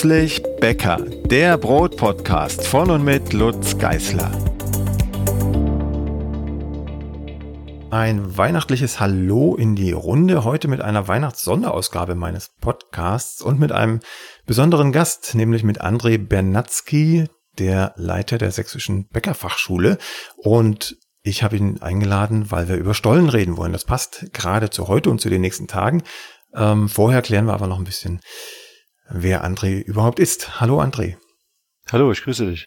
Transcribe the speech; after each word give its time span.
Plötzlich 0.00 0.44
Bäcker, 0.60 0.98
der 1.24 1.58
Brotpodcast 1.58 2.64
von 2.64 2.88
und 2.88 3.02
mit 3.04 3.32
Lutz 3.32 3.78
Geißler. 3.78 4.30
Ein 7.90 8.36
weihnachtliches 8.36 9.00
Hallo 9.00 9.56
in 9.56 9.74
die 9.74 9.90
Runde, 9.90 10.44
heute 10.44 10.68
mit 10.68 10.82
einer 10.82 11.08
Weihnachtssonderausgabe 11.08 12.14
meines 12.14 12.52
Podcasts 12.60 13.42
und 13.42 13.58
mit 13.58 13.72
einem 13.72 13.98
besonderen 14.46 14.92
Gast, 14.92 15.34
nämlich 15.34 15.64
mit 15.64 15.82
André 15.82 16.16
Bernatzky, 16.16 17.26
der 17.58 17.92
Leiter 17.96 18.38
der 18.38 18.52
Sächsischen 18.52 19.08
Bäckerfachschule. 19.08 19.98
Und 20.36 20.96
ich 21.22 21.42
habe 21.42 21.56
ihn 21.56 21.82
eingeladen, 21.82 22.52
weil 22.52 22.68
wir 22.68 22.76
über 22.76 22.94
Stollen 22.94 23.28
reden 23.28 23.56
wollen. 23.56 23.72
Das 23.72 23.84
passt 23.84 24.32
gerade 24.32 24.70
zu 24.70 24.86
heute 24.86 25.10
und 25.10 25.20
zu 25.20 25.28
den 25.28 25.40
nächsten 25.40 25.66
Tagen. 25.66 26.04
Ähm, 26.54 26.88
vorher 26.88 27.20
klären 27.20 27.46
wir 27.46 27.54
aber 27.54 27.66
noch 27.66 27.78
ein 27.78 27.84
bisschen, 27.84 28.20
wer 29.10 29.44
André 29.44 29.80
überhaupt 29.80 30.18
ist. 30.18 30.60
Hallo 30.60 30.80
André. 30.80 31.16
Hallo, 31.90 32.12
ich 32.12 32.22
grüße 32.22 32.46
dich. 32.46 32.66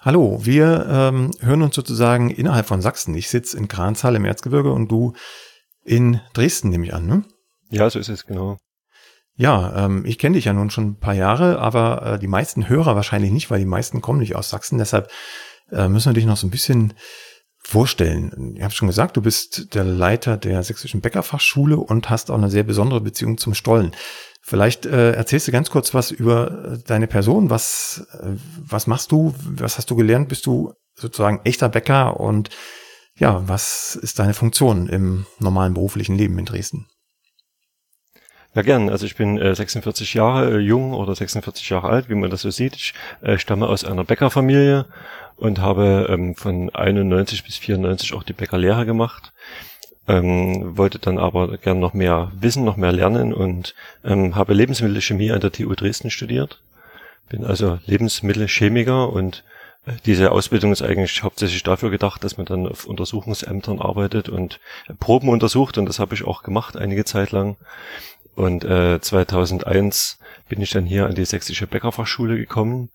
Hallo, 0.00 0.44
wir 0.44 0.86
ähm, 0.88 1.30
hören 1.40 1.62
uns 1.62 1.74
sozusagen 1.74 2.30
innerhalb 2.30 2.66
von 2.66 2.82
Sachsen. 2.82 3.14
Ich 3.14 3.28
sitze 3.28 3.56
in 3.56 3.68
Kranzal 3.68 4.16
im 4.16 4.24
Erzgebirge 4.24 4.72
und 4.72 4.90
du 4.90 5.14
in 5.84 6.20
Dresden, 6.32 6.70
nehme 6.70 6.86
ich 6.86 6.94
an, 6.94 7.06
ne? 7.06 7.24
Ja, 7.70 7.88
so 7.88 7.98
ist 7.98 8.08
es, 8.08 8.26
genau. 8.26 8.58
Ja, 9.34 9.84
ähm, 9.84 10.04
ich 10.04 10.18
kenne 10.18 10.34
dich 10.34 10.44
ja 10.44 10.52
nun 10.52 10.70
schon 10.70 10.90
ein 10.90 10.98
paar 10.98 11.14
Jahre, 11.14 11.58
aber 11.58 12.14
äh, 12.14 12.18
die 12.18 12.28
meisten 12.28 12.68
Hörer 12.68 12.96
wahrscheinlich 12.96 13.30
nicht, 13.30 13.50
weil 13.50 13.60
die 13.60 13.64
meisten 13.64 14.00
kommen 14.00 14.18
nicht 14.18 14.36
aus 14.36 14.50
Sachsen. 14.50 14.78
Deshalb 14.78 15.10
äh, 15.70 15.88
müssen 15.88 16.10
wir 16.10 16.14
dich 16.14 16.26
noch 16.26 16.36
so 16.36 16.46
ein 16.46 16.50
bisschen 16.50 16.94
vorstellen. 17.62 18.54
Ich 18.56 18.62
habe 18.62 18.74
schon 18.74 18.88
gesagt, 18.88 19.16
du 19.16 19.22
bist 19.22 19.74
der 19.74 19.84
Leiter 19.84 20.36
der 20.36 20.62
Sächsischen 20.62 21.00
Bäckerfachschule 21.00 21.76
und 21.76 22.10
hast 22.10 22.30
auch 22.30 22.36
eine 22.36 22.50
sehr 22.50 22.64
besondere 22.64 23.00
Beziehung 23.00 23.38
zum 23.38 23.54
Stollen. 23.54 23.94
Vielleicht 24.44 24.86
äh, 24.86 25.12
erzählst 25.12 25.46
du 25.46 25.52
ganz 25.52 25.70
kurz 25.70 25.94
was 25.94 26.10
über 26.10 26.72
äh, 26.72 26.78
deine 26.84 27.06
Person. 27.06 27.48
Was, 27.48 28.06
äh, 28.20 28.32
was 28.56 28.88
machst 28.88 29.12
du? 29.12 29.32
Was 29.44 29.78
hast 29.78 29.90
du 29.90 29.96
gelernt? 29.96 30.28
Bist 30.28 30.46
du 30.46 30.72
sozusagen 30.94 31.40
echter 31.44 31.68
Bäcker? 31.68 32.18
Und 32.18 32.50
ja, 33.16 33.46
was 33.48 33.94
ist 33.94 34.18
deine 34.18 34.34
Funktion 34.34 34.88
im 34.88 35.26
normalen 35.38 35.74
beruflichen 35.74 36.16
Leben 36.16 36.38
in 36.38 36.44
Dresden? 36.44 36.88
Ja, 38.54 38.60
gern. 38.60 38.90
Also 38.90 39.06
ich 39.06 39.16
bin 39.16 39.38
äh, 39.38 39.54
46 39.54 40.12
Jahre 40.12 40.58
äh, 40.58 40.58
jung 40.58 40.92
oder 40.92 41.14
46 41.14 41.70
Jahre 41.70 41.88
alt, 41.88 42.10
wie 42.10 42.14
man 42.14 42.30
das 42.30 42.42
so 42.42 42.50
sieht. 42.50 42.76
Ich 42.76 42.94
äh, 43.22 43.38
stamme 43.38 43.66
aus 43.66 43.84
einer 43.84 44.04
Bäckerfamilie 44.04 44.84
und 45.36 45.60
habe 45.60 46.06
ähm, 46.10 46.34
von 46.34 46.68
91 46.68 47.44
bis 47.44 47.56
94 47.56 48.12
auch 48.12 48.22
die 48.22 48.34
Bäckerlehre 48.34 48.84
gemacht. 48.84 49.32
Ähm, 50.06 50.76
wollte 50.76 50.98
dann 50.98 51.16
aber 51.18 51.56
gern 51.56 51.78
noch 51.78 51.94
mehr 51.94 52.30
wissen, 52.38 52.64
noch 52.64 52.76
mehr 52.76 52.92
lernen 52.92 53.32
und 53.32 53.74
ähm, 54.04 54.34
habe 54.34 54.52
Lebensmittelchemie 54.52 55.30
an 55.30 55.40
der 55.40 55.52
TU 55.52 55.74
Dresden 55.74 56.10
studiert. 56.10 56.60
Bin 57.30 57.44
also 57.44 57.78
Lebensmittelchemiker 57.86 59.10
und 59.10 59.44
äh, 59.86 59.92
diese 60.04 60.30
Ausbildung 60.30 60.72
ist 60.72 60.82
eigentlich 60.82 61.22
hauptsächlich 61.22 61.62
dafür 61.62 61.90
gedacht, 61.90 62.22
dass 62.22 62.36
man 62.36 62.44
dann 62.44 62.66
auf 62.66 62.84
Untersuchungsämtern 62.84 63.80
arbeitet 63.80 64.28
und 64.28 64.60
Proben 65.00 65.30
untersucht 65.30 65.78
und 65.78 65.86
das 65.86 65.98
habe 65.98 66.14
ich 66.14 66.24
auch 66.24 66.42
gemacht 66.42 66.76
einige 66.76 67.06
Zeit 67.06 67.30
lang. 67.30 67.56
Und 68.34 68.64
äh, 68.64 69.00
2001 69.00 70.18
bin 70.48 70.60
ich 70.60 70.70
dann 70.70 70.84
hier 70.84 71.06
an 71.06 71.14
die 71.14 71.24
Sächsische 71.24 71.66
Bäckerfachschule 71.66 72.36
gekommen 72.36 72.90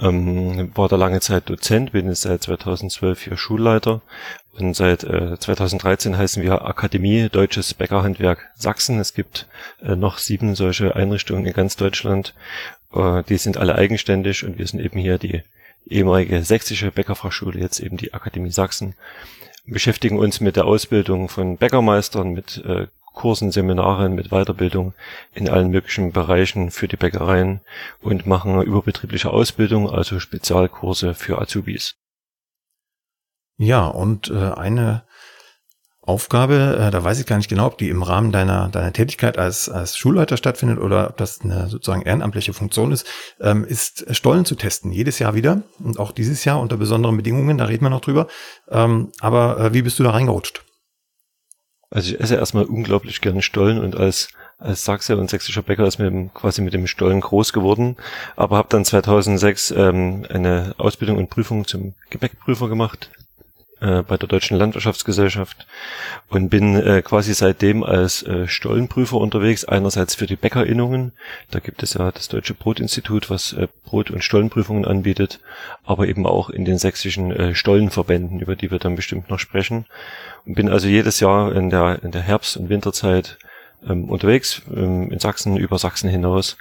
ähm, 0.00 0.72
war 0.74 0.88
da 0.88 0.96
lange 0.96 1.20
Zeit 1.20 1.48
Dozent, 1.48 1.92
bin 1.92 2.08
jetzt 2.08 2.22
seit 2.22 2.42
2012 2.42 3.22
hier 3.22 3.36
Schulleiter 3.36 4.02
und 4.58 4.74
seit 4.74 5.04
äh, 5.04 5.38
2013 5.38 6.16
heißen 6.16 6.42
wir 6.42 6.64
Akademie 6.64 7.28
Deutsches 7.28 7.74
Bäckerhandwerk 7.74 8.50
Sachsen. 8.56 8.98
Es 8.98 9.14
gibt 9.14 9.46
äh, 9.82 9.94
noch 9.94 10.18
sieben 10.18 10.56
solche 10.56 10.96
Einrichtungen 10.96 11.46
in 11.46 11.52
ganz 11.52 11.76
Deutschland. 11.76 12.34
Äh, 12.92 13.22
die 13.24 13.36
sind 13.36 13.56
alle 13.56 13.76
eigenständig 13.76 14.44
und 14.44 14.58
wir 14.58 14.66
sind 14.66 14.80
eben 14.80 14.98
hier 14.98 15.18
die 15.18 15.42
ehemalige 15.86 16.42
sächsische 16.42 16.90
Bäckerfachschule, 16.90 17.60
jetzt 17.60 17.78
eben 17.78 17.96
die 17.96 18.14
Akademie 18.14 18.50
Sachsen. 18.50 18.96
beschäftigen 19.66 20.18
uns 20.18 20.40
mit 20.40 20.56
der 20.56 20.64
Ausbildung 20.64 21.28
von 21.28 21.56
Bäckermeistern, 21.56 22.32
mit 22.32 22.64
äh, 22.64 22.88
Kursen, 23.14 23.50
Seminaren 23.50 24.14
mit 24.14 24.28
Weiterbildung 24.28 24.92
in 25.32 25.48
allen 25.48 25.70
möglichen 25.70 26.12
Bereichen 26.12 26.70
für 26.70 26.88
die 26.88 26.96
Bäckereien 26.96 27.60
und 28.02 28.26
machen 28.26 28.60
überbetriebliche 28.60 29.30
Ausbildung, 29.30 29.88
also 29.88 30.20
Spezialkurse 30.20 31.14
für 31.14 31.40
Azubis. 31.40 31.94
Ja, 33.56 33.86
und 33.86 34.30
äh, 34.30 34.50
eine 34.52 35.04
Aufgabe, 36.06 36.76
äh, 36.78 36.90
da 36.90 37.02
weiß 37.02 37.18
ich 37.18 37.26
gar 37.26 37.38
nicht 37.38 37.48
genau, 37.48 37.66
ob 37.66 37.78
die 37.78 37.88
im 37.88 38.02
Rahmen 38.02 38.30
deiner, 38.30 38.68
deiner 38.68 38.92
Tätigkeit 38.92 39.38
als, 39.38 39.70
als 39.70 39.96
Schulleiter 39.96 40.36
stattfindet 40.36 40.78
oder 40.78 41.08
ob 41.08 41.16
das 41.16 41.40
eine 41.40 41.68
sozusagen 41.68 42.02
ehrenamtliche 42.02 42.52
Funktion 42.52 42.92
ist, 42.92 43.06
ähm, 43.40 43.64
ist 43.64 44.14
Stollen 44.14 44.44
zu 44.44 44.54
testen. 44.54 44.92
Jedes 44.92 45.18
Jahr 45.18 45.34
wieder 45.34 45.62
und 45.78 45.98
auch 45.98 46.12
dieses 46.12 46.44
Jahr 46.44 46.60
unter 46.60 46.76
besonderen 46.76 47.16
Bedingungen, 47.16 47.56
da 47.56 47.64
reden 47.64 47.84
wir 47.84 47.90
noch 47.90 48.02
drüber. 48.02 48.26
Ähm, 48.68 49.12
aber 49.20 49.58
äh, 49.58 49.72
wie 49.72 49.82
bist 49.82 49.98
du 49.98 50.02
da 50.02 50.10
reingerutscht? 50.10 50.62
Also 51.94 52.12
ich 52.12 52.20
esse 52.20 52.34
erstmal 52.34 52.64
unglaublich 52.64 53.20
gerne 53.20 53.40
Stollen 53.40 53.78
und 53.78 53.96
als 53.96 54.28
als 54.58 54.84
Sachse 54.84 55.16
und 55.16 55.30
sächsischer 55.30 55.62
Bäcker 55.62 55.86
ist 55.86 55.98
mir 55.98 56.30
quasi 56.32 56.62
mit 56.62 56.74
dem 56.74 56.86
Stollen 56.86 57.20
groß 57.20 57.52
geworden, 57.52 57.96
aber 58.36 58.56
habe 58.56 58.68
dann 58.70 58.84
2006 58.84 59.72
ähm, 59.72 60.26
eine 60.28 60.74
Ausbildung 60.78 61.18
und 61.18 61.28
Prüfung 61.28 61.66
zum 61.66 61.94
Gebäckprüfer 62.10 62.68
gemacht 62.68 63.10
äh, 63.80 64.02
bei 64.02 64.16
der 64.16 64.28
Deutschen 64.28 64.56
Landwirtschaftsgesellschaft 64.56 65.66
und 66.28 66.48
bin 66.48 66.74
äh, 66.76 67.02
quasi 67.02 67.34
seitdem 67.34 67.82
als 67.82 68.22
äh, 68.22 68.46
Stollenprüfer 68.46 69.16
unterwegs, 69.16 69.64
einerseits 69.64 70.14
für 70.14 70.26
die 70.26 70.36
Bäckerinnungen, 70.36 71.12
da 71.50 71.58
gibt 71.58 71.82
es 71.82 71.94
ja 71.94 72.10
das 72.10 72.28
Deutsche 72.28 72.54
Brotinstitut, 72.54 73.30
was 73.30 73.52
äh, 73.52 73.68
Brot- 73.84 74.10
und 74.10 74.24
Stollenprüfungen 74.24 74.84
anbietet, 74.84 75.40
aber 75.84 76.06
eben 76.08 76.26
auch 76.26 76.50
in 76.50 76.64
den 76.64 76.78
sächsischen 76.78 77.32
äh, 77.32 77.54
Stollenverbänden, 77.54 78.40
über 78.40 78.56
die 78.56 78.70
wir 78.70 78.78
dann 78.78 78.96
bestimmt 78.96 79.30
noch 79.30 79.38
sprechen. 79.38 79.86
Und 80.46 80.54
bin 80.54 80.68
also 80.68 80.88
jedes 80.88 81.20
Jahr 81.20 81.54
in 81.54 81.70
der, 81.70 82.02
in 82.02 82.10
der 82.10 82.22
Herbst- 82.22 82.56
und 82.56 82.68
Winterzeit 82.68 83.38
ähm, 83.86 84.08
unterwegs, 84.08 84.62
ähm, 84.74 85.10
in 85.10 85.18
Sachsen, 85.18 85.56
über 85.56 85.78
Sachsen 85.78 86.08
hinaus 86.08 86.56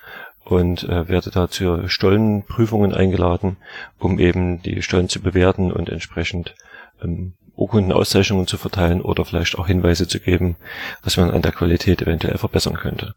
und 0.46 0.84
äh, 0.84 1.08
werde 1.08 1.32
da 1.32 1.50
zu 1.50 1.88
Stollenprüfungen 1.88 2.94
eingeladen, 2.94 3.58
um 4.00 4.20
eben 4.20 4.62
die 4.62 4.82
Stollen 4.82 5.10
zu 5.10 5.22
bewerten 5.22 5.72
und 5.72 5.90
entsprechend 5.90 6.56
ähm, 7.02 7.34
Urkundenauszeichnungen 7.56 8.48
zu 8.48 8.58
verteilen 8.58 9.02
oder 9.02 9.26
vielleicht 9.26 9.58
auch 9.58 9.68
Hinweise 9.68 10.08
zu 10.08 10.20
geben, 10.20 10.58
was 11.04 11.18
man 11.18 11.32
an 11.32 11.42
der 11.42 11.52
Qualität 11.52 12.02
eventuell 12.02 12.38
verbessern 12.38 12.76
könnte. 12.76 13.16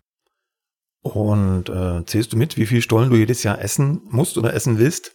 Und 1.02 1.68
äh, 1.68 2.04
zählst 2.04 2.32
du 2.32 2.36
mit, 2.36 2.56
wie 2.56 2.66
viel 2.66 2.82
Stollen 2.82 3.10
du 3.10 3.16
jedes 3.16 3.42
Jahr 3.42 3.60
essen 3.60 4.02
musst 4.10 4.36
oder 4.38 4.52
essen 4.54 4.78
willst? 4.78 5.12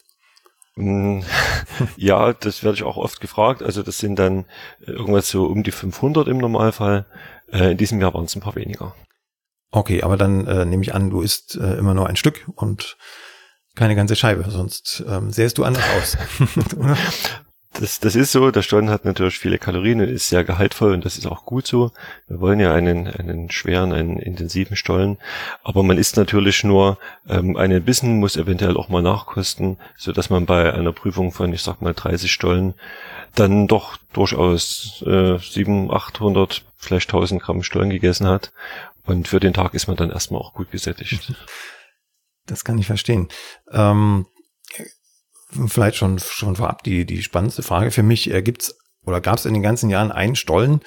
Mm, 0.76 1.20
ja, 1.98 2.34
das 2.34 2.64
werde 2.64 2.76
ich 2.78 2.84
auch 2.84 2.98
oft 2.98 3.20
gefragt. 3.20 3.62
Also 3.62 3.84
das 3.84 3.98
sind 3.98 4.18
dann 4.18 4.46
irgendwas 4.80 5.30
so 5.30 5.46
um 5.46 5.64
die 5.64 5.72
500 5.72 6.28
im 6.28 6.38
Normalfall. 6.38 7.06
Äh, 7.52 7.72
in 7.72 7.78
diesem 7.78 8.00
Jahr 8.00 8.14
waren 8.14 8.26
es 8.26 8.36
ein 8.36 8.42
paar 8.42 8.56
weniger. 8.56 8.96
Okay, 9.72 10.02
aber 10.04 10.18
dann 10.18 10.48
äh, 10.48 10.66
nehme 10.66 10.84
ich 10.84 10.94
an, 10.94 11.10
du 11.10 11.22
isst 11.22 11.56
äh, 11.56 11.76
immer 11.76 11.94
nur 11.94 12.08
ein 12.08 12.18
Stück 12.18 12.48
und 12.56 12.98
keine 13.76 13.96
ganze 13.96 14.18
Scheibe, 14.18 14.50
sonst 14.50 15.04
ähm, 15.08 15.32
sähst 15.32 15.58
du 15.58 15.64
anders 15.64 15.86
aus. 15.98 16.18
das, 17.74 18.00
das 18.00 18.16
ist 18.16 18.34
so, 18.34 18.52
der 18.52 18.64
Stollen 18.64 18.90
hat 18.90 19.06
natürlich 19.06 19.40
viele 19.40 19.58
Kalorien 19.58 20.02
und 20.02 20.10
ist 20.10 20.28
sehr 20.28 20.44
gehaltvoll 20.44 20.92
und 20.92 21.06
das 21.06 21.18
ist 21.18 21.26
auch 21.26 21.46
gut 21.46 21.66
so. 21.66 21.92
Wir 22.28 22.42
wollen 22.42 22.60
ja 22.60 22.74
einen, 22.74 23.08
einen 23.08 23.50
schweren, 23.50 23.94
einen 23.94 24.20
intensiven 24.20 24.76
Stollen, 24.76 25.18
aber 25.64 25.82
man 25.82 25.98
isst 25.98 26.18
natürlich 26.18 26.66
nur 26.66 26.98
ähm, 27.30 27.56
einen 27.56 27.84
Bissen, 27.84 28.20
muss 28.20 28.36
eventuell 28.36 28.76
auch 28.76 28.90
mal 28.90 29.02
nachkosten, 29.02 29.78
so 29.96 30.12
dass 30.12 30.30
man 30.30 30.46
bei 30.46 30.74
einer 30.74 30.92
Prüfung 30.92 31.32
von, 31.32 31.54
ich 31.54 31.62
sag 31.62 31.82
mal, 31.82 31.94
30 31.94 32.32
Stollen 32.32 32.74
dann 33.36 33.68
doch 33.68 33.96
durchaus 34.12 35.02
äh, 35.08 35.38
700, 35.38 35.96
800, 35.96 36.64
vielleicht 36.76 37.10
1000 37.10 37.42
Gramm 37.42 37.64
Stollen 37.64 37.90
gegessen 37.90 38.28
hat 38.28 38.52
und 39.06 39.30
für 39.30 39.40
den 39.40 39.54
Tag 39.54 39.74
ist 39.74 39.88
man 39.88 39.96
dann 39.96 40.12
erstmal 40.12 40.42
auch 40.42 40.54
gut 40.54 40.72
gesättigt. 40.72 41.34
Das 42.48 42.66
kann 42.66 42.78
ich 42.80 42.88
verstehen. 42.88 43.30
Ähm, 43.72 44.26
vielleicht 45.68 45.98
schon, 45.98 46.20
schon 46.20 46.56
vorab 46.56 46.84
die, 46.84 47.06
die 47.06 47.24
spannendste 47.24 47.64
Frage 47.64 47.92
für 47.92 48.04
mich. 48.04 48.32
Äh, 48.32 48.42
gibt's 48.42 48.78
oder 49.06 49.22
gab 49.22 49.38
es 49.38 49.46
in 49.46 49.54
den 49.54 49.64
ganzen 49.64 49.90
Jahren 49.90 50.12
einen 50.12 50.36
Stollen, 50.36 50.82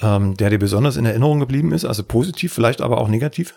ähm, 0.00 0.36
der 0.36 0.50
dir 0.50 0.58
besonders 0.58 0.96
in 0.96 1.06
Erinnerung 1.06 1.40
geblieben 1.40 1.72
ist? 1.72 1.84
Also 1.84 2.04
positiv, 2.04 2.52
vielleicht 2.52 2.80
aber 2.80 2.98
auch 2.98 3.08
negativ? 3.08 3.54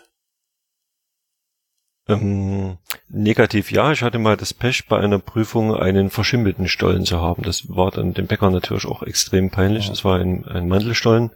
Ähm, 2.06 2.76
negativ 3.08 3.72
ja, 3.72 3.90
ich 3.90 4.02
hatte 4.02 4.18
mal 4.18 4.36
das 4.36 4.52
Pech, 4.52 4.88
bei 4.88 5.00
einer 5.00 5.18
Prüfung 5.18 5.74
einen 5.74 6.10
verschimmelten 6.10 6.68
Stollen 6.68 7.06
zu 7.06 7.20
haben. 7.20 7.42
Das 7.42 7.74
war 7.74 7.90
dann 7.90 8.12
dem 8.12 8.26
Bäcker 8.26 8.50
natürlich 8.50 8.84
auch 8.84 9.02
extrem 9.02 9.50
peinlich. 9.50 9.84
Ja. 9.84 9.90
Das 9.90 10.04
war 10.04 10.18
ein, 10.18 10.44
ein 10.44 10.68
Mandelstollen, 10.68 11.30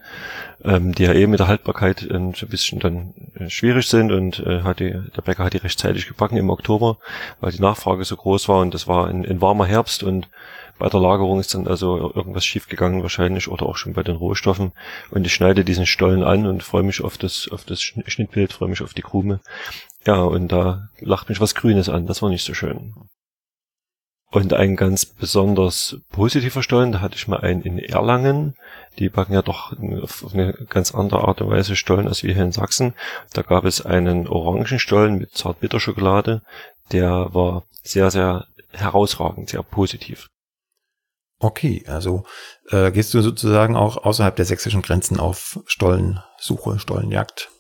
ähm, 0.63 0.95
die 0.95 1.05
ja 1.05 1.15
eh 1.15 1.27
mit 1.27 1.41
der 1.41 1.49
Haltbarkeit 1.49 2.03
äh, 2.03 2.33
so 2.35 2.47
ein 2.47 2.49
bisschen 2.51 2.81
dann 2.81 3.15
äh, 3.35 3.49
schwierig 3.49 3.87
sind 3.87 4.13
und 4.13 4.41
äh, 4.41 4.61
hat 4.63 4.81
die, 4.81 4.91
der 4.91 5.23
Bäcker 5.23 5.45
hat 5.45 5.55
die 5.55 5.59
rechtzeitig 5.59 6.07
gebacken 6.07 6.37
im 6.37 6.51
Oktober, 6.51 6.99
weil 7.41 7.53
die 7.53 7.63
Nachfrage 7.63 8.05
so 8.05 8.17
groß 8.17 8.49
war 8.49 8.61
und 8.61 8.75
das 8.75 8.87
war 8.87 9.09
ein, 9.09 9.25
ein 9.25 9.41
warmer 9.41 9.65
Herbst 9.65 10.03
und 10.03 10.29
bei 10.79 10.89
der 10.89 11.01
Lagerung 11.01 11.41
ist 11.41 11.55
dann 11.55 11.67
also 11.67 12.13
irgendwas 12.15 12.45
schiefgegangen 12.45 13.03
wahrscheinlich 13.03 13.49
oder 13.49 13.67
auch 13.67 13.77
schon 13.77 13.95
bei 13.95 14.05
den 14.05 14.17
Rohstoffen. 14.17 14.73
Und 15.11 15.27
ich 15.27 15.35
schneide 15.35 15.65
diesen 15.65 15.87
Stollen 15.87 16.23
an 16.23 16.47
und 16.47 16.63
freue 16.63 16.85
mich 16.85 17.03
auf 17.03 17.19
das, 17.19 17.49
auf 17.51 17.65
das 17.65 17.83
Schnittbild, 17.83 18.53
freue 18.53 18.69
mich 18.69 18.83
auf 18.83 18.95
die 18.95 19.03
Krume. 19.03 19.41
Ja, 20.09 20.23
und 20.23 20.49
da 20.49 20.89
lacht 21.01 21.29
mich 21.29 21.39
was 21.39 21.55
Grünes 21.55 21.91
an. 21.91 22.07
Das 22.07 22.23
war 22.23 22.31
nicht 22.31 22.43
so 22.43 22.55
schön. 22.55 22.95
Und 24.31 24.55
ein 24.55 24.75
ganz 24.75 25.05
besonders 25.05 25.99
positiver 26.11 26.63
Stollen, 26.63 26.93
da 26.93 27.03
hatte 27.03 27.17
ich 27.17 27.29
mal 27.29 27.41
einen 27.41 27.61
in 27.61 27.79
Erlangen. 27.79 28.55
Die 28.99 29.11
backen 29.11 29.35
ja 29.35 29.43
doch 29.43 29.75
auf 30.03 30.33
eine 30.33 30.55
ganz 30.71 30.95
andere 30.95 31.29
Art 31.29 31.43
und 31.43 31.51
Weise 31.51 31.77
Stollen 31.77 32.09
als 32.09 32.23
wir 32.23 32.33
hier 32.33 32.43
in 32.43 32.53
Sachsen. 32.53 32.95
Da 33.35 33.43
gab 33.43 33.67
es 33.67 33.85
einen 33.85 34.27
Orangenstollen 34.27 35.19
mit 35.19 35.33
Zartbitterschokolade. 35.37 36.41
Der 36.91 37.35
war 37.35 37.65
sehr, 37.83 38.11
sehr 38.11 38.47
herausragend, 38.71 39.51
sehr 39.51 39.63
positiv. 39.63 40.29
Okay, 41.39 41.85
also 41.87 42.25
äh, 42.71 42.91
gehst 42.93 43.13
du 43.13 43.21
sozusagen 43.21 43.77
auch 43.77 43.99
außerhalb 43.99 44.37
der 44.37 44.47
sächsischen 44.47 44.81
Grenzen 44.81 45.21
auf 45.21 45.61
Stollensuche, 45.67 46.79
Stollenjagd? 46.79 47.51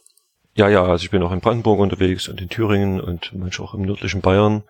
Ja, 0.59 0.69
ja, 0.69 0.85
also 0.85 1.05
ich 1.05 1.13
bin 1.13 1.23
auch 1.23 1.31
in 1.31 1.41
Brandenburg 1.41 1.79
unterwegs 1.79 2.27
und 2.27 2.41
in 2.41 2.49
Thüringen 2.49 3.01
und 3.01 3.33
manchmal 3.33 3.69
auch 3.69 3.75
im 3.75 3.83
nördlichen 3.83 4.23
Bayern. 4.23 4.65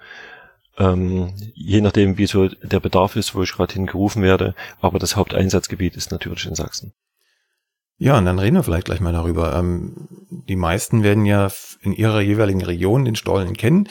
Ähm, 0.76 1.32
je 1.54 1.80
nachdem, 1.80 2.18
wie 2.18 2.26
so 2.26 2.46
der 2.48 2.78
Bedarf 2.78 3.16
ist, 3.16 3.34
wo 3.34 3.42
ich 3.42 3.54
gerade 3.54 3.72
hingerufen 3.72 4.22
werde. 4.22 4.54
Aber 4.82 4.98
das 4.98 5.16
Haupteinsatzgebiet 5.16 5.96
ist 5.96 6.12
natürlich 6.12 6.44
in 6.44 6.54
Sachsen. 6.54 6.92
Ja, 7.96 8.18
und 8.18 8.26
dann 8.26 8.38
reden 8.38 8.56
wir 8.56 8.62
vielleicht 8.64 8.84
gleich 8.84 9.00
mal 9.00 9.14
darüber. 9.14 9.56
Ähm, 9.56 10.08
die 10.46 10.56
meisten 10.56 11.02
werden 11.02 11.24
ja 11.24 11.50
in 11.80 11.94
ihrer 11.94 12.20
jeweiligen 12.20 12.62
Region 12.62 13.06
den 13.06 13.16
Stollen 13.16 13.56
kennen. 13.56 13.88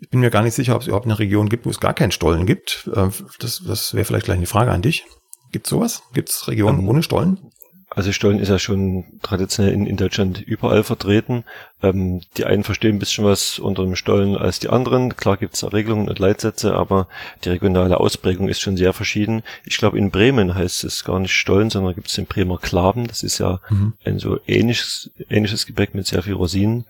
Ich 0.00 0.10
bin 0.10 0.20
mir 0.20 0.30
gar 0.30 0.42
nicht 0.42 0.54
sicher, 0.54 0.74
ob 0.74 0.82
es 0.82 0.88
überhaupt 0.88 1.06
eine 1.06 1.18
Region 1.18 1.48
gibt, 1.48 1.64
wo 1.64 1.70
es 1.70 1.80
gar 1.80 1.94
keinen 1.94 2.12
Stollen 2.12 2.44
gibt. 2.44 2.90
Ähm, 2.94 3.10
das, 3.38 3.62
das 3.66 3.94
wäre 3.94 4.04
vielleicht 4.04 4.26
gleich 4.26 4.36
eine 4.36 4.46
Frage 4.46 4.70
an 4.70 4.82
dich. 4.82 5.06
Gibt 5.50 5.66
es 5.66 5.70
sowas? 5.70 6.02
Gibt 6.12 6.28
es 6.28 6.46
Regionen 6.46 6.80
ähm, 6.80 6.88
ohne 6.90 7.02
Stollen? 7.02 7.47
Also 7.90 8.12
Stollen 8.12 8.38
ist 8.38 8.50
ja 8.50 8.58
schon 8.58 9.04
traditionell 9.22 9.72
in, 9.72 9.86
in 9.86 9.96
Deutschland 9.96 10.40
überall 10.40 10.84
vertreten. 10.84 11.44
Ähm, 11.82 12.20
die 12.36 12.44
einen 12.44 12.62
verstehen 12.62 12.96
ein 12.96 12.98
bisschen 12.98 13.24
was 13.24 13.58
unter 13.58 13.82
dem 13.82 13.96
Stollen 13.96 14.36
als 14.36 14.58
die 14.58 14.68
anderen. 14.68 15.16
Klar 15.16 15.38
gibt 15.38 15.54
es 15.54 15.72
Regelungen 15.72 16.08
und 16.08 16.18
Leitsätze, 16.18 16.74
aber 16.74 17.08
die 17.44 17.48
regionale 17.48 17.98
Ausprägung 17.98 18.48
ist 18.48 18.60
schon 18.60 18.76
sehr 18.76 18.92
verschieden. 18.92 19.42
Ich 19.64 19.78
glaube, 19.78 19.96
in 19.96 20.10
Bremen 20.10 20.54
heißt 20.54 20.84
es 20.84 21.02
gar 21.04 21.18
nicht 21.18 21.32
Stollen, 21.32 21.70
sondern 21.70 21.94
gibt 21.94 22.08
es 22.08 22.14
den 22.14 22.26
Bremer 22.26 22.58
Klaben. 22.58 23.06
Das 23.06 23.22
ist 23.22 23.38
ja 23.38 23.60
mhm. 23.70 23.94
ein 24.04 24.18
so 24.18 24.38
ähnliches, 24.46 25.10
ähnliches 25.30 25.64
Gebäck 25.64 25.94
mit 25.94 26.06
sehr 26.06 26.22
viel 26.22 26.34
Rosinen. 26.34 26.84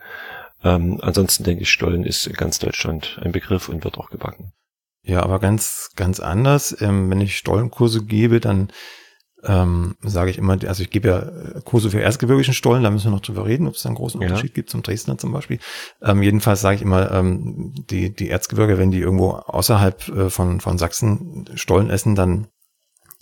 Ähm, 0.65 0.99
ansonsten 1.01 1.45
denke 1.45 1.63
ich, 1.63 1.71
Stollen 1.71 2.05
ist 2.05 2.27
in 2.27 2.33
ganz 2.33 2.59
Deutschland 2.59 3.21
ein 3.23 3.31
Begriff 3.31 3.69
und 3.69 3.85
wird 3.85 3.99
auch 3.99 4.11
gebacken. 4.11 4.53
Ja, 5.05 5.23
aber 5.23 5.39
ganz, 5.39 5.91
ganz 5.95 6.19
anders. 6.19 6.77
Ähm, 6.83 7.09
wenn 7.09 7.21
ich 7.21 7.39
Stollenkurse 7.39 8.05
gebe, 8.05 8.41
dann 8.41 8.71
ähm, 9.45 9.97
sage 10.03 10.31
ich 10.31 10.39
immer, 10.39 10.59
also 10.67 10.83
ich 10.83 10.91
gebe 10.91 11.09
ja 11.09 11.61
Kurse 11.61 11.91
für 11.91 12.01
erstgebirgischen 12.01 12.55
Stollen, 12.55 12.83
da 12.83 12.91
müssen 12.91 13.07
wir 13.07 13.13
noch 13.13 13.21
drüber 13.21 13.47
reden, 13.47 13.69
ob 13.69 13.75
es 13.75 13.83
da 13.83 13.89
einen 13.89 13.97
großen 13.97 14.21
Unterschied 14.21 14.51
ja. 14.51 14.55
gibt 14.55 14.71
zum 14.71 14.83
Dresdner 14.83 15.17
zum 15.17 15.33
Beispiel. 15.33 15.59
Ähm, 16.03 16.23
jedenfalls 16.23 16.61
sage 16.61 16.77
ich 16.77 16.83
immer, 16.83 17.11
ähm, 17.13 17.73
die, 17.89 18.15
die 18.15 18.31
Erzgebirge, 18.31 18.79
wenn 18.79 18.91
die 18.91 19.01
irgendwo 19.01 19.31
außerhalb 19.31 20.09
äh, 20.09 20.31
von, 20.31 20.61
von 20.61 20.79
Sachsen 20.79 21.49
Stollen 21.55 21.91
essen, 21.91 22.17
dann 22.17 22.49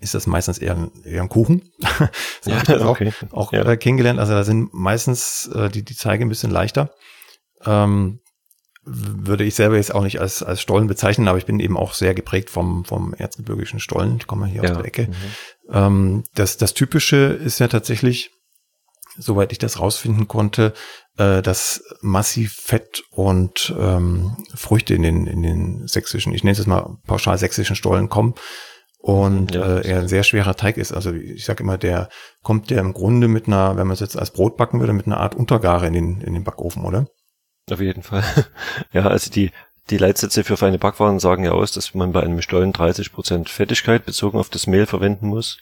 ist 0.00 0.14
das 0.14 0.26
meistens 0.26 0.58
eher 0.58 0.76
ein, 0.76 0.90
eher 1.04 1.22
ein 1.22 1.28
Kuchen. 1.28 1.70
das 1.80 2.10
ja, 2.46 2.58
habe 2.58 2.74
ich 2.74 2.84
okay. 2.84 3.12
auch, 3.30 3.48
auch 3.48 3.52
ja. 3.52 3.64
Äh, 3.64 3.76
kennengelernt. 3.76 4.18
Also 4.18 4.32
da 4.32 4.44
sind 4.44 4.72
meistens 4.72 5.50
äh, 5.54 5.68
die, 5.68 5.84
die 5.84 5.96
Zeige 5.96 6.24
ein 6.24 6.28
bisschen 6.28 6.50
leichter. 6.50 6.90
Ähm, 7.64 8.20
würde 8.88 9.42
ich 9.42 9.56
selber 9.56 9.76
jetzt 9.76 9.92
auch 9.92 10.02
nicht 10.02 10.20
als, 10.20 10.44
als 10.44 10.60
Stollen 10.60 10.86
bezeichnen, 10.86 11.26
aber 11.26 11.38
ich 11.38 11.46
bin 11.46 11.58
eben 11.58 11.76
auch 11.76 11.92
sehr 11.92 12.14
geprägt 12.14 12.50
vom, 12.50 12.84
vom 12.84 13.14
erzgebirgischen 13.14 13.80
Stollen. 13.80 14.18
Ich 14.18 14.28
komme 14.28 14.46
hier 14.46 14.62
ja. 14.62 14.70
aus 14.70 14.76
der 14.76 14.86
Ecke. 14.86 15.08
Mhm. 15.08 15.14
Ähm, 15.70 16.24
das, 16.34 16.56
das 16.56 16.74
Typische 16.74 17.16
ist 17.16 17.58
ja 17.58 17.68
tatsächlich, 17.68 18.30
soweit 19.18 19.52
ich 19.52 19.58
das 19.58 19.80
rausfinden 19.80 20.28
konnte, 20.28 20.74
äh, 21.18 21.42
dass 21.42 21.82
massiv 22.00 22.52
Fett 22.52 23.04
und 23.10 23.74
ähm, 23.78 24.36
Früchte 24.54 24.94
in 24.94 25.02
den, 25.02 25.26
in 25.26 25.42
den 25.42 25.86
sächsischen, 25.86 26.34
ich 26.34 26.44
nenne 26.44 26.58
es 26.58 26.66
mal 26.66 26.98
pauschal 27.06 27.38
sächsischen 27.38 27.76
Stollen 27.76 28.08
kommen 28.08 28.34
und 28.98 29.54
ja. 29.54 29.78
äh, 29.78 29.88
er 29.88 30.00
ein 30.00 30.08
sehr 30.08 30.24
schwerer 30.24 30.56
Teig 30.56 30.76
ist. 30.76 30.92
Also 30.92 31.12
ich 31.12 31.44
sage 31.44 31.62
immer, 31.62 31.78
der 31.78 32.08
kommt 32.42 32.70
ja 32.70 32.80
im 32.80 32.92
Grunde 32.92 33.28
mit 33.28 33.46
einer, 33.46 33.76
wenn 33.76 33.86
man 33.86 33.94
es 33.94 34.00
jetzt 34.00 34.18
als 34.18 34.32
Brot 34.32 34.56
backen 34.56 34.80
würde, 34.80 34.92
mit 34.92 35.06
einer 35.06 35.20
Art 35.20 35.34
Untergare 35.34 35.86
in 35.86 35.92
den, 35.92 36.20
in 36.20 36.34
den 36.34 36.44
Backofen, 36.44 36.84
oder? 36.84 37.06
Auf 37.70 37.80
jeden 37.80 38.02
Fall. 38.02 38.24
ja, 38.92 39.06
also 39.06 39.30
die, 39.30 39.50
die 39.90 39.98
Leitsätze 39.98 40.44
für 40.44 40.56
feine 40.56 40.78
Backwaren 40.78 41.18
sagen 41.18 41.44
ja 41.44 41.52
aus, 41.52 41.72
dass 41.72 41.94
man 41.94 42.12
bei 42.12 42.22
einem 42.22 42.42
Stollen 42.42 42.72
30% 42.72 43.48
Fettigkeit 43.48 44.04
bezogen 44.04 44.38
auf 44.38 44.48
das 44.48 44.66
Mehl 44.66 44.86
verwenden 44.86 45.28
muss. 45.28 45.58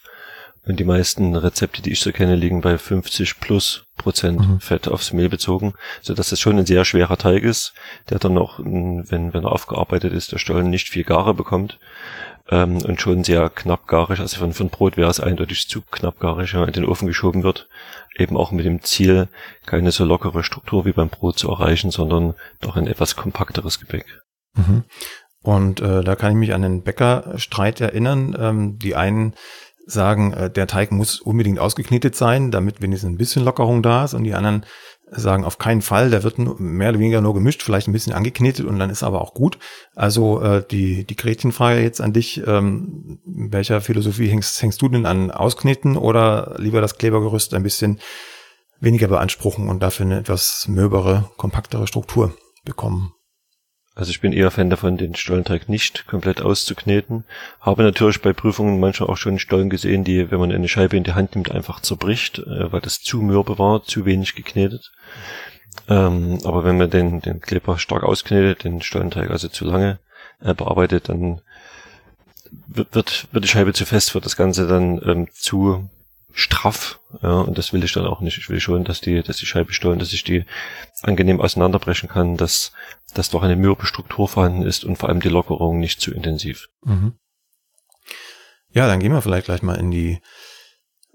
Und 0.65 0.79
die 0.79 0.83
meisten 0.83 1.35
Rezepte, 1.35 1.83
die 1.83 1.91
ich 1.91 1.99
so 1.99 2.11
kenne, 2.11 2.35
liegen 2.35 2.61
bei 2.61 2.79
50 2.79 3.39
plus 3.39 3.85
Prozent 3.97 4.39
mhm. 4.39 4.59
Fett 4.59 4.87
aufs 4.87 5.13
Mehl 5.13 5.29
bezogen, 5.29 5.73
so 6.01 6.15
dass 6.15 6.31
es 6.31 6.39
schon 6.39 6.57
ein 6.57 6.65
sehr 6.65 6.85
schwerer 6.85 7.17
Teig 7.17 7.43
ist, 7.43 7.73
der 8.09 8.17
dann 8.17 8.33
noch, 8.33 8.59
wenn, 8.59 9.33
wenn 9.33 9.43
er 9.43 9.51
aufgearbeitet 9.51 10.11
ist, 10.11 10.31
der 10.31 10.39
Stollen 10.39 10.71
nicht 10.71 10.89
viel 10.89 11.03
Gare 11.03 11.35
bekommt 11.35 11.77
ähm, 12.49 12.77
und 12.77 13.01
schon 13.01 13.23
sehr 13.23 13.49
knappgarig. 13.49 14.19
Also 14.19 14.37
von, 14.37 14.53
von 14.53 14.69
Brot 14.69 14.97
wäre 14.97 15.09
es 15.09 15.19
eindeutig 15.19 15.67
zu 15.67 15.81
knappgarig, 15.81 16.53
wenn 16.53 16.61
ja, 16.61 16.67
in 16.67 16.73
den 16.73 16.85
Ofen 16.85 17.07
geschoben 17.07 17.43
wird. 17.43 17.67
Eben 18.17 18.37
auch 18.37 18.51
mit 18.51 18.65
dem 18.65 18.81
Ziel, 18.81 19.27
keine 19.65 19.91
so 19.91 20.05
lockere 20.05 20.43
Struktur 20.43 20.85
wie 20.85 20.93
beim 20.93 21.09
Brot 21.09 21.37
zu 21.37 21.49
erreichen, 21.49 21.91
sondern 21.91 22.35
doch 22.61 22.75
ein 22.75 22.87
etwas 22.87 23.15
kompakteres 23.15 23.79
Gebäck. 23.79 24.05
Mhm. 24.55 24.83
Und 25.41 25.79
äh, 25.81 26.03
da 26.03 26.15
kann 26.15 26.31
ich 26.31 26.37
mich 26.37 26.53
an 26.53 26.61
den 26.61 26.83
Bäckerstreit 26.83 27.81
erinnern. 27.81 28.35
Ähm, 28.39 28.79
die 28.79 28.95
einen 28.95 29.35
sagen, 29.85 30.33
äh, 30.33 30.49
der 30.49 30.67
Teig 30.67 30.91
muss 30.91 31.19
unbedingt 31.19 31.59
ausgeknetet 31.59 32.15
sein, 32.15 32.51
damit 32.51 32.81
wenigstens 32.81 33.11
ein 33.11 33.17
bisschen 33.17 33.43
Lockerung 33.43 33.83
da 33.83 34.05
ist. 34.05 34.13
Und 34.13 34.23
die 34.23 34.33
anderen 34.33 34.65
sagen 35.11 35.45
auf 35.45 35.57
keinen 35.57 35.81
Fall, 35.81 36.09
der 36.09 36.23
wird 36.23 36.37
mehr 36.39 36.89
oder 36.89 36.99
weniger 36.99 37.21
nur 37.21 37.33
gemischt, 37.33 37.63
vielleicht 37.63 37.87
ein 37.87 37.93
bisschen 37.93 38.13
angeknetet 38.13 38.65
und 38.65 38.79
dann 38.79 38.89
ist 38.89 39.03
aber 39.03 39.21
auch 39.21 39.33
gut. 39.33 39.59
Also 39.95 40.41
äh, 40.41 40.63
die, 40.69 41.05
die 41.05 41.15
Gretchenfrage 41.15 41.81
jetzt 41.81 42.01
an 42.01 42.13
dich, 42.13 42.41
ähm, 42.45 43.19
welcher 43.25 43.81
Philosophie 43.81 44.27
hängst, 44.27 44.61
hängst 44.61 44.81
du 44.81 44.89
denn 44.89 45.05
an 45.05 45.31
Auskneten 45.31 45.97
oder 45.97 46.55
lieber 46.57 46.81
das 46.81 46.97
Klebergerüst 46.97 47.53
ein 47.53 47.63
bisschen 47.63 47.99
weniger 48.79 49.07
beanspruchen 49.07 49.69
und 49.69 49.81
dafür 49.81 50.05
eine 50.05 50.19
etwas 50.19 50.67
möbere, 50.67 51.29
kompaktere 51.37 51.87
Struktur 51.87 52.35
bekommen? 52.63 53.14
Also 53.95 54.11
ich 54.11 54.19
bin 54.19 54.33
eher 54.33 54.51
Fan 54.51 54.69
davon, 54.69 54.97
den 54.97 55.15
Stollenteig 55.15 55.69
nicht 55.69 56.05
komplett 56.05 56.41
auszukneten. 56.41 57.23
Habe 57.61 57.83
natürlich 57.83 58.21
bei 58.21 58.33
Prüfungen 58.33 58.77
manchmal 58.81 59.09
auch 59.09 59.15
schon 59.15 59.39
Stollen 59.39 59.69
gesehen, 59.69 60.03
die, 60.03 60.29
wenn 60.29 60.39
man 60.39 60.51
eine 60.51 60.67
Scheibe 60.67 60.97
in 60.97 61.05
die 61.05 61.13
Hand 61.13 61.35
nimmt, 61.35 61.49
einfach 61.49 61.79
zerbricht, 61.79 62.39
äh, 62.39 62.71
weil 62.73 62.81
das 62.81 63.01
zu 63.01 63.21
mürbe 63.21 63.57
war, 63.57 63.83
zu 63.83 64.05
wenig 64.05 64.35
geknetet. 64.35 64.91
Ähm, 65.87 66.39
aber 66.43 66.65
wenn 66.65 66.77
man 66.77 66.89
den, 66.89 67.21
den 67.21 67.39
Kleber 67.39 67.79
stark 67.79 68.03
ausknetet, 68.03 68.65
den 68.65 68.81
Stollenteig 68.81 69.31
also 69.31 69.47
zu 69.47 69.63
lange 69.63 69.99
äh, 70.41 70.53
bearbeitet, 70.53 71.07
dann 71.07 71.39
wird, 72.67 72.93
wird, 72.93 73.27
die 73.43 73.47
Scheibe 73.47 73.71
zu 73.71 73.85
fest, 73.85 74.13
wird 74.13 74.25
das 74.25 74.35
Ganze 74.35 74.67
dann 74.67 75.01
ähm, 75.05 75.27
zu 75.31 75.89
straff. 76.35 76.99
Ja, 77.23 77.39
und 77.39 77.57
das 77.57 77.73
will 77.73 77.83
ich 77.83 77.93
dann 77.93 78.05
auch 78.05 78.19
nicht. 78.19 78.37
Ich 78.37 78.49
will 78.49 78.59
schon, 78.59 78.83
dass 78.83 79.01
die, 79.01 79.23
dass 79.23 79.37
die 79.37 79.45
Scheibe 79.45 79.73
stollen, 79.73 79.99
dass 79.99 80.13
ich 80.13 80.23
die 80.23 80.45
angenehm 81.01 81.39
auseinanderbrechen 81.39 82.09
kann, 82.09 82.35
dass, 82.35 82.73
dass 83.13 83.29
doch 83.29 83.41
eine 83.41 83.55
mürbe 83.55 83.85
Struktur 83.85 84.27
vorhanden 84.27 84.63
ist 84.63 84.83
und 84.83 84.97
vor 84.97 85.09
allem 85.09 85.21
die 85.21 85.29
Lockerung 85.29 85.79
nicht 85.79 86.01
zu 86.01 86.13
intensiv. 86.13 86.67
Mhm. 86.83 87.13
Ja, 88.69 88.87
dann 88.87 88.99
gehen 88.99 89.13
wir 89.13 89.21
vielleicht 89.21 89.45
gleich 89.45 89.61
mal 89.61 89.75
in 89.79 89.89
die 89.89 90.19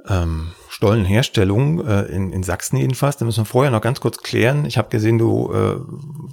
ähm, 0.09 0.53
Stollenherstellung 0.69 1.87
äh, 1.87 2.03
in, 2.05 2.33
in 2.33 2.43
Sachsen 2.43 2.77
jedenfalls. 2.77 3.17
Da 3.17 3.25
müssen 3.25 3.43
wir 3.43 3.47
vorher 3.47 3.71
noch 3.71 3.83
ganz 3.83 4.01
kurz 4.01 4.19
klären. 4.19 4.65
Ich 4.65 4.79
habe 4.79 4.89
gesehen, 4.89 5.19
du 5.19 5.53
äh, 5.53 5.77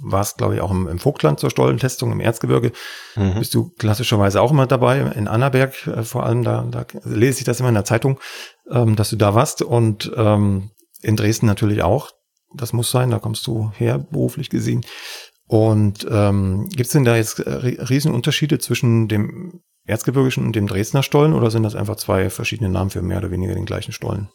warst, 0.02 0.38
glaube 0.38 0.54
ich, 0.54 0.60
auch 0.60 0.70
im, 0.70 0.88
im 0.88 0.98
Vogtland 0.98 1.38
zur 1.38 1.50
Stollentestung 1.50 2.12
im 2.12 2.20
Erzgebirge. 2.20 2.72
Mhm. 3.16 3.34
Bist 3.38 3.54
du 3.54 3.70
klassischerweise 3.78 4.40
auch 4.40 4.50
immer 4.50 4.66
dabei, 4.66 5.00
in 5.00 5.28
Annaberg 5.28 5.86
äh, 5.86 6.02
vor 6.02 6.24
allem, 6.24 6.44
da, 6.44 6.66
da 6.70 6.86
lese 7.04 7.40
ich 7.40 7.44
das 7.44 7.60
immer 7.60 7.68
in 7.68 7.74
der 7.74 7.84
Zeitung, 7.84 8.18
ähm, 8.70 8.96
dass 8.96 9.10
du 9.10 9.16
da 9.16 9.34
warst. 9.34 9.62
Und 9.62 10.10
ähm, 10.16 10.70
in 11.02 11.16
Dresden 11.16 11.46
natürlich 11.46 11.82
auch. 11.82 12.10
Das 12.54 12.72
muss 12.72 12.90
sein, 12.90 13.10
da 13.10 13.18
kommst 13.18 13.46
du 13.46 13.70
her, 13.76 13.98
beruflich 13.98 14.48
gesehen. 14.48 14.84
Und 15.46 16.06
ähm, 16.10 16.68
gibt 16.68 16.86
es 16.86 16.92
denn 16.92 17.04
da 17.04 17.16
jetzt 17.16 17.40
äh, 17.40 17.50
Riesenunterschiede 17.50 18.58
zwischen 18.58 19.08
dem 19.08 19.60
erzgebirgischen 19.88 20.44
und 20.44 20.54
dem 20.54 20.66
Dresdner 20.66 21.02
Stollen 21.02 21.32
oder 21.32 21.50
sind 21.50 21.62
das 21.62 21.74
einfach 21.74 21.96
zwei 21.96 22.30
verschiedene 22.30 22.70
Namen 22.70 22.90
für 22.90 23.02
mehr 23.02 23.18
oder 23.18 23.30
weniger 23.30 23.54
den 23.54 23.66
gleichen 23.66 23.92
Stollen? 23.92 24.28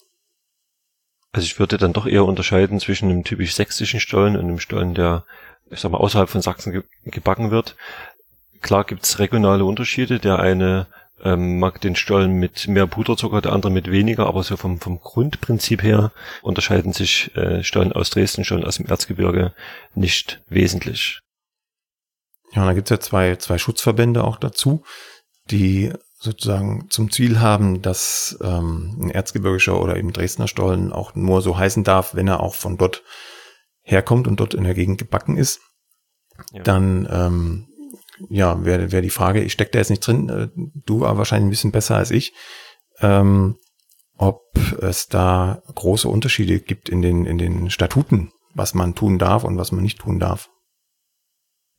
Also 1.31 1.45
ich 1.45 1.59
würde 1.59 1.77
dann 1.77 1.93
doch 1.93 2.05
eher 2.05 2.25
unterscheiden 2.25 2.79
zwischen 2.79 3.09
einem 3.09 3.23
typisch 3.23 3.55
sächsischen 3.55 3.99
Stollen 3.99 4.35
und 4.35 4.45
einem 4.45 4.59
Stollen, 4.59 4.93
der, 4.93 5.25
ich 5.69 5.79
sag 5.79 5.91
mal, 5.91 5.97
außerhalb 5.97 6.29
von 6.29 6.41
Sachsen 6.41 6.71
ge 6.71 6.83
gebacken 7.05 7.51
wird. 7.51 7.75
Klar 8.61 8.83
gibt's 8.83 9.19
regionale 9.19 9.65
Unterschiede. 9.65 10.19
Der 10.19 10.39
eine 10.39 10.87
ähm, 11.23 11.59
mag 11.59 11.81
den 11.81 11.95
Stollen 11.95 12.33
mit 12.33 12.67
mehr 12.67 12.85
Puderzucker, 12.85 13.41
der 13.41 13.53
andere 13.53 13.71
mit 13.71 13.89
weniger, 13.89 14.27
aber 14.27 14.43
so 14.43 14.57
vom, 14.57 14.79
vom 14.79 14.99
Grundprinzip 14.99 15.81
her 15.81 16.11
unterscheiden 16.43 16.93
sich 16.93 17.35
äh, 17.35 17.63
Stollen 17.63 17.93
aus 17.93 18.11
Dresden, 18.11 18.45
Stollen 18.45 18.63
aus 18.63 18.77
dem 18.77 18.85
Erzgebirge 18.85 19.53
nicht 19.95 20.41
wesentlich. 20.49 21.19
Ja, 22.53 22.61
und 22.61 22.67
da 22.67 22.73
gibt's 22.73 22.91
ja 22.91 22.99
zwei, 22.99 23.35
zwei 23.37 23.57
Schutzverbände 23.57 24.23
auch 24.23 24.37
dazu 24.37 24.83
die 25.51 25.91
sozusagen 26.19 26.87
zum 26.89 27.11
Ziel 27.11 27.41
haben, 27.41 27.81
dass 27.81 28.37
ähm, 28.41 28.97
ein 29.01 29.09
erzgebirgischer 29.09 29.79
oder 29.79 29.97
eben 29.97 30.13
Dresdner 30.13 30.47
Stollen 30.47 30.93
auch 30.93 31.15
nur 31.15 31.41
so 31.41 31.57
heißen 31.57 31.83
darf, 31.83 32.15
wenn 32.15 32.27
er 32.27 32.39
auch 32.39 32.55
von 32.55 32.77
dort 32.77 33.03
herkommt 33.81 34.27
und 34.27 34.39
dort 34.39 34.53
in 34.53 34.63
der 34.63 34.73
Gegend 34.73 34.97
gebacken 34.97 35.35
ist. 35.35 35.59
ja. 36.51 36.63
dann 36.63 37.07
ähm, 37.11 37.67
ja, 38.29 38.63
wäre 38.63 38.91
wär 38.91 39.01
die 39.01 39.09
Frage, 39.09 39.41
ich 39.41 39.53
stecke 39.53 39.71
da 39.71 39.79
jetzt 39.79 39.89
nicht 39.89 40.05
drin, 40.05 40.29
äh, 40.29 40.47
du 40.55 41.05
aber 41.05 41.19
wahrscheinlich 41.19 41.47
ein 41.47 41.51
bisschen 41.51 41.71
besser 41.71 41.97
als 41.97 42.11
ich, 42.11 42.33
ähm, 43.01 43.57
ob 44.17 44.41
es 44.81 45.07
da 45.07 45.61
große 45.73 46.07
Unterschiede 46.07 46.59
gibt 46.59 46.89
in 46.89 47.01
den, 47.01 47.25
in 47.25 47.37
den 47.37 47.69
Statuten, 47.69 48.31
was 48.53 48.73
man 48.73 48.95
tun 48.95 49.19
darf 49.19 49.43
und 49.43 49.57
was 49.57 49.71
man 49.71 49.83
nicht 49.83 49.99
tun 49.99 50.19
darf. 50.19 50.49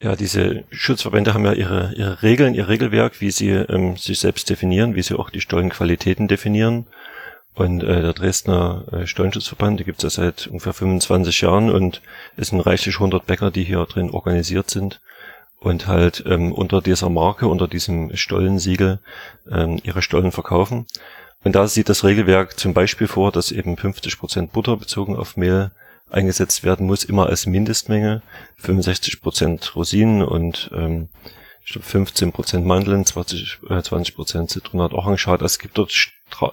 Ja, 0.04 0.16
diese 0.16 0.64
Schutzverbände 0.70 1.32
haben 1.32 1.46
ja 1.46 1.54
ihre, 1.54 1.94
ihre 1.94 2.22
Regeln, 2.22 2.52
ihr 2.52 2.68
Regelwerk, 2.68 3.22
wie 3.22 3.30
sie 3.30 3.48
ähm, 3.48 3.96
sich 3.96 4.20
selbst 4.20 4.50
definieren, 4.50 4.94
wie 4.94 5.00
sie 5.00 5.18
auch 5.18 5.30
die 5.30 5.40
Stollenqualitäten 5.40 6.28
definieren. 6.28 6.86
Und 7.54 7.82
äh, 7.82 8.02
der 8.02 8.12
Dresdner 8.12 8.84
äh, 8.92 9.06
Stollenschutzverband, 9.06 9.80
die 9.80 9.84
gibt 9.84 10.04
es 10.04 10.14
ja 10.14 10.24
seit 10.24 10.46
ungefähr 10.48 10.74
25 10.74 11.40
Jahren 11.40 11.70
und 11.70 12.02
es 12.36 12.48
sind 12.48 12.60
reichlich 12.60 12.96
100 12.96 13.24
Bäcker, 13.24 13.50
die 13.50 13.64
hier 13.64 13.82
drin 13.86 14.10
organisiert 14.10 14.68
sind 14.68 15.00
und 15.58 15.86
halt 15.86 16.22
ähm, 16.26 16.52
unter 16.52 16.82
dieser 16.82 17.08
Marke, 17.08 17.48
unter 17.48 17.66
diesem 17.66 18.14
Stollensiegel 18.14 18.98
ähm, 19.50 19.80
ihre 19.84 20.02
Stollen 20.02 20.32
verkaufen. 20.32 20.84
Und 21.44 21.54
da 21.54 21.66
sieht 21.66 21.88
das 21.88 22.04
Regelwerk 22.04 22.58
zum 22.58 22.74
Beispiel 22.74 23.06
vor, 23.06 23.32
dass 23.32 23.52
eben 23.52 23.78
50 23.78 24.18
Prozent 24.18 24.52
Butter 24.52 24.76
bezogen 24.76 25.16
auf 25.16 25.38
Mehl 25.38 25.70
eingesetzt 26.10 26.64
werden 26.64 26.86
muss, 26.86 27.04
immer 27.04 27.26
als 27.26 27.46
Mindestmenge, 27.46 28.22
65 28.58 29.20
Prozent 29.20 29.74
Rosinen 29.74 30.22
und 30.22 30.70
ähm, 30.74 31.08
ich 31.64 31.72
glaube 31.72 31.86
15 31.86 32.32
Prozent 32.32 32.66
Mandeln, 32.66 33.04
20, 33.06 33.60
äh, 33.70 33.82
20 33.82 34.14
Prozent 34.14 34.50
Zitronat, 34.50 34.92
Orangenschad. 34.92 35.40
Also 35.40 35.54
es 35.54 35.58
gibt 35.58 35.78
dort 35.78 35.92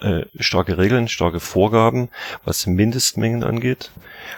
äh, 0.02 0.26
starke 0.40 0.78
Regeln, 0.78 1.10
starke 1.10 1.42
Vorgaben, 1.42 2.10
was 2.46 2.66
Mindestmengen 2.66 3.44
angeht. 3.44 3.92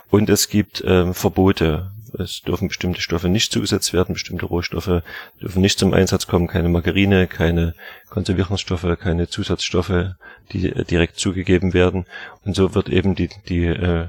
Und 0.10 0.30
es 0.30 0.50
gibt 0.50 0.84
ähm, 0.86 1.14
Verbote. 1.14 1.92
Es 2.18 2.42
dürfen 2.42 2.68
bestimmte 2.68 3.02
Stoffe 3.02 3.28
nicht 3.28 3.52
zugesetzt 3.52 3.92
werden, 3.92 4.14
bestimmte 4.14 4.46
Rohstoffe 4.46 5.02
dürfen 5.42 5.62
nicht 5.62 5.80
zum 5.80 5.94
Einsatz 5.94 6.28
kommen, 6.28 6.46
keine 6.46 6.70
Margarine, 6.70 7.26
keine 7.26 7.74
Konservierungsstoffe, 8.10 8.86
keine 9.00 9.28
Zusatzstoffe, 9.28 10.14
die 10.52 10.70
äh, 10.70 10.86
direkt 10.86 11.18
zugegeben 11.18 11.74
werden. 11.74 12.06
Und 12.46 12.56
so 12.56 12.74
wird 12.74 12.90
eben 12.90 13.14
die, 13.14 13.30
die 13.48 13.66
äh, 13.66 14.08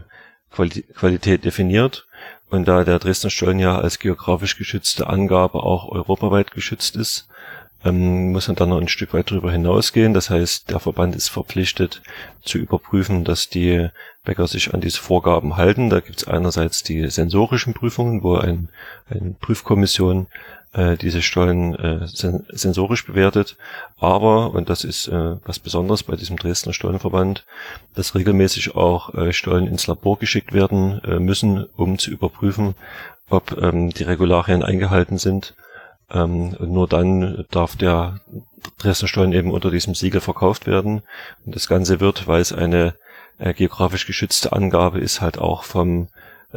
Qualität 0.54 1.44
definiert. 1.44 2.06
Und 2.50 2.68
da 2.68 2.84
der 2.84 2.98
Dresdner 2.98 3.30
Stollen 3.30 3.58
ja 3.58 3.78
als 3.78 3.98
geografisch 3.98 4.56
geschützte 4.56 5.08
Angabe 5.08 5.62
auch 5.62 5.88
europaweit 5.90 6.52
geschützt 6.52 6.96
ist, 6.96 7.28
ähm, 7.84 8.32
muss 8.32 8.48
man 8.48 8.56
dann 8.56 8.70
noch 8.70 8.80
ein 8.80 8.88
Stück 8.88 9.12
weit 9.12 9.30
darüber 9.30 9.52
hinausgehen. 9.52 10.14
Das 10.14 10.30
heißt, 10.30 10.70
der 10.70 10.80
Verband 10.80 11.14
ist 11.14 11.28
verpflichtet 11.28 12.02
zu 12.42 12.58
überprüfen, 12.58 13.24
dass 13.24 13.48
die 13.48 13.88
Bäcker 14.24 14.46
sich 14.46 14.72
an 14.72 14.80
diese 14.80 15.00
Vorgaben 15.00 15.56
halten. 15.56 15.90
Da 15.90 16.00
gibt 16.00 16.18
es 16.18 16.28
einerseits 16.28 16.82
die 16.82 17.08
sensorischen 17.10 17.74
Prüfungen, 17.74 18.22
wo 18.22 18.36
ein, 18.36 18.68
eine 19.10 19.34
Prüfkommission 19.40 20.28
äh, 20.74 20.96
diese 20.96 21.22
Stollen 21.22 21.74
äh, 21.74 22.06
sen 22.06 22.46
sensorisch 22.50 23.06
bewertet. 23.06 23.56
Aber, 23.98 24.52
und 24.52 24.68
das 24.68 24.84
ist 24.84 25.08
äh, 25.08 25.36
was 25.44 25.58
Besonderes 25.58 26.02
bei 26.02 26.16
diesem 26.16 26.36
Dresdner 26.36 26.72
Stollenverband, 26.72 27.44
dass 27.94 28.14
regelmäßig 28.14 28.74
auch 28.74 29.14
äh, 29.14 29.32
Stollen 29.32 29.66
ins 29.66 29.86
Labor 29.86 30.18
geschickt 30.18 30.52
werden 30.52 31.00
äh, 31.04 31.18
müssen, 31.18 31.64
um 31.76 31.98
zu 31.98 32.10
überprüfen, 32.10 32.74
ob 33.30 33.56
ähm, 33.60 33.90
die 33.90 34.04
Regularien 34.04 34.62
eingehalten 34.62 35.18
sind. 35.18 35.54
Ähm, 36.10 36.56
nur 36.60 36.86
dann 36.86 37.44
darf 37.50 37.76
der 37.76 38.20
Dresdner 38.78 39.08
Stollen 39.08 39.32
eben 39.32 39.52
unter 39.52 39.70
diesem 39.70 39.94
Siegel 39.94 40.20
verkauft 40.20 40.66
werden. 40.66 41.02
Und 41.46 41.54
das 41.54 41.68
Ganze 41.68 42.00
wird, 42.00 42.26
weil 42.26 42.40
es 42.40 42.52
eine 42.52 42.94
äh, 43.38 43.54
geografisch 43.54 44.06
geschützte 44.06 44.52
Angabe 44.52 45.00
ist, 45.00 45.20
halt 45.20 45.38
auch 45.38 45.64
vom 45.64 46.08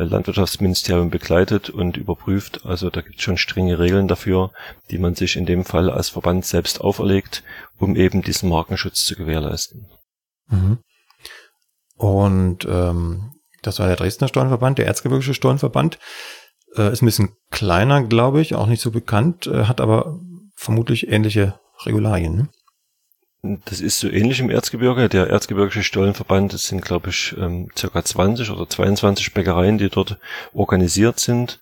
Landwirtschaftsministerium 0.04 1.10
begleitet 1.10 1.70
und 1.70 1.98
überprüft. 1.98 2.66
Also 2.66 2.90
da 2.90 3.02
gibt 3.02 3.18
es 3.18 3.24
schon 3.24 3.38
strenge 3.38 3.80
Regeln 3.80 4.08
dafür, 4.08 4.52
die 4.92 4.98
man 4.98 5.16
sich 5.16 5.36
in 5.36 5.46
dem 5.46 5.66
Fall 5.66 5.90
als 5.90 6.10
Verband 6.10 6.46
selbst 6.46 6.82
auferlegt, 6.82 7.44
um 7.78 7.96
eben 7.96 8.22
diesen 8.22 8.50
Markenschutz 8.50 9.06
zu 9.06 9.16
gewährleisten. 9.16 9.88
Mhm. 10.50 10.80
Und 11.96 12.66
ähm, 12.70 13.34
das 13.64 13.80
war 13.80 13.88
der 13.88 13.96
Dresdner 13.96 14.28
Stollenverband, 14.28 14.78
der 14.78 14.86
Erzgebirgische 14.86 15.34
Stollenverband. 15.34 15.98
Äh, 16.76 16.92
ist 16.92 17.02
ein 17.02 17.08
bisschen 17.08 17.36
kleiner, 17.50 18.04
glaube 18.04 18.42
ich, 18.42 18.56
auch 18.56 18.68
nicht 18.68 18.82
so 18.82 18.92
bekannt, 18.92 19.48
äh, 19.48 19.66
hat 19.66 19.82
aber 19.82 20.20
vermutlich 20.56 21.08
ähnliche 21.08 21.60
Regularien. 21.86 22.36
Ne? 22.36 22.50
Das 23.66 23.82
ist 23.82 24.00
so 24.00 24.10
ähnlich 24.10 24.40
im 24.40 24.50
Erzgebirge. 24.50 25.10
Der 25.10 25.28
Erzgebirgische 25.28 25.84
Stollenverband, 25.84 26.54
das 26.54 26.64
sind, 26.64 26.84
glaube 26.84 27.10
ich, 27.10 27.36
ähm, 27.40 27.70
circa 27.78 28.04
20 28.04 28.50
oder 28.52 28.68
22 28.68 29.34
Bäckereien, 29.34 29.78
die 29.78 29.90
dort 29.90 30.18
organisiert 30.54 31.20
sind. 31.20 31.60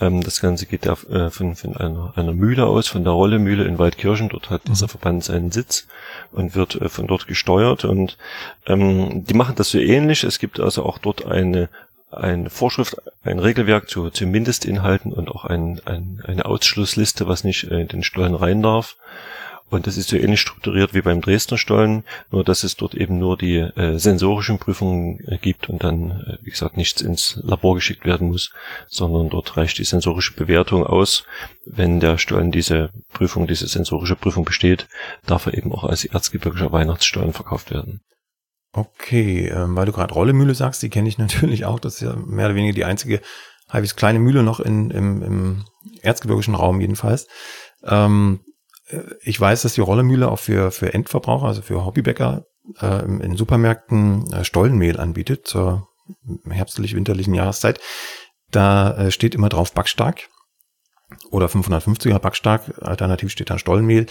Ähm, 0.00 0.22
das 0.22 0.40
Ganze 0.40 0.66
geht 0.66 0.84
ja 0.84 0.92
äh, 1.10 1.30
von, 1.30 1.54
von 1.54 1.76
einer, 1.76 2.12
einer 2.16 2.32
Mühle 2.32 2.66
aus, 2.66 2.88
von 2.88 3.04
der 3.04 3.12
Rollemühle 3.12 3.64
in 3.64 3.78
Waldkirchen. 3.78 4.28
Dort 4.28 4.50
hat 4.50 4.66
dieser 4.66 4.86
mhm. 4.86 4.90
Verband 4.90 5.24
seinen 5.24 5.52
Sitz 5.52 5.86
und 6.32 6.54
wird 6.54 6.80
äh, 6.80 6.88
von 6.88 7.06
dort 7.06 7.26
gesteuert. 7.26 7.84
Und 7.84 8.18
ähm, 8.66 9.24
die 9.24 9.34
machen 9.34 9.54
das 9.56 9.70
so 9.70 9.78
ähnlich. 9.78 10.24
Es 10.24 10.38
gibt 10.38 10.60
also 10.60 10.84
auch 10.84 10.98
dort 10.98 11.24
eine 11.24 11.68
eine 12.10 12.50
Vorschrift, 12.50 12.96
ein 13.24 13.38
Regelwerk 13.38 13.88
zu, 13.88 14.10
zu 14.10 14.26
Mindestinhalten 14.26 15.14
und 15.14 15.30
auch 15.30 15.46
ein, 15.46 15.80
ein, 15.86 16.22
eine 16.26 16.44
Ausschlussliste, 16.44 17.26
was 17.26 17.42
nicht 17.42 17.64
in 17.64 17.88
den 17.88 18.02
Stollen 18.02 18.34
rein 18.34 18.62
darf. 18.62 18.96
Und 19.72 19.86
das 19.86 19.96
ist 19.96 20.10
so 20.10 20.18
ähnlich 20.18 20.42
strukturiert 20.42 20.92
wie 20.92 21.00
beim 21.00 21.22
Dresdner 21.22 21.56
Stollen, 21.56 22.04
nur 22.30 22.44
dass 22.44 22.62
es 22.62 22.76
dort 22.76 22.94
eben 22.94 23.18
nur 23.18 23.38
die 23.38 23.56
äh, 23.56 23.98
sensorischen 23.98 24.58
Prüfungen 24.58 25.18
äh, 25.26 25.38
gibt 25.38 25.70
und 25.70 25.82
dann, 25.82 26.10
äh, 26.10 26.36
wie 26.42 26.50
gesagt, 26.50 26.76
nichts 26.76 27.00
ins 27.00 27.40
Labor 27.42 27.76
geschickt 27.76 28.04
werden 28.04 28.28
muss, 28.28 28.52
sondern 28.86 29.30
dort 29.30 29.56
reicht 29.56 29.78
die 29.78 29.84
sensorische 29.84 30.34
Bewertung 30.34 30.84
aus. 30.84 31.24
Wenn 31.64 32.00
der 32.00 32.18
Stollen 32.18 32.52
diese 32.52 32.90
Prüfung, 33.14 33.46
diese 33.46 33.66
sensorische 33.66 34.14
Prüfung 34.14 34.44
besteht, 34.44 34.88
darf 35.24 35.46
er 35.46 35.54
eben 35.54 35.72
auch 35.72 35.84
als 35.84 36.04
erzgebirgischer 36.04 36.70
Weihnachtsstollen 36.70 37.32
verkauft 37.32 37.70
werden. 37.70 38.02
Okay, 38.74 39.48
ähm, 39.48 39.74
weil 39.74 39.86
du 39.86 39.92
gerade 39.92 40.12
Rollemühle 40.12 40.54
sagst, 40.54 40.82
die 40.82 40.90
kenne 40.90 41.08
ich 41.08 41.16
natürlich 41.18 41.64
auch. 41.64 41.80
Das 41.80 41.94
ist 41.94 42.02
ja 42.02 42.14
mehr 42.14 42.44
oder 42.44 42.56
weniger 42.56 42.74
die 42.74 42.84
einzige 42.84 43.22
halbwegs 43.70 43.96
kleine 43.96 44.18
Mühle 44.18 44.42
noch 44.42 44.60
in, 44.60 44.90
im, 44.90 45.22
im 45.22 45.64
erzgebirgischen 46.02 46.54
Raum 46.54 46.82
jedenfalls. 46.82 47.26
Ähm, 47.84 48.40
ich 49.22 49.40
weiß, 49.40 49.62
dass 49.62 49.74
die 49.74 49.80
Rollemühle 49.80 50.30
auch 50.30 50.38
für, 50.38 50.70
für 50.70 50.92
Endverbraucher, 50.92 51.46
also 51.46 51.62
für 51.62 51.84
Hobbybäcker, 51.84 52.44
äh, 52.80 53.04
in 53.04 53.36
Supermärkten 53.36 54.32
äh, 54.32 54.44
Stollenmehl 54.44 54.98
anbietet 54.98 55.46
zur 55.46 55.88
herbstlich-winterlichen 56.48 57.34
Jahreszeit. 57.34 57.80
Da 58.50 58.96
äh, 58.96 59.10
steht 59.10 59.34
immer 59.34 59.48
drauf 59.48 59.72
backstark 59.72 60.28
oder 61.30 61.46
550er 61.46 62.18
backstark, 62.18 62.82
alternativ 62.82 63.30
steht 63.30 63.50
da 63.50 63.58
Stollenmehl. 63.58 64.06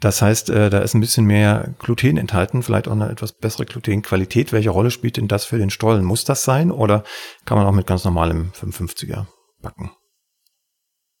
Das 0.00 0.22
heißt, 0.22 0.50
äh, 0.50 0.70
da 0.70 0.78
ist 0.78 0.94
ein 0.94 1.00
bisschen 1.00 1.24
mehr 1.24 1.74
Gluten 1.80 2.18
enthalten, 2.18 2.62
vielleicht 2.62 2.86
auch 2.86 2.92
eine 2.92 3.10
etwas 3.10 3.32
bessere 3.32 3.66
Glutenqualität. 3.66 4.52
Welche 4.52 4.70
Rolle 4.70 4.92
spielt 4.92 5.16
denn 5.16 5.26
das 5.26 5.44
für 5.44 5.58
den 5.58 5.70
Stollen? 5.70 6.04
Muss 6.04 6.24
das 6.24 6.44
sein 6.44 6.70
oder 6.70 7.02
kann 7.44 7.58
man 7.58 7.66
auch 7.66 7.72
mit 7.72 7.86
ganz 7.86 8.04
normalem 8.04 8.52
550er 8.52 9.26
backen? 9.60 9.90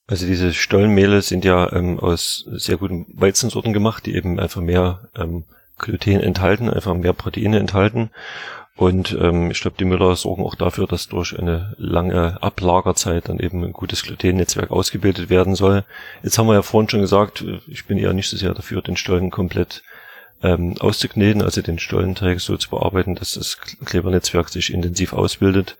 Also 0.08 0.26
diese 0.26 0.54
Stollenmehle 0.54 1.20
sind 1.20 1.44
ja 1.44 1.70
ähm, 1.72 2.00
aus 2.00 2.46
sehr 2.50 2.78
guten 2.78 3.04
Weizensorten 3.12 3.74
gemacht, 3.74 4.06
die 4.06 4.16
eben 4.16 4.40
einfach 4.40 4.62
mehr 4.62 5.08
ähm, 5.14 5.44
Gluten 5.76 6.20
enthalten, 6.20 6.70
einfach 6.70 6.94
mehr 6.94 7.12
Proteine 7.12 7.58
enthalten. 7.58 8.10
Und 8.74 9.16
ähm, 9.20 9.50
ich 9.50 9.60
glaube, 9.60 9.76
die 9.78 9.84
Müller 9.84 10.16
sorgen 10.16 10.44
auch 10.44 10.54
dafür, 10.54 10.86
dass 10.86 11.08
durch 11.08 11.38
eine 11.38 11.74
lange 11.76 12.42
Ablagerzeit 12.42 13.28
dann 13.28 13.38
eben 13.38 13.62
ein 13.62 13.72
gutes 13.74 14.02
Glutennetzwerk 14.02 14.70
ausgebildet 14.70 15.28
werden 15.28 15.54
soll. 15.54 15.84
Jetzt 16.22 16.38
haben 16.38 16.46
wir 16.46 16.54
ja 16.54 16.62
vorhin 16.62 16.88
schon 16.88 17.00
gesagt, 17.00 17.44
ich 17.66 17.84
bin 17.84 17.98
eher 17.98 18.14
nicht 18.14 18.30
so 18.30 18.36
sehr 18.36 18.54
dafür, 18.54 18.80
den 18.80 18.96
Stollen 18.96 19.30
komplett 19.30 19.82
ähm, 20.42 20.76
auszukneten, 20.78 21.42
also 21.42 21.60
den 21.60 21.78
Stollenträger 21.78 22.40
so 22.40 22.56
zu 22.56 22.70
bearbeiten, 22.70 23.14
dass 23.14 23.32
das 23.32 23.58
Klebernetzwerk 23.84 24.48
sich 24.48 24.72
intensiv 24.72 25.12
ausbildet. 25.12 25.76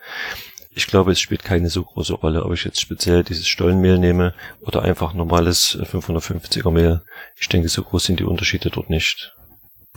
Ich 0.78 0.86
glaube, 0.86 1.10
es 1.10 1.18
spielt 1.18 1.42
keine 1.42 1.70
so 1.70 1.82
große 1.82 2.14
Rolle, 2.14 2.44
ob 2.44 2.52
ich 2.52 2.62
jetzt 2.62 2.80
speziell 2.80 3.24
dieses 3.24 3.48
Stollenmehl 3.48 3.98
nehme 3.98 4.32
oder 4.60 4.82
einfach 4.82 5.12
normales 5.12 5.76
550er 5.82 6.70
Mehl. 6.70 7.02
Ich 7.34 7.48
denke, 7.48 7.68
so 7.68 7.82
groß 7.82 8.04
sind 8.04 8.20
die 8.20 8.24
Unterschiede 8.24 8.70
dort 8.70 8.88
nicht. 8.88 9.34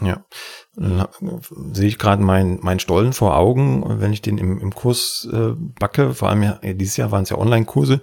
Ja, 0.01 0.25
sehe 1.71 1.87
ich 1.87 1.99
gerade 1.99 2.23
meinen 2.23 2.57
mein 2.63 2.79
Stollen 2.79 3.13
vor 3.13 3.37
Augen, 3.37 4.01
wenn 4.01 4.11
ich 4.11 4.23
den 4.23 4.39
im, 4.39 4.59
im 4.59 4.73
Kurs 4.73 5.29
äh, 5.31 5.51
backe, 5.55 6.15
vor 6.15 6.29
allem 6.29 6.41
ja, 6.41 6.59
dieses 6.63 6.97
Jahr 6.97 7.11
waren 7.11 7.21
es 7.21 7.29
ja 7.29 7.37
Online-Kurse, 7.37 8.01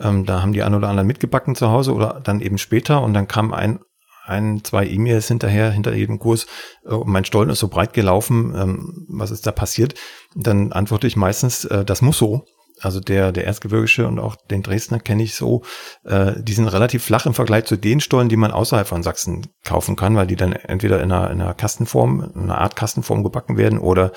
ähm, 0.00 0.26
da 0.26 0.42
haben 0.42 0.52
die 0.52 0.64
ein 0.64 0.74
oder 0.74 0.88
anderen 0.88 1.06
mitgebacken 1.06 1.54
zu 1.54 1.70
Hause 1.70 1.94
oder 1.94 2.20
dann 2.24 2.40
eben 2.40 2.58
später 2.58 3.02
und 3.02 3.14
dann 3.14 3.28
kam 3.28 3.52
ein 3.52 3.78
ein, 4.26 4.62
zwei 4.64 4.86
E-Mails 4.86 5.28
hinterher, 5.28 5.70
hinter 5.70 5.94
jedem 5.94 6.18
Kurs, 6.18 6.46
äh, 6.86 6.94
mein 7.04 7.24
Stollen 7.24 7.50
ist 7.50 7.60
so 7.60 7.68
breit 7.68 7.92
gelaufen, 7.92 8.54
ähm, 8.56 9.06
was 9.08 9.30
ist 9.30 9.46
da 9.46 9.52
passiert? 9.52 9.94
Dann 10.34 10.72
antworte 10.72 11.06
ich 11.06 11.16
meistens, 11.16 11.64
äh, 11.64 11.84
das 11.84 12.02
muss 12.02 12.18
so. 12.18 12.44
Also 12.80 13.00
der, 13.00 13.32
der 13.32 13.46
Erzgebirgische 13.46 14.06
und 14.06 14.18
auch 14.18 14.36
den 14.36 14.62
Dresdner 14.62 14.98
kenne 14.98 15.22
ich 15.22 15.34
so, 15.34 15.62
äh, 16.04 16.32
die 16.36 16.52
sind 16.52 16.68
relativ 16.68 17.04
flach 17.04 17.24
im 17.24 17.32
Vergleich 17.32 17.64
zu 17.64 17.76
den 17.76 18.00
Stollen, 18.00 18.28
die 18.28 18.36
man 18.36 18.50
außerhalb 18.50 18.86
von 18.86 19.02
Sachsen 19.02 19.46
kaufen 19.64 19.96
kann, 19.96 20.14
weil 20.14 20.26
die 20.26 20.36
dann 20.36 20.52
entweder 20.52 21.02
in 21.02 21.10
einer, 21.10 21.30
in 21.30 21.40
einer 21.40 21.54
Kastenform, 21.54 22.32
in 22.34 22.42
einer 22.42 22.58
Art 22.58 22.76
Kastenform 22.76 23.22
gebacken 23.22 23.56
werden 23.56 23.78
oder 23.78 24.12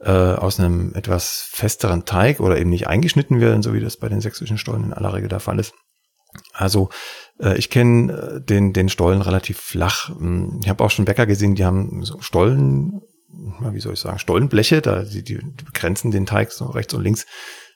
äh, 0.00 0.10
aus 0.10 0.60
einem 0.60 0.94
etwas 0.94 1.48
festeren 1.50 2.04
Teig 2.04 2.40
oder 2.40 2.58
eben 2.58 2.68
nicht 2.68 2.86
eingeschnitten 2.86 3.40
werden, 3.40 3.62
so 3.62 3.72
wie 3.72 3.80
das 3.80 3.96
bei 3.96 4.10
den 4.10 4.20
sächsischen 4.20 4.58
Stollen 4.58 4.84
in 4.84 4.92
aller 4.92 5.14
Regel 5.14 5.30
der 5.30 5.40
Fall 5.40 5.58
ist. 5.58 5.72
Also 6.52 6.90
ich 7.38 7.70
kenne 7.70 8.12
äh, 8.12 8.40
den, 8.40 8.72
den 8.72 8.88
Stollen 8.88 9.22
relativ 9.22 9.58
flach. 9.58 10.08
Hm, 10.08 10.60
ich 10.62 10.68
habe 10.68 10.82
auch 10.82 10.90
schon 10.90 11.04
Bäcker 11.04 11.26
gesehen, 11.26 11.54
die 11.54 11.64
haben 11.64 12.02
so 12.02 12.20
Stollen, 12.20 13.02
wie 13.60 13.80
soll 13.80 13.94
ich 13.94 14.00
sagen, 14.00 14.18
Stollenbleche, 14.18 14.80
da 14.80 15.02
die, 15.02 15.22
die 15.22 15.38
begrenzen 15.64 16.10
den 16.10 16.26
Teig 16.26 16.52
so 16.52 16.66
rechts 16.66 16.94
und 16.94 17.02
links 17.02 17.26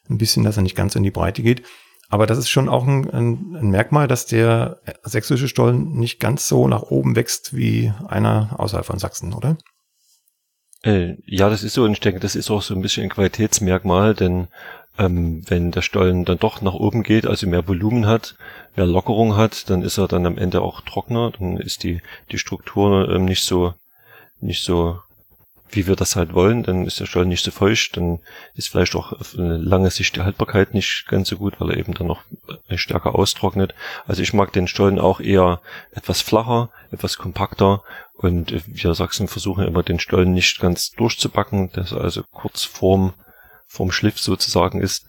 ein 0.09 0.19
bisschen, 0.19 0.45
dass 0.45 0.57
er 0.57 0.63
nicht 0.63 0.77
ganz 0.77 0.97
in 0.97 1.03
die 1.03 1.11
Breite 1.11 1.43
geht. 1.43 1.63
Aber 2.09 2.27
das 2.27 2.39
ist 2.39 2.49
schon 2.49 2.69
auch 2.69 2.87
ein, 2.87 3.09
ein, 3.11 3.57
ein 3.57 3.71
Merkmal, 3.71 4.09
dass 4.09 4.27
der 4.27 4.81
sächsische 5.05 5.47
Stollen 5.47 5.93
nicht 5.93 6.19
ganz 6.19 6.49
so 6.49 6.67
nach 6.67 6.83
oben 6.83 7.15
wächst 7.15 7.55
wie 7.55 7.93
einer 8.09 8.57
außerhalb 8.59 8.85
von 8.85 8.99
Sachsen, 8.99 9.33
oder? 9.33 9.57
Äh, 10.83 11.17
ja, 11.27 11.49
das 11.51 11.63
ist 11.63 11.75
so 11.75 11.85
und 11.85 11.93
ich 11.93 12.01
denke, 12.01 12.21
das 12.21 12.35
ist 12.35 12.51
auch 12.51 12.63
so 12.63 12.75
ein 12.75 12.81
bisschen 12.81 13.05
ein 13.05 13.11
Qualitätsmerkmal, 13.11 14.15
denn 14.15 14.49
ähm, 14.99 15.43
wenn 15.49 15.71
der 15.71 15.83
Stollen 15.83 16.25
dann 16.25 16.39
doch 16.39 16.61
nach 16.61 16.75
oben 16.75 17.03
geht, 17.03 17.27
also 17.27 17.47
mehr 17.47 17.67
Volumen 17.67 18.07
hat, 18.07 18.37
mehr 18.77 18.87
Lockerung 18.87 19.37
hat, 19.37 19.71
dann 19.71 19.83
ist 19.83 19.99
er 19.99 20.09
dann 20.09 20.27
am 20.27 20.39
Ende 20.39 20.63
auch 20.63 20.81
trockener, 20.83 21.31
dann 21.31 21.57
ist 21.57 21.83
die, 21.83 22.01
die 22.31 22.39
Struktur 22.39 23.09
ähm, 23.09 23.25
nicht 23.25 23.43
so, 23.43 23.75
nicht 24.41 24.63
so 24.63 24.99
wie 25.73 25.87
wir 25.87 25.97
das 25.97 26.17
halt 26.17 26.35
wollen, 26.35 26.63
dann 26.63 26.87
ist 26.87 27.01
der 27.01 27.07
Stollen 27.07 27.29
nicht 27.29 27.45
so 27.45 27.51
feucht, 27.51 27.97
dann 27.97 28.19
ist 28.55 28.69
vielleicht 28.69 28.95
auch 28.97 29.13
auf 29.13 29.35
eine 29.39 29.57
lange 29.57 29.91
Sicht 29.91 30.17
die 30.17 30.23
Haltbarkeit 30.23 30.75
nicht 30.75 31.07
ganz 31.09 31.29
so 31.29 31.37
gut, 31.37 31.61
weil 31.61 31.71
er 31.71 31.77
eben 31.77 31.95
dann 31.95 32.09
noch 32.09 32.23
äh, 32.69 32.77
stärker 32.77 33.15
austrocknet. 33.15 33.75
Also 34.07 34.23
ich 34.23 34.33
mag 34.33 34.53
den 34.53 34.67
Stollen 34.67 34.99
auch 34.99 35.21
eher 35.21 35.61
etwas 35.93 36.21
flacher, 36.21 36.71
etwas 36.91 37.19
kompakter 37.19 37.83
und 38.15 38.53
wir 38.67 38.95
Sachsen 38.95 39.29
versuchen 39.29 39.67
immer 39.67 39.83
den 39.83 40.01
Stollen 40.01 40.33
nicht 40.33 40.61
ganz 40.61 40.91
durchzubacken, 40.91 41.71
dass 41.73 41.93
er 41.93 42.01
also 42.01 42.23
kurz 42.33 42.65
vorm 42.65 43.15
vom 43.71 43.93
Schliff 43.93 44.19
sozusagen 44.19 44.81
ist, 44.81 45.07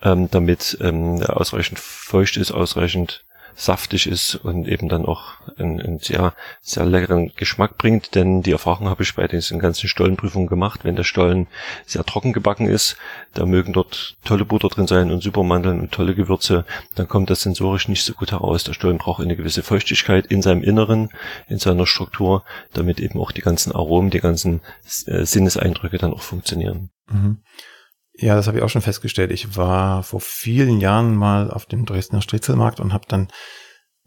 ähm, 0.00 0.30
damit 0.30 0.78
ähm, 0.80 1.20
ausreichend 1.24 1.80
feucht 1.80 2.36
ist, 2.36 2.52
ausreichend 2.52 3.24
saftig 3.56 4.06
ist 4.06 4.36
und 4.36 4.68
eben 4.68 4.88
dann 4.88 5.04
auch 5.04 5.34
einen, 5.56 5.80
einen 5.80 5.98
sehr, 5.98 6.34
sehr 6.60 6.84
leckeren 6.84 7.32
Geschmack 7.36 7.76
bringt, 7.76 8.14
denn 8.14 8.42
die 8.42 8.52
Erfahrung 8.52 8.88
habe 8.88 9.02
ich 9.02 9.14
bei 9.14 9.26
diesen 9.26 9.58
ganzen 9.58 9.88
Stollenprüfungen 9.88 10.48
gemacht, 10.48 10.80
wenn 10.84 10.96
der 10.96 11.04
Stollen 11.04 11.46
sehr 11.86 12.04
trocken 12.04 12.32
gebacken 12.32 12.66
ist, 12.66 12.96
da 13.32 13.46
mögen 13.46 13.72
dort 13.72 14.16
tolle 14.24 14.44
Butter 14.44 14.68
drin 14.68 14.86
sein 14.86 15.10
und 15.10 15.22
Supermandeln 15.22 15.80
und 15.80 15.92
tolle 15.92 16.14
Gewürze, 16.14 16.64
dann 16.94 17.08
kommt 17.08 17.30
das 17.30 17.42
sensorisch 17.42 17.88
nicht 17.88 18.04
so 18.04 18.12
gut 18.12 18.32
heraus. 18.32 18.64
Der 18.64 18.74
Stollen 18.74 18.98
braucht 18.98 19.22
eine 19.22 19.36
gewisse 19.36 19.62
Feuchtigkeit 19.62 20.26
in 20.26 20.42
seinem 20.42 20.62
Inneren, 20.62 21.10
in 21.48 21.58
seiner 21.58 21.86
Struktur, 21.86 22.44
damit 22.72 23.00
eben 23.00 23.20
auch 23.20 23.32
die 23.32 23.42
ganzen 23.42 23.72
Aromen, 23.72 24.10
die 24.10 24.20
ganzen 24.20 24.60
äh, 25.06 25.24
Sinneseindrücke 25.24 25.98
dann 25.98 26.12
auch 26.12 26.22
funktionieren. 26.22 26.90
Mhm. 27.08 27.38
Ja, 28.16 28.36
das 28.36 28.46
habe 28.46 28.58
ich 28.58 28.62
auch 28.62 28.68
schon 28.68 28.82
festgestellt. 28.82 29.32
Ich 29.32 29.56
war 29.56 30.02
vor 30.02 30.20
vielen 30.20 30.80
Jahren 30.80 31.16
mal 31.16 31.50
auf 31.50 31.66
dem 31.66 31.84
Dresdner 31.84 32.22
Striezelmarkt 32.22 32.78
und 32.78 32.92
habe 32.92 33.06
dann 33.08 33.28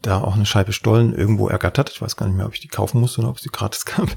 da 0.00 0.20
auch 0.20 0.34
eine 0.34 0.46
Scheibe 0.46 0.72
Stollen 0.72 1.14
irgendwo 1.14 1.48
ergattert. 1.48 1.90
Ich 1.90 2.00
weiß 2.00 2.16
gar 2.16 2.26
nicht 2.26 2.36
mehr, 2.36 2.46
ob 2.46 2.54
ich 2.54 2.60
die 2.60 2.68
kaufen 2.68 3.00
musste 3.00 3.20
oder 3.20 3.30
ob 3.30 3.36
es 3.36 3.42
die 3.42 3.50
gratis 3.50 3.84
gab. 3.84 4.08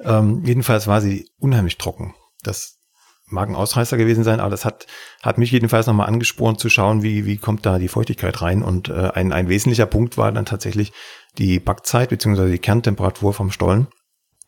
Ähm, 0.00 0.44
jedenfalls 0.44 0.86
war 0.86 1.00
sie 1.00 1.30
unheimlich 1.38 1.78
trocken. 1.78 2.14
Das 2.42 2.78
mag 3.26 3.48
ein 3.48 3.54
Ausreißer 3.54 3.96
gewesen 3.96 4.24
sein, 4.24 4.40
aber 4.40 4.50
das 4.50 4.64
hat, 4.64 4.86
hat 5.22 5.38
mich 5.38 5.50
jedenfalls 5.50 5.86
nochmal 5.86 6.08
angespornt 6.08 6.60
zu 6.60 6.68
schauen, 6.68 7.02
wie, 7.02 7.26
wie 7.26 7.36
kommt 7.36 7.64
da 7.64 7.78
die 7.78 7.88
Feuchtigkeit 7.88 8.42
rein. 8.42 8.62
Und 8.62 8.88
äh, 8.88 9.10
ein, 9.14 9.32
ein 9.32 9.48
wesentlicher 9.48 9.86
Punkt 9.86 10.18
war 10.18 10.30
dann 10.32 10.46
tatsächlich 10.46 10.92
die 11.38 11.60
Backzeit 11.60 12.10
beziehungsweise 12.10 12.50
die 12.50 12.58
Kerntemperatur 12.58 13.32
vom 13.32 13.50
Stollen. 13.50 13.86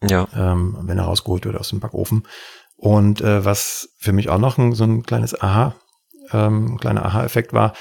Ja. 0.02 0.26
Ähm, 0.34 0.76
wenn 0.82 0.98
er 0.98 1.04
rausgeholt 1.04 1.44
wird 1.44 1.56
aus 1.56 1.68
dem 1.68 1.78
Backofen. 1.78 2.24
Und 2.82 3.20
äh, 3.20 3.44
was 3.44 3.90
für 3.96 4.12
mich 4.12 4.28
auch 4.28 4.38
noch 4.38 4.58
ein, 4.58 4.72
so 4.72 4.82
ein 4.82 5.04
kleines 5.04 5.40
Aha, 5.40 5.76
ähm, 6.32 6.78
kleiner 6.78 7.06
Aha-Effekt 7.06 7.52
war, 7.52 7.74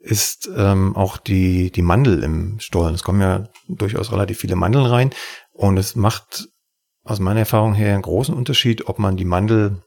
ist 0.00 0.50
ähm, 0.52 0.96
auch 0.96 1.16
die, 1.16 1.70
die 1.70 1.82
Mandel 1.82 2.24
im 2.24 2.58
Stollen. 2.58 2.92
Es 2.92 3.04
kommen 3.04 3.20
ja 3.20 3.48
durchaus 3.68 4.10
relativ 4.10 4.40
viele 4.40 4.56
Mandeln 4.56 4.84
rein 4.84 5.10
und 5.52 5.76
es 5.76 5.94
macht 5.94 6.48
aus 7.04 7.20
meiner 7.20 7.38
Erfahrung 7.38 7.72
her 7.72 7.94
einen 7.94 8.02
großen 8.02 8.34
Unterschied, 8.34 8.88
ob 8.88 8.98
man 8.98 9.16
die 9.16 9.24
Mandel 9.24 9.80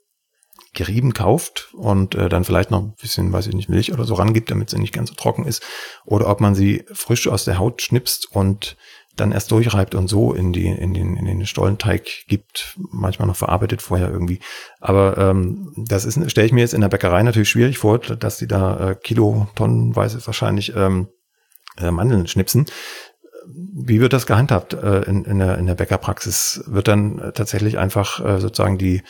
gerieben 0.73 1.11
kauft 1.11 1.73
und 1.73 2.15
äh, 2.15 2.29
dann 2.29 2.45
vielleicht 2.45 2.71
noch 2.71 2.79
ein 2.79 2.95
bisschen, 2.95 3.33
weiß 3.33 3.47
ich 3.47 3.55
nicht, 3.55 3.67
Milch 3.67 3.91
oder 3.91 4.05
so 4.05 4.13
rangibt, 4.13 4.51
damit 4.51 4.69
sie 4.69 4.79
nicht 4.79 4.93
ganz 4.93 5.09
so 5.09 5.15
trocken 5.15 5.43
ist, 5.43 5.61
oder 6.05 6.29
ob 6.29 6.39
man 6.39 6.55
sie 6.55 6.85
frisch 6.93 7.27
aus 7.27 7.43
der 7.43 7.59
Haut 7.59 7.81
schnipst 7.81 8.31
und 8.31 8.77
dann 9.15 9.31
erst 9.31 9.51
durchreibt 9.51 9.95
und 9.95 10.07
so 10.07 10.33
in 10.33 10.53
die 10.53 10.67
in 10.67 10.93
den 10.93 11.17
in 11.17 11.25
den 11.25 11.45
Stollenteig 11.45 12.27
gibt, 12.27 12.77
manchmal 12.91 13.27
noch 13.27 13.35
verarbeitet 13.35 13.81
vorher 13.81 14.09
irgendwie. 14.09 14.39
Aber 14.79 15.17
ähm, 15.17 15.73
das 15.77 16.05
ist 16.05 16.31
stelle 16.31 16.47
ich 16.47 16.53
mir 16.53 16.61
jetzt 16.61 16.73
in 16.73 16.81
der 16.81 16.89
Bäckerei 16.89 17.23
natürlich 17.23 17.49
schwierig 17.49 17.77
vor, 17.77 17.99
dass 17.99 18.37
die 18.37 18.47
da 18.47 18.91
äh, 18.91 18.95
Kilo 18.95 19.47
tonnenweise 19.55 20.25
wahrscheinlich 20.25 20.75
ähm, 20.75 21.07
äh, 21.77 21.91
Mandeln 21.91 22.27
schnipsen. 22.27 22.65
Wie 23.47 23.99
wird 23.99 24.13
das 24.13 24.27
gehandhabt 24.27 24.73
äh, 24.73 25.01
in, 25.01 25.25
in, 25.25 25.39
der, 25.39 25.57
in 25.57 25.65
der 25.65 25.75
Bäckerpraxis? 25.75 26.63
Wird 26.67 26.87
dann 26.87 27.19
äh, 27.19 27.31
tatsächlich 27.31 27.77
einfach 27.77 28.23
äh, 28.23 28.39
sozusagen 28.39 28.77
die 28.77 29.01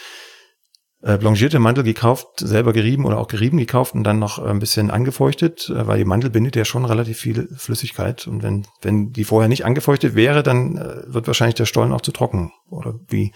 äh, 1.04 1.18
blanchierte 1.18 1.60
Mandel 1.60 1.84
gekauft, 1.84 2.28
selber 2.40 2.74
gerieben 2.74 3.06
oder 3.06 3.18
auch 3.18 3.28
gerieben 3.28 3.58
gekauft 3.58 3.96
und 3.96 4.04
dann 4.04 4.20
noch 4.20 4.40
ein 4.40 4.60
bisschen 4.60 4.92
angefeuchtet, 4.92 5.70
äh, 5.70 5.88
weil 5.88 5.98
die 5.98 6.06
Mandel 6.06 6.30
bindet 6.30 6.56
ja 6.56 6.66
schon 6.66 6.86
relativ 6.86 7.18
viel 7.18 7.48
Flüssigkeit. 7.56 8.28
Und 8.28 8.44
wenn, 8.44 8.68
wenn 8.82 9.12
die 9.12 9.24
vorher 9.24 9.50
nicht 9.50 9.66
angefeuchtet 9.66 10.16
wäre, 10.16 10.44
dann 10.44 10.78
äh, 10.78 11.14
wird 11.14 11.28
wahrscheinlich 11.28 11.56
der 11.56 11.66
Stollen 11.66 11.94
auch 11.94 12.02
zu 12.02 12.12
trocken. 12.12 12.52
Oder 12.70 13.00
wie 13.08 13.34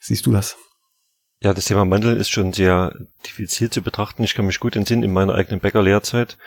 siehst 0.00 0.26
du 0.26 0.32
das? 0.32 0.56
Ja, 1.46 1.54
das 1.54 1.66
Thema 1.66 1.84
Mandeln 1.84 2.18
ist 2.18 2.30
schon 2.30 2.52
sehr 2.52 2.92
diffizil 3.24 3.70
zu 3.70 3.80
betrachten. 3.80 4.24
Ich 4.24 4.34
kann 4.34 4.46
mich 4.46 4.58
gut 4.58 4.74
entsinnen, 4.74 5.04
in 5.04 5.12
meiner 5.12 5.36
eigenen 5.36 5.60
Bäckerlehrzeit 5.60 6.38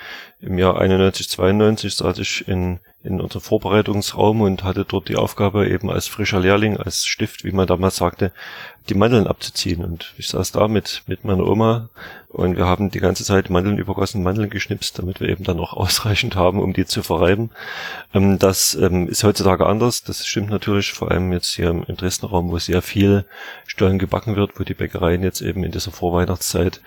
im 0.41 0.57
Jahr 0.57 0.77
91, 0.77 1.29
92 1.29 1.95
saß 1.95 2.17
ich 2.17 2.49
in, 2.49 2.81
in 3.01 3.21
unserem 3.21 3.39
Vorbereitungsraum 3.39 4.41
und 4.41 4.65
hatte 4.65 4.83
dort 4.83 5.07
die 5.07 5.15
Aufgabe, 5.15 5.69
eben 5.69 5.89
als 5.89 6.09
frischer 6.09 6.41
Lehrling, 6.41 6.75
als 6.75 7.05
Stift, 7.05 7.45
wie 7.45 7.53
man 7.53 7.65
damals 7.65 7.95
sagte, 7.95 8.33
die 8.89 8.93
Mandeln 8.93 9.25
abzuziehen. 9.25 9.85
Und 9.85 10.13
ich 10.17 10.27
saß 10.27 10.51
da 10.51 10.67
mit, 10.67 11.03
mit 11.07 11.23
meiner 11.23 11.47
Oma 11.47 11.87
und 12.29 12.57
wir 12.57 12.67
haben 12.67 12.91
die 12.91 12.99
ganze 12.99 13.23
Zeit 13.23 13.49
Mandeln 13.49 13.79
übergossen, 13.79 14.21
Mandeln 14.21 14.51
geschnipst, 14.51 14.99
damit 14.99 15.19
wir 15.19 15.29
eben 15.29 15.43
dann 15.43 15.59
auch 15.59 15.73
ausreichend 15.77 16.35
haben, 16.35 16.59
um 16.61 16.73
die 16.73 16.85
zu 16.85 17.01
verreiben. 17.01 17.49
Ähm, 18.13 18.37
das 18.37 18.75
ähm, 18.75 19.07
ist 19.07 19.23
heutzutage 19.23 19.65
anders. 19.65 20.03
Das 20.03 20.25
stimmt 20.25 20.51
natürlich, 20.51 20.93
vor 20.93 21.09
allem 21.09 21.33
jetzt 21.33 21.55
hier 21.55 21.69
im, 21.71 21.83
im 21.83 21.97
Dresdner 21.97 22.29
Raum, 22.29 22.51
wo 22.51 22.59
sehr 22.59 22.83
viel 22.83 23.25
Stollen 23.65 23.97
gebacken 23.97 24.35
wird, 24.35 24.59
wo 24.59 24.63
die 24.63 24.75
Bäckereien 24.75 25.23
jetzt 25.23 25.41
eben 25.41 25.63
in 25.63 25.71
dieser 25.71 25.91
Vorweihnachtszeit 25.91 26.81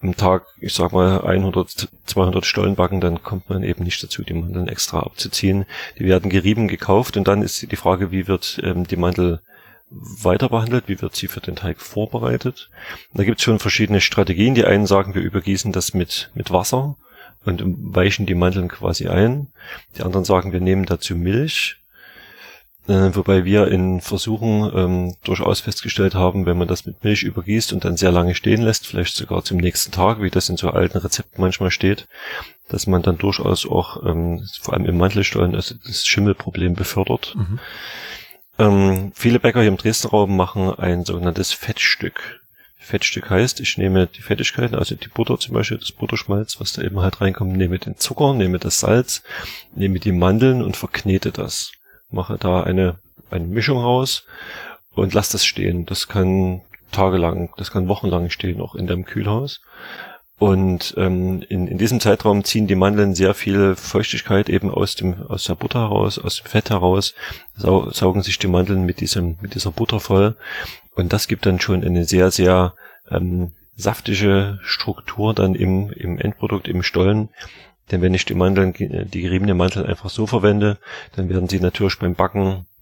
am 0.00 0.16
Tag, 0.16 0.46
ich 0.60 0.74
sag 0.74 0.92
mal, 0.92 1.24
100, 1.24 1.88
200 2.06 2.44
Stollen 2.44 2.76
backen, 2.76 3.00
dann 3.00 3.22
kommt 3.22 3.48
man 3.48 3.62
eben 3.62 3.84
nicht 3.84 4.02
dazu, 4.02 4.22
die 4.22 4.34
Mandeln 4.34 4.68
extra 4.68 5.00
abzuziehen. 5.00 5.64
Die 5.98 6.04
werden 6.04 6.30
gerieben 6.30 6.68
gekauft 6.68 7.16
und 7.16 7.28
dann 7.28 7.42
ist 7.42 7.70
die 7.70 7.76
Frage, 7.76 8.10
wie 8.10 8.28
wird 8.28 8.60
ähm, 8.64 8.86
die 8.86 8.96
Mandel 8.96 9.40
weiter 9.90 10.48
behandelt, 10.48 10.84
wie 10.86 11.00
wird 11.00 11.16
sie 11.16 11.28
für 11.28 11.40
den 11.40 11.56
Teig 11.56 11.80
vorbereitet. 11.80 12.70
Da 13.14 13.24
gibt 13.24 13.38
es 13.38 13.44
schon 13.44 13.58
verschiedene 13.58 14.00
Strategien. 14.00 14.54
Die 14.54 14.64
einen 14.64 14.86
sagen, 14.86 15.14
wir 15.14 15.22
übergießen 15.22 15.72
das 15.72 15.94
mit, 15.94 16.30
mit 16.34 16.50
Wasser 16.50 16.96
und 17.44 17.62
weichen 17.94 18.26
die 18.26 18.34
Mandeln 18.34 18.68
quasi 18.68 19.08
ein. 19.08 19.48
Die 19.96 20.02
anderen 20.02 20.24
sagen, 20.24 20.52
wir 20.52 20.60
nehmen 20.60 20.84
dazu 20.86 21.16
Milch. 21.16 21.76
Äh, 22.88 23.14
wobei 23.14 23.44
wir 23.44 23.68
in 23.68 24.00
Versuchen 24.00 24.70
ähm, 24.74 25.16
durchaus 25.22 25.60
festgestellt 25.60 26.14
haben, 26.14 26.46
wenn 26.46 26.56
man 26.56 26.68
das 26.68 26.86
mit 26.86 27.04
Milch 27.04 27.22
übergießt 27.22 27.74
und 27.74 27.84
dann 27.84 27.98
sehr 27.98 28.10
lange 28.10 28.34
stehen 28.34 28.62
lässt, 28.62 28.86
vielleicht 28.86 29.14
sogar 29.14 29.44
zum 29.44 29.58
nächsten 29.58 29.92
Tag, 29.92 30.22
wie 30.22 30.30
das 30.30 30.48
in 30.48 30.56
so 30.56 30.70
alten 30.70 30.96
Rezepten 30.96 31.38
manchmal 31.38 31.70
steht, 31.70 32.08
dass 32.70 32.86
man 32.86 33.02
dann 33.02 33.18
durchaus 33.18 33.66
auch 33.66 34.02
ähm, 34.06 34.42
vor 34.58 34.72
allem 34.72 34.86
im 34.86 34.96
Mantelstollen 34.96 35.54
also 35.54 35.74
das 35.86 36.06
Schimmelproblem 36.06 36.74
befördert. 36.74 37.34
Mhm. 37.36 37.58
Ähm, 38.58 39.12
viele 39.14 39.38
Bäcker 39.38 39.60
hier 39.60 39.68
im 39.68 39.76
Dresdner 39.76 40.10
Raum 40.10 40.36
machen 40.36 40.74
ein 40.78 41.04
sogenanntes 41.04 41.52
Fettstück. 41.52 42.40
Fettstück 42.76 43.28
heißt, 43.28 43.60
ich 43.60 43.76
nehme 43.76 44.06
die 44.06 44.22
Fettigkeiten, 44.22 44.74
also 44.74 44.94
die 44.94 45.08
Butter 45.08 45.38
zum 45.38 45.54
Beispiel, 45.54 45.78
das 45.78 45.92
Butterschmalz, 45.92 46.58
was 46.58 46.72
da 46.72 46.82
eben 46.82 47.00
halt 47.00 47.20
reinkommt, 47.20 47.56
nehme 47.56 47.78
den 47.78 47.98
Zucker, 47.98 48.32
nehme 48.32 48.58
das 48.58 48.80
Salz, 48.80 49.22
nehme 49.74 50.00
die 50.00 50.12
Mandeln 50.12 50.62
und 50.62 50.76
verknete 50.76 51.30
das. 51.30 51.72
Mache 52.10 52.38
da 52.38 52.62
eine, 52.62 52.96
eine 53.30 53.46
Mischung 53.46 53.78
raus 53.78 54.24
und 54.94 55.12
lasse 55.12 55.32
das 55.32 55.44
stehen. 55.44 55.84
Das 55.84 56.08
kann 56.08 56.62
tagelang, 56.90 57.50
das 57.58 57.70
kann 57.70 57.88
wochenlang 57.88 58.30
stehen, 58.30 58.60
auch 58.60 58.74
in 58.74 58.86
deinem 58.86 59.04
Kühlhaus. 59.04 59.60
Und 60.38 60.94
ähm, 60.96 61.42
in, 61.48 61.66
in 61.66 61.78
diesem 61.78 61.98
Zeitraum 61.98 62.44
ziehen 62.44 62.68
die 62.68 62.76
Mandeln 62.76 63.16
sehr 63.16 63.34
viel 63.34 63.74
Feuchtigkeit 63.74 64.48
eben 64.48 64.70
aus 64.70 64.94
dem 64.94 65.26
aus 65.28 65.44
der 65.44 65.56
Butter 65.56 65.80
heraus, 65.80 66.16
aus 66.18 66.36
dem 66.36 66.46
Fett 66.46 66.70
heraus, 66.70 67.14
sau, 67.56 67.90
saugen 67.90 68.22
sich 68.22 68.38
die 68.38 68.46
Mandeln 68.46 68.84
mit 68.84 69.00
diesem 69.00 69.36
mit 69.40 69.56
dieser 69.56 69.72
Butter 69.72 69.98
voll 69.98 70.36
und 70.94 71.12
das 71.12 71.26
gibt 71.26 71.44
dann 71.44 71.60
schon 71.60 71.82
eine 71.82 72.04
sehr 72.04 72.30
sehr 72.30 72.74
ähm, 73.10 73.50
saftige 73.74 74.60
Struktur 74.62 75.34
dann 75.34 75.56
im 75.56 75.90
im 75.90 76.18
Endprodukt 76.18 76.68
im 76.68 76.84
Stollen. 76.84 77.30
Denn 77.90 78.00
wenn 78.00 78.14
ich 78.14 78.24
die 78.24 78.34
Mandeln, 78.34 78.74
die 78.74 79.22
geriebene 79.22 79.54
Mandeln 79.54 79.86
einfach 79.86 80.10
so 80.10 80.26
verwende, 80.26 80.78
dann 81.16 81.28
werden 81.28 81.48
sie 81.48 81.58
natürlich 81.58 81.98
beim 81.98 82.14
Backen 82.14 82.46
äh, 82.48 82.77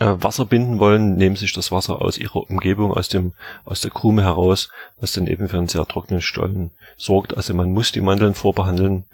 Wasser 0.00 0.46
binden 0.46 0.78
wollen, 0.78 1.16
nehmen 1.16 1.36
sich 1.36 1.52
das 1.52 1.70
Wasser 1.70 2.00
aus 2.00 2.16
ihrer 2.16 2.48
Umgebung, 2.48 2.92
aus 2.92 3.08
dem, 3.08 3.32
aus 3.66 3.82
der 3.82 3.90
Krume 3.90 4.22
heraus, 4.22 4.70
was 4.98 5.12
dann 5.12 5.26
eben 5.26 5.48
für 5.48 5.58
einen 5.58 5.68
sehr 5.68 5.84
trockenen 5.84 6.22
Stollen 6.22 6.70
sorgt. 6.96 7.36
Also 7.36 7.52
man 7.52 7.70
muss 7.70 7.92
die 7.92 8.00
Mandeln 8.00 8.34
vorbehandeln. 8.34 9.04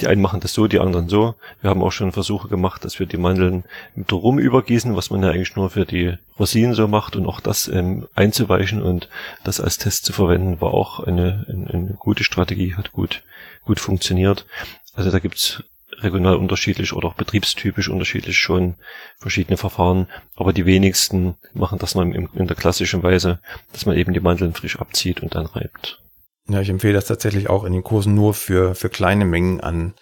Die 0.00 0.08
einen 0.08 0.20
machen 0.20 0.40
das 0.40 0.52
so, 0.52 0.66
die 0.66 0.80
anderen 0.80 1.08
so. 1.08 1.36
Wir 1.60 1.70
haben 1.70 1.82
auch 1.82 1.92
schon 1.92 2.10
Versuche 2.10 2.48
gemacht, 2.48 2.84
dass 2.84 2.98
wir 2.98 3.06
die 3.06 3.16
Mandeln 3.16 3.62
mit 3.94 4.12
Rum 4.12 4.40
übergießen, 4.40 4.96
was 4.96 5.10
man 5.10 5.22
ja 5.22 5.30
eigentlich 5.30 5.54
nur 5.54 5.70
für 5.70 5.86
die 5.86 6.14
Rosinen 6.36 6.74
so 6.74 6.88
macht 6.88 7.14
und 7.14 7.26
auch 7.26 7.38
das 7.38 7.68
ähm, 7.68 8.08
einzuweichen 8.16 8.82
und 8.82 9.08
das 9.44 9.60
als 9.60 9.78
Test 9.78 10.04
zu 10.04 10.12
verwenden, 10.12 10.60
war 10.60 10.74
auch 10.74 10.98
eine, 10.98 11.46
eine, 11.48 11.70
eine 11.70 11.94
gute 11.94 12.24
Strategie, 12.24 12.74
hat 12.74 12.90
gut, 12.90 13.22
gut 13.64 13.78
funktioniert. 13.78 14.46
Also 14.94 15.12
da 15.12 15.20
gibt's 15.20 15.62
regional 16.04 16.36
unterschiedlich 16.36 16.92
oder 16.92 17.08
auch 17.08 17.14
betriebstypisch 17.14 17.88
unterschiedlich 17.88 18.38
schon 18.38 18.74
verschiedene 19.18 19.56
Verfahren, 19.56 20.06
aber 20.36 20.52
die 20.52 20.66
wenigsten 20.66 21.36
machen 21.52 21.78
das 21.78 21.94
noch 21.94 22.02
in, 22.02 22.28
in 22.32 22.46
der 22.46 22.56
klassischen 22.56 23.02
Weise, 23.02 23.40
dass 23.72 23.86
man 23.86 23.96
eben 23.96 24.12
die 24.12 24.20
Mandeln 24.20 24.54
frisch 24.54 24.78
abzieht 24.78 25.20
und 25.20 25.34
dann 25.34 25.46
reibt. 25.46 26.00
Ja, 26.48 26.60
ich 26.60 26.68
empfehle 26.68 26.94
das 26.94 27.06
tatsächlich 27.06 27.48
auch 27.48 27.64
in 27.64 27.72
den 27.72 27.82
Kursen 27.82 28.14
nur 28.14 28.34
für, 28.34 28.74
für 28.74 28.90
kleine 28.90 29.24
Mengen 29.24 29.60
an, 29.60 29.94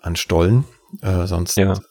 an 0.00 0.16
Stollen. 0.16 0.64
Äh, 1.00 1.26
sonst, 1.26 1.56
ja. 1.56 1.70
also 1.70 1.82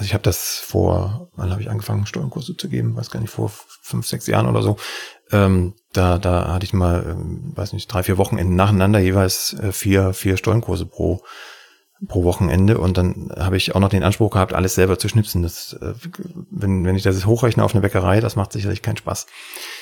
ich 0.00 0.14
habe 0.14 0.22
das 0.22 0.58
vor, 0.58 1.30
wann 1.36 1.50
habe 1.50 1.62
ich 1.62 1.70
angefangen, 1.70 2.06
Stollenkurse 2.06 2.56
zu 2.56 2.68
geben? 2.68 2.96
Weiß 2.96 3.10
gar 3.10 3.20
nicht, 3.20 3.30
vor 3.30 3.52
fünf, 3.82 4.06
sechs 4.06 4.26
Jahren 4.26 4.48
oder 4.48 4.62
so. 4.62 4.76
Ähm, 5.30 5.74
da, 5.92 6.18
da 6.18 6.52
hatte 6.52 6.64
ich 6.64 6.72
mal, 6.72 7.04
ähm, 7.08 7.52
weiß 7.54 7.72
nicht, 7.72 7.92
drei, 7.92 8.02
vier 8.02 8.18
Wochenenden 8.18 8.56
nacheinander 8.56 8.98
jeweils 8.98 9.54
äh, 9.54 9.72
vier, 9.72 10.12
vier 10.12 10.36
Stollenkurse 10.36 10.86
pro, 10.86 11.22
pro 12.06 12.24
Wochenende 12.24 12.78
und 12.78 12.96
dann 12.96 13.30
habe 13.36 13.56
ich 13.56 13.74
auch 13.74 13.80
noch 13.80 13.88
den 13.88 14.02
Anspruch 14.02 14.30
gehabt, 14.30 14.52
alles 14.52 14.74
selber 14.74 14.98
zu 14.98 15.08
schnipsen. 15.08 15.42
Das, 15.42 15.72
äh, 15.74 15.94
wenn, 16.50 16.84
wenn 16.84 16.96
ich 16.96 17.02
das 17.02 17.24
hochrechne 17.24 17.64
auf 17.64 17.74
eine 17.74 17.80
Bäckerei, 17.80 18.20
das 18.20 18.36
macht 18.36 18.52
sicherlich 18.52 18.82
keinen 18.82 18.98
Spaß. 18.98 19.26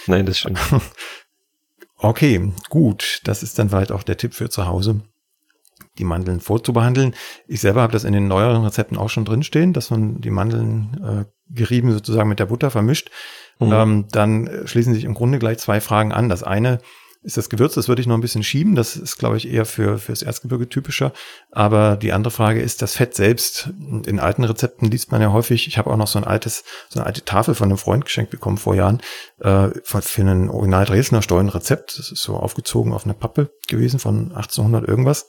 Nein, 0.07 0.25
das 0.27 0.39
stimmt. 0.39 0.61
okay, 1.99 2.53
gut. 2.69 3.21
Das 3.25 3.43
ist 3.43 3.59
dann 3.59 3.69
vielleicht 3.69 3.91
auch 3.91 4.05
der 4.05 4.17
Tipp 4.17 4.35
für 4.35 4.49
zu 4.49 4.67
Hause, 4.67 5.01
die 5.99 6.05
Mandeln 6.05 6.41
vorzubehandeln. 6.41 7.17
Ich 7.49 7.61
selber 7.61 7.83
habe 7.83 7.93
das 7.93 8.05
in 8.05 8.13
den 8.13 8.29
neueren 8.29 8.65
Rezepten 8.65 8.97
auch 8.97 9.11
schon 9.11 9.25
drinstehen, 9.25 9.73
dass 9.73 9.91
man 9.91 10.21
die 10.21 10.31
Mandeln 10.31 11.01
äh, 11.05 11.53
gerieben 11.53 11.93
sozusagen 11.93 12.29
mit 12.29 12.39
der 12.39 12.47
Butter 12.47 12.71
vermischt. 12.71 13.11
Mhm. 13.59 13.73
Ähm, 13.73 14.05
dann 14.11 14.51
schließen 14.67 14.95
sich 14.95 15.05
im 15.05 15.15
Grunde 15.15 15.41
gleich 15.41 15.59
zwei 15.59 15.81
Fragen 15.81 16.13
an. 16.13 16.29
Das 16.29 16.45
eine 16.45 16.79
ist 17.25 17.39
das 17.39 17.49
Gewürz, 17.49 17.75
das 17.75 17.89
würde 17.89 18.03
ich 18.03 18.07
noch 18.07 18.17
ein 18.17 18.21
bisschen 18.21 18.43
schieben. 18.43 18.75
Das 18.75 18.97
ist, 18.97 19.17
glaube 19.17 19.39
ich, 19.39 19.49
eher 19.49 19.65
für 19.65 19.99
fürs 19.99 20.23
Erzgebirge 20.23 20.69
typischer. 20.69 21.13
Aber 21.51 21.97
die 21.97 22.13
andere 22.13 22.31
Frage 22.31 22.61
ist 22.61 22.83
das 22.83 22.95
Fett 22.95 23.15
selbst. 23.15 23.71
In 24.07 24.21
alten 24.21 24.45
Rezepten 24.45 24.91
liest 24.91 25.11
man 25.11 25.23
ja 25.23 25.33
häufig. 25.33 25.67
Ich 25.67 25.79
habe 25.79 25.91
auch 25.91 25.97
noch 25.97 26.07
so 26.07 26.19
ein 26.19 26.25
altes, 26.25 26.65
so 26.91 27.01
eine 27.01 27.07
alte 27.07 27.25
Tafel 27.25 27.55
von 27.55 27.69
einem 27.69 27.79
Freund 27.79 28.05
geschenkt 28.05 28.31
bekommen 28.31 28.59
vor 28.59 28.75
Jahren 28.75 29.01
äh, 29.41 29.69
für 29.85 30.21
einen 30.21 30.51
Original 30.51 30.85
Dresdner 30.85 31.23
Stollenrezept. 31.23 31.99
Das 31.99 32.13
ist 32.13 32.23
so 32.23 32.37
aufgezogen 32.37 32.93
auf 32.93 33.05
eine 33.05 33.15
Pappe 33.15 33.51
gewesen 33.69 33.99
von 33.99 34.33
1800 34.35 34.87
irgendwas. 34.87 35.27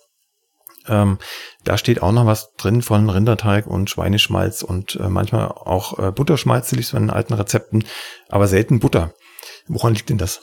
Ähm, 0.87 1.17
da 1.63 1.77
steht 1.77 2.01
auch 2.01 2.11
noch 2.11 2.25
was 2.25 2.53
drin 2.57 2.81
von 2.81 3.09
Rinderteig 3.09 3.67
und 3.67 3.89
Schweineschmalz 3.89 4.63
und 4.63 4.97
äh, 4.97 5.09
manchmal 5.09 5.47
auch 5.47 5.97
äh, 5.97 6.11
Butterschmalz, 6.11 6.71
liest 6.73 6.93
man 6.93 7.03
in 7.03 7.09
alten 7.09 7.33
Rezepten, 7.33 7.85
aber 8.29 8.47
selten 8.47 8.79
Butter. 8.79 9.13
Woran 9.67 9.95
liegt 9.95 10.09
denn 10.09 10.17
das? 10.17 10.41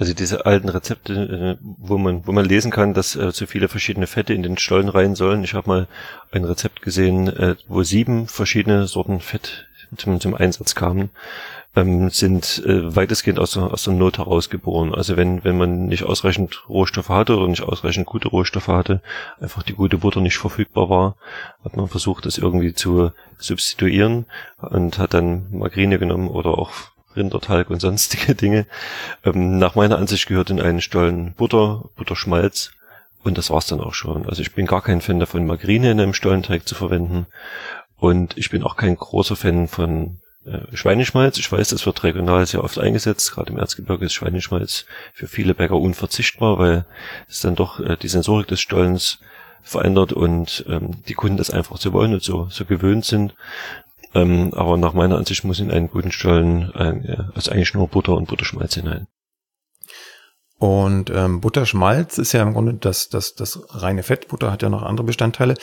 Also 0.00 0.14
diese 0.14 0.46
alten 0.46 0.70
Rezepte, 0.70 1.58
äh, 1.60 1.64
wo 1.78 1.98
man, 1.98 2.26
wo 2.26 2.32
man 2.32 2.46
lesen 2.46 2.70
kann, 2.70 2.94
dass 2.94 3.16
äh, 3.16 3.34
zu 3.34 3.46
viele 3.46 3.68
verschiedene 3.68 4.06
Fette 4.06 4.32
in 4.32 4.42
den 4.42 4.56
Stollen 4.56 4.88
rein 4.88 5.14
sollen. 5.14 5.44
Ich 5.44 5.52
habe 5.52 5.68
mal 5.68 5.88
ein 6.32 6.46
Rezept 6.46 6.80
gesehen, 6.80 7.28
äh, 7.28 7.56
wo 7.68 7.82
sieben 7.82 8.26
verschiedene 8.26 8.86
Sorten 8.86 9.20
Fett 9.20 9.68
zum, 9.98 10.18
zum 10.18 10.34
Einsatz 10.34 10.74
kamen, 10.74 11.10
ähm, 11.76 12.08
sind 12.08 12.62
äh, 12.64 12.96
weitestgehend 12.96 13.38
aus 13.38 13.58
aus 13.58 13.84
der 13.84 13.92
Not 13.92 14.16
herausgeboren. 14.16 14.94
Also 14.94 15.18
wenn, 15.18 15.44
wenn 15.44 15.58
man 15.58 15.88
nicht 15.88 16.04
ausreichend 16.04 16.66
Rohstoffe 16.66 17.10
hatte 17.10 17.36
oder 17.36 17.48
nicht 17.48 17.62
ausreichend 17.62 18.06
gute 18.06 18.28
Rohstoffe 18.28 18.68
hatte, 18.68 19.02
einfach 19.38 19.62
die 19.62 19.74
gute 19.74 19.98
Butter 19.98 20.22
nicht 20.22 20.38
verfügbar 20.38 20.88
war, 20.88 21.16
hat 21.62 21.76
man 21.76 21.88
versucht, 21.88 22.24
das 22.24 22.38
irgendwie 22.38 22.72
zu 22.72 23.10
substituieren 23.36 24.24
und 24.62 24.98
hat 24.98 25.12
dann 25.12 25.48
Margarine 25.50 25.98
genommen 25.98 26.28
oder 26.28 26.56
auch 26.56 26.70
Rindertalg 27.20 27.70
und 27.70 27.80
sonstige 27.80 28.34
Dinge. 28.34 28.66
Ähm, 29.24 29.58
nach 29.58 29.74
meiner 29.74 29.98
Ansicht 29.98 30.26
gehört 30.26 30.50
in 30.50 30.60
einen 30.60 30.80
Stollen 30.80 31.34
Butter, 31.34 31.84
Butterschmalz 31.96 32.72
und 33.22 33.38
das 33.38 33.50
war's 33.50 33.66
dann 33.66 33.80
auch 33.80 33.94
schon. 33.94 34.28
Also 34.28 34.42
ich 34.42 34.54
bin 34.54 34.66
gar 34.66 34.82
kein 34.82 35.00
Fan 35.00 35.20
davon, 35.20 35.46
Margarine 35.46 35.90
in 35.90 36.00
einem 36.00 36.14
Stollenteig 36.14 36.66
zu 36.66 36.74
verwenden 36.74 37.26
und 37.96 38.36
ich 38.36 38.50
bin 38.50 38.62
auch 38.62 38.76
kein 38.76 38.96
großer 38.96 39.36
Fan 39.36 39.68
von 39.68 40.18
äh, 40.46 40.74
Schweineschmalz. 40.74 41.38
Ich 41.38 41.52
weiß, 41.52 41.68
das 41.68 41.84
wird 41.84 42.02
regional 42.02 42.46
sehr 42.46 42.64
oft 42.64 42.78
eingesetzt. 42.78 43.32
Gerade 43.32 43.52
im 43.52 43.58
Erzgebirge 43.58 44.06
ist 44.06 44.14
Schweineschmalz 44.14 44.86
für 45.12 45.28
viele 45.28 45.54
Bäcker 45.54 45.76
unverzichtbar, 45.76 46.58
weil 46.58 46.86
es 47.28 47.40
dann 47.40 47.56
doch 47.56 47.78
äh, 47.80 47.96
die 47.96 48.08
Sensorik 48.08 48.48
des 48.48 48.60
Stollens 48.60 49.18
verändert 49.62 50.12
und 50.14 50.64
ähm, 50.68 51.02
die 51.06 51.14
Kunden 51.14 51.36
das 51.36 51.50
einfach 51.50 51.76
so 51.76 51.92
wollen 51.92 52.14
und 52.14 52.22
so, 52.22 52.48
so 52.50 52.64
gewöhnt 52.64 53.04
sind. 53.04 53.34
Ähm, 54.14 54.52
aber 54.54 54.76
nach 54.76 54.92
meiner 54.92 55.16
Ansicht 55.16 55.44
muss 55.44 55.60
in 55.60 55.70
einen 55.70 55.88
guten 55.88 56.12
Stollen 56.12 56.72
äh, 56.74 57.16
also 57.34 57.52
eigentlich 57.52 57.74
nur 57.74 57.88
Butter 57.88 58.16
und 58.16 58.28
Butterschmalz 58.28 58.74
hinein. 58.74 59.06
Und 60.58 61.10
ähm, 61.10 61.40
Butterschmalz 61.40 62.18
ist 62.18 62.32
ja 62.32 62.42
im 62.42 62.52
Grunde 62.52 62.74
das, 62.74 63.08
das, 63.08 63.34
das 63.34 63.60
reine 63.70 64.02
Fett. 64.02 64.28
Butter 64.28 64.52
hat 64.52 64.62
ja 64.62 64.68
noch 64.68 64.82
andere 64.82 65.06
Bestandteile. 65.06 65.54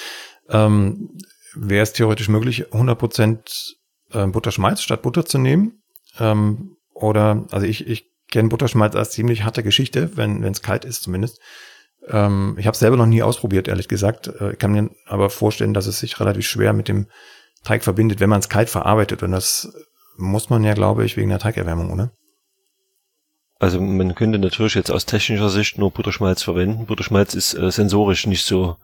Ähm, 0.49 1.09
Wäre 1.53 1.83
es 1.83 1.93
theoretisch 1.93 2.29
möglich, 2.29 2.67
100% 2.71 3.75
äh, 4.11 4.27
Butterschmalz 4.27 4.81
statt 4.81 5.01
Butter 5.01 5.25
zu 5.25 5.37
nehmen? 5.37 5.83
Ähm, 6.19 6.77
oder, 6.93 7.45
also 7.51 7.65
ich, 7.65 7.87
ich 7.87 8.11
kenne 8.31 8.49
Butterschmalz 8.49 8.95
als 8.95 9.11
ziemlich 9.11 9.43
harte 9.43 9.63
Geschichte, 9.63 10.17
wenn 10.17 10.43
es 10.43 10.61
kalt 10.61 10.83
ist 10.83 11.03
zumindest. 11.03 11.39
Ähm, 12.07 12.55
ich 12.57 12.67
habe 12.67 12.77
selber 12.77 12.97
noch 12.97 13.05
nie 13.05 13.21
ausprobiert, 13.21 13.67
ehrlich 13.67 13.87
gesagt. 13.87 14.27
Äh, 14.27 14.53
ich 14.53 14.59
kann 14.59 14.71
mir 14.71 14.89
aber 15.05 15.29
vorstellen, 15.29 15.73
dass 15.73 15.87
es 15.87 15.99
sich 15.99 16.19
relativ 16.19 16.47
schwer 16.47 16.73
mit 16.73 16.87
dem 16.87 17.07
Teig 17.67 17.83
verbindet, 17.83 18.21
wenn 18.21 18.29
man 18.29 18.39
es 18.39 18.47
kalt 18.47 18.69
verarbeitet. 18.69 19.23
Und 19.23 19.31
das 19.31 19.73
muss 20.15 20.49
man 20.49 20.63
ja, 20.63 20.73
glaube 20.73 21.05
ich, 21.05 21.17
wegen 21.17 21.29
der 21.29 21.39
Teigerwärmung, 21.39 21.91
oder? 21.91 22.11
Also 23.59 23.81
man 23.81 24.15
könnte 24.15 24.39
natürlich 24.39 24.75
jetzt 24.75 24.91
aus 24.91 25.05
technischer 25.05 25.49
Sicht 25.49 25.77
nur 25.77 25.91
Butterschmalz 25.91 26.43
verwenden. 26.43 26.85
Butterschmalz 26.85 27.33
ist 27.33 27.55
äh, 27.55 27.69
sensorisch 27.71 28.25
nicht 28.25 28.45
so 28.45 28.77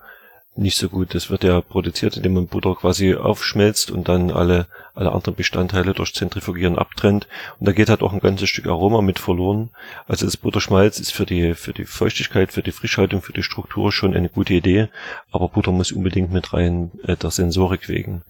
nicht 0.55 0.77
so 0.77 0.89
gut. 0.89 1.15
Das 1.15 1.29
wird 1.29 1.43
ja 1.43 1.61
produziert, 1.61 2.17
indem 2.17 2.33
man 2.33 2.47
Butter 2.47 2.75
quasi 2.75 3.15
aufschmelzt 3.15 3.89
und 3.91 4.07
dann 4.07 4.31
alle, 4.31 4.67
alle 4.93 5.11
anderen 5.11 5.35
Bestandteile 5.35 5.93
durch 5.93 6.13
Zentrifugieren 6.13 6.77
abtrennt. 6.77 7.27
Und 7.59 7.67
da 7.67 7.71
geht 7.71 7.89
halt 7.89 8.01
auch 8.01 8.13
ein 8.13 8.19
ganzes 8.19 8.49
Stück 8.49 8.67
Aroma 8.67 9.01
mit 9.01 9.19
verloren. 9.19 9.71
Also 10.07 10.25
das 10.25 10.37
Butterschmalz 10.37 10.99
ist 10.99 11.11
für 11.11 11.25
die, 11.25 11.55
für 11.55 11.73
die 11.73 11.85
Feuchtigkeit, 11.85 12.53
für 12.53 12.61
die 12.61 12.71
Frischhaltung, 12.71 13.21
für 13.21 13.33
die 13.33 13.43
Struktur 13.43 13.91
schon 13.91 14.15
eine 14.15 14.29
gute 14.29 14.53
Idee. 14.53 14.89
Aber 15.31 15.49
Butter 15.49 15.71
muss 15.71 15.91
unbedingt 15.91 16.31
mit 16.31 16.53
rein, 16.53 16.91
äh, 17.03 17.15
der 17.15 17.31
Sensorik 17.31 17.89
wegen. 17.89 18.21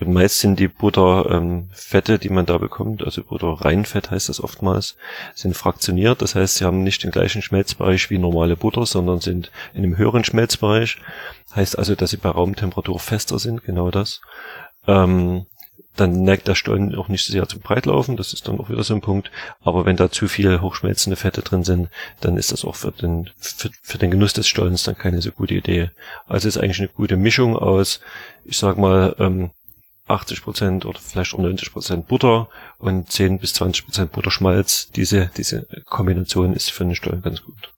Und 0.00 0.12
meist 0.12 0.40
sind 0.40 0.58
die 0.58 0.68
Butterfette, 0.68 2.14
ähm, 2.14 2.18
die 2.20 2.28
man 2.28 2.46
da 2.46 2.58
bekommt, 2.58 3.04
also 3.04 3.22
Butterreinfett 3.22 4.10
heißt 4.10 4.28
das 4.28 4.42
oftmals, 4.42 4.96
sind 5.34 5.56
fraktioniert. 5.56 6.20
Das 6.20 6.34
heißt, 6.34 6.56
sie 6.56 6.64
haben 6.64 6.82
nicht 6.82 7.04
den 7.04 7.12
gleichen 7.12 7.42
Schmelzbereich 7.42 8.10
wie 8.10 8.18
normale 8.18 8.56
Butter, 8.56 8.86
sondern 8.86 9.20
sind 9.20 9.52
in 9.72 9.84
einem 9.84 9.96
höheren 9.96 10.24
Schmelzbereich. 10.24 10.98
Heißt 11.54 11.78
also, 11.78 11.94
dass 11.94 12.10
sie 12.10 12.16
bei 12.16 12.30
Raumtemperatur 12.30 12.98
fester 12.98 13.38
sind, 13.38 13.64
genau 13.64 13.90
das. 13.90 14.20
Ähm, 14.86 15.46
dann 15.96 16.24
neigt 16.24 16.48
der 16.48 16.56
Stollen 16.56 16.94
auch 16.96 17.08
nicht 17.08 17.24
sehr 17.24 17.48
zum 17.48 17.60
Breitlaufen, 17.60 18.16
das 18.16 18.32
ist 18.32 18.48
dann 18.48 18.58
auch 18.58 18.68
wieder 18.68 18.82
so 18.82 18.94
ein 18.94 19.00
Punkt. 19.00 19.30
Aber 19.62 19.84
wenn 19.84 19.96
da 19.96 20.10
zu 20.10 20.26
viele 20.26 20.60
hochschmelzende 20.60 21.16
Fette 21.16 21.42
drin 21.42 21.62
sind, 21.62 21.88
dann 22.20 22.36
ist 22.36 22.50
das 22.50 22.64
auch 22.64 22.74
für 22.74 22.90
den, 22.90 23.30
für, 23.38 23.70
für 23.82 23.98
den 23.98 24.10
Genuss 24.10 24.32
des 24.32 24.48
Stollens 24.48 24.82
dann 24.82 24.98
keine 24.98 25.22
so 25.22 25.30
gute 25.30 25.54
Idee. 25.54 25.90
Also 26.26 26.48
ist 26.48 26.58
eigentlich 26.58 26.80
eine 26.80 26.88
gute 26.88 27.16
Mischung 27.16 27.56
aus, 27.56 28.00
ich 28.44 28.58
sag 28.58 28.76
mal, 28.76 29.14
ähm, 29.20 29.50
80 30.06 30.42
Prozent 30.42 30.84
oder 30.84 30.98
vielleicht 30.98 31.32
um 31.32 31.42
90 31.42 31.72
Prozent 31.72 32.08
Butter 32.08 32.48
und 32.78 33.10
10 33.10 33.38
bis 33.38 33.54
20 33.54 33.86
Prozent 33.86 34.12
Butterschmalz. 34.12 34.90
Diese, 34.90 35.30
diese 35.36 35.66
Kombination 35.86 36.52
ist 36.54 36.70
für 36.70 36.84
den 36.84 36.94
Stollen 36.94 37.22
ganz 37.22 37.42
gut. 37.42 37.73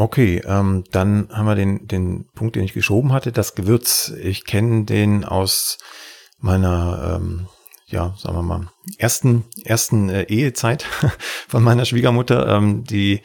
Okay, 0.00 0.40
ähm, 0.46 0.84
dann 0.92 1.28
haben 1.32 1.46
wir 1.46 1.56
den, 1.56 1.88
den 1.88 2.28
Punkt, 2.32 2.54
den 2.54 2.62
ich 2.62 2.72
geschoben 2.72 3.12
hatte, 3.12 3.32
das 3.32 3.56
Gewürz. 3.56 4.12
Ich 4.22 4.44
kenne 4.44 4.84
den 4.84 5.24
aus 5.24 5.78
meiner, 6.38 7.16
ähm, 7.16 7.48
ja, 7.86 8.14
sagen 8.16 8.36
wir 8.36 8.42
mal, 8.42 8.68
ersten, 8.96 9.44
ersten 9.64 10.08
äh, 10.08 10.22
Ehezeit 10.22 10.84
von 11.48 11.64
meiner 11.64 11.84
Schwiegermutter. 11.84 12.46
Ähm, 12.46 12.84
die 12.84 13.22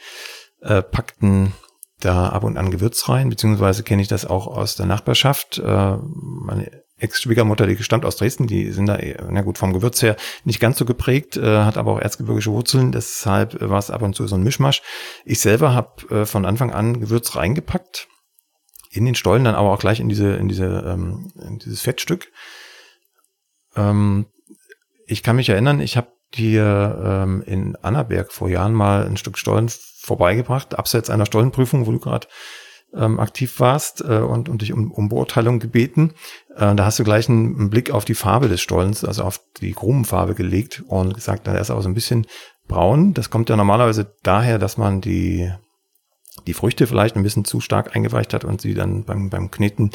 äh, 0.62 0.82
packten 0.82 1.52
da 2.00 2.30
ab 2.30 2.42
und 2.42 2.58
an 2.58 2.72
Gewürz 2.72 3.08
rein, 3.08 3.28
beziehungsweise 3.28 3.84
kenne 3.84 4.02
ich 4.02 4.08
das 4.08 4.26
auch 4.26 4.48
aus 4.48 4.74
der 4.74 4.86
Nachbarschaft. 4.86 5.58
Äh, 5.58 5.96
meine 5.96 6.83
Ex-Schwiegermutter, 7.04 7.66
die 7.66 7.82
stammt 7.82 8.04
aus 8.04 8.16
Dresden, 8.16 8.46
die 8.46 8.72
sind 8.72 8.86
da, 8.86 8.98
na 9.30 9.42
gut, 9.42 9.58
vom 9.58 9.72
Gewürz 9.72 10.02
her 10.02 10.16
nicht 10.44 10.60
ganz 10.60 10.78
so 10.78 10.84
geprägt, 10.84 11.36
äh, 11.36 11.58
hat 11.64 11.76
aber 11.76 11.92
auch 11.92 12.00
erzgebirgische 12.00 12.50
Wurzeln, 12.50 12.92
deshalb 12.92 13.60
war 13.60 13.78
es 13.78 13.90
ab 13.90 14.02
und 14.02 14.14
zu 14.14 14.26
so 14.26 14.34
ein 14.34 14.42
Mischmasch. 14.42 14.82
Ich 15.24 15.40
selber 15.40 15.74
habe 15.74 16.08
äh, 16.10 16.26
von 16.26 16.44
Anfang 16.44 16.72
an 16.72 17.00
Gewürz 17.00 17.36
reingepackt, 17.36 18.08
in 18.90 19.04
den 19.04 19.14
Stollen, 19.14 19.44
dann 19.44 19.54
aber 19.54 19.72
auch 19.72 19.78
gleich 19.78 20.00
in 20.00 20.08
diese, 20.08 20.34
in 20.34 20.48
diese, 20.48 20.84
ähm, 20.86 21.32
in 21.40 21.58
dieses 21.58 21.82
Fettstück. 21.82 22.30
Ähm, 23.76 24.26
ich 25.06 25.22
kann 25.22 25.36
mich 25.36 25.48
erinnern, 25.48 25.80
ich 25.80 25.96
habe 25.96 26.08
dir 26.34 27.22
ähm, 27.24 27.42
in 27.46 27.76
Annaberg 27.76 28.32
vor 28.32 28.48
Jahren 28.48 28.72
mal 28.72 29.06
ein 29.06 29.16
Stück 29.16 29.38
Stollen 29.38 29.68
vorbeigebracht, 29.68 30.78
abseits 30.78 31.10
einer 31.10 31.26
Stollenprüfung, 31.26 31.86
wo 31.86 31.92
du 31.92 31.98
gerade 31.98 32.28
ähm, 32.96 33.18
aktiv 33.20 33.60
warst 33.60 34.02
äh, 34.02 34.18
und, 34.18 34.48
und 34.48 34.62
dich 34.62 34.72
um, 34.72 34.90
um 34.90 35.08
Beurteilung 35.08 35.58
gebeten. 35.58 36.12
Äh, 36.56 36.74
da 36.74 36.84
hast 36.84 36.98
du 36.98 37.04
gleich 37.04 37.28
einen, 37.28 37.58
einen, 37.58 37.70
Blick 37.70 37.90
auf 37.90 38.04
die 38.04 38.14
Farbe 38.14 38.48
des 38.48 38.60
Stollens, 38.60 39.04
also 39.04 39.24
auf 39.24 39.40
die 39.60 39.72
Grubenfarbe 39.72 40.34
gelegt 40.34 40.82
und 40.86 41.14
gesagt, 41.14 41.46
da 41.46 41.56
ist 41.56 41.70
aber 41.70 41.82
so 41.82 41.88
ein 41.88 41.94
bisschen 41.94 42.26
braun. 42.68 43.14
Das 43.14 43.30
kommt 43.30 43.50
ja 43.50 43.56
normalerweise 43.56 44.14
daher, 44.22 44.58
dass 44.58 44.76
man 44.76 45.00
die, 45.00 45.50
die 46.46 46.54
Früchte 46.54 46.86
vielleicht 46.86 47.16
ein 47.16 47.22
bisschen 47.22 47.44
zu 47.44 47.60
stark 47.60 47.94
eingeweicht 47.94 48.34
hat 48.34 48.44
und 48.44 48.60
sie 48.60 48.74
dann 48.74 49.04
beim, 49.04 49.30
beim 49.30 49.50
Kneten 49.50 49.90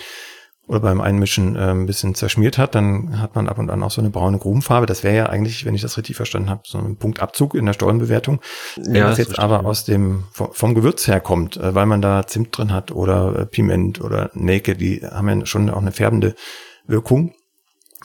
oder 0.69 0.81
beim 0.81 1.01
Einmischen 1.01 1.55
äh, 1.55 1.71
ein 1.71 1.87
bisschen 1.87 2.13
zerschmiert 2.13 2.59
hat, 2.59 2.75
dann 2.75 3.19
hat 3.19 3.35
man 3.35 3.49
ab 3.49 3.57
und 3.57 3.71
an 3.71 3.81
auch 3.81 3.89
so 3.89 4.01
eine 4.01 4.11
braune 4.11 4.37
Grubenfarbe. 4.37 4.85
Das 4.85 5.03
wäre 5.03 5.15
ja 5.15 5.25
eigentlich, 5.25 5.65
wenn 5.65 5.73
ich 5.73 5.81
das 5.81 5.97
richtig 5.97 6.15
verstanden 6.15 6.51
habe, 6.51 6.61
so 6.63 6.77
ein 6.77 6.95
Punktabzug 6.95 7.55
in 7.55 7.65
der 7.65 7.73
Stollenbewertung. 7.73 8.39
Wenn 8.75 8.95
ja, 8.95 9.09
das 9.09 9.17
jetzt 9.17 9.29
richtig, 9.29 9.43
aber 9.43 9.65
aus 9.65 9.83
dem 9.83 10.25
vom, 10.31 10.49
vom 10.53 10.75
Gewürz 10.75 11.07
herkommt, 11.07 11.57
äh, 11.57 11.73
weil 11.73 11.87
man 11.87 12.03
da 12.03 12.27
Zimt 12.27 12.55
drin 12.55 12.71
hat 12.71 12.91
oder 12.91 13.39
äh, 13.39 13.45
Piment 13.47 13.99
oder 13.99 14.29
Nelke, 14.35 14.75
die 14.75 15.01
haben 15.01 15.39
ja 15.39 15.45
schon 15.47 15.71
auch 15.71 15.81
eine 15.81 15.91
färbende 15.91 16.35
Wirkung. 16.85 17.33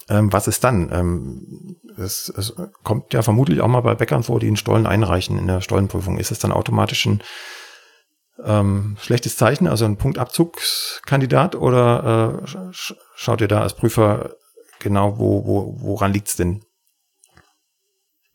Ähm, 0.09 0.33
was 0.33 0.48
ist 0.48 0.64
dann? 0.64 0.90
Ähm, 0.90 1.77
es, 1.98 2.33
es 2.35 2.55
kommt 2.83 3.12
ja 3.12 3.20
vermutlich 3.20 3.61
auch 3.61 3.68
mal 3.68 3.83
bei 3.83 3.94
Bäckern 3.94 4.22
vor, 4.22 4.40
die 4.40 4.46
einen 4.46 4.57
Stollen 4.57 4.87
einreichen 4.87 5.38
in 5.38 5.46
der 5.46 5.61
Stollenprüfung. 5.61 6.16
Ist 6.18 6.33
es 6.33 6.38
dann 6.38 6.50
automatisch 6.50 7.05
ein 7.05 7.22
ähm, 8.42 8.97
schlechtes 9.01 9.37
Zeichen, 9.37 9.66
also 9.66 9.85
ein 9.85 9.97
Punktabzugskandidat 9.97 11.55
oder 11.55 12.40
äh, 12.42 12.47
sch 12.73 12.94
schaut 13.14 13.40
ihr 13.40 13.49
da 13.49 13.62
als 13.62 13.75
Prüfer 13.75 14.35
genau, 14.81 15.18
wo, 15.18 15.47
wo, 15.47 15.77
woran 15.81 16.12
liegt's 16.12 16.37
denn? 16.37 16.64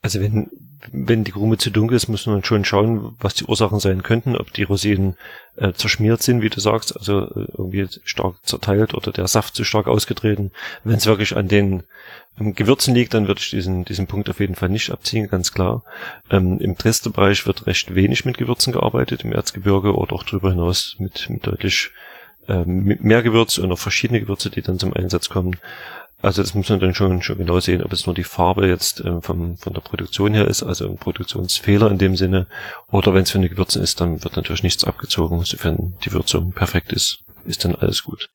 Also 0.01 0.21
wenn, 0.21 0.49
wenn 0.91 1.23
die 1.23 1.31
Krume 1.31 1.57
zu 1.57 1.71
dunkel 1.71 1.97
ist, 1.97 2.07
muss 2.07 2.25
man 2.25 2.43
schon 2.43 2.63
schauen, 2.63 3.15
was 3.19 3.33
die 3.33 3.45
Ursachen 3.45 3.79
sein 3.79 4.03
könnten, 4.03 4.35
ob 4.35 4.53
die 4.53 4.63
Rosinen 4.63 5.15
äh, 5.57 5.73
zerschmiert 5.73 6.21
sind, 6.23 6.41
wie 6.41 6.49
du 6.49 6.59
sagst, 6.59 6.95
also 6.95 7.23
äh, 7.23 7.47
irgendwie 7.57 7.87
stark 8.03 8.35
zerteilt 8.43 8.93
oder 8.93 9.11
der 9.11 9.27
Saft 9.27 9.55
zu 9.55 9.63
stark 9.63 9.87
ausgetreten. 9.87 10.51
Wenn 10.83 10.95
es 10.95 11.05
wirklich 11.05 11.35
an 11.35 11.47
den 11.49 11.83
ähm, 12.39 12.55
Gewürzen 12.55 12.95
liegt, 12.95 13.13
dann 13.13 13.27
würde 13.27 13.41
ich 13.41 13.49
diesen, 13.49 13.83
diesen 13.83 14.07
Punkt 14.07 14.29
auf 14.29 14.39
jeden 14.39 14.55
Fall 14.55 14.69
nicht 14.69 14.91
abziehen, 14.91 15.27
ganz 15.27 15.53
klar. 15.53 15.83
Ähm, 16.29 16.59
Im 16.59 16.75
Dresdner-Bereich 16.75 17.45
wird 17.45 17.67
recht 17.67 17.93
wenig 17.93 18.23
mit 18.23 18.37
Gewürzen 18.37 18.71
gearbeitet, 18.71 19.23
im 19.23 19.33
Erzgebirge 19.33 19.95
oder 19.95 20.13
auch 20.13 20.23
darüber 20.23 20.51
hinaus 20.51 20.95
mit, 20.99 21.29
mit 21.29 21.45
deutlich 21.45 21.91
mit 22.65 23.03
mehr 23.03 23.21
Gewürz 23.21 23.59
und 23.59 23.71
auch 23.71 23.77
verschiedene 23.77 24.21
Gewürze, 24.21 24.49
die 24.49 24.63
dann 24.63 24.79
zum 24.79 24.91
Einsatz 24.91 25.29
kommen. 25.29 25.57
Also 26.21 26.41
das 26.41 26.53
muss 26.53 26.67
man 26.69 26.79
dann 26.81 26.93
schon, 26.93 27.21
schon 27.21 27.37
genau 27.37 27.59
sehen, 27.59 27.81
ob 27.81 27.93
es 27.93 28.05
nur 28.05 28.13
die 28.13 28.25
Farbe 28.25 28.67
jetzt 28.67 29.01
ähm, 29.05 29.21
vom, 29.21 29.57
von 29.57 29.73
der 29.73 29.81
Produktion 29.81 30.33
her 30.33 30.47
ist, 30.47 30.63
also 30.63 30.89
ein 30.89 30.97
Produktionsfehler 30.97 31.89
in 31.89 31.97
dem 31.97 32.17
Sinne, 32.17 32.47
oder 32.91 33.13
wenn 33.13 33.23
es 33.23 33.31
für 33.31 33.37
eine 33.37 33.49
Gewürze 33.49 33.79
ist, 33.79 34.01
dann 34.01 34.21
wird 34.23 34.35
natürlich 34.35 34.63
nichts 34.63 34.83
abgezogen. 34.83 35.41
Sofern 35.43 35.93
die 36.03 36.11
Würzung 36.11 36.51
perfekt 36.51 36.91
ist, 36.91 37.23
ist 37.45 37.63
dann 37.63 37.75
alles 37.75 38.03
gut. 38.03 38.29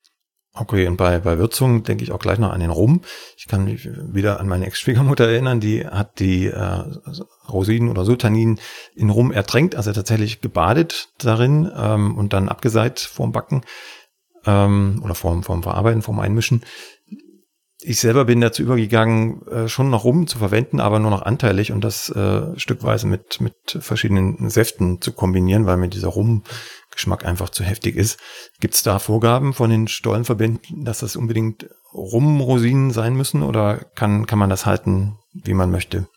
Okay, 0.57 0.87
und 0.87 0.95
bei, 0.95 1.19
bei 1.19 1.37
Würzung 1.37 1.83
denke 1.83 2.05
ich 2.05 2.13
auch 2.13 2.19
gleich 2.19 2.39
noch 2.39 2.53
an 2.53 2.61
den 2.61 2.69
Rum. 2.69 3.01
Ich 3.37 3.45
kann 3.47 3.65
mich 3.65 3.89
wieder 4.13 4.39
an 4.39 4.47
meine 4.47 4.65
Ex-Schwiegermutter 4.65 5.27
erinnern, 5.27 5.59
die 5.59 5.85
hat 5.85 6.19
die 6.19 6.45
äh, 6.45 6.83
Rosinen 7.49 7.89
oder 7.89 8.05
Sultanin 8.05 8.57
in 8.95 9.09
Rum 9.09 9.31
ertränkt, 9.33 9.75
also 9.75 9.91
tatsächlich 9.91 10.39
gebadet 10.39 11.09
darin 11.19 11.69
ähm, 11.75 12.17
und 12.17 12.31
dann 12.31 12.47
abgeseit 12.47 13.01
vorm 13.01 13.33
Backen 13.33 13.63
ähm, 14.45 15.01
oder 15.03 15.13
vorm, 15.13 15.43
vorm 15.43 15.61
Verarbeiten, 15.61 16.01
vorm 16.01 16.19
Einmischen 16.19 16.63
ich 17.87 17.99
selber 17.99 18.25
bin 18.25 18.41
dazu 18.41 18.63
übergegangen, 18.63 19.45
äh, 19.47 19.67
schon 19.67 19.89
noch 19.89 20.03
rum 20.03 20.27
zu 20.27 20.39
verwenden, 20.39 20.79
aber 20.79 20.99
nur 20.99 21.11
noch 21.11 21.21
anteilig 21.21 21.71
und 21.71 21.83
das 21.83 22.09
äh, 22.09 22.57
stückweise 22.57 23.07
mit, 23.07 23.39
mit 23.41 23.55
verschiedenen 23.79 24.49
Säften 24.49 25.01
zu 25.01 25.13
kombinieren, 25.13 25.65
weil 25.65 25.77
mir 25.77 25.87
dieser 25.87 26.07
Rumgeschmack 26.07 27.25
einfach 27.25 27.49
zu 27.49 27.63
heftig 27.63 27.95
ist. 27.95 28.19
Gibt 28.59 28.73
es 28.73 28.83
da 28.83 28.99
Vorgaben 28.99 29.53
von 29.53 29.69
den 29.69 29.87
Stollenverbänden, 29.87 30.83
dass 30.83 30.99
das 30.99 31.15
unbedingt 31.15 31.67
Rumrosinen 31.93 32.91
sein 32.91 33.15
müssen 33.15 33.43
oder 33.43 33.77
kann, 33.95 34.25
kann 34.25 34.39
man 34.39 34.49
das 34.49 34.65
halten, 34.65 35.17
wie 35.33 35.53
man 35.53 35.71
möchte, 35.71 36.07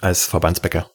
als 0.00 0.24
Verbandsbäcker? 0.24 0.90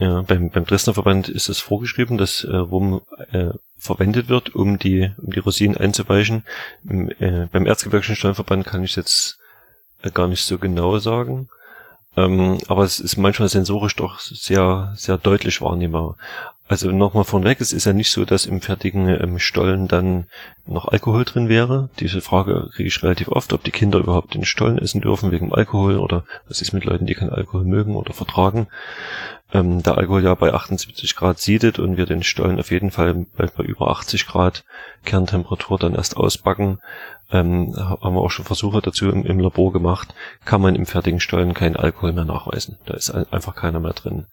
Ja, 0.00 0.22
beim, 0.22 0.50
beim 0.50 0.64
Dresdner 0.64 0.94
Verband 0.94 1.28
ist 1.28 1.48
es 1.48 1.58
vorgeschrieben, 1.58 2.18
dass 2.18 2.44
äh, 2.44 2.54
Rum 2.54 3.00
äh, 3.32 3.50
verwendet 3.76 4.28
wird, 4.28 4.54
um 4.54 4.78
die, 4.78 5.10
um 5.18 5.32
die 5.32 5.40
Rosinen 5.40 5.76
einzuweichen. 5.76 6.44
Im, 6.88 7.10
äh, 7.18 7.48
beim 7.50 7.66
Erzgebirgischen 7.66 8.14
Steuerverband 8.14 8.64
kann 8.64 8.84
ich 8.84 8.94
jetzt 8.94 9.38
äh, 10.02 10.10
gar 10.12 10.28
nicht 10.28 10.44
so 10.44 10.58
genau 10.58 10.98
sagen. 10.98 11.48
Ähm, 12.16 12.58
aber 12.68 12.84
es 12.84 13.00
ist 13.00 13.16
manchmal 13.16 13.48
sensorisch 13.48 13.96
doch 13.96 14.20
sehr, 14.20 14.92
sehr 14.96 15.18
deutlich 15.18 15.60
wahrnehmbar. 15.60 16.16
Also 16.68 16.92
nochmal 16.92 17.24
vorweg, 17.24 17.60
es 17.60 17.72
ist 17.72 17.86
ja 17.86 17.92
nicht 17.92 18.12
so, 18.12 18.24
dass 18.24 18.46
im 18.46 18.60
fertigen 18.60 19.08
ähm, 19.08 19.38
Stollen 19.38 19.88
dann 19.88 20.26
noch 20.66 20.86
Alkohol 20.86 21.24
drin 21.24 21.48
wäre. 21.48 21.88
Diese 21.98 22.20
Frage 22.20 22.68
kriege 22.72 22.88
ich 22.88 23.02
relativ 23.02 23.28
oft, 23.28 23.52
ob 23.52 23.64
die 23.64 23.70
Kinder 23.70 23.98
überhaupt 23.98 24.34
den 24.34 24.44
Stollen 24.44 24.78
essen 24.78 25.00
dürfen 25.00 25.32
wegen 25.32 25.52
Alkohol 25.52 25.98
oder 25.98 26.24
was 26.46 26.60
ist 26.60 26.72
mit 26.72 26.84
Leuten, 26.84 27.06
die 27.06 27.14
keinen 27.14 27.30
Alkohol 27.30 27.64
mögen 27.64 27.96
oder 27.96 28.12
vertragen 28.12 28.68
ähm, 29.52 29.82
der 29.82 29.96
Alkohol 29.96 30.24
ja 30.24 30.34
bei 30.34 30.52
78 30.52 31.16
Grad 31.16 31.38
siedet 31.38 31.78
und 31.78 31.96
wir 31.96 32.06
den 32.06 32.22
Stollen 32.22 32.58
auf 32.58 32.70
jeden 32.70 32.90
Fall 32.90 33.26
bei, 33.36 33.48
über 33.64 33.90
80 33.90 34.26
Grad 34.26 34.64
Kerntemperatur 35.04 35.78
dann 35.78 35.94
erst 35.94 36.16
ausbacken, 36.16 36.80
ähm, 37.30 37.74
haben 37.76 38.14
wir 38.14 38.20
auch 38.20 38.30
schon 38.30 38.44
Versuche 38.44 38.80
dazu 38.80 39.08
im, 39.10 39.24
im, 39.24 39.38
Labor 39.38 39.72
gemacht, 39.72 40.14
kann 40.44 40.60
man 40.60 40.74
im 40.74 40.86
fertigen 40.86 41.20
Stollen 41.20 41.54
keinen 41.54 41.76
Alkohol 41.76 42.12
mehr 42.12 42.24
nachweisen. 42.24 42.78
Da 42.86 42.94
ist 42.94 43.10
einfach 43.10 43.54
keiner 43.54 43.80
mehr 43.80 43.92
drin. 43.92 44.26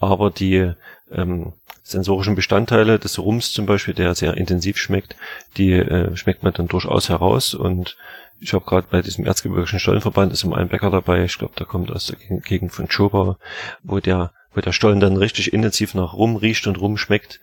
Aber 0.00 0.30
die 0.30 0.72
ähm, 1.12 1.52
sensorischen 1.82 2.34
Bestandteile 2.34 2.98
des 2.98 3.18
Rums 3.18 3.52
zum 3.52 3.66
Beispiel, 3.66 3.94
der 3.94 4.14
sehr 4.14 4.36
intensiv 4.36 4.76
schmeckt, 4.76 5.16
die 5.56 5.72
äh, 5.72 6.14
schmeckt 6.16 6.42
man 6.42 6.52
dann 6.52 6.68
durchaus 6.68 7.08
heraus 7.08 7.54
und 7.54 7.96
ich 8.40 8.52
habe 8.52 8.64
gerade 8.64 8.86
bei 8.88 9.02
diesem 9.02 9.24
Erzgebirgischen 9.24 9.80
Stollenverband 9.80 10.32
ist 10.32 10.44
immer 10.44 10.58
ein 10.58 10.68
Bäcker 10.68 10.90
dabei, 10.90 11.24
ich 11.24 11.38
glaube, 11.38 11.54
der 11.58 11.66
kommt 11.66 11.90
aus 11.90 12.06
der 12.06 12.40
Gegend 12.40 12.72
von 12.72 12.90
Schober, 12.90 13.38
wo 13.82 13.98
der 14.00 14.32
wo 14.58 14.60
der 14.60 14.72
Stollen 14.72 14.98
dann 14.98 15.16
richtig 15.16 15.52
intensiv 15.52 15.94
nach 15.94 16.14
rum 16.14 16.34
riecht 16.34 16.66
und 16.66 16.80
rumschmeckt 16.80 17.40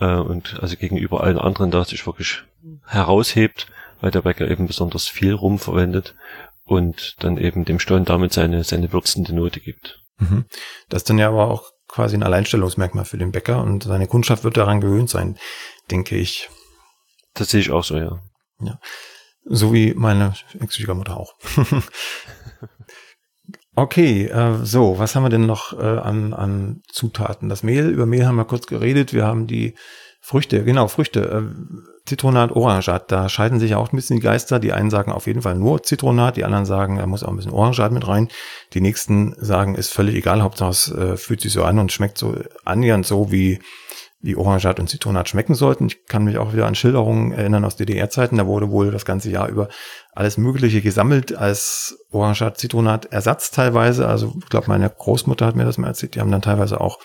äh, 0.00 0.16
und 0.16 0.58
also 0.60 0.74
gegenüber 0.76 1.22
allen 1.22 1.38
anderen 1.38 1.70
da 1.70 1.84
sich 1.84 2.04
wirklich 2.04 2.42
heraushebt, 2.84 3.68
weil 4.00 4.10
der 4.10 4.22
Bäcker 4.22 4.50
eben 4.50 4.66
besonders 4.66 5.06
viel 5.06 5.34
Rum 5.34 5.60
verwendet 5.60 6.16
und 6.64 7.14
dann 7.20 7.38
eben 7.38 7.64
dem 7.64 7.78
Stollen 7.78 8.04
damit 8.04 8.32
seine, 8.32 8.64
seine 8.64 8.92
würzende 8.92 9.32
Note 9.32 9.60
gibt. 9.60 10.02
Mhm. 10.18 10.46
Das 10.88 11.02
ist 11.02 11.10
dann 11.10 11.18
ja 11.18 11.28
aber 11.28 11.48
auch 11.48 11.70
quasi 11.86 12.16
ein 12.16 12.24
Alleinstellungsmerkmal 12.24 13.04
für 13.04 13.18
den 13.18 13.30
Bäcker 13.30 13.62
und 13.62 13.84
seine 13.84 14.08
Kundschaft 14.08 14.42
wird 14.42 14.56
daran 14.56 14.80
gewöhnt 14.80 15.10
sein, 15.10 15.38
denke 15.92 16.16
ich. 16.16 16.50
Das 17.34 17.50
sehe 17.50 17.60
ich 17.60 17.70
auch 17.70 17.84
so, 17.84 17.96
ja. 17.96 18.20
Ja. 18.60 18.80
So 19.44 19.72
wie 19.72 19.94
meine 19.94 20.34
Ex-Schwiegermutter 20.58 21.16
auch. 21.16 21.34
Okay, 23.78 24.24
äh, 24.24 24.64
so, 24.64 24.98
was 24.98 25.14
haben 25.14 25.22
wir 25.22 25.28
denn 25.28 25.46
noch 25.46 25.72
äh, 25.72 25.86
an, 25.86 26.34
an 26.34 26.82
Zutaten? 26.90 27.48
Das 27.48 27.62
Mehl, 27.62 27.88
über 27.90 28.06
Mehl 28.06 28.26
haben 28.26 28.34
wir 28.34 28.44
kurz 28.44 28.66
geredet. 28.66 29.12
Wir 29.12 29.24
haben 29.24 29.46
die 29.46 29.74
Früchte, 30.20 30.64
genau, 30.64 30.88
Früchte. 30.88 31.20
Äh, 31.20 32.04
Zitronat, 32.04 32.50
Orangat, 32.50 33.12
da 33.12 33.28
scheiden 33.28 33.60
sich 33.60 33.76
auch 33.76 33.92
ein 33.92 33.96
bisschen 33.96 34.16
die 34.16 34.22
Geister. 34.22 34.58
Die 34.58 34.72
einen 34.72 34.90
sagen 34.90 35.12
auf 35.12 35.28
jeden 35.28 35.42
Fall 35.42 35.54
nur 35.54 35.84
Zitronat, 35.84 36.36
die 36.36 36.44
anderen 36.44 36.66
sagen, 36.66 36.96
da 36.96 37.06
muss 37.06 37.22
auch 37.22 37.28
ein 37.28 37.36
bisschen 37.36 37.52
Orangat 37.52 37.92
mit 37.92 38.08
rein. 38.08 38.28
Die 38.74 38.80
nächsten 38.80 39.36
sagen, 39.38 39.76
ist 39.76 39.92
völlig 39.92 40.16
egal, 40.16 40.42
Hauptsache 40.42 40.70
es 40.70 40.90
äh, 40.90 41.16
fühlt 41.16 41.40
sich 41.40 41.52
so 41.52 41.62
an 41.62 41.78
und 41.78 41.92
schmeckt 41.92 42.18
so 42.18 42.34
annähernd 42.64 43.06
so 43.06 43.30
wie 43.30 43.60
wie 44.20 44.34
Orangat 44.34 44.80
und 44.80 44.88
Zitronat 44.88 45.28
schmecken 45.28 45.54
sollten. 45.54 45.86
Ich 45.86 46.04
kann 46.06 46.24
mich 46.24 46.38
auch 46.38 46.52
wieder 46.52 46.66
an 46.66 46.74
Schilderungen 46.74 47.32
erinnern 47.32 47.64
aus 47.64 47.76
DDR-Zeiten. 47.76 48.36
Da 48.36 48.46
wurde 48.46 48.70
wohl 48.70 48.90
das 48.90 49.04
ganze 49.04 49.30
Jahr 49.30 49.48
über 49.48 49.68
alles 50.12 50.38
Mögliche 50.38 50.82
gesammelt 50.82 51.36
als 51.36 51.98
Orangat, 52.10 52.58
Zitronat 52.58 53.06
Ersatz 53.06 53.52
teilweise. 53.52 54.08
Also 54.08 54.34
ich 54.40 54.48
glaube, 54.48 54.66
meine 54.68 54.90
Großmutter 54.90 55.46
hat 55.46 55.54
mir 55.54 55.64
das 55.64 55.78
mal 55.78 55.88
erzählt. 55.88 56.16
Die 56.16 56.20
haben 56.20 56.32
dann 56.32 56.42
teilweise 56.42 56.80
auch 56.80 56.98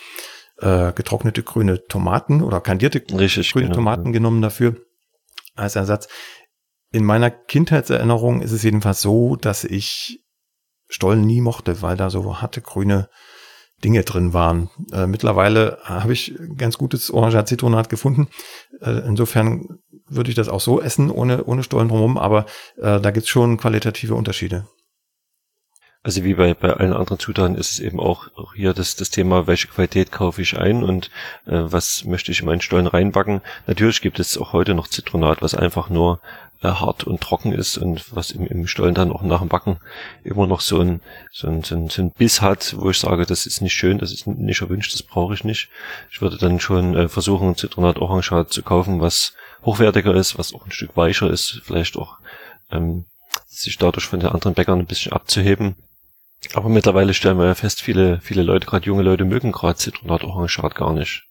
äh, 0.59 0.91
getrocknete 0.93 1.43
grüne 1.43 1.85
Tomaten 1.87 2.41
oder 2.41 2.61
kandierte 2.61 3.03
Richtig, 3.15 3.51
grüne 3.51 3.67
genau, 3.67 3.75
Tomaten 3.75 4.11
genommen 4.11 4.41
dafür 4.41 4.77
als 5.55 5.75
Ersatz. 5.75 6.07
In 6.91 7.05
meiner 7.05 7.29
Kindheitserinnerung 7.29 8.41
ist 8.41 8.51
es 8.51 8.63
jedenfalls 8.63 9.01
so, 9.01 9.35
dass 9.35 9.63
ich 9.63 10.23
Stollen 10.87 11.25
nie 11.25 11.41
mochte, 11.41 11.81
weil 11.81 11.97
da 11.97 12.09
so 12.09 12.41
harte 12.41 12.61
grüne 12.61 13.09
Dinge 13.83 14.03
drin 14.03 14.33
waren. 14.33 14.69
Äh, 14.91 15.07
mittlerweile 15.07 15.77
habe 15.83 16.13
ich 16.13 16.33
ganz 16.57 16.77
gutes 16.77 17.11
Orangat-Zitronat 17.11 17.89
gefunden. 17.89 18.27
Äh, 18.81 19.05
insofern 19.07 19.79
würde 20.07 20.29
ich 20.29 20.35
das 20.35 20.49
auch 20.49 20.61
so 20.61 20.81
essen, 20.81 21.09
ohne, 21.09 21.43
ohne 21.45 21.63
Stollen 21.63 21.89
drumherum, 21.89 22.17
aber 22.17 22.45
äh, 22.77 22.99
da 22.99 23.11
gibt's 23.11 23.29
schon 23.29 23.57
qualitative 23.57 24.15
Unterschiede. 24.15 24.67
Also 26.05 26.25
wie 26.25 26.33
bei, 26.33 26.53
bei 26.53 26.73
allen 26.73 26.91
anderen 26.91 27.17
Zutaten 27.17 27.55
ist 27.55 27.71
es 27.71 27.79
eben 27.79 27.97
auch, 27.97 28.27
auch 28.35 28.53
hier 28.55 28.73
das, 28.73 28.97
das 28.97 29.09
Thema, 29.09 29.47
welche 29.47 29.67
Qualität 29.67 30.11
kaufe 30.11 30.41
ich 30.41 30.57
ein 30.57 30.83
und 30.83 31.09
äh, 31.45 31.51
was 31.63 32.03
möchte 32.03 32.33
ich 32.33 32.41
in 32.41 32.45
meinen 32.45 32.59
Stollen 32.59 32.87
reinbacken. 32.87 33.41
Natürlich 33.67 34.01
gibt 34.01 34.19
es 34.19 34.37
auch 34.37 34.51
heute 34.51 34.73
noch 34.73 34.89
Zitronat, 34.89 35.41
was 35.41 35.55
einfach 35.55 35.89
nur 35.89 36.19
äh, 36.63 36.67
hart 36.67 37.03
und 37.03 37.21
trocken 37.21 37.51
ist 37.51 37.77
und 37.77 38.15
was 38.15 38.31
im, 38.31 38.47
im 38.47 38.67
Stollen 38.67 38.95
dann 38.95 39.11
auch 39.11 39.21
nach 39.21 39.39
dem 39.39 39.49
Backen 39.49 39.77
immer 40.23 40.47
noch 40.47 40.61
so 40.61 40.79
ein, 40.79 41.01
so 41.31 41.47
ein, 41.47 41.63
so 41.63 41.75
ein, 41.75 41.89
so 41.89 42.01
ein 42.01 42.11
Biss 42.11 42.41
hat, 42.41 42.75
wo 42.77 42.89
ich 42.89 42.97
sage, 42.97 43.25
das 43.25 43.45
ist 43.45 43.61
nicht 43.61 43.73
schön, 43.73 43.97
das 43.97 44.11
ist 44.11 44.25
nicht 44.25 44.61
erwünscht, 44.61 44.93
das 44.93 45.03
brauche 45.03 45.33
ich 45.33 45.43
nicht. 45.43 45.69
Ich 46.11 46.21
würde 46.21 46.37
dann 46.37 46.59
schon 46.59 46.95
äh, 46.95 47.09
versuchen, 47.09 47.55
Zitronat 47.55 47.99
Orangeat 47.99 48.51
zu 48.51 48.63
kaufen, 48.63 49.01
was 49.01 49.33
hochwertiger 49.63 50.15
ist, 50.15 50.37
was 50.37 50.53
auch 50.53 50.65
ein 50.65 50.71
Stück 50.71 50.95
weicher 50.95 51.29
ist, 51.29 51.61
vielleicht 51.63 51.97
auch 51.97 52.17
ähm, 52.71 53.05
sich 53.47 53.77
dadurch 53.77 54.05
von 54.05 54.19
den 54.19 54.29
anderen 54.29 54.53
Bäckern 54.53 54.79
ein 54.79 54.85
bisschen 54.85 55.11
abzuheben. 55.13 55.75
Aber 56.53 56.69
mittlerweile 56.69 57.13
stellen 57.13 57.37
wir 57.37 57.45
ja 57.45 57.55
fest, 57.55 57.81
viele, 57.81 58.19
viele 58.21 58.43
Leute, 58.43 58.67
gerade 58.67 58.85
junge 58.85 59.03
Leute, 59.03 59.25
mögen 59.25 59.51
gerade 59.51 59.77
Zitronat 59.77 60.23
Orangeat 60.23 60.75
gar 60.75 60.93
nicht. 60.93 61.23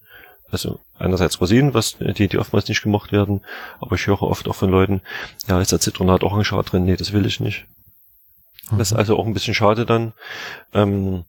Also 0.53 0.79
einerseits 0.99 1.41
Rosinen, 1.41 1.73
was 1.73 1.97
die, 1.99 2.29
die 2.29 2.39
oftmals 2.39 2.69
nicht 2.69 2.83
gemocht 2.83 3.11
werden, 3.11 3.41
aber 3.81 3.97
ich 3.97 4.07
höre 4.07 4.23
oft 4.23 4.47
auch 4.47 4.55
von 4.55 4.71
Leuten, 4.71 5.01
ja, 5.49 5.61
ist 5.61 5.73
da 5.73 5.81
Zitronat 5.81 6.23
Orangeat 6.23 6.71
drin? 6.71 6.85
Nee, 6.85 6.97
das 6.97 7.15
will 7.15 7.25
ich 7.25 7.41
nicht. 7.41 7.65
Mhm. 8.71 8.79
Das 8.79 8.93
ist 8.93 8.97
also 8.97 9.19
auch 9.19 9.27
ein 9.27 9.33
bisschen 9.33 9.55
schade 9.55 9.87
dann. 9.87 10.13
Ähm, 10.75 11.25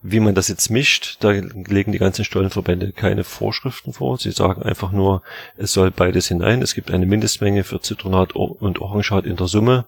wie 0.00 0.20
man 0.20 0.36
das 0.36 0.46
jetzt 0.46 0.70
mischt, 0.70 1.16
da 1.20 1.30
legen 1.30 1.90
die 1.90 1.98
ganzen 1.98 2.24
Stollenverbände 2.24 2.92
keine 2.92 3.24
Vorschriften 3.24 3.92
vor. 3.92 4.16
Sie 4.16 4.30
sagen 4.30 4.62
einfach 4.62 4.92
nur, 4.92 5.22
es 5.56 5.72
soll 5.72 5.90
beides 5.90 6.28
hinein. 6.28 6.62
Es 6.62 6.74
gibt 6.74 6.92
eine 6.92 7.04
Mindestmenge 7.04 7.64
für 7.64 7.80
Zitronat 7.80 8.32
und 8.36 8.80
Orangeat 8.80 9.26
in 9.26 9.34
der 9.34 9.48
Summe. 9.48 9.86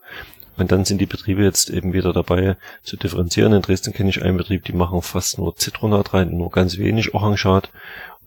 Und 0.57 0.73
dann 0.73 0.85
sind 0.85 1.01
die 1.01 1.07
Betriebe 1.07 1.43
jetzt 1.43 1.71
eben 1.71 1.93
wieder 1.93 2.13
dabei 2.13 2.57
zu 2.83 2.97
differenzieren. 2.97 3.53
In 3.53 3.63
Dresden 3.63 3.95
kenne 3.95 4.11
ich 4.11 4.23
einen 4.23 4.37
Betrieb, 4.37 4.65
die 4.65 4.73
machen 4.73 5.01
fast 5.01 5.39
nur 5.39 5.57
Zitronat 5.57 6.13
rein, 6.13 6.37
nur 6.37 6.51
ganz 6.51 6.77
wenig 6.77 7.15
Orangeat. 7.15 7.71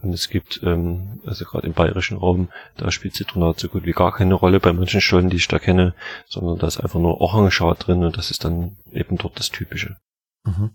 Und 0.03 0.13
es 0.13 0.29
gibt, 0.29 0.59
ähm, 0.63 1.21
also 1.25 1.45
gerade 1.45 1.65
im 1.65 1.73
bayerischen 1.73 2.17
Raum, 2.17 2.49
da 2.75 2.91
spielt 2.91 3.15
Zitronat 3.15 3.59
so 3.59 3.69
gut 3.69 3.85
wie 3.85 3.93
gar 3.93 4.11
keine 4.11 4.33
Rolle 4.33 4.59
bei 4.59 4.73
manchen 4.73 4.99
Stollen, 4.99 5.29
die 5.29 5.37
ich 5.37 5.47
da 5.47 5.59
kenne, 5.59 5.95
sondern 6.27 6.59
da 6.59 6.67
ist 6.67 6.79
einfach 6.79 6.99
nur 6.99 7.21
Orangeat 7.21 7.87
drin 7.87 8.03
und 8.03 8.17
das 8.17 8.29
ist 8.29 8.43
dann 8.43 8.77
eben 8.91 9.17
dort 9.17 9.39
das 9.39 9.49
Typische. 9.49 9.95
Mhm. 10.43 10.71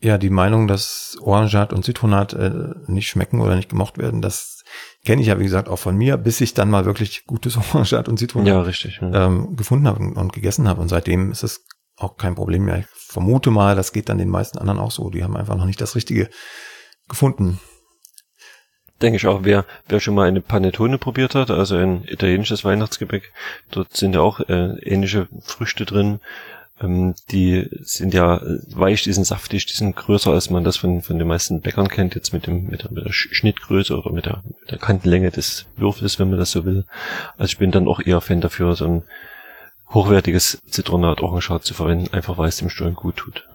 Ja, 0.00 0.18
die 0.18 0.30
Meinung, 0.30 0.68
dass 0.68 1.16
Orangeat 1.22 1.72
und 1.72 1.84
Zitronat 1.84 2.34
äh, 2.34 2.74
nicht 2.86 3.08
schmecken 3.08 3.40
oder 3.40 3.56
nicht 3.56 3.70
gemocht 3.70 3.96
werden, 3.96 4.20
das 4.20 4.62
kenne 5.06 5.22
ich 5.22 5.28
ja, 5.28 5.38
wie 5.38 5.44
gesagt, 5.44 5.68
auch 5.68 5.78
von 5.78 5.96
mir, 5.96 6.18
bis 6.18 6.42
ich 6.42 6.52
dann 6.52 6.70
mal 6.70 6.84
wirklich 6.84 7.24
gutes 7.24 7.56
Orangeat 7.72 8.10
und 8.10 8.18
Zitronat 8.18 8.46
ja, 8.46 8.60
richtig, 8.60 9.00
ja. 9.00 9.26
Ähm, 9.26 9.56
gefunden 9.56 9.88
habe 9.88 10.00
und, 10.00 10.16
und 10.16 10.34
gegessen 10.34 10.68
habe. 10.68 10.82
Und 10.82 10.88
seitdem 10.88 11.32
ist 11.32 11.42
es 11.42 11.64
auch 11.96 12.18
kein 12.18 12.34
Problem 12.34 12.66
mehr. 12.66 12.80
Ich 12.80 12.86
vermute 12.92 13.50
mal, 13.50 13.74
das 13.74 13.92
geht 13.92 14.10
dann 14.10 14.18
den 14.18 14.28
meisten 14.28 14.58
anderen 14.58 14.78
auch 14.78 14.90
so. 14.90 15.08
Die 15.08 15.24
haben 15.24 15.36
einfach 15.36 15.56
noch 15.56 15.64
nicht 15.64 15.80
das 15.80 15.96
Richtige 15.96 16.28
gefunden 17.08 17.58
denke 19.02 19.16
ich 19.16 19.26
auch, 19.26 19.40
wer, 19.42 19.64
wer 19.88 20.00
schon 20.00 20.14
mal 20.14 20.26
eine 20.26 20.40
Panettone 20.40 20.98
probiert 20.98 21.34
hat, 21.34 21.50
also 21.50 21.76
ein 21.76 22.04
italienisches 22.04 22.64
Weihnachtsgebäck, 22.64 23.32
dort 23.70 23.96
sind 23.96 24.14
ja 24.14 24.20
auch 24.20 24.40
äh, 24.40 24.78
ähnliche 24.82 25.28
Früchte 25.42 25.84
drin. 25.84 26.20
Ähm, 26.80 27.14
die 27.30 27.68
sind 27.80 28.14
ja 28.14 28.40
weich, 28.68 29.02
die 29.02 29.12
sind 29.12 29.24
saftig, 29.24 29.66
die 29.66 29.76
sind 29.76 29.96
größer, 29.96 30.32
als 30.32 30.50
man 30.50 30.64
das 30.64 30.76
von, 30.76 31.02
von 31.02 31.18
den 31.18 31.28
meisten 31.28 31.60
Bäckern 31.60 31.88
kennt, 31.88 32.14
jetzt 32.14 32.32
mit 32.32 32.46
dem, 32.46 32.66
mit 32.66 32.84
der, 32.84 32.92
mit 32.92 33.04
der 33.04 33.12
Schnittgröße 33.12 33.96
oder 33.96 34.12
mit 34.12 34.26
der, 34.26 34.42
mit 34.60 34.70
der 34.70 34.78
Kantenlänge 34.78 35.30
des 35.30 35.66
Würfels, 35.76 36.18
wenn 36.18 36.30
man 36.30 36.38
das 36.38 36.50
so 36.50 36.64
will. 36.64 36.84
Also 37.36 37.52
ich 37.52 37.58
bin 37.58 37.70
dann 37.70 37.88
auch 37.88 38.00
eher 38.00 38.20
Fan 38.20 38.40
dafür, 38.40 38.74
so 38.76 38.84
ein 38.84 39.02
hochwertiges 39.90 40.60
Zitronat 40.66 41.22
Orangeat 41.22 41.64
zu 41.64 41.74
verwenden, 41.74 42.12
einfach 42.12 42.38
weil 42.38 42.48
es 42.48 42.58
dem 42.58 42.68
Stollen 42.68 42.94
gut 42.94 43.16
tut. 43.16 43.48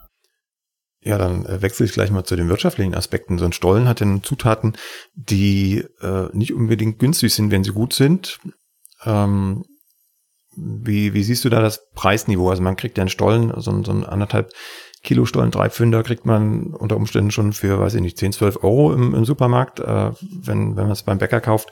Ja, 1.03 1.17
dann 1.17 1.45
äh, 1.45 1.61
wechsle 1.61 1.85
ich 1.85 1.93
gleich 1.93 2.11
mal 2.11 2.23
zu 2.23 2.35
den 2.35 2.49
wirtschaftlichen 2.49 2.95
Aspekten. 2.95 3.37
So 3.37 3.45
ein 3.45 3.53
Stollen 3.53 3.87
hat 3.87 3.99
ja 3.99 4.21
Zutaten, 4.21 4.73
die 5.15 5.83
äh, 6.01 6.27
nicht 6.31 6.53
unbedingt 6.53 6.99
günstig 6.99 7.33
sind, 7.33 7.51
wenn 7.51 7.63
sie 7.63 7.71
gut 7.71 7.93
sind. 7.93 8.39
Ähm, 9.05 9.65
wie, 10.55 11.13
wie 11.13 11.23
siehst 11.23 11.43
du 11.43 11.49
da 11.49 11.61
das 11.61 11.89
Preisniveau? 11.93 12.49
Also 12.49 12.61
man 12.61 12.75
kriegt 12.75 12.97
ja 12.97 13.01
einen 13.01 13.09
Stollen, 13.09 13.51
so, 13.57 13.83
so 13.83 13.91
ein 13.91 14.05
anderthalb 14.05 14.53
Kilo 15.03 15.25
Stollen, 15.25 15.51
drei 15.51 15.69
Pfünder 15.69 16.01
kriegt 16.03 16.25
man 16.25 16.73
unter 16.73 16.95
Umständen 16.95 17.31
schon 17.31 17.51
für, 17.51 17.79
weiß 17.79 17.95
ich 17.95 18.01
nicht, 18.01 18.17
10, 18.17 18.31
12 18.31 18.63
Euro 18.63 18.93
im, 18.93 19.13
im 19.13 19.25
Supermarkt. 19.25 19.81
Äh, 19.81 20.11
wenn, 20.21 20.77
wenn 20.77 20.83
man 20.83 20.91
es 20.91 21.03
beim 21.03 21.17
Bäcker 21.17 21.41
kauft, 21.41 21.69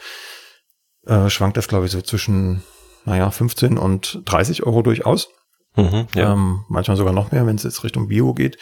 äh, 1.05 1.29
schwankt 1.29 1.55
das, 1.55 1.69
glaube 1.69 1.85
ich, 1.85 1.91
so 1.91 2.01
zwischen, 2.01 2.63
naja, 3.05 3.31
15 3.31 3.77
und 3.77 4.21
30 4.25 4.63
Euro 4.63 4.81
durchaus. 4.81 5.29
Mhm, 5.77 6.07
ja. 6.15 6.33
ähm, 6.33 6.65
manchmal 6.67 6.97
sogar 6.97 7.13
noch 7.13 7.31
mehr, 7.31 7.45
wenn 7.47 7.55
es 7.55 7.63
jetzt 7.63 7.85
Richtung 7.85 8.09
Bio 8.09 8.33
geht. 8.33 8.57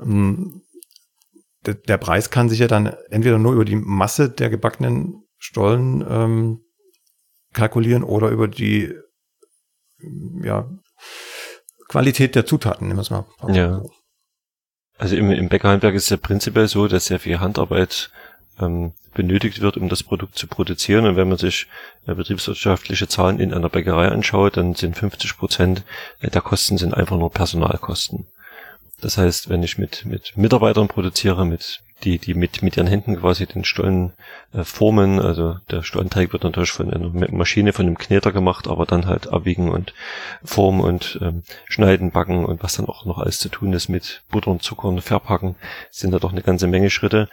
Ähm, 0.00 0.62
der, 1.66 1.74
der, 1.74 1.98
Preis 1.98 2.30
kann 2.30 2.48
sich 2.48 2.60
ja 2.60 2.68
dann 2.68 2.86
entweder 3.10 3.38
nur 3.38 3.52
über 3.52 3.64
die 3.64 3.76
Masse 3.76 4.30
der 4.30 4.48
gebackenen 4.48 5.24
Stollen 5.38 6.04
ähm, 6.08 6.60
kalkulieren 7.52 8.04
oder 8.04 8.28
über 8.28 8.48
die 8.48 8.94
ja, 10.42 10.68
Qualität 11.88 12.34
der 12.34 12.46
Zutaten, 12.46 12.86
nehmen 12.86 12.98
wir 12.98 13.02
es 13.02 13.10
mal. 13.10 13.26
Ja. 13.48 13.82
Also 14.96 15.16
im, 15.16 15.30
im 15.30 15.48
Bäckerhandwerk 15.48 15.94
ist 15.94 16.04
es 16.04 16.10
ja 16.10 16.16
prinzipiell 16.16 16.68
so, 16.68 16.88
dass 16.88 17.06
sehr 17.06 17.20
viel 17.20 17.40
Handarbeit 17.40 18.10
ähm, 18.60 18.92
benötigt 19.14 19.60
wird, 19.60 19.76
um 19.76 19.88
das 19.88 20.02
Produkt 20.02 20.36
zu 20.36 20.46
produzieren. 20.46 21.06
Und 21.06 21.16
wenn 21.16 21.28
man 21.28 21.38
sich 21.38 21.68
äh, 22.06 22.14
betriebswirtschaftliche 22.14 23.08
Zahlen 23.08 23.40
in 23.40 23.54
einer 23.54 23.68
Bäckerei 23.68 24.08
anschaut, 24.08 24.56
dann 24.56 24.74
sind 24.74 24.96
50 24.96 25.36
Prozent 25.36 25.84
der 26.22 26.40
Kosten 26.40 26.78
sind 26.78 26.94
einfach 26.94 27.16
nur 27.16 27.30
Personalkosten. 27.30 28.26
Das 29.00 29.16
heißt, 29.16 29.48
wenn 29.48 29.62
ich 29.62 29.78
mit, 29.78 30.04
mit 30.06 30.36
Mitarbeitern 30.36 30.88
produziere, 30.88 31.46
mit 31.46 31.82
die, 32.04 32.18
die 32.18 32.34
mit, 32.34 32.62
mit 32.62 32.76
ihren 32.76 32.86
Händen 32.86 33.16
quasi 33.16 33.46
den 33.46 33.64
Stollen 33.64 34.12
äh, 34.52 34.62
formen, 34.62 35.20
also 35.20 35.56
der 35.70 35.82
Stollenteig 35.82 36.32
wird 36.32 36.44
natürlich 36.44 36.70
von 36.70 36.92
einer 36.92 37.10
Maschine, 37.32 37.72
von 37.72 37.86
einem 37.86 37.98
Kneter 37.98 38.30
gemacht, 38.30 38.68
aber 38.68 38.86
dann 38.86 39.06
halt 39.06 39.28
abwiegen 39.28 39.70
und 39.70 39.94
formen 40.44 40.80
und 40.80 41.18
ähm, 41.22 41.42
schneiden, 41.68 42.12
backen 42.12 42.44
und 42.44 42.62
was 42.62 42.76
dann 42.76 42.86
auch 42.86 43.04
noch 43.04 43.18
alles 43.18 43.38
zu 43.38 43.48
tun 43.48 43.72
ist 43.72 43.88
mit 43.88 44.22
Butter 44.30 44.50
und 44.50 44.62
Zucker 44.62 44.88
und 44.88 45.00
Verpacken, 45.00 45.56
sind 45.90 46.12
da 46.12 46.18
doch 46.18 46.32
eine 46.32 46.42
ganze 46.42 46.68
Menge 46.68 46.90
Schritte. 46.90 47.28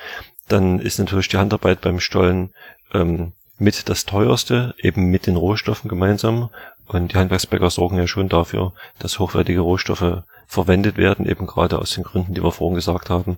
Dann 0.47 0.79
ist 0.79 0.99
natürlich 0.99 1.27
die 1.27 1.37
Handarbeit 1.37 1.81
beim 1.81 1.99
Stollen 1.99 2.51
ähm, 2.93 3.33
mit 3.57 3.87
das 3.87 4.05
teuerste, 4.05 4.75
eben 4.79 5.05
mit 5.05 5.27
den 5.27 5.35
Rohstoffen 5.35 5.89
gemeinsam. 5.89 6.49
Und 6.87 7.13
die 7.13 7.17
Handwerksbäcker 7.17 7.69
sorgen 7.69 7.97
ja 7.97 8.07
schon 8.07 8.29
dafür, 8.29 8.73
dass 8.99 9.19
hochwertige 9.19 9.61
Rohstoffe 9.61 10.23
verwendet 10.47 10.97
werden, 10.97 11.25
eben 11.25 11.47
gerade 11.47 11.79
aus 11.79 11.95
den 11.95 12.03
Gründen, 12.03 12.33
die 12.33 12.43
wir 12.43 12.51
vorhin 12.51 12.75
gesagt 12.75 13.09
haben, 13.09 13.37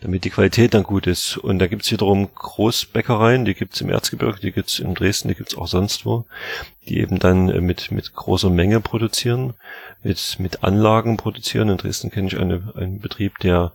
damit 0.00 0.24
die 0.24 0.30
Qualität 0.30 0.74
dann 0.74 0.82
gut 0.82 1.06
ist. 1.06 1.36
Und 1.36 1.60
da 1.60 1.66
gibt's 1.66 1.90
wiederum 1.92 2.28
Großbäckereien, 2.34 3.44
die 3.44 3.54
gibt's 3.54 3.80
im 3.80 3.90
Erzgebirge, 3.90 4.40
die 4.40 4.52
gibt's 4.52 4.78
in 4.78 4.94
Dresden, 4.94 5.28
die 5.28 5.34
gibt's 5.34 5.56
auch 5.56 5.68
sonst 5.68 6.04
wo, 6.04 6.24
die 6.88 6.98
eben 6.98 7.18
dann 7.18 7.48
äh, 7.48 7.60
mit, 7.60 7.90
mit 7.92 8.14
großer 8.14 8.50
Menge 8.50 8.80
produzieren, 8.80 9.54
mit, 10.02 10.36
mit 10.38 10.64
Anlagen 10.64 11.16
produzieren. 11.16 11.68
In 11.68 11.76
Dresden 11.76 12.10
kenne 12.10 12.28
ich 12.28 12.38
eine, 12.38 12.72
einen 12.76 13.00
Betrieb, 13.00 13.38
der 13.38 13.72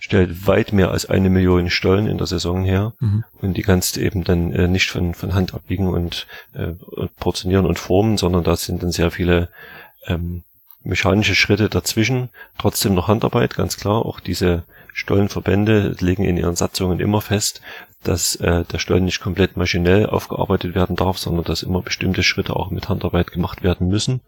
stellt 0.00 0.46
weit 0.46 0.72
mehr 0.72 0.90
als 0.90 1.06
eine 1.06 1.30
Million 1.30 1.70
Stollen 1.70 2.06
in 2.06 2.18
der 2.18 2.26
Saison 2.26 2.64
her 2.64 2.94
mhm. 2.98 3.24
und 3.40 3.56
die 3.56 3.62
kannst 3.62 3.96
du 3.96 4.00
eben 4.00 4.24
dann 4.24 4.52
äh, 4.52 4.66
nicht 4.66 4.90
von, 4.90 5.14
von 5.14 5.34
Hand 5.34 5.54
abbiegen 5.54 5.88
und 5.88 6.26
äh, 6.54 6.72
portionieren 7.20 7.66
und 7.66 7.78
formen, 7.78 8.16
sondern 8.16 8.42
da 8.42 8.56
sind 8.56 8.82
dann 8.82 8.90
sehr 8.90 9.10
viele 9.10 9.48
ähm, 10.06 10.42
mechanische 10.82 11.34
Schritte 11.34 11.68
dazwischen, 11.68 12.30
trotzdem 12.58 12.94
noch 12.94 13.08
Handarbeit, 13.08 13.54
ganz 13.54 13.76
klar. 13.76 14.06
Auch 14.06 14.20
diese 14.20 14.64
Stollenverbände 14.94 15.94
legen 16.00 16.24
in 16.24 16.36
ihren 16.36 16.56
Satzungen 16.56 17.00
immer 17.00 17.20
fest, 17.20 17.60
dass 18.02 18.36
äh, 18.36 18.64
der 18.64 18.78
Stollen 18.78 19.04
nicht 19.04 19.20
komplett 19.20 19.56
maschinell 19.56 20.06
aufgearbeitet 20.06 20.74
werden 20.74 20.96
darf, 20.96 21.18
sondern 21.18 21.44
dass 21.44 21.62
immer 21.62 21.82
bestimmte 21.82 22.22
Schritte 22.22 22.56
auch 22.56 22.70
mit 22.70 22.88
Handarbeit 22.88 23.30
gemacht 23.30 23.62
werden 23.62 23.88
müssen. 23.88 24.22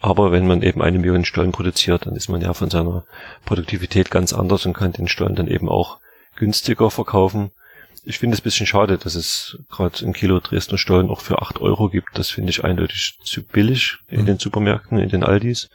Aber 0.00 0.32
wenn 0.32 0.46
man 0.46 0.62
eben 0.62 0.82
eine 0.82 0.98
Million 0.98 1.24
Stollen 1.24 1.52
produziert, 1.52 2.06
dann 2.06 2.16
ist 2.16 2.28
man 2.28 2.40
ja 2.40 2.54
von 2.54 2.70
seiner 2.70 3.04
Produktivität 3.44 4.10
ganz 4.10 4.32
anders 4.32 4.66
und 4.66 4.72
kann 4.72 4.92
den 4.92 5.08
Stollen 5.08 5.36
dann 5.36 5.46
eben 5.46 5.68
auch 5.68 5.98
günstiger 6.36 6.90
verkaufen 6.90 7.52
ich 8.02 8.18
finde 8.18 8.34
es 8.34 8.40
ein 8.40 8.44
bisschen 8.44 8.66
schade, 8.66 8.98
dass 8.98 9.14
es 9.14 9.58
gerade 9.68 10.04
ein 10.04 10.12
Kilo 10.12 10.40
Dresdner 10.40 10.78
Stollen 10.78 11.10
auch 11.10 11.20
für 11.20 11.42
acht 11.42 11.60
Euro 11.60 11.88
gibt. 11.88 12.18
Das 12.18 12.30
finde 12.30 12.50
ich 12.50 12.64
eindeutig 12.64 13.18
zu 13.22 13.42
billig 13.42 13.98
in 14.08 14.22
mhm. 14.22 14.26
den 14.26 14.38
Supermärkten, 14.38 14.98
in 14.98 15.10
den 15.10 15.22
Aldis 15.22 15.68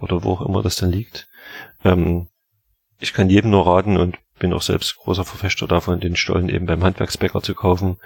oder 0.00 0.24
wo 0.24 0.32
auch 0.32 0.46
immer 0.46 0.62
das 0.62 0.76
dann 0.76 0.90
liegt. 0.90 1.28
Ähm, 1.84 2.28
ich 2.98 3.12
kann 3.12 3.30
jedem 3.30 3.50
nur 3.50 3.66
raten 3.66 3.96
und 3.96 4.18
bin 4.38 4.52
auch 4.52 4.62
selbst 4.62 4.96
großer 4.96 5.24
Verfechter 5.24 5.66
davon, 5.66 6.00
den 6.00 6.16
Stollen 6.16 6.48
eben 6.48 6.66
beim 6.66 6.82
Handwerksbäcker 6.82 7.42
zu 7.42 7.54
kaufen. 7.54 7.98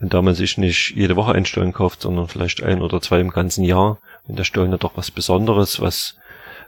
Und 0.00 0.14
da 0.14 0.22
man 0.22 0.34
sich 0.34 0.58
nicht 0.58 0.94
jede 0.96 1.16
Woche 1.16 1.32
einen 1.32 1.44
Stollen 1.44 1.72
kauft, 1.72 2.00
sondern 2.00 2.28
vielleicht 2.28 2.62
ein 2.62 2.80
oder 2.80 3.00
zwei 3.00 3.20
im 3.20 3.30
ganzen 3.30 3.62
Jahr, 3.62 4.00
wenn 4.26 4.36
der 4.36 4.44
Stollen 4.44 4.76
doch 4.78 4.96
was 4.96 5.10
Besonderes, 5.10 5.80
was 5.80 6.16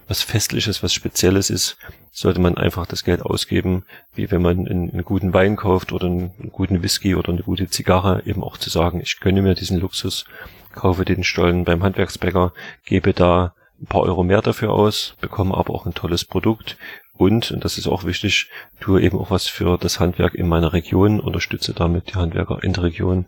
was 0.09 0.23
Festliches, 0.23 0.83
was 0.83 0.93
Spezielles 0.93 1.51
ist, 1.51 1.77
sollte 2.13 2.41
man 2.41 2.57
einfach 2.57 2.87
das 2.87 3.05
Geld 3.05 3.23
ausgeben, 3.23 3.85
wie 4.15 4.31
wenn 4.31 4.43
man 4.43 4.67
einen, 4.67 4.91
einen 4.91 5.05
guten 5.05 5.33
Wein 5.33 5.57
kauft 5.57 5.93
oder 5.93 6.07
einen, 6.07 6.33
einen, 6.39 6.53
guten 6.53 6.83
Whisky 6.83 7.15
oder 7.15 7.31
eine 7.31 7.43
gute 7.43 7.69
Zigarre, 7.69 8.23
eben 8.27 8.43
auch 8.43 8.57
zu 8.57 8.71
sagen, 8.71 9.01
ich 9.01 9.21
gönne 9.21 9.43
mir 9.43 9.55
diesen 9.55 9.81
Luxus, 9.81 10.27
kaufe 10.73 11.05
den 11.05 11.25
Stollen 11.25 11.65
beim 11.65 11.83
Handwerksbäcker, 11.83 12.53
gebe 12.85 13.13
da 13.13 13.55
ein 13.81 13.87
paar 13.87 14.03
Euro 14.03 14.23
mehr 14.23 14.43
dafür 14.43 14.73
aus, 14.73 15.17
bekomme 15.21 15.57
aber 15.57 15.75
auch 15.75 15.87
ein 15.87 15.95
tolles 15.95 16.25
Produkt 16.25 16.77
und, 17.17 17.53
und 17.53 17.65
das 17.65 17.79
ist 17.79 17.87
auch 17.87 18.05
wichtig, 18.05 18.51
tue 18.81 19.01
eben 19.01 19.19
auch 19.19 19.31
was 19.31 19.47
für 19.47 19.79
das 19.79 20.01
Handwerk 20.01 20.35
in 20.35 20.49
meiner 20.49 20.73
Region, 20.73 21.21
unterstütze 21.21 21.73
damit 21.73 22.09
die 22.11 22.17
Handwerker 22.17 22.63
in 22.63 22.73
der 22.73 22.83
Region 22.83 23.27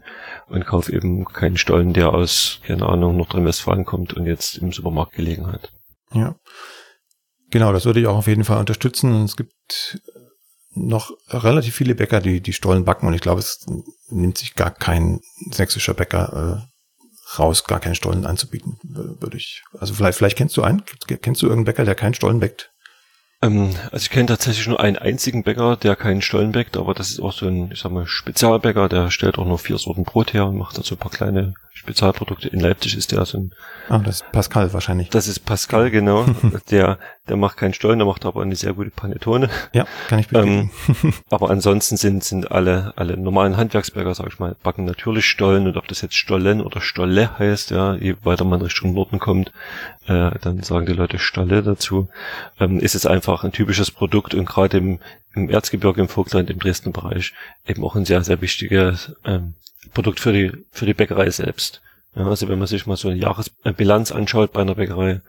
und 0.48 0.66
kaufe 0.66 0.92
eben 0.92 1.24
keinen 1.24 1.56
Stollen, 1.56 1.92
der 1.92 2.12
aus, 2.12 2.60
keine 2.64 2.86
Ahnung, 2.86 3.16
Nordrhein-Westfalen 3.16 3.84
kommt 3.84 4.12
und 4.14 4.26
jetzt 4.26 4.58
im 4.58 4.72
Supermarkt 4.72 5.12
gelegen 5.12 5.46
hat. 5.46 5.72
Ja. 6.12 6.34
Genau, 7.50 7.72
das 7.72 7.84
würde 7.84 8.00
ich 8.00 8.08
auch 8.08 8.16
auf 8.16 8.26
jeden 8.26 8.44
Fall 8.44 8.58
unterstützen. 8.58 9.14
Und 9.14 9.24
es 9.24 9.36
gibt 9.36 10.00
noch 10.74 11.12
relativ 11.28 11.76
viele 11.76 11.94
Bäcker, 11.94 12.20
die 12.20 12.40
die 12.40 12.52
Stollen 12.52 12.84
backen 12.84 13.06
und 13.06 13.14
ich 13.14 13.20
glaube, 13.20 13.38
es 13.38 13.66
nimmt 14.08 14.36
sich 14.36 14.54
gar 14.56 14.72
kein 14.72 15.20
sächsischer 15.52 15.94
Bäcker 15.94 16.66
äh, 16.66 17.38
raus, 17.38 17.64
gar 17.64 17.78
keinen 17.78 17.94
Stollen 17.94 18.26
anzubieten, 18.26 18.78
würde 18.82 19.36
ich. 19.36 19.62
Also 19.78 19.94
vielleicht, 19.94 20.18
vielleicht 20.18 20.36
kennst 20.36 20.56
du 20.56 20.62
einen, 20.62 20.82
kennst 21.06 21.40
du 21.40 21.46
irgendeinen 21.46 21.64
Bäcker, 21.66 21.84
der 21.84 21.94
keinen 21.94 22.14
Stollen 22.14 22.40
bäckt? 22.40 22.72
Ähm, 23.42 23.74
also 23.92 24.04
ich 24.04 24.10
kenne 24.10 24.26
tatsächlich 24.26 24.66
nur 24.66 24.80
einen 24.80 24.96
einzigen 24.96 25.42
Bäcker, 25.42 25.76
der 25.76 25.96
keinen 25.96 26.22
Stollen 26.22 26.52
bäckt, 26.52 26.76
aber 26.76 26.94
das 26.94 27.10
ist 27.10 27.20
auch 27.20 27.32
so 27.32 27.46
ein, 27.46 27.70
ich 27.72 27.80
sag 27.80 27.92
mal, 27.92 28.06
Spezialbäcker, 28.06 28.88
der 28.88 29.10
stellt 29.10 29.38
auch 29.38 29.46
nur 29.46 29.58
vier 29.58 29.78
Sorten 29.78 30.04
Brot 30.04 30.32
her 30.32 30.46
und 30.46 30.56
macht 30.56 30.78
dazu 30.78 30.94
ein 30.94 30.98
paar 30.98 31.10
kleine 31.10 31.54
Spezialprodukte. 31.76 32.48
In 32.48 32.60
Leipzig 32.60 32.96
ist 32.96 33.12
der 33.12 33.24
so 33.26 33.38
ein. 33.38 33.52
Ah, 33.90 33.98
das 33.98 34.22
ist 34.22 34.32
Pascal 34.32 34.72
wahrscheinlich. 34.72 35.10
Das 35.10 35.28
ist 35.28 35.40
Pascal, 35.40 35.90
genau. 35.90 36.24
der, 36.70 36.98
der 37.28 37.36
macht 37.36 37.58
keinen 37.58 37.74
Stollen, 37.74 37.98
der 37.98 38.06
macht 38.06 38.24
aber 38.24 38.40
eine 38.40 38.56
sehr 38.56 38.72
gute 38.72 38.88
Panettone. 38.88 39.50
Ja, 39.74 39.86
kann 40.08 40.18
ich 40.18 40.28
bestätigen. 40.28 40.70
Ähm, 41.04 41.12
aber 41.30 41.50
ansonsten 41.50 41.98
sind, 41.98 42.24
sind 42.24 42.50
alle, 42.50 42.94
alle 42.96 43.18
normalen 43.18 43.58
Handwerksbäcker, 43.58 44.14
sag 44.14 44.28
ich 44.28 44.38
mal, 44.38 44.56
backen 44.62 44.86
natürlich 44.86 45.26
Stollen 45.26 45.66
und 45.66 45.76
ob 45.76 45.86
das 45.86 46.00
jetzt 46.00 46.16
Stollen 46.16 46.62
oder 46.62 46.80
Stolle 46.80 47.38
heißt, 47.38 47.70
ja, 47.72 47.94
je 47.94 48.16
weiter 48.22 48.44
man 48.44 48.62
Richtung 48.62 48.94
Norden 48.94 49.18
kommt, 49.18 49.52
äh, 50.06 50.30
dann 50.40 50.62
sagen 50.62 50.86
die 50.86 50.94
Leute 50.94 51.18
Stolle 51.18 51.62
dazu, 51.62 52.08
ähm, 52.58 52.80
ist 52.80 52.94
es 52.94 53.04
einfach 53.04 53.44
ein 53.44 53.52
typisches 53.52 53.90
Produkt 53.90 54.34
und 54.34 54.46
gerade 54.46 54.78
im, 54.78 54.98
im 55.34 55.50
Erzgebirge, 55.50 56.00
im 56.00 56.08
Vogtland, 56.08 56.48
im 56.48 56.58
Dresdner 56.58 56.92
Bereich 56.92 57.34
eben 57.66 57.84
auch 57.84 57.96
ein 57.96 58.06
sehr, 58.06 58.24
sehr 58.24 58.40
wichtiges 58.40 59.12
ähm, 59.26 59.54
Produkt 59.96 60.20
für 60.20 60.34
die, 60.34 60.52
für 60.72 60.84
die 60.84 60.92
Bäckerei 60.92 61.30
selbst. 61.30 61.80
Ja, 62.14 62.26
also 62.26 62.48
wenn 62.48 62.58
man 62.58 62.68
sich 62.68 62.84
mal 62.84 62.98
so 62.98 63.08
eine 63.08 63.18
Jahresbilanz 63.18 64.12
anschaut 64.12 64.52
bei 64.52 64.60
einer 64.60 64.74
Bäckerei, 64.74 65.22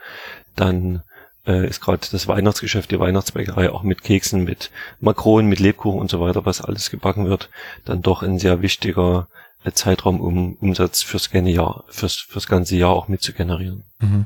dann 0.58 1.04
äh, 1.46 1.66
ist 1.66 1.80
gerade 1.80 2.06
das 2.12 2.28
Weihnachtsgeschäft, 2.28 2.92
die 2.92 3.00
Weihnachtsbäckerei 3.00 3.72
auch 3.72 3.84
mit 3.84 4.04
Keksen, 4.04 4.44
mit 4.44 4.70
Makronen, 5.00 5.48
mit 5.48 5.62
Lebkuchen 5.62 6.02
und 6.02 6.12
so 6.12 6.20
weiter, 6.20 6.46
was 6.46 6.60
alles 6.60 6.90
gebacken 6.90 7.30
wird, 7.30 7.50
dann 7.86 8.02
doch 8.02 8.24
ein 8.24 8.40
sehr 8.40 8.62
wichtiger 8.62 9.30
äh, 9.64 9.72
Zeitraum, 9.72 10.20
um 10.20 10.56
Umsatz 10.56 11.02
fürs, 11.02 11.30
Jahr, 11.32 11.86
fürs, 11.88 12.16
fürs 12.16 12.48
ganze 12.48 12.76
Jahr 12.76 12.92
auch 12.92 13.08
mit 13.08 13.22
zu 13.22 13.32
generieren. 13.32 13.86
Mhm. 14.00 14.26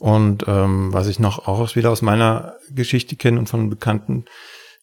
Und 0.00 0.44
ähm, 0.48 0.94
was 0.94 1.06
ich 1.06 1.18
noch 1.18 1.46
auch 1.46 1.76
wieder 1.76 1.90
aus 1.90 2.00
meiner 2.00 2.54
Geschichte 2.70 3.16
kenne 3.16 3.38
und 3.38 3.50
von 3.50 3.68
Bekannten, 3.68 4.24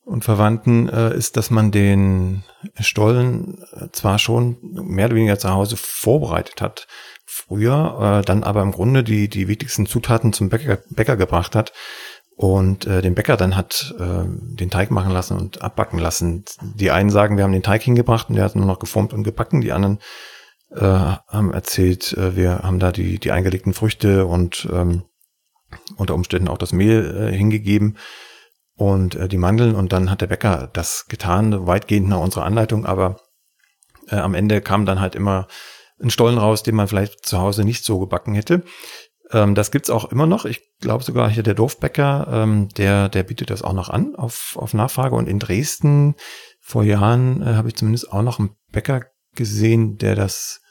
und 0.06 0.24
Verwandten 0.24 0.90
äh, 0.90 1.16
ist, 1.16 1.38
dass 1.38 1.50
man 1.50 1.72
den 1.72 2.44
Stollen 2.80 3.64
äh, 3.74 3.88
zwar 3.92 4.20
schon 4.20 4.58
mehr 4.62 5.08
oder 5.08 5.16
weniger 5.16 5.40
zu 5.40 5.50
Hause 5.50 5.78
vorbereitet 5.78 6.62
hat, 6.62 6.88
früher, 7.26 8.20
äh, 8.22 8.26
dann 8.26 8.44
aber 8.44 8.62
im 8.62 8.72
Grunde 8.72 9.04
die, 9.04 9.30
die 9.30 9.48
wichtigsten 9.48 9.86
Zutaten 9.86 10.34
zum 10.34 10.50
Bäcker, 10.50 10.80
Bäcker 10.90 11.16
gebracht 11.16 11.56
hat 11.56 11.74
und 12.36 12.86
äh, 12.86 13.02
den 13.02 13.16
Bäcker 13.16 13.38
dann 13.38 13.56
hat 13.56 13.96
äh, 14.00 14.24
den 14.26 14.70
Teig 14.70 14.92
machen 14.92 15.12
lassen 15.12 15.38
und 15.38 15.62
abbacken 15.62 16.00
lassen. 16.00 16.44
Die 16.62 16.92
einen 16.92 17.10
sagen, 17.10 17.38
wir 17.38 17.44
haben 17.44 17.54
den 17.54 17.64
Teig 17.64 17.82
hingebracht 17.84 18.30
und 18.30 18.36
der 18.36 18.46
hat 18.46 18.56
nur 18.56 18.66
noch 18.66 18.80
geformt 18.80 19.14
und 19.14 19.24
gebacken. 19.24 19.62
Die 19.62 19.72
anderen 19.72 20.00
äh, 20.72 20.82
haben 20.82 21.54
erzählt, 21.54 22.14
äh, 22.14 22.36
wir 22.36 22.60
haben 22.60 22.80
da 22.80 22.92
die, 22.92 23.20
die 23.20 23.32
eingelegten 23.32 23.74
Früchte 23.74 24.26
und 24.26 24.68
ähm, 24.72 25.04
unter 25.96 26.16
Umständen 26.16 26.50
auch 26.50 26.58
das 26.58 26.74
Mehl 26.74 27.30
äh, 27.32 27.36
hingegeben 27.36 27.98
und 28.76 29.16
äh, 29.16 29.28
die 29.28 29.38
Mandeln 29.38 29.76
und 29.76 29.94
dann 29.94 30.10
hat 30.10 30.22
der 30.22 30.28
Bäcker 30.28 30.70
das 30.74 31.06
getan, 31.08 31.68
weitgehend 31.68 32.10
nach 32.10 32.20
unserer 32.20 32.46
Anleitung, 32.46 32.86
aber 32.86 33.20
äh, 34.10 34.16
am 34.16 34.34
Ende 34.34 34.62
kam 34.62 34.86
dann 34.86 35.00
halt 35.00 35.16
immer 35.16 35.48
ein 36.02 36.10
Stollen 36.10 36.38
raus, 36.38 36.64
den 36.64 36.76
man 36.76 36.88
vielleicht 36.88 37.26
zu 37.26 37.40
Hause 37.40 37.64
nicht 37.64 37.86
so 37.86 38.00
gebacken 38.00 38.34
hätte. 38.34 38.64
Ähm, 39.32 39.56
das 39.56 39.72
gibt's 39.72 39.90
auch 39.90 40.12
immer 40.12 40.26
noch. 40.26 40.46
Ich 40.46 40.62
glaube 40.80 41.04
sogar 41.04 41.30
hier 41.30 41.44
der 41.44 41.54
Dorfbäcker, 41.54 42.28
ähm, 42.32 42.70
der, 42.78 43.10
der 43.10 43.24
bietet 43.24 43.50
das 43.50 43.62
auch 43.62 43.74
noch 43.74 43.90
an 43.90 44.16
auf, 44.16 44.58
auf 44.58 44.74
Nachfrage. 44.74 45.16
Und 45.16 45.28
in 45.28 45.40
Dresden 45.40 46.16
vor 46.62 46.84
Jahren 46.84 47.42
äh, 47.42 47.54
habe 47.56 47.70
ich 47.70 47.76
zumindest 47.76 48.12
auch 48.12 48.22
noch 48.22 48.40
einen 48.40 48.56
Bäcker 48.72 49.06
gesehen, 49.36 49.98
der 49.98 50.16
das 50.16 50.62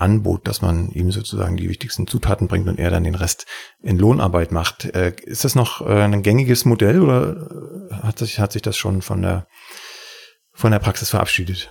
anbot, 0.00 0.46
dass 0.46 0.62
man 0.62 0.90
ihm 0.90 1.10
sozusagen 1.10 1.56
die 1.56 1.68
wichtigsten 1.68 2.06
Zutaten 2.06 2.48
bringt 2.48 2.68
und 2.68 2.78
er 2.78 2.90
dann 2.90 3.04
den 3.04 3.14
Rest 3.14 3.46
in 3.82 3.98
Lohnarbeit 3.98 4.52
macht. 4.52 4.84
Äh, 4.84 5.14
ist 5.24 5.44
das 5.44 5.54
noch 5.54 5.80
äh, 5.80 6.02
ein 6.02 6.22
gängiges 6.22 6.64
Modell 6.64 7.02
oder 7.02 7.90
äh, 7.90 7.94
hat 7.94 8.18
sich, 8.18 8.38
hat 8.38 8.52
sich 8.52 8.62
das 8.62 8.76
schon 8.76 9.02
von 9.02 9.22
der, 9.22 9.46
von 10.52 10.70
der 10.70 10.78
Praxis 10.78 11.10
verabschiedet? 11.10 11.70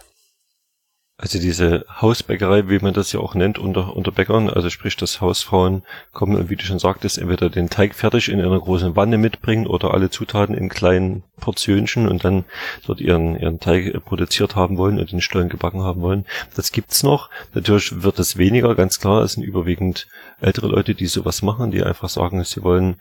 Also 1.20 1.40
diese 1.40 1.84
Hausbäckerei, 1.90 2.70
wie 2.70 2.78
man 2.78 2.94
das 2.94 3.12
ja 3.12 3.20
auch 3.20 3.34
nennt 3.34 3.58
unter, 3.58 3.96
unter 3.96 4.12
Bäckern, 4.12 4.52
also 4.52 4.70
sprich, 4.70 4.96
dass 4.98 5.20
Hausfrauen 5.20 5.82
kommen 6.14 6.36
und 6.36 6.52
wie 6.52 6.56
du 6.56 6.64
schon 6.64 6.78
sagtest, 6.78 7.18
entweder 7.18 7.50
den 7.50 7.72
Teig 7.72 7.96
fertig 7.96 8.30
in 8.30 8.40
einer 8.40 8.60
großen 8.60 8.96
Wanne 8.96 9.18
mitbringen 9.18 9.66
oder 9.66 9.96
alle 9.96 10.12
Zutaten 10.12 10.54
in 10.54 10.70
kleinen 10.70 11.24
Portionchen 11.40 12.08
und 12.08 12.24
dann 12.24 12.46
dort 12.86 13.02
ihren, 13.02 13.36
ihren 13.36 13.60
Teig 13.60 14.06
produziert 14.06 14.56
haben 14.56 14.78
wollen 14.78 15.00
und 15.00 15.12
den 15.12 15.22
Stollen 15.22 15.50
gebacken 15.50 15.82
haben 15.82 16.02
wollen. 16.02 16.28
Das 16.56 16.72
gibt's 16.72 17.02
noch. 17.02 17.32
Natürlich 17.56 18.04
wird 18.04 18.20
es 18.20 18.38
weniger, 18.38 18.76
ganz 18.76 19.00
klar. 19.00 19.24
Es 19.24 19.34
sind 19.34 19.44
überwiegend 19.44 20.08
ältere 20.40 20.68
Leute, 20.68 20.94
die 20.94 21.08
sowas 21.08 21.42
machen, 21.42 21.72
die 21.72 21.82
einfach 21.82 22.10
sagen, 22.10 22.44
sie 22.44 22.62
wollen 22.62 22.98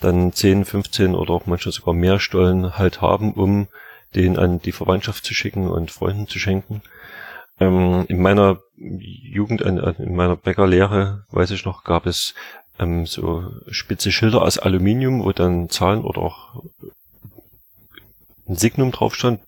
dann 0.00 0.32
10, 0.32 0.64
15 0.64 1.14
oder 1.14 1.34
auch 1.34 1.46
manchmal 1.46 1.72
sogar 1.72 1.94
mehr 1.94 2.18
Stollen 2.18 2.78
halt 2.78 3.00
haben, 3.00 3.32
um 3.32 3.68
den 4.16 4.40
an 4.40 4.60
die 4.60 4.72
Verwandtschaft 4.72 5.24
zu 5.24 5.34
schicken 5.34 5.68
und 5.68 5.92
Freunden 5.92 6.26
zu 6.26 6.40
schenken. 6.40 6.82
Ähm, 7.60 8.06
in 8.08 8.20
meiner 8.20 8.58
Jugend, 8.76 9.60
in 9.60 10.16
meiner 10.16 10.36
Bäckerlehre, 10.36 11.26
weiß 11.30 11.50
ich 11.50 11.64
noch, 11.64 11.84
gab 11.84 12.06
es 12.06 12.34
ähm, 12.78 13.06
so 13.06 13.52
spitze 13.70 14.10
Schilder 14.10 14.42
aus 14.42 14.58
Aluminium, 14.58 15.22
wo 15.22 15.32
dann 15.32 15.68
Zahlen 15.68 16.02
oder 16.02 16.22
auch 16.22 16.64
ein 18.48 18.56
Signum 18.56 18.90
drauf 18.90 19.14
stand, 19.14 19.40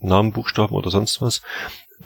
Namen, 0.00 0.32
Buchstaben 0.32 0.74
oder 0.74 0.90
sonst 0.90 1.22
was. 1.22 1.42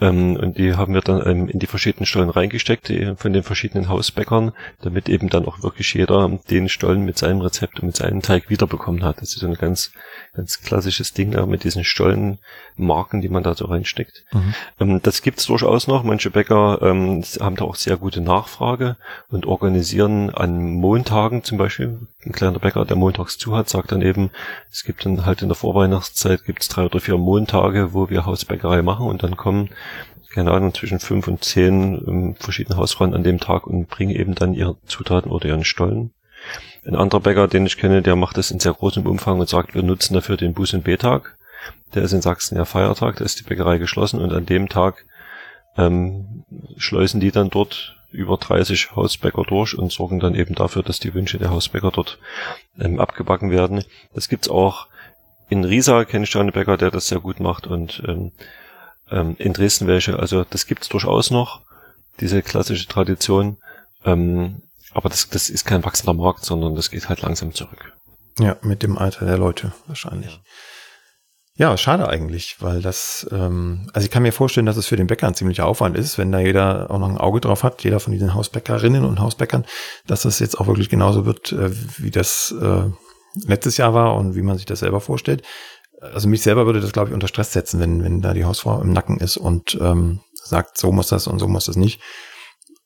Ähm, 0.01 0.35
und 0.35 0.57
die 0.57 0.75
haben 0.75 0.93
wir 0.93 1.01
dann 1.01 1.25
ähm, 1.25 1.49
in 1.49 1.59
die 1.59 1.67
verschiedenen 1.67 2.05
Stollen 2.05 2.29
reingesteckt, 2.29 2.89
die, 2.89 3.15
von 3.15 3.33
den 3.33 3.43
verschiedenen 3.43 3.89
Hausbäckern, 3.89 4.51
damit 4.81 5.09
eben 5.09 5.29
dann 5.29 5.45
auch 5.45 5.63
wirklich 5.63 5.93
jeder 5.93 6.29
den 6.49 6.69
Stollen 6.69 7.03
mit 7.03 7.17
seinem 7.17 7.41
Rezept 7.41 7.79
und 7.79 7.87
mit 7.87 7.95
seinem 7.95 8.21
Teig 8.21 8.49
wiederbekommen 8.49 9.03
hat. 9.03 9.21
Das 9.21 9.33
ist 9.33 9.39
so 9.39 9.47
ein 9.47 9.55
ganz, 9.55 9.91
ganz 10.35 10.61
klassisches 10.61 11.13
Ding 11.13 11.31
da 11.31 11.45
mit 11.45 11.63
diesen 11.63 11.83
Stollenmarken, 11.83 13.21
die 13.21 13.29
man 13.29 13.43
da 13.43 13.53
so 13.55 13.65
reinsteckt. 13.65 14.23
Mhm. 14.31 14.53
Ähm, 14.79 14.99
das 15.03 15.21
gibt's 15.21 15.45
durchaus 15.45 15.87
noch. 15.87 16.03
Manche 16.03 16.29
Bäcker 16.29 16.79
ähm, 16.81 17.23
haben 17.39 17.55
da 17.55 17.65
auch 17.65 17.75
sehr 17.75 17.97
gute 17.97 18.21
Nachfrage 18.21 18.97
und 19.29 19.45
organisieren 19.45 20.29
an 20.29 20.73
Montagen 20.73 21.43
zum 21.43 21.57
Beispiel, 21.57 21.99
ein 22.25 22.31
kleiner 22.31 22.59
Bäcker, 22.59 22.85
der 22.85 22.97
montags 22.97 23.37
zu 23.37 23.55
hat, 23.55 23.69
sagt 23.69 23.91
dann 23.91 24.01
eben, 24.01 24.31
es 24.71 24.83
gibt 24.83 25.05
dann 25.05 25.25
halt 25.25 25.41
in 25.41 25.47
der 25.47 25.55
Vorweihnachtszeit 25.55 26.43
gibt's 26.45 26.67
drei 26.67 26.85
oder 26.85 26.99
vier 26.99 27.17
Montage, 27.17 27.93
wo 27.93 28.09
wir 28.09 28.25
Hausbäckerei 28.25 28.81
machen 28.81 29.07
und 29.07 29.23
dann 29.23 29.37
kommen 29.37 29.69
keine 30.29 30.51
Ahnung, 30.51 30.73
zwischen 30.73 30.99
fünf 30.99 31.27
und 31.27 31.43
zehn 31.43 32.03
ähm, 32.07 32.35
verschiedene 32.39 32.77
Hausfrauen 32.77 33.13
an 33.13 33.23
dem 33.23 33.39
Tag 33.39 33.67
und 33.67 33.87
bringen 33.87 34.15
eben 34.15 34.35
dann 34.35 34.53
ihre 34.53 34.77
Zutaten 34.85 35.31
oder 35.31 35.47
ihren 35.47 35.65
Stollen. 35.65 36.11
Ein 36.85 36.95
anderer 36.95 37.19
Bäcker, 37.19 37.47
den 37.47 37.65
ich 37.65 37.77
kenne, 37.77 38.01
der 38.01 38.15
macht 38.15 38.37
das 38.37 38.51
in 38.51 38.59
sehr 38.59 38.73
großem 38.73 39.05
Umfang 39.05 39.39
und 39.39 39.49
sagt, 39.49 39.75
wir 39.75 39.83
nutzen 39.83 40.13
dafür 40.13 40.37
den 40.37 40.53
Buß- 40.53 40.75
und 40.75 40.83
B-Tag. 40.83 41.37
Der 41.93 42.03
ist 42.03 42.13
in 42.13 42.21
Sachsen 42.21 42.57
ja 42.57 42.65
Feiertag, 42.65 43.17
da 43.17 43.25
ist 43.25 43.39
die 43.39 43.43
Bäckerei 43.43 43.77
geschlossen 43.77 44.21
und 44.21 44.31
an 44.31 44.45
dem 44.45 44.69
Tag 44.69 45.05
ähm, 45.77 46.45
schleusen 46.77 47.19
die 47.19 47.31
dann 47.31 47.49
dort 47.49 47.97
über 48.11 48.37
30 48.37 48.95
Hausbäcker 48.95 49.43
durch 49.43 49.77
und 49.77 49.91
sorgen 49.91 50.19
dann 50.19 50.35
eben 50.35 50.55
dafür, 50.55 50.81
dass 50.81 50.99
die 50.99 51.13
Wünsche 51.13 51.37
der 51.37 51.49
Hausbäcker 51.49 51.91
dort 51.91 52.19
ähm, 52.79 52.99
abgebacken 52.99 53.51
werden. 53.51 53.83
Das 54.13 54.29
gibt's 54.29 54.49
auch 54.49 54.87
in 55.49 55.63
Riesa, 55.63 56.05
kenne 56.05 56.23
ich 56.23 56.31
da 56.31 56.39
einen 56.39 56.51
Bäcker, 56.51 56.77
der 56.77 56.91
das 56.91 57.07
sehr 57.07 57.19
gut 57.19 57.39
macht 57.39 57.67
und 57.67 58.01
ähm, 58.07 58.31
ähm, 59.11 59.35
in 59.39 59.53
Dresden 59.53 59.87
welche. 59.87 60.17
Also 60.19 60.43
das 60.43 60.65
gibt's 60.67 60.89
durchaus 60.89 61.31
noch, 61.31 61.61
diese 62.19 62.41
klassische 62.41 62.87
Tradition. 62.87 63.57
Ähm, 64.05 64.61
aber 64.91 65.09
das, 65.09 65.29
das 65.29 65.49
ist 65.49 65.65
kein 65.65 65.83
wachsender 65.83 66.13
Markt, 66.13 66.43
sondern 66.43 66.75
das 66.75 66.89
geht 66.89 67.09
halt 67.09 67.21
langsam 67.21 67.53
zurück. 67.53 67.93
Ja, 68.39 68.55
mit 68.61 68.83
dem 68.83 68.97
Alter 68.97 69.25
der 69.25 69.37
Leute 69.37 69.73
wahrscheinlich. 69.87 70.39
Ja, 71.55 71.69
ja 71.69 71.77
schade 71.77 72.07
eigentlich, 72.07 72.57
weil 72.59 72.81
das, 72.81 73.27
ähm, 73.31 73.89
also 73.93 74.05
ich 74.05 74.11
kann 74.11 74.23
mir 74.23 74.31
vorstellen, 74.31 74.65
dass 74.65 74.77
es 74.77 74.87
für 74.87 74.95
den 74.95 75.07
Bäcker 75.07 75.27
ein 75.27 75.35
ziemlicher 75.35 75.65
Aufwand 75.65 75.97
ist, 75.97 76.17
wenn 76.17 76.31
da 76.31 76.39
jeder 76.39 76.89
auch 76.91 76.99
noch 76.99 77.09
ein 77.09 77.17
Auge 77.17 77.41
drauf 77.41 77.63
hat, 77.63 77.83
jeder 77.83 77.99
von 77.99 78.13
diesen 78.13 78.33
Hausbäckerinnen 78.33 79.05
und 79.05 79.19
Hausbäckern, 79.19 79.65
dass 80.05 80.21
das 80.21 80.39
jetzt 80.39 80.59
auch 80.59 80.67
wirklich 80.67 80.89
genauso 80.89 81.25
wird, 81.25 81.51
äh, 81.51 81.71
wie 81.97 82.11
das 82.11 82.53
äh, 82.61 82.83
letztes 83.45 83.77
Jahr 83.77 83.93
war 83.93 84.15
und 84.15 84.35
wie 84.35 84.41
man 84.41 84.57
sich 84.57 84.65
das 84.65 84.79
selber 84.79 85.01
vorstellt 85.01 85.43
also 86.01 86.27
mich 86.27 86.41
selber 86.41 86.65
würde 86.65 86.81
das, 86.81 86.93
glaube 86.93 87.09
ich, 87.09 87.13
unter 87.13 87.27
Stress 87.27 87.53
setzen, 87.53 87.79
wenn, 87.79 88.03
wenn 88.03 88.21
da 88.21 88.33
die 88.33 88.45
Hausfrau 88.45 88.81
im 88.81 88.93
Nacken 88.93 89.19
ist 89.19 89.37
und 89.37 89.77
ähm, 89.81 90.21
sagt, 90.33 90.77
so 90.77 90.91
muss 90.91 91.07
das 91.07 91.27
und 91.27 91.39
so 91.39 91.47
muss 91.47 91.65
das 91.65 91.75
nicht. 91.75 92.01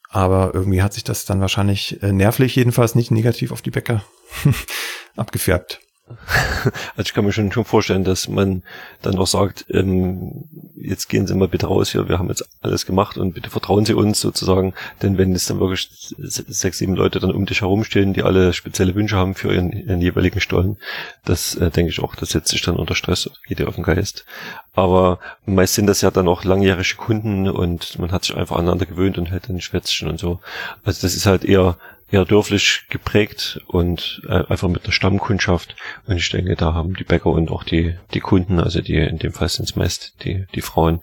Aber 0.10 0.52
irgendwie 0.54 0.82
hat 0.82 0.94
sich 0.94 1.04
das 1.04 1.26
dann 1.26 1.40
wahrscheinlich 1.40 2.02
äh, 2.04 2.12
nervlich 2.12 2.56
jedenfalls 2.56 2.96
nicht 2.96 3.12
negativ 3.12 3.52
auf 3.52 3.62
die 3.62 3.72
Bäcker 3.72 4.04
abgefärbt. 5.16 5.80
Also 6.96 7.08
ich 7.08 7.14
kann 7.14 7.26
mir 7.26 7.32
schon, 7.32 7.52
schon 7.52 7.66
vorstellen, 7.66 8.04
dass 8.04 8.28
man 8.28 8.64
dann 9.02 9.18
auch 9.18 9.28
sagt, 9.28 9.66
ähm, 9.70 10.46
jetzt 10.76 11.10
gehen 11.10 11.28
Sie 11.28 11.36
mal 11.36 11.48
bitte 11.48 11.68
raus 11.68 11.92
hier, 11.92 12.08
wir 12.10 12.20
haben 12.20 12.30
jetzt 12.30 12.48
alles 12.62 12.86
gemacht 12.86 13.18
und 13.18 13.34
bitte 13.34 13.50
vertrauen 13.50 13.86
Sie 13.86 13.94
uns 13.94 14.20
sozusagen, 14.20 14.74
denn 15.02 15.18
wenn 15.18 15.34
es 15.34 15.46
dann 15.46 15.60
wirklich 15.60 15.90
sechs, 16.18 16.78
sieben 16.78 16.96
Leute 16.96 17.20
dann 17.20 17.32
um 17.32 17.46
dich 17.46 17.62
herumstehen, 17.62 18.14
die 18.14 18.24
alle 18.24 18.54
spezielle 18.54 18.96
Wünsche 18.96 19.18
haben 19.18 19.36
für 19.36 19.54
ihren, 19.54 19.72
ihren 19.72 20.02
jeweiligen 20.02 20.42
Stollen, 20.42 20.78
das 21.26 21.56
äh, 21.56 21.72
denke 21.72 21.92
ich 21.92 22.02
auch, 22.02 22.16
das 22.16 22.30
setzt 22.30 22.50
sich 22.50 22.62
dann 22.62 22.76
unter 22.76 22.96
Stress, 22.96 23.30
geht 23.48 23.60
dir 23.60 23.68
auf 23.68 23.76
den 23.76 23.84
Geist. 23.84 24.26
Aber 24.74 25.20
meist 25.46 25.74
sind 25.74 25.88
das 25.88 26.02
ja 26.02 26.12
dann 26.12 26.28
auch 26.28 26.44
langjährige 26.44 26.96
Kunden 26.96 27.50
und 27.50 28.00
man 28.00 28.12
hat 28.12 28.24
sich 28.24 28.36
einfach 28.36 28.56
aneinander 28.56 28.86
gewöhnt 28.86 29.18
und 29.18 29.30
hält 29.30 29.50
ein 29.50 29.62
Schwätzchen 29.62 30.10
und 30.10 30.20
so. 30.20 30.40
Also 30.84 31.02
das 31.02 31.16
ist 31.16 31.26
halt 31.26 31.44
eher 31.44 31.78
eher 32.12 32.26
dörflich 32.26 32.86
geprägt 32.90 33.62
und 33.68 34.22
äh, 34.28 34.44
einfach 34.46 34.68
mit 34.68 34.86
der 34.86 34.92
Stammkundschaft. 34.92 35.76
Und 36.06 36.18
ich 36.18 36.30
denke, 36.30 36.56
da 36.56 36.74
haben 36.74 36.94
die 36.94 37.04
Bäcker 37.04 37.32
und 37.32 37.50
auch 37.50 37.64
die, 37.64 37.98
die 38.14 38.20
Kunden, 38.20 38.60
also 38.60 38.82
die, 38.82 38.98
in 38.98 39.18
dem 39.18 39.32
Fall 39.32 39.50
sind 39.50 39.70
es 39.70 39.76
meist 39.76 40.24
die, 40.24 40.46
die 40.54 40.62
Frauen, 40.62 41.02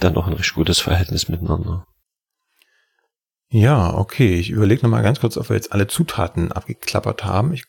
dann 0.00 0.16
auch 0.16 0.26
ein 0.26 0.34
recht 0.34 0.54
gutes 0.54 0.78
Verhältnis 0.78 1.28
miteinander. 1.28 1.86
Ja, 3.48 3.94
okay. 3.94 4.36
Ich 4.36 4.50
überlege 4.50 4.82
nochmal 4.82 5.02
ganz 5.02 5.20
kurz, 5.20 5.36
ob 5.36 5.48
wir 5.48 5.56
jetzt 5.56 5.72
alle 5.72 5.88
Zutaten 5.88 6.52
abgeklappert 6.52 7.24
haben. 7.24 7.52
Ich 7.52 7.64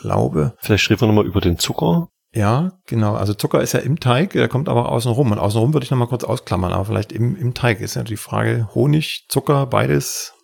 glaube. 0.00 0.54
Vielleicht 0.60 0.88
reden 0.90 1.00
wir 1.00 1.08
nochmal 1.08 1.26
über 1.26 1.40
den 1.40 1.58
Zucker. 1.58 2.08
Ja, 2.32 2.72
genau. 2.86 3.14
Also 3.14 3.34
Zucker 3.34 3.60
ist 3.60 3.72
ja 3.72 3.80
im 3.80 4.00
Teig, 4.00 4.32
der 4.32 4.48
kommt 4.48 4.68
aber 4.68 4.90
außen 4.90 5.10
rum. 5.10 5.32
Und 5.32 5.38
außen 5.38 5.60
rum 5.60 5.72
würde 5.72 5.84
ich 5.84 5.90
nochmal 5.90 6.08
kurz 6.08 6.24
ausklammern, 6.24 6.72
aber 6.72 6.84
vielleicht 6.84 7.12
im, 7.12 7.36
im 7.36 7.54
Teig 7.54 7.80
ist 7.80 7.94
ja 7.94 8.02
die 8.02 8.16
Frage, 8.16 8.68
Honig, 8.74 9.26
Zucker, 9.28 9.66
beides 9.66 10.34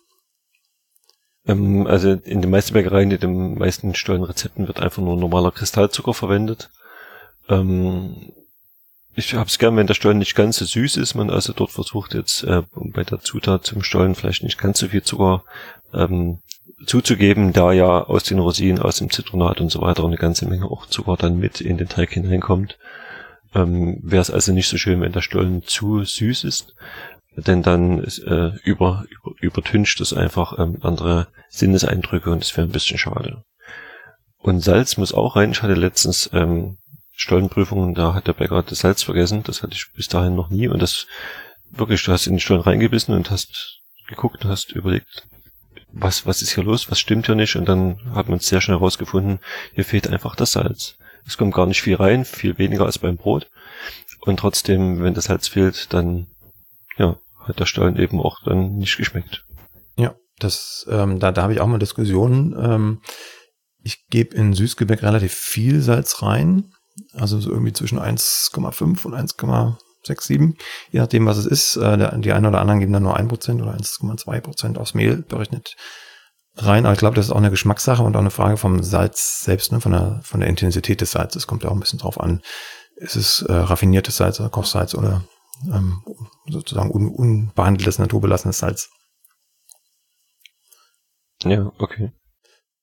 ähm, 1.47 1.87
also 1.87 2.11
in 2.11 2.41
den 2.41 2.51
meisten 2.51 2.73
Bäckereien, 2.73 3.11
in 3.11 3.19
den 3.19 3.57
meisten 3.57 3.95
Stollenrezepten 3.95 4.67
wird 4.67 4.81
einfach 4.81 5.01
nur 5.01 5.17
normaler 5.17 5.51
Kristallzucker 5.51 6.13
verwendet. 6.13 6.69
Ähm, 7.49 8.33
ich 9.15 9.33
habe 9.33 9.47
es 9.47 9.59
gern, 9.59 9.75
wenn 9.75 9.87
der 9.87 9.93
Stollen 9.93 10.19
nicht 10.19 10.35
ganz 10.35 10.57
so 10.57 10.65
süß 10.65 10.97
ist. 10.97 11.15
Man 11.15 11.29
also 11.29 11.53
dort 11.53 11.71
versucht 11.71 12.13
jetzt 12.13 12.43
äh, 12.43 12.61
bei 12.73 13.03
der 13.03 13.19
Zutat 13.19 13.65
zum 13.65 13.83
Stollen 13.83 14.15
vielleicht 14.15 14.43
nicht 14.43 14.57
ganz 14.57 14.79
so 14.79 14.87
viel 14.87 15.03
Zucker 15.03 15.43
ähm, 15.93 16.39
zuzugeben, 16.85 17.51
da 17.53 17.73
ja 17.73 18.03
aus 18.03 18.23
den 18.23 18.39
Rosinen, 18.39 18.81
aus 18.81 18.97
dem 18.97 19.09
Zitronat 19.09 19.59
und 19.59 19.69
so 19.69 19.81
weiter 19.81 20.05
eine 20.05 20.15
ganze 20.15 20.47
Menge 20.47 20.65
auch 20.65 20.85
Zucker 20.85 21.17
dann 21.17 21.37
mit 21.37 21.59
in 21.59 21.77
den 21.77 21.89
Teig 21.89 22.11
hineinkommt. 22.11 22.77
Ähm, 23.53 23.99
Wäre 24.01 24.21
es 24.21 24.31
also 24.31 24.53
nicht 24.53 24.69
so 24.69 24.77
schön, 24.77 25.01
wenn 25.01 25.11
der 25.11 25.21
Stollen 25.21 25.63
zu 25.63 26.03
süß 26.03 26.45
ist 26.45 26.73
denn 27.35 27.63
dann 27.63 28.03
ist, 28.03 28.19
äh, 28.19 28.51
über, 28.63 29.05
über, 29.09 29.35
übertüncht 29.39 30.01
es 30.01 30.13
einfach 30.13 30.59
ähm, 30.59 30.77
andere 30.81 31.27
Sinneseindrücke 31.49 32.31
und 32.31 32.43
es 32.43 32.55
wäre 32.57 32.67
ein 32.67 32.71
bisschen 32.71 32.97
schade. 32.97 33.43
Und 34.39 34.61
Salz 34.61 34.97
muss 34.97 35.13
auch 35.13 35.35
rein. 35.35 35.51
Ich 35.51 35.61
hatte 35.61 35.75
letztens 35.75 36.29
ähm, 36.33 36.77
Stollenprüfungen, 37.13 37.93
da 37.93 38.13
hat 38.13 38.27
der 38.27 38.33
Bäcker 38.33 38.63
das 38.63 38.79
Salz 38.79 39.03
vergessen. 39.03 39.43
Das 39.43 39.61
hatte 39.61 39.73
ich 39.73 39.85
bis 39.93 40.07
dahin 40.07 40.35
noch 40.35 40.49
nie. 40.49 40.67
Und 40.67 40.81
das 40.81 41.05
wirklich, 41.69 42.03
du 42.03 42.11
hast 42.11 42.27
in 42.27 42.33
den 42.33 42.39
Stollen 42.39 42.61
reingebissen 42.61 43.15
und 43.15 43.29
hast 43.29 43.79
geguckt 44.07 44.43
und 44.43 44.51
hast 44.51 44.71
überlegt, 44.71 45.27
was, 45.93 46.25
was 46.25 46.41
ist 46.41 46.55
hier 46.55 46.63
los, 46.63 46.89
was 46.89 46.99
stimmt 46.99 47.27
hier 47.27 47.35
nicht? 47.35 47.55
Und 47.55 47.67
dann 47.67 47.99
hat 48.13 48.29
man 48.29 48.39
sehr 48.39 48.61
schnell 48.61 48.77
herausgefunden, 48.77 49.39
hier 49.73 49.85
fehlt 49.85 50.09
einfach 50.09 50.35
das 50.35 50.53
Salz. 50.53 50.95
Es 51.25 51.37
kommt 51.37 51.53
gar 51.53 51.67
nicht 51.67 51.81
viel 51.81 51.95
rein, 51.95 52.25
viel 52.25 52.57
weniger 52.57 52.85
als 52.85 52.97
beim 52.97 53.17
Brot. 53.17 53.47
Und 54.21 54.37
trotzdem, 54.37 55.03
wenn 55.03 55.13
das 55.13 55.25
Salz 55.25 55.47
fehlt, 55.47 55.93
dann 55.93 56.27
hat 57.43 57.59
der 57.59 57.65
Stollen 57.65 57.97
eben 57.97 58.19
auch 58.19 58.39
dann 58.43 58.77
nicht 58.77 58.97
geschmeckt. 58.97 59.45
Ja, 59.97 60.15
das, 60.39 60.85
ähm, 60.89 61.19
da, 61.19 61.31
da 61.31 61.43
habe 61.43 61.53
ich 61.53 61.61
auch 61.61 61.67
mal 61.67 61.79
Diskussionen. 61.79 62.55
Ähm, 62.57 63.01
ich 63.83 64.07
gebe 64.09 64.35
in 64.35 64.53
Süßgebäck 64.53 65.01
relativ 65.01 65.33
viel 65.33 65.81
Salz 65.81 66.21
rein, 66.21 66.71
also 67.13 67.39
so 67.39 67.49
irgendwie 67.49 67.73
zwischen 67.73 67.99
1,5 67.99 69.05
und 69.05 69.15
1,67, 69.15 70.55
je 70.91 70.99
nachdem, 70.99 71.25
was 71.25 71.37
es 71.37 71.45
ist. 71.45 71.75
Äh, 71.77 71.97
der, 71.97 72.17
die 72.17 72.31
einen 72.31 72.45
oder 72.45 72.61
anderen 72.61 72.79
geben 72.79 72.93
dann 72.93 73.03
nur 73.03 73.17
1% 73.17 73.61
oder 73.61 73.75
1,2% 73.75 74.77
aus 74.77 74.93
Mehl 74.93 75.17
berechnet 75.17 75.75
rein. 76.57 76.85
Aber 76.85 76.93
ich 76.93 76.99
glaube, 76.99 77.15
das 77.15 77.25
ist 77.25 77.31
auch 77.31 77.37
eine 77.37 77.49
Geschmackssache 77.49 78.03
und 78.03 78.15
auch 78.15 78.21
eine 78.21 78.31
Frage 78.31 78.57
vom 78.57 78.83
Salz 78.83 79.43
selbst, 79.43 79.71
ne, 79.71 79.81
von 79.81 79.91
der, 79.91 80.21
von 80.23 80.39
der 80.39 80.49
Intensität 80.49 81.01
des 81.01 81.11
Salzes. 81.11 81.47
Kommt 81.47 81.63
ja 81.63 81.69
auch 81.69 81.73
ein 81.75 81.79
bisschen 81.79 81.99
drauf 81.99 82.19
an. 82.19 82.41
Ist 82.95 83.15
es 83.15 83.41
äh, 83.41 83.53
raffiniertes 83.53 84.17
Salz 84.17 84.39
oder 84.39 84.49
Kochsalz 84.49 84.93
oder 84.93 85.23
ähm, 85.65 86.01
sozusagen 86.47 86.91
un, 86.91 87.09
unbehandeltes, 87.09 87.99
naturbelassenes 87.99 88.59
Salz. 88.59 88.89
Ja, 91.43 91.71
okay. 91.79 92.11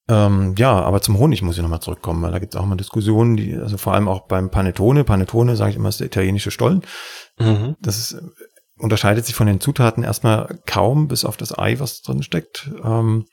Ähm, 0.08 0.54
ja, 0.56 0.72
aber 0.72 1.02
zum 1.02 1.18
Honig 1.18 1.42
muss 1.42 1.56
ich 1.56 1.62
nochmal 1.62 1.82
zurückkommen, 1.82 2.22
weil 2.22 2.32
da 2.32 2.38
gibt 2.38 2.54
es 2.54 2.60
auch 2.60 2.64
mal 2.64 2.76
Diskussionen, 2.76 3.36
die, 3.36 3.54
also 3.54 3.76
vor 3.76 3.92
allem 3.92 4.08
auch 4.08 4.26
beim 4.26 4.50
Panettone. 4.50 5.04
Panettone, 5.04 5.54
sage 5.54 5.70
ich 5.70 5.76
immer, 5.76 5.90
ist 5.90 6.00
der 6.00 6.06
italienische 6.06 6.50
Stollen. 6.50 6.82
Mhm. 7.38 7.76
Das 7.80 7.98
ist, 7.98 8.22
unterscheidet 8.78 9.26
sich 9.26 9.34
von 9.34 9.46
den 9.46 9.60
Zutaten 9.60 10.02
erstmal 10.02 10.60
kaum, 10.66 11.08
bis 11.08 11.24
auf 11.24 11.36
das 11.36 11.56
Ei, 11.56 11.78
was 11.78 12.00
drin 12.00 12.22
steckt. 12.22 12.70
Ähm, 12.82 13.26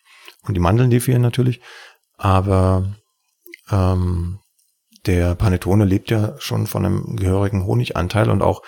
und 0.44 0.54
die 0.54 0.60
Mandeln, 0.60 0.90
die 0.90 1.00
fehlen 1.00 1.22
natürlich. 1.22 1.62
Aber 2.18 2.94
ähm, 3.72 4.40
der 5.06 5.36
Panettone 5.36 5.86
lebt 5.86 6.10
ja 6.10 6.36
schon 6.40 6.68
von 6.68 6.86
einem 6.86 7.16
gehörigen 7.16 7.66
Honiganteil 7.66 8.30
und 8.30 8.42
auch 8.42 8.62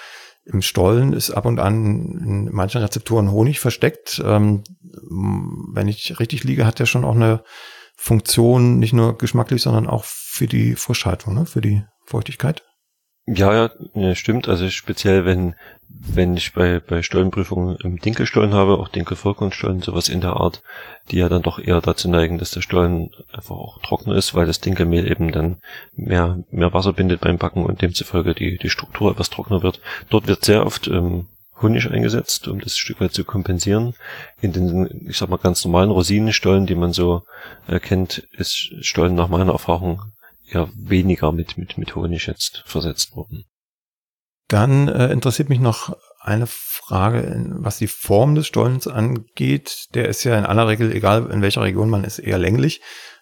im 0.52 0.62
Stollen 0.62 1.14
ist 1.14 1.32
ab 1.32 1.46
und 1.46 1.60
an 1.60 2.20
in 2.24 2.50
manchen 2.52 2.82
Rezepturen 2.82 3.32
Honig 3.32 3.60
versteckt. 3.60 4.22
Ähm, 4.24 4.64
wenn 5.74 5.88
ich 5.88 6.20
richtig 6.20 6.44
liege, 6.44 6.66
hat 6.66 6.80
der 6.80 6.86
schon 6.86 7.06
auch 7.06 7.16
eine 7.16 7.44
Funktion, 7.96 8.80
nicht 8.80 8.94
nur 8.94 9.18
geschmacklich, 9.18 9.62
sondern 9.62 9.88
auch 9.88 10.06
für 10.06 10.48
die 10.48 10.76
Frischhaltung, 10.76 11.34
ne? 11.34 11.46
für 11.46 11.62
die 11.62 11.84
Feuchtigkeit. 12.06 12.64
Ja, 13.26 13.70
ja, 13.94 14.16
stimmt. 14.16 14.48
Also 14.48 14.70
speziell, 14.70 15.26
wenn, 15.26 15.56
wenn 15.90 16.36
ich 16.36 16.54
bei, 16.54 16.80
bei 16.80 17.02
Stollenprüfungen 17.02 17.78
im 17.84 18.00
Dinkelstollen 18.00 18.54
habe, 18.54 18.78
auch 18.78 18.90
Dinkelvollkornstollen, 18.90 19.82
sowas 19.82 20.10
in 20.10 20.22
der 20.22 20.38
Art, 20.38 20.62
die 21.12 21.18
ja 21.18 21.30
dann 21.30 21.42
doch 21.42 21.60
eher 21.60 21.82
dazu 21.82 22.10
neigen, 22.10 22.38
dass 22.38 22.52
der 22.52 22.62
Stollen 22.62 23.12
einfach 23.32 23.56
auch 23.56 23.82
trocken 23.82 24.12
ist, 24.12 24.36
weil 24.36 24.46
das 24.46 24.60
Dinkelmehl 24.60 25.10
eben 25.10 25.32
dann 25.32 25.58
mehr, 25.96 26.44
mehr 26.52 26.74
Wasser 26.74 26.94
bindet 26.94 27.22
beim 27.22 27.38
Backen 27.38 27.66
und 27.66 27.82
demzufolge 27.82 28.34
die, 28.34 28.58
die 28.58 28.70
Struktur 28.70 29.12
etwas 29.12 29.30
trockener 29.30 29.64
wird. 29.64 29.82
Dort 30.10 30.28
wird 30.28 30.44
sehr 30.44 30.66
oft 30.66 30.88
ähm, 30.88 31.28
Honig 31.62 31.90
eingesetzt, 31.90 32.48
um 32.48 32.60
das 32.60 32.78
Stück 32.78 33.02
weit 33.02 33.14
zu 33.14 33.24
kompensieren. 33.24 33.96
In 34.42 34.54
den, 34.54 35.08
ich 35.10 35.18
sag 35.18 35.30
mal, 35.30 35.38
ganz 35.38 35.66
normalen 35.66 35.90
Rosinenstollen, 35.90 36.68
die 36.68 36.76
man 36.76 36.94
so 36.94 37.24
erkennt, 37.68 38.28
ist 38.38 38.74
Stollen 38.82 39.16
nach 39.16 39.30
meiner 39.30 39.54
Erfahrung 39.54 40.02
ja 40.46 40.70
weniger 40.76 41.32
mit, 41.32 41.58
mit, 41.58 41.78
mit 41.78 41.96
Honig 41.96 42.28
jetzt 42.28 42.64
versetzt 42.66 43.16
worden. 43.16 43.46
Dann 44.48 44.88
äh, 44.88 45.12
interessiert 45.12 45.50
mich 45.50 45.60
noch 45.60 45.96
eine 46.20 46.48
Frage, 46.48 47.46
was 47.60 47.78
die 47.78 47.88
Form 47.88 48.36
des 48.36 48.48
Stollens 48.48 48.88
angeht. 48.88 49.88
Der 49.94 50.08
ist 50.08 50.24
ja 50.24 50.38
in 50.38 50.46
aller 50.46 50.68
Regel, 50.68 50.92
egal 50.92 51.30
in 51.32 51.42
welcher 51.42 51.62
Region 51.62 51.90
man 51.90 52.04
ist, 52.04 52.20
eher 52.20 52.38
länglich. 52.38 52.82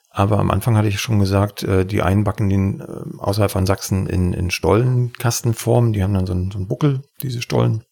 Aber 0.09 0.39
am 0.39 0.49
Anfang 0.49 0.77
hatte 0.77 0.87
ich 0.87 0.99
schon 0.99 1.19
gesagt, 1.19 1.63
äh, 1.63 1.85
die 1.85 2.01
einen 2.01 2.23
backen 2.23 2.49
den 2.49 2.79
äh, 2.79 3.17
außerhalb 3.17 3.51
von 3.51 3.65
Sachsen 3.65 4.07
in, 4.07 4.33
in 4.33 4.49
Stollenkastenform. 4.49 5.93
Die 5.93 6.03
haben 6.03 6.13
dann 6.13 6.25
so 6.25 6.33
einen, 6.33 6.51
so 6.51 6.57
einen 6.57 6.67
Buckel, 6.67 7.01
diese 7.21 7.41
Stollen 7.41 7.83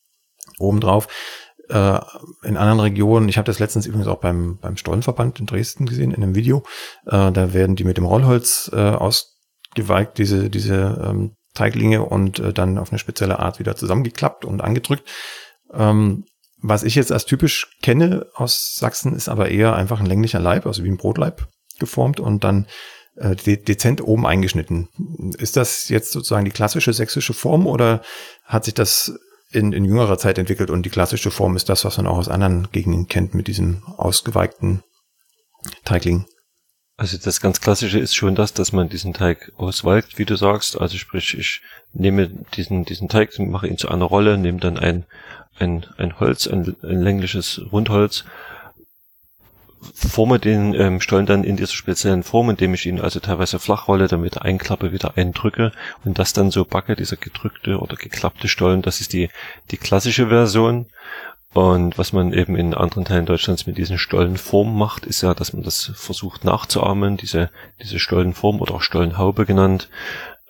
obendrauf. 0.58 1.08
Äh, 1.70 2.00
in 2.44 2.58
anderen 2.58 2.80
Regionen, 2.80 3.28
ich 3.30 3.38
habe 3.38 3.46
das 3.46 3.60
letztens 3.60 3.86
übrigens 3.86 4.08
auch 4.08 4.20
beim, 4.20 4.58
beim 4.60 4.78
Stollenverband 4.78 5.40
in 5.40 5.46
Dresden 5.46 5.86
gesehen, 5.86 6.12
in 6.12 6.24
einem 6.24 6.36
Video, 6.36 6.64
äh, 7.06 7.32
da 7.32 7.54
werden 7.54 7.76
die 7.76 7.84
mit 7.84 7.98
dem 7.98 8.06
Rollholz 8.06 8.72
äh, 8.74 8.80
ausgeweigt, 8.80 10.18
diese, 10.18 10.50
diese 10.50 11.04
ähm, 11.06 11.36
Teiglinge 11.54 12.04
und 12.04 12.40
äh, 12.40 12.54
dann 12.54 12.78
auf 12.78 12.92
eine 12.92 13.00
spezielle 13.00 13.40
Art 13.40 13.60
wieder 13.60 13.76
zusammengeklappt 13.76 14.46
und 14.46 14.62
angedrückt. 14.62 15.08
Ähm, 15.72 16.26
was 16.58 16.84
ich 16.84 16.96
jetzt 16.96 17.12
als 17.12 17.26
typisch 17.26 17.78
kenne 17.82 18.28
aus 18.36 18.76
Sachsen, 18.76 19.16
ist 19.16 19.28
aber 19.28 19.50
eher 19.50 19.76
einfach 19.76 20.00
ein 20.00 20.06
länglicher 20.06 20.40
Leib, 20.40 20.66
also 20.66 20.84
wie 20.84 20.90
ein 20.90 20.98
Brotleib 20.98 21.48
geformt 21.78 22.20
und 22.20 22.44
dann 22.44 22.68
äh, 23.16 23.36
de 23.36 23.58
dezent 23.58 24.02
oben 24.02 24.26
eingeschnitten. 24.26 24.88
Ist 25.38 25.58
das 25.58 25.90
jetzt 25.90 26.12
sozusagen 26.12 26.46
die 26.46 26.52
klassische 26.52 26.94
sächsische 26.94 27.34
Form 27.34 27.68
oder 27.68 28.02
hat 28.46 28.66
sich 28.66 28.74
das 28.74 29.20
in, 29.52 29.74
in 29.74 29.86
jüngerer 29.86 30.18
Zeit 30.18 30.38
entwickelt 30.38 30.72
und 30.72 30.86
die 30.86 30.90
klassische 30.90 31.32
Form 31.32 31.56
ist 31.56 31.70
das, 31.70 31.86
was 31.86 31.98
man 31.98 32.08
auch 32.08 32.18
aus 32.18 32.30
anderen 32.30 32.70
Gegenden 32.72 33.08
kennt 33.08 33.36
mit 33.36 33.48
diesem 33.48 33.84
ausgeweigten 33.98 34.84
Teigling. 35.86 36.26
Also 36.96 37.18
das 37.18 37.42
ganz 37.42 37.60
Klassische 37.60 38.00
ist 38.00 38.16
schon 38.16 38.36
das, 38.36 38.54
dass 38.54 38.72
man 38.72 38.88
diesen 38.88 39.14
Teig 39.14 39.52
auswalkt, 39.58 40.20
wie 40.20 40.26
du 40.26 40.36
sagst. 40.36 40.80
Also 40.80 40.98
sprich, 40.98 41.38
ich 41.38 41.62
nehme 41.92 42.28
diesen, 42.56 42.86
diesen 42.86 43.10
Teig, 43.10 43.38
mache 43.40 43.68
ihn 43.68 43.78
zu 43.78 43.90
einer 43.90 44.06
Rolle, 44.06 44.38
nehme 44.38 44.60
dann 44.60 44.78
ein, 44.78 45.06
ein, 45.58 45.86
ein 45.98 46.20
Holz, 46.20 46.48
ein, 46.48 46.76
ein 46.84 47.02
längliches 47.02 47.62
Rundholz 47.72 48.26
forme 49.94 50.40
den 50.40 50.74
ähm, 50.74 51.02
Stollen 51.02 51.26
dann 51.26 51.44
in 51.44 51.58
dieser 51.58 51.74
speziellen 51.74 52.24
Form, 52.24 52.50
indem 52.50 52.74
ich 52.74 52.86
ihn 52.86 53.00
also 53.00 53.20
teilweise 53.20 53.60
flach 53.60 53.88
rolle, 53.88 54.08
damit 54.08 54.42
einklappe, 54.42 54.92
wieder 54.92 55.18
eindrücke 55.18 55.72
und 56.06 56.20
das 56.20 56.34
dann 56.34 56.52
so 56.52 56.66
backe, 56.66 56.96
dieser 56.96 57.18
gedrückte 57.18 57.80
oder 57.80 57.96
geklappte 57.96 58.48
Stollen, 58.48 58.82
das 58.82 59.02
ist 59.02 59.14
die, 59.14 59.30
die 59.72 59.78
klassische 59.78 60.28
Version. 60.28 60.88
Und 61.54 62.00
was 62.00 62.14
man 62.14 62.34
eben 62.34 62.56
in 62.56 62.74
anderen 62.74 63.06
Teilen 63.06 63.28
Deutschlands 63.28 63.68
mit 63.68 63.78
diesen 63.78 64.00
Stollenformen 64.00 64.76
macht, 64.76 65.06
ist 65.06 65.22
ja, 65.22 65.36
dass 65.36 65.54
man 65.54 65.62
das 65.62 65.92
versucht 65.94 66.44
nachzuahmen, 66.44 67.16
diese, 67.16 67.52
diese 67.82 68.00
Stollenform 68.00 68.60
oder 68.60 68.76
auch 68.76 68.82
Stollenhaube 68.82 69.46
genannt, 69.46 69.88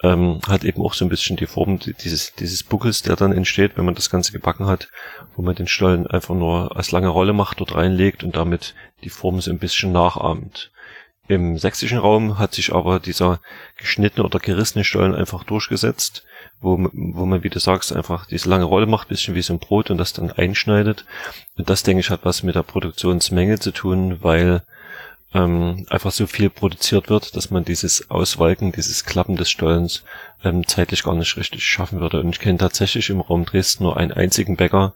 ähm, 0.02 0.40
hat 0.48 0.64
eben 0.64 0.82
auch 0.82 0.94
so 0.94 1.04
ein 1.04 1.10
bisschen 1.10 1.36
die 1.36 1.46
Form 1.46 1.80
dieses, 1.80 2.34
dieses 2.36 2.64
Buckels, 2.64 3.02
der 3.02 3.18
dann 3.18 3.34
entsteht, 3.34 3.78
wenn 3.78 3.86
man 3.86 3.96
das 3.96 4.10
Ganze 4.10 4.32
gebacken 4.32 4.66
hat, 4.66 4.90
wo 5.36 5.42
man 5.42 5.56
den 5.56 5.68
Stollen 5.68 6.08
einfach 6.08 6.36
nur 6.36 6.76
als 6.76 6.92
lange 6.92 7.10
Rolle 7.10 7.34
macht, 7.34 7.60
dort 7.60 7.76
reinlegt 7.76 8.24
und 8.24 8.38
damit 8.38 8.74
die 9.04 9.10
Form 9.10 9.42
so 9.42 9.52
ein 9.52 9.60
bisschen 9.60 9.92
nachahmt. 9.92 10.72
Im 11.28 11.58
sächsischen 11.58 11.98
Raum 11.98 12.38
hat 12.38 12.54
sich 12.54 12.74
aber 12.74 13.00
dieser 13.00 13.40
geschnittene 13.78 14.26
oder 14.26 14.40
gerissene 14.40 14.84
Stollen 14.84 15.16
einfach 15.16 15.44
durchgesetzt, 15.46 16.26
wo, 16.64 16.78
wo 16.94 17.26
man, 17.26 17.44
wie 17.44 17.50
du 17.50 17.60
sagst, 17.60 17.94
einfach 17.94 18.26
diese 18.26 18.50
lange 18.50 18.66
Rolle 18.66 18.86
macht, 18.86 19.10
bisschen 19.10 19.36
wie 19.36 19.42
so 19.42 19.54
ein 19.54 19.60
Brot 19.60 19.92
und 19.92 19.98
das 19.98 20.14
dann 20.14 20.32
einschneidet. 20.32 21.06
Und 21.58 21.70
das, 21.70 21.84
denke 21.84 22.02
ich, 22.02 22.10
hat 22.10 22.22
was 22.24 22.44
mit 22.44 22.56
der 22.56 22.64
Produktionsmenge 22.64 23.60
zu 23.60 23.72
tun, 23.72 24.24
weil 24.24 24.64
ähm, 25.34 25.86
einfach 25.90 26.12
so 26.12 26.28
viel 26.28 26.50
produziert 26.50 27.10
wird, 27.10 27.36
dass 27.36 27.50
man 27.50 27.66
dieses 27.66 28.10
Auswalken, 28.10 28.72
dieses 28.72 29.04
Klappen 29.04 29.36
des 29.36 29.50
Stollens 29.50 30.04
ähm, 30.44 30.68
zeitlich 30.68 31.04
gar 31.04 31.16
nicht 31.16 31.38
richtig 31.38 31.64
schaffen 31.64 32.00
würde. 32.00 32.20
Und 32.20 32.36
ich 32.36 32.40
kenne 32.40 32.58
tatsächlich 32.58 33.10
im 33.10 33.22
Raum 33.22 33.46
Dresden 33.46 33.84
nur 33.84 33.98
einen 33.98 34.12
einzigen 34.12 34.58
Bäcker, 34.58 34.94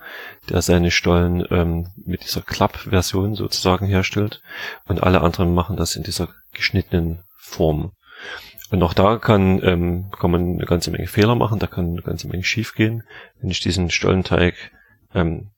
der 0.50 0.62
seine 0.62 0.92
Stollen 0.92 1.46
ähm, 1.50 1.88
mit 2.06 2.24
dieser 2.24 2.42
Klappversion 2.42 3.36
sozusagen 3.36 3.88
herstellt. 3.88 4.42
Und 4.86 5.02
alle 5.02 5.22
anderen 5.22 5.54
machen 5.54 5.76
das 5.76 5.96
in 5.96 6.04
dieser 6.04 6.30
geschnittenen 6.54 7.24
Form. 7.38 7.92
Und 8.70 8.84
auch 8.84 8.94
da 8.94 9.18
kann, 9.18 9.62
ähm, 9.64 10.12
kann 10.12 10.32
man 10.32 10.56
eine 10.56 10.66
ganze 10.66 10.92
Menge 10.92 11.08
Fehler 11.08 11.36
machen, 11.36 11.60
da 11.60 11.68
kann 11.68 11.92
eine 11.92 12.02
ganze 12.02 12.28
Menge 12.28 12.44
schief 12.44 12.76
gehen. 12.76 13.04
Wenn 13.40 13.50
ich 13.50 13.62
diesen 13.62 13.90
Stollenteig 13.90 14.56
ähm, 15.14 15.52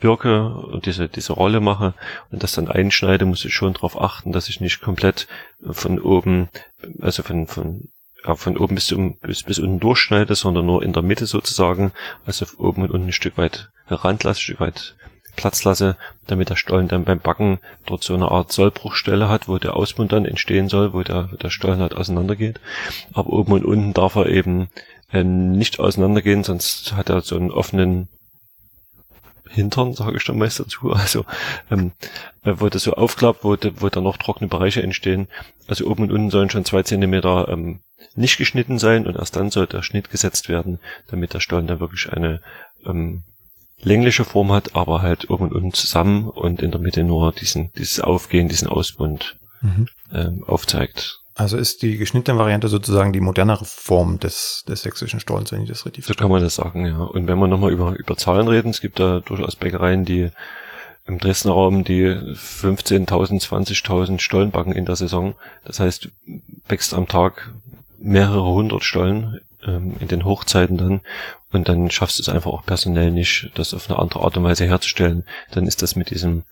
wirke 0.00 0.54
und 0.54 0.86
diese, 0.86 1.08
diese 1.08 1.32
Rolle 1.32 1.60
mache 1.60 1.94
und 2.30 2.42
das 2.42 2.52
dann 2.52 2.68
einschneide, 2.68 3.24
muss 3.24 3.44
ich 3.44 3.54
schon 3.54 3.72
darauf 3.72 4.00
achten, 4.00 4.32
dass 4.32 4.48
ich 4.48 4.60
nicht 4.60 4.80
komplett 4.80 5.26
von 5.62 5.98
oben, 5.98 6.48
also 7.00 7.22
von, 7.22 7.46
von, 7.46 7.88
ja, 8.24 8.34
von 8.36 8.56
oben 8.56 8.74
bis, 8.74 8.92
um, 8.92 9.18
bis, 9.18 9.42
bis 9.42 9.58
unten 9.58 9.80
durchschneide, 9.80 10.34
sondern 10.34 10.66
nur 10.66 10.82
in 10.82 10.92
der 10.92 11.02
Mitte 11.02 11.26
sozusagen, 11.26 11.92
also 12.26 12.46
oben 12.58 12.82
und 12.82 12.90
unten 12.90 13.08
ein 13.08 13.12
Stück 13.12 13.38
weit 13.38 13.70
Rand 13.88 14.24
lasse, 14.24 14.38
ein 14.38 14.42
Stück 14.42 14.60
weit 14.60 14.96
Platz 15.36 15.64
lasse, 15.64 15.96
damit 16.26 16.50
der 16.50 16.56
Stollen 16.56 16.88
dann 16.88 17.04
beim 17.04 17.20
Backen 17.20 17.58
dort 17.84 18.02
so 18.02 18.14
eine 18.14 18.30
Art 18.30 18.52
Sollbruchstelle 18.52 19.28
hat, 19.28 19.48
wo 19.48 19.58
der 19.58 19.76
Ausmund 19.76 20.12
dann 20.12 20.24
entstehen 20.24 20.68
soll, 20.68 20.92
wo 20.92 21.02
der, 21.02 21.30
der 21.40 21.50
Stollen 21.50 21.80
halt 21.80 21.94
auseinandergeht. 21.94 22.60
Aber 23.12 23.32
oben 23.32 23.52
und 23.52 23.64
unten 23.64 23.92
darf 23.92 24.16
er 24.16 24.26
eben 24.26 24.68
äh, 25.12 25.22
nicht 25.22 25.78
auseinandergehen, 25.78 26.42
sonst 26.42 26.94
hat 26.94 27.08
er 27.10 27.20
so 27.20 27.36
einen 27.36 27.50
offenen 27.50 28.08
Hintern, 29.48 29.94
sage 29.94 30.16
ich 30.16 30.24
dann 30.24 30.38
meist 30.38 30.60
dazu, 30.60 30.92
also 30.92 31.24
ähm, 31.70 31.92
äh, 32.44 32.54
wo 32.56 32.68
das 32.68 32.82
so 32.82 32.92
aufklappt, 32.94 33.44
wo, 33.44 33.56
wo 33.76 33.88
da 33.88 34.00
noch 34.00 34.16
trockene 34.16 34.48
Bereiche 34.48 34.82
entstehen. 34.82 35.28
Also 35.66 35.86
oben 35.86 36.04
und 36.04 36.12
unten 36.12 36.30
sollen 36.30 36.50
schon 36.50 36.64
zwei 36.64 36.82
Zentimeter 36.82 37.48
ähm, 37.48 37.80
nicht 38.14 38.38
geschnitten 38.38 38.78
sein 38.78 39.06
und 39.06 39.16
erst 39.16 39.36
dann 39.36 39.50
soll 39.50 39.66
der 39.66 39.82
Schnitt 39.82 40.10
gesetzt 40.10 40.48
werden, 40.48 40.78
damit 41.08 41.34
der 41.34 41.40
Stollen 41.40 41.66
dann 41.66 41.80
wirklich 41.80 42.12
eine 42.12 42.40
ähm, 42.84 43.22
längliche 43.82 44.24
Form 44.24 44.52
hat, 44.52 44.74
aber 44.74 45.02
halt 45.02 45.30
oben 45.30 45.44
und 45.44 45.52
unten 45.52 45.72
zusammen 45.72 46.28
und 46.28 46.62
in 46.62 46.70
der 46.70 46.80
Mitte 46.80 47.04
nur 47.04 47.32
diesen, 47.32 47.72
dieses 47.76 48.00
Aufgehen, 48.00 48.48
diesen 48.48 48.68
Ausbund 48.68 49.36
mhm. 49.60 49.88
ähm, 50.12 50.44
aufzeigt. 50.46 51.20
Also 51.34 51.58
ist 51.58 51.82
die 51.82 51.98
geschnittene 51.98 52.38
Variante 52.38 52.68
sozusagen 52.68 53.12
die 53.12 53.20
modernere 53.20 53.66
Form 53.66 54.18
des, 54.18 54.64
des 54.66 54.80
sächsischen 54.80 55.20
Stollens, 55.20 55.52
wenn 55.52 55.62
ich 55.62 55.68
das 55.68 55.84
richtig 55.84 56.04
verstehe. 56.04 56.22
So 56.22 56.24
kann 56.24 56.32
man 56.32 56.42
das 56.42 56.54
sagen, 56.54 56.86
ja. 56.86 56.96
Und 56.96 57.26
wenn 57.28 57.38
wir 57.38 57.46
nochmal 57.46 57.72
über, 57.72 57.94
über 57.94 58.16
Zahlen 58.16 58.48
reden, 58.48 58.70
es 58.70 58.80
gibt 58.80 58.98
da 58.98 59.20
durchaus 59.20 59.54
Bäckereien, 59.54 60.06
die 60.06 60.30
im 61.06 61.18
Dresdner 61.18 61.52
Raum 61.52 61.84
die 61.84 62.06
15.000, 62.06 63.42
20.000 63.42 64.18
Stollen 64.18 64.50
backen 64.50 64.72
in 64.72 64.86
der 64.86 64.96
Saison. 64.96 65.34
Das 65.64 65.78
heißt, 65.78 66.08
wächst 66.68 66.94
am 66.94 67.06
Tag 67.06 67.52
mehrere 67.98 68.52
hundert 68.52 68.82
Stollen 68.82 69.40
ähm, 69.64 69.96
in 70.00 70.08
den 70.08 70.24
Hochzeiten 70.24 70.78
dann 70.78 71.00
und 71.56 71.68
dann 71.68 71.90
schaffst 71.90 72.18
du 72.18 72.22
es 72.22 72.28
einfach 72.28 72.52
auch 72.52 72.64
personell 72.64 73.10
nicht, 73.10 73.50
das 73.54 73.74
auf 73.74 73.88
eine 73.90 73.98
andere 73.98 74.22
Art 74.22 74.36
und 74.36 74.44
Weise 74.44 74.66
herzustellen. 74.66 75.24
Dann 75.50 75.66
ist 75.66 75.82
das 75.82 75.96
mit 75.96 76.10
diesem, 76.10 76.44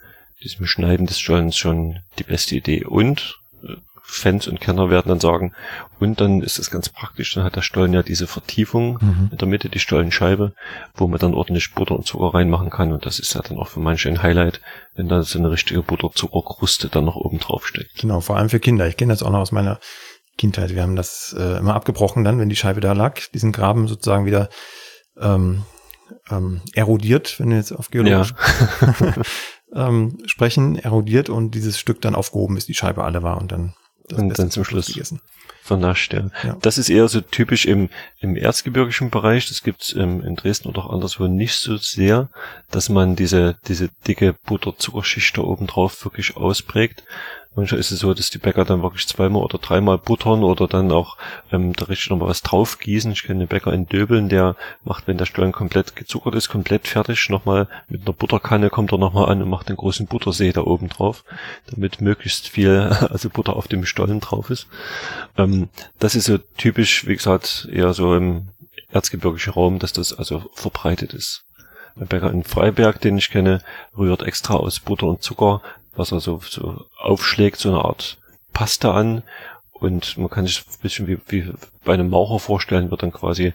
diesem 0.43 0.67
Schneiden 0.67 1.07
des 1.07 1.21
Stollens 1.21 1.57
schon 1.57 2.01
die 2.19 2.25
beste 2.25 2.57
Idee. 2.57 2.85
Und 2.85 3.39
äh, 3.63 3.77
Fans 4.03 4.47
und 4.49 4.61
Kenner 4.61 4.91
werden 4.91 5.09
dann 5.09 5.21
sagen, 5.21 5.53
und 5.99 6.21
dann 6.21 6.43
ist 6.43 6.59
es 6.59 6.71
ganz 6.71 6.89
praktisch, 6.89 7.35
dann 7.35 7.45
hat 7.45 7.57
der 7.57 7.63
Stollen 7.63 7.93
ja 7.93 8.03
diese 8.03 8.27
Vertiefung 8.27 8.99
mhm. 9.01 9.29
in 9.33 9.39
der 9.39 9.49
Mitte, 9.49 9.69
die 9.69 9.79
Stollenscheibe, 9.79 10.53
wo 10.95 11.07
man 11.07 11.19
dann 11.19 11.35
ordentlich 11.35 11.73
Butter 11.75 11.97
und 11.97 12.07
Zucker 12.07 12.35
reinmachen 12.35 12.71
kann 12.71 12.93
und 12.93 13.07
das 13.07 13.19
ist 13.19 13.35
ja 13.35 13.41
dann 13.43 13.59
auch 13.59 13.69
für 13.69 13.81
manche 13.81 14.09
ein 14.09 14.23
Highlight, 14.23 14.61
wenn 14.95 15.09
da 15.09 15.23
so 15.23 15.39
eine 15.39 15.51
richtige 15.51 15.83
Butter-Zuckerkruste 15.83 16.89
dann 16.89 17.07
noch 17.07 17.17
oben 17.17 17.39
drauf 17.39 17.67
steckt. 17.67 17.97
Genau, 17.99 18.21
vor 18.21 18.37
allem 18.37 18.51
für 18.51 18.61
Kinder. 18.61 18.87
Ich 18.87 18.97
kenne 18.97 19.13
das 19.13 19.23
auch 19.23 19.31
noch 19.31 19.41
aus 19.41 19.53
meiner 19.53 19.81
Kindheit. 20.37 20.75
Wir 20.75 20.83
haben 20.83 20.97
das 20.97 21.35
äh, 21.39 21.59
immer 21.59 21.75
abgebrochen 21.75 22.25
dann, 22.25 22.39
wenn 22.39 22.49
die 22.49 22.57
Scheibe 22.57 22.81
da 22.81 22.93
lag, 22.93 23.21
diesen 23.33 23.53
Graben 23.53 23.89
sozusagen 23.89 24.27
wieder 24.27 24.49
ähm, 25.21 25.65
ähm, 26.31 26.61
erodiert, 26.75 27.39
wenn 27.39 27.51
wir 27.51 27.57
jetzt 27.57 27.73
auf 27.73 27.91
Geologisch 27.91 28.35
ja. 28.81 29.15
ähm, 29.89 30.19
sprechen, 30.27 30.77
erodiert 30.77 31.29
und 31.29 31.53
dieses 31.53 31.79
Stück 31.79 32.01
dann 32.01 32.15
aufgehoben, 32.15 32.55
bis 32.55 32.67
die 32.67 32.75
Scheibe 32.75 33.05
alle 33.05 33.23
war 33.23 33.41
und 33.41 33.53
dann 33.53 33.75
das 34.09 34.19
und 34.19 34.39
dann 34.39 34.51
zum 34.51 34.65
Schluss 34.65 34.87
gegessen. 34.87 35.21
vernascht, 35.63 36.13
ja. 36.13 36.31
ja. 36.43 36.57
Das 36.61 36.77
ist 36.77 36.91
eher 36.91 37.09
so 37.09 37.21
typisch 37.23 37.65
im, 37.65 37.89
im 38.21 38.37
erzgebirgischen 38.37 39.11
Bereich. 39.11 39.49
Das 39.49 39.63
gibt's 39.63 39.95
ähm, 39.95 40.23
in 40.23 40.37
Dresden 40.37 40.69
oder 40.69 40.85
auch 40.85 40.91
anderswo 40.91 41.27
nicht 41.27 41.55
so 41.55 41.77
sehr, 41.79 42.29
dass 42.71 42.91
man 42.91 43.17
diese, 43.17 43.57
diese 43.67 43.89
dicke 44.07 44.35
Butter-Zuckerschicht 44.45 45.39
da 45.39 45.43
oben 45.43 45.67
drauf 45.67 46.05
wirklich 46.05 46.37
ausprägt. 46.37 47.05
Manchmal 47.57 47.81
ist 47.81 47.93
es 47.93 48.01
so, 48.01 48.13
dass 48.15 48.31
die 48.31 48.39
Bäcker 48.39 48.65
dann 48.65 48.83
wirklich 48.83 49.07
zweimal 49.07 49.43
oder 49.43 49.59
dreimal 49.59 49.99
buttern 49.99 50.43
oder 50.43 50.67
dann 50.67 50.91
auch 50.91 51.17
ähm, 51.53 51.73
da 51.73 51.85
richtig 51.85 52.11
nochmal 52.11 52.29
was 52.29 52.43
drauf 52.43 52.79
gießen. 52.79 53.13
Ich 53.13 53.23
kenne 53.23 53.41
den 53.41 53.49
Bäcker 53.49 53.73
in 53.73 53.87
Döbeln, 53.87 54.29
der 54.29 54.57
macht, 54.83 55.07
wenn 55.07 55.19
der 55.19 55.27
Stollen 55.27 55.53
komplett 55.53 55.95
gezuckert 55.95 56.35
ist, 56.35 56.49
komplett 56.49 56.89
fertig, 56.89 57.29
nochmal 57.31 57.69
mit 57.89 58.03
einer 58.03 58.13
Butterkanne 58.13 58.71
kommt 58.71 58.93
er 58.93 58.99
nochmal 58.99 59.29
an 59.29 59.41
und 59.41 59.49
macht 59.49 59.69
einen 59.69 59.77
großen 59.77 60.07
Buttersee 60.07 60.53
da 60.53 60.63
oben 60.63 60.89
drauf, 60.89 61.25
damit 61.71 62.01
möglichst 62.01 62.49
viel, 62.49 62.71
also 63.11 63.31
Butter 63.31 63.55
auf 63.55 63.69
dem 63.69 63.87
Stollen 63.87 64.21
drauf 64.21 64.51
ist. 64.51 64.67
Ähm, 65.39 65.69
das 66.01 66.17
ist 66.17 66.25
so 66.25 66.39
typisch, 66.39 67.07
wie 67.07 67.15
gesagt, 67.15 67.69
eher 67.71 67.95
so 67.95 68.17
im 68.17 68.49
erzgebirgischen 68.91 69.53
Raum, 69.53 69.79
dass 69.79 69.93
das 69.93 70.13
also 70.13 70.51
verbreitet 70.55 71.15
ist. 71.15 71.45
Der 71.97 72.07
Bäcker 72.07 72.33
in 72.33 72.43
Freiberg, 72.43 73.01
den 73.01 73.19
ich 73.19 73.31
kenne, 73.31 73.63
rührt 73.97 74.23
extra 74.23 74.55
aus 74.55 74.81
Butter 74.81 75.07
und 75.07 75.23
Zucker 75.23 75.63
was 75.97 76.13
er 76.13 76.21
so, 76.21 76.41
so 76.49 76.85
aufschlägt, 76.99 77.59
so 77.59 77.71
eine 77.71 77.85
Art 77.85 78.19
Paste 78.53 78.93
an. 78.93 79.23
Und 79.73 80.17
man 80.17 80.31
kann 80.31 80.47
sich 80.47 80.61
ein 80.61 80.83
bisschen 80.83 81.07
wie, 81.07 81.19
wie 81.29 81.53
bei 81.85 81.95
einem 81.95 82.09
Maucher 82.09 82.39
vorstellen, 82.39 82.91
wird 82.91 83.03
dann 83.03 83.13
quasi 83.13 83.53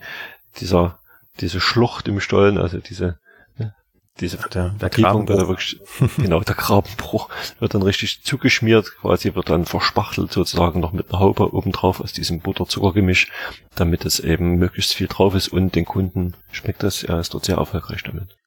dieser, 0.57 0.99
diese 1.39 1.59
Schlucht 1.59 2.07
im 2.07 2.19
Stollen, 2.19 2.57
also 2.57 2.77
diese, 2.77 3.17
ne, 3.57 3.73
diese 4.19 4.37
der, 4.53 4.69
der 4.69 4.89
Grabenbruch. 4.89 5.47
Wirklich, 5.47 5.79
genau, 6.17 6.41
der 6.41 6.55
Grabenbruch 6.55 7.29
wird 7.59 7.73
dann 7.73 7.81
richtig 7.81 8.21
zugeschmiert, 8.23 8.97
quasi 8.99 9.33
wird 9.33 9.49
dann 9.49 9.65
verspachtelt 9.65 10.31
sozusagen 10.31 10.81
noch 10.81 10.91
mit 10.91 11.09
einer 11.09 11.19
Haube 11.19 11.53
obendrauf 11.53 12.01
aus 12.01 12.13
diesem 12.13 12.41
Butter-Zucker-Gemisch, 12.41 13.31
damit 13.75 14.05
es 14.05 14.19
eben 14.19 14.57
möglichst 14.57 14.93
viel 14.93 15.07
drauf 15.07 15.33
ist 15.35 15.47
und 15.47 15.73
den 15.73 15.85
Kunden 15.85 16.35
schmeckt 16.51 16.83
das, 16.83 17.03
er 17.03 17.19
ist 17.19 17.33
dort 17.33 17.45
sehr 17.45 17.57
erfolgreich 17.57 18.03
damit. 18.03 18.38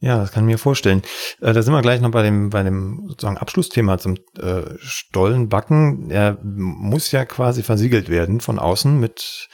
Ja, 0.00 0.16
das 0.16 0.32
kann 0.32 0.44
ich 0.44 0.52
mir 0.54 0.58
vorstellen. 0.58 1.02
Äh, 1.40 1.52
da 1.52 1.62
sind 1.62 1.74
wir 1.74 1.82
gleich 1.82 2.00
noch 2.00 2.10
bei 2.10 2.22
dem, 2.22 2.50
bei 2.50 2.62
dem 2.62 3.04
sozusagen 3.08 3.36
Abschlussthema 3.36 3.98
zum 3.98 4.16
äh, 4.38 4.62
Stollenbacken. 4.78 6.10
Er 6.10 6.38
muss 6.42 7.12
ja 7.12 7.26
quasi 7.26 7.62
versiegelt 7.62 8.08
werden 8.08 8.40
von 8.40 8.58
außen 8.58 8.98
mit 8.98 9.48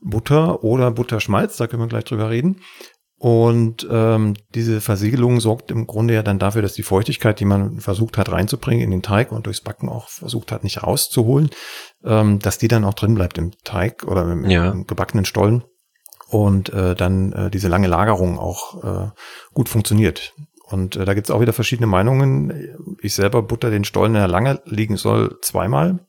Butter 0.00 0.64
oder 0.64 0.90
Butterschmalz, 0.90 1.56
da 1.58 1.66
können 1.66 1.82
wir 1.82 1.88
gleich 1.88 2.04
drüber 2.04 2.30
reden. 2.30 2.60
Und 3.18 3.86
ähm, 3.88 4.34
diese 4.52 4.80
Versiegelung 4.80 5.38
sorgt 5.38 5.70
im 5.70 5.86
Grunde 5.86 6.14
ja 6.14 6.24
dann 6.24 6.40
dafür, 6.40 6.60
dass 6.60 6.72
die 6.72 6.82
Feuchtigkeit, 6.82 7.38
die 7.38 7.44
man 7.44 7.78
versucht 7.78 8.18
hat 8.18 8.32
reinzubringen 8.32 8.82
in 8.82 8.90
den 8.90 9.02
Teig 9.02 9.30
und 9.30 9.46
durchs 9.46 9.60
Backen 9.60 9.88
auch 9.88 10.08
versucht 10.08 10.50
hat, 10.50 10.64
nicht 10.64 10.82
rauszuholen, 10.82 11.50
ähm, 12.02 12.40
dass 12.40 12.58
die 12.58 12.66
dann 12.66 12.84
auch 12.84 12.94
drin 12.94 13.14
bleibt 13.14 13.38
im 13.38 13.52
Teig 13.62 14.02
oder 14.08 14.22
im, 14.32 14.50
ja. 14.50 14.72
im 14.72 14.88
gebackenen 14.88 15.24
Stollen 15.24 15.62
und 16.32 16.72
äh, 16.72 16.94
dann 16.94 17.32
äh, 17.32 17.50
diese 17.50 17.68
lange 17.68 17.88
Lagerung 17.88 18.38
auch 18.38 18.82
äh, 18.82 19.10
gut 19.52 19.68
funktioniert. 19.68 20.32
Und 20.64 20.96
äh, 20.96 21.04
da 21.04 21.12
gibt 21.12 21.26
es 21.26 21.30
auch 21.30 21.42
wieder 21.42 21.52
verschiedene 21.52 21.86
Meinungen. 21.86 22.96
Ich 23.02 23.12
selber 23.14 23.42
butter 23.42 23.70
den 23.70 23.84
Stollen, 23.84 24.14
der 24.14 24.28
lange 24.28 24.62
liegen 24.64 24.96
soll, 24.96 25.38
zweimal. 25.42 26.06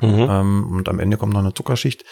Mhm. 0.00 0.26
Ähm, 0.28 0.66
und 0.72 0.88
am 0.88 0.98
Ende 0.98 1.16
kommt 1.16 1.32
noch 1.32 1.40
eine 1.40 1.54
Zuckerschicht. 1.54 2.04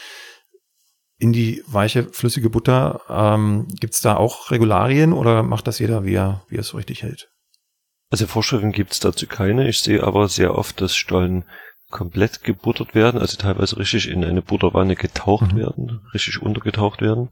In 1.18 1.32
die 1.32 1.64
weiche, 1.66 2.04
flüssige 2.04 2.50
Butter 2.50 3.00
ähm, 3.08 3.66
gibt 3.80 3.94
es 3.94 4.00
da 4.00 4.16
auch 4.16 4.52
Regularien 4.52 5.12
oder 5.12 5.42
macht 5.42 5.66
das 5.66 5.80
jeder, 5.80 6.04
wie 6.04 6.14
er, 6.14 6.44
wie 6.48 6.56
er 6.56 6.60
es 6.60 6.68
so 6.68 6.76
richtig 6.76 7.02
hält? 7.02 7.32
Also 8.10 8.28
Vorschriften 8.28 8.70
gibt 8.70 8.92
es 8.92 9.00
dazu 9.00 9.26
keine. 9.26 9.68
Ich 9.68 9.80
sehe 9.80 10.04
aber 10.04 10.28
sehr 10.28 10.54
oft, 10.54 10.80
dass 10.80 10.94
Stollen 10.94 11.46
komplett 11.90 12.44
gebuttert 12.44 12.94
werden, 12.94 13.20
also 13.20 13.36
teilweise 13.36 13.76
richtig 13.76 14.08
in 14.08 14.24
eine 14.24 14.42
Butterwanne 14.42 14.94
getaucht 14.94 15.52
mhm. 15.52 15.58
werden, 15.58 16.00
richtig 16.14 16.40
untergetaucht 16.40 17.02
werden. 17.02 17.28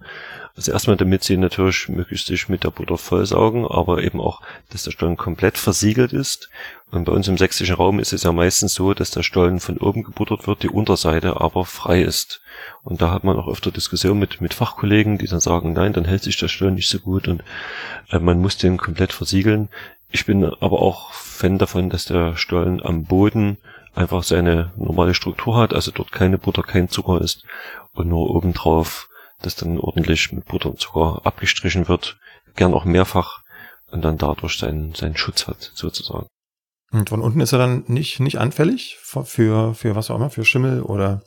Also 0.56 0.72
erstmal, 0.72 0.96
damit 0.96 1.22
sie 1.22 1.36
natürlich 1.36 1.88
möglichst 1.88 2.26
sich 2.26 2.48
mit 2.48 2.64
der 2.64 2.70
Butter 2.70 2.98
vollsaugen, 2.98 3.64
aber 3.64 4.02
eben 4.02 4.20
auch, 4.20 4.42
dass 4.70 4.82
der 4.82 4.90
Stollen 4.90 5.16
komplett 5.16 5.56
versiegelt 5.56 6.12
ist. 6.12 6.50
Und 6.90 7.04
bei 7.04 7.12
uns 7.12 7.28
im 7.28 7.38
sächsischen 7.38 7.76
Raum 7.76 8.00
ist 8.00 8.12
es 8.12 8.24
ja 8.24 8.32
meistens 8.32 8.74
so, 8.74 8.94
dass 8.94 9.12
der 9.12 9.22
Stollen 9.22 9.61
von 9.61 9.78
oben 9.78 10.02
gebuttert 10.02 10.48
wird, 10.48 10.64
die 10.64 10.70
Unterseite 10.70 11.40
aber 11.40 11.64
frei 11.64 12.02
ist. 12.02 12.40
Und 12.82 13.00
da 13.00 13.11
hat 13.12 13.22
man 13.22 13.36
auch 13.36 13.46
öfter 13.46 13.70
Diskussionen 13.70 14.18
mit, 14.18 14.40
mit 14.40 14.54
Fachkollegen, 14.54 15.18
die 15.18 15.28
dann 15.28 15.40
sagen, 15.40 15.72
nein, 15.72 15.92
dann 15.92 16.04
hält 16.04 16.24
sich 16.24 16.36
der 16.36 16.48
Stollen 16.48 16.74
nicht 16.74 16.88
so 16.88 16.98
gut 16.98 17.28
und 17.28 17.44
äh, 18.11 18.18
man 18.18 18.40
muss 18.40 18.56
den 18.56 18.78
komplett 18.78 19.12
versiegeln. 19.12 19.68
Ich 20.11 20.26
bin 20.26 20.44
aber 20.44 20.80
auch 20.80 21.12
Fan 21.12 21.59
davon, 21.59 21.90
dass 21.90 22.06
der 22.06 22.36
Stollen 22.36 22.82
am 22.82 23.04
Boden 23.04 23.59
einfach 23.99 24.22
seine 24.22 24.72
normale 24.76 25.14
Struktur 25.14 25.57
hat, 25.57 25.74
also 25.74 25.90
dort 25.90 26.12
keine 26.12 26.38
Butter, 26.38 26.62
kein 26.62 26.88
Zucker 26.88 27.20
ist 27.20 27.44
und 27.92 28.09
nur 28.09 28.30
obendrauf 28.30 29.09
das 29.40 29.55
dann 29.55 29.78
ordentlich 29.78 30.32
mit 30.32 30.46
Butter 30.46 30.70
und 30.70 30.80
Zucker 30.80 31.20
abgestrichen 31.24 31.88
wird, 31.88 32.18
gern 32.57 32.74
auch 32.74 32.84
mehrfach 32.84 33.42
und 33.90 34.05
dann 34.05 34.18
dadurch 34.18 34.59
seinen, 34.59 34.94
seinen 34.94 35.16
Schutz 35.16 35.46
hat, 35.46 35.70
sozusagen. 35.74 36.26
Und 36.90 37.11
von 37.11 37.20
unten 37.20 37.40
ist 37.40 37.53
er 37.53 37.59
dann 37.59 37.84
nicht, 37.86 38.18
nicht 38.18 38.38
anfällig 38.38 38.96
für, 39.01 39.74
für 39.74 39.94
was 39.94 40.11
auch 40.11 40.16
immer, 40.16 40.30
für 40.30 40.44
Schimmel 40.44 40.82
oder? 40.82 41.22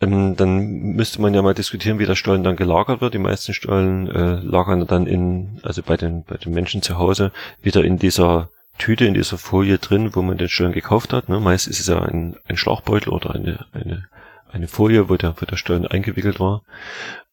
Ähm, 0.00 0.36
dann 0.36 0.58
müsste 0.58 1.22
man 1.22 1.32
ja 1.32 1.40
mal 1.40 1.54
diskutieren, 1.54 1.98
wie 1.98 2.06
der 2.06 2.16
Stollen 2.16 2.44
dann 2.44 2.56
gelagert 2.56 3.00
wird. 3.00 3.14
Die 3.14 3.18
meisten 3.18 3.54
Stollen 3.54 4.08
äh, 4.08 4.40
lagern 4.40 4.86
dann 4.86 5.06
in, 5.06 5.60
also 5.62 5.82
bei 5.82 5.96
den, 5.96 6.24
bei 6.24 6.36
den 6.36 6.52
Menschen 6.52 6.82
zu 6.82 6.98
Hause, 6.98 7.32
wieder 7.62 7.84
in 7.84 7.98
dieser 7.98 8.50
Tüte, 8.78 9.04
in 9.04 9.14
dieser 9.14 9.38
Folie 9.38 9.78
drin, 9.78 10.14
wo 10.14 10.22
man 10.22 10.38
den 10.38 10.48
Stollen 10.48 10.72
gekauft 10.72 11.12
hat. 11.12 11.28
Ne? 11.28 11.40
Meist 11.40 11.66
ist 11.66 11.80
es 11.80 11.86
ja 11.86 12.00
ein, 12.02 12.36
ein 12.46 12.56
Schlauchbeutel 12.56 13.12
oder 13.12 13.34
eine, 13.34 13.66
eine, 13.72 14.08
eine 14.50 14.68
Folie, 14.68 15.08
wo 15.08 15.16
der, 15.16 15.34
wo 15.40 15.46
der 15.46 15.56
Stollen 15.56 15.86
eingewickelt 15.86 16.40
war. 16.40 16.62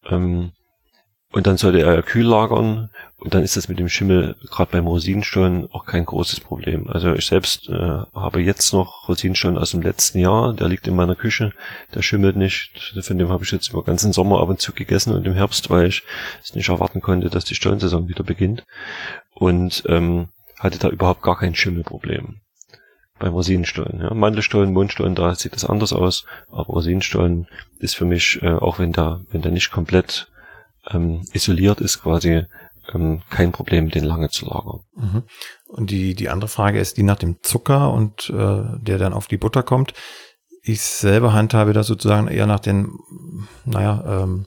Ähm, 0.10 0.52
und 1.34 1.48
dann 1.48 1.58
sollte 1.58 1.82
er 1.82 2.04
kühl 2.04 2.28
lagern 2.28 2.92
und 3.18 3.34
dann 3.34 3.42
ist 3.42 3.58
das 3.58 3.68
mit 3.68 3.80
dem 3.80 3.90
Schimmel 3.90 4.36
gerade 4.52 4.72
beim 4.72 4.86
Rosinenstollen 4.86 5.68
auch 5.72 5.88
kein 5.88 6.06
großes 6.06 6.42
Problem. 6.42 6.88
Also 6.88 7.12
ich 7.14 7.26
selbst 7.26 7.70
äh, 7.70 7.74
habe 8.14 8.42
jetzt 8.42 8.72
noch 8.72 9.10
Rosinenstollen 9.10 9.58
aus 9.58 9.72
dem 9.72 9.82
letzten 9.82 10.20
Jahr, 10.20 10.54
der 10.54 10.70
liegt 10.70 10.88
in 10.88 10.96
meiner 10.96 11.16
Küche, 11.16 11.52
der 11.96 12.04
schimmelt 12.04 12.36
nicht. 12.36 12.94
Von 13.02 13.18
dem 13.18 13.30
habe 13.30 13.44
ich 13.44 13.52
jetzt 13.52 13.70
über 13.70 13.84
ganzen 13.84 14.14
Sommer 14.14 14.42
ab 14.42 14.50
und 14.50 14.62
zu 14.62 14.74
gegessen 14.74 15.16
und 15.16 15.26
im 15.26 15.34
Herbst, 15.34 15.72
weil 15.72 15.88
ich 15.88 16.04
es 16.44 16.54
nicht 16.54 16.70
erwarten 16.70 17.02
konnte, 17.02 17.32
dass 17.32 17.46
die 17.46 17.56
Stollensaison 17.56 18.08
wieder 18.08 18.24
beginnt. 18.24 18.64
Und 19.34 19.84
ähm, 19.88 20.28
hatte 20.64 20.80
da 20.80 20.90
überhaupt 20.90 21.22
gar 21.22 21.38
kein 21.38 21.56
Schimmelproblem. 21.56 22.38
Beim 23.20 23.34
Rosinenstollen. 23.34 24.02
Ja. 24.02 24.14
Mandelstollen, 24.14 24.74
Mundstollen, 24.74 25.16
da 25.16 25.36
sieht 25.36 25.54
das 25.54 25.66
anders 25.66 25.94
aus, 25.94 26.26
aber 26.50 26.64
Rosinenstollen 26.64 27.48
ist 27.78 27.96
für 27.96 28.06
mich, 28.06 28.42
äh, 28.42 28.54
auch 28.54 28.80
wenn 28.80 28.92
der, 28.92 29.22
wenn 29.30 29.42
der 29.42 29.52
nicht 29.52 29.72
komplett 29.72 30.32
ähm, 30.90 31.22
isoliert 31.32 31.80
ist 31.80 32.02
quasi 32.02 32.46
ähm, 32.94 33.22
kein 33.30 33.52
Problem, 33.52 33.90
den 33.90 34.04
lange 34.04 34.30
zu 34.30 34.46
lagern. 34.46 34.82
Mhm. 34.96 35.24
Und 35.68 35.90
die, 35.90 36.16
die 36.16 36.30
andere 36.30 36.50
Frage 36.50 36.80
ist 36.80 36.98
die 36.98 37.04
nach 37.04 37.18
dem 37.18 37.38
Zucker 37.42 37.94
und 37.94 38.30
äh, 38.30 38.64
der 38.82 38.98
dann 38.98 39.14
auf 39.14 39.28
die 39.28 39.38
Butter 39.38 39.64
kommt. 39.64 39.94
Ich 40.62 40.82
selber 40.82 41.34
handhabe 41.34 41.74
das 41.74 41.88
sozusagen 41.88 42.28
eher 42.28 42.48
nach 42.48 42.60
den, 42.60 42.98
naja, 43.66 44.24
ähm, 44.24 44.46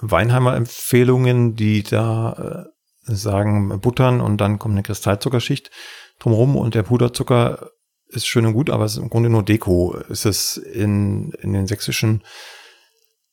Weinheimer 0.00 0.54
Empfehlungen, 0.54 1.56
die 1.56 1.82
da 1.82 2.66
äh, 2.66 2.77
sagen 3.16 3.80
buttern 3.80 4.20
und 4.20 4.40
dann 4.40 4.58
kommt 4.58 4.74
eine 4.74 4.82
Kristallzuckerschicht 4.82 5.70
drumherum 6.18 6.56
und 6.56 6.74
der 6.74 6.82
Puderzucker 6.82 7.70
ist 8.08 8.26
schön 8.26 8.46
und 8.46 8.54
gut, 8.54 8.70
aber 8.70 8.84
es 8.84 8.92
ist 8.92 8.98
im 8.98 9.10
Grunde 9.10 9.28
nur 9.28 9.42
Deko. 9.42 9.96
Ist 10.08 10.24
es 10.24 10.56
in, 10.56 11.32
in 11.42 11.52
den 11.52 11.66
sächsischen 11.66 12.22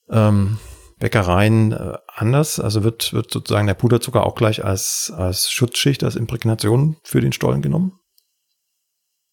ähm, 0.10 0.60
Bäckereien 1.00 1.72
äh, 1.72 1.94
anders? 2.08 2.60
Also 2.60 2.84
wird, 2.84 3.14
wird 3.14 3.32
sozusagen 3.32 3.68
der 3.68 3.74
Puderzucker 3.74 4.26
auch 4.26 4.36
gleich 4.36 4.64
als, 4.64 5.14
als 5.16 5.50
Schutzschicht, 5.50 6.04
als 6.04 6.16
Imprägnation 6.16 6.98
für 7.04 7.22
den 7.22 7.32
Stollen 7.32 7.62
genommen? 7.62 8.00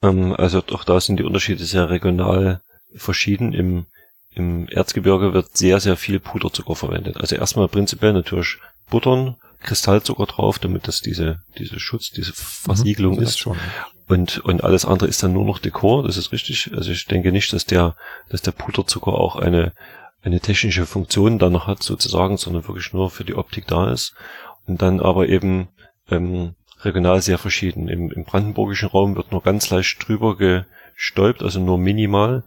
Ähm, 0.02 0.34
also 0.34 0.62
auch 0.72 0.84
da 0.84 1.00
sind 1.00 1.18
die 1.18 1.24
Unterschiede 1.24 1.64
sehr 1.64 1.90
regional 1.90 2.60
verschieden. 2.94 3.52
Im, 3.52 3.86
Im 4.30 4.68
Erzgebirge 4.68 5.32
wird 5.32 5.56
sehr, 5.56 5.80
sehr 5.80 5.96
viel 5.96 6.20
Puderzucker 6.20 6.76
verwendet. 6.76 7.16
Also 7.16 7.34
erstmal 7.34 7.68
prinzipiell 7.68 8.12
natürlich 8.12 8.58
Buttern, 8.90 9.36
Kristallzucker 9.62 10.26
drauf, 10.26 10.58
damit 10.58 10.88
das 10.88 11.00
diese, 11.00 11.42
diese 11.58 11.80
Schutz, 11.80 12.10
diese 12.10 12.32
Versiegelung 12.32 13.16
mhm, 13.16 13.22
ist. 13.22 13.38
Schon. 13.38 13.56
Und, 14.08 14.38
und 14.40 14.62
alles 14.64 14.84
andere 14.84 15.08
ist 15.08 15.22
dann 15.22 15.32
nur 15.32 15.44
noch 15.44 15.58
Dekor, 15.58 16.02
das 16.04 16.16
ist 16.16 16.32
richtig. 16.32 16.70
Also 16.74 16.90
ich 16.90 17.06
denke 17.06 17.32
nicht, 17.32 17.52
dass 17.52 17.64
der, 17.64 17.96
dass 18.28 18.42
der 18.42 18.52
Puderzucker 18.52 19.12
auch 19.14 19.36
eine, 19.36 19.72
eine 20.22 20.40
technische 20.40 20.86
Funktion 20.86 21.38
dann 21.38 21.52
noch 21.52 21.66
hat 21.66 21.82
sozusagen, 21.82 22.36
sondern 22.36 22.66
wirklich 22.68 22.92
nur 22.92 23.10
für 23.10 23.24
die 23.24 23.34
Optik 23.34 23.66
da 23.66 23.90
ist. 23.90 24.14
Und 24.66 24.82
dann 24.82 25.00
aber 25.00 25.28
eben 25.28 25.68
ähm, 26.10 26.54
regional 26.84 27.22
sehr 27.22 27.38
verschieden. 27.38 27.88
Im, 27.88 28.10
Im 28.10 28.24
brandenburgischen 28.24 28.88
Raum 28.88 29.16
wird 29.16 29.32
nur 29.32 29.42
ganz 29.42 29.70
leicht 29.70 30.06
drüber 30.06 30.36
gestäubt, 30.36 31.42
also 31.42 31.60
nur 31.60 31.78
minimal. 31.78 32.44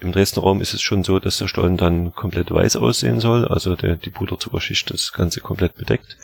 Im 0.00 0.12
Dresdner 0.12 0.42
Raum 0.42 0.60
ist 0.60 0.72
es 0.72 0.80
schon 0.80 1.04
so, 1.04 1.18
dass 1.18 1.38
der 1.38 1.48
Stollen 1.48 1.76
dann 1.76 2.14
komplett 2.14 2.50
weiß 2.50 2.76
aussehen 2.76 3.20
soll, 3.20 3.46
also 3.46 3.76
der, 3.76 3.96
die 3.96 4.10
Puderzuckerschicht 4.10 4.90
das 4.90 5.12
Ganze 5.12 5.40
komplett 5.40 5.74
bedeckt. 5.74 6.16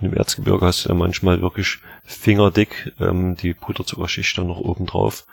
Und 0.00 0.08
im 0.08 0.14
Erzgebirge 0.14 0.66
hast 0.66 0.84
du 0.84 0.88
ja 0.88 0.94
manchmal 0.94 1.40
wirklich 1.40 1.78
fingerdick 2.04 2.92
ähm, 3.00 3.36
die 3.36 3.54
Puderzuckerschicht 3.54 4.36
dann 4.36 4.48
noch 4.48 4.58
oben 4.58 4.86
drauf. 4.86 5.26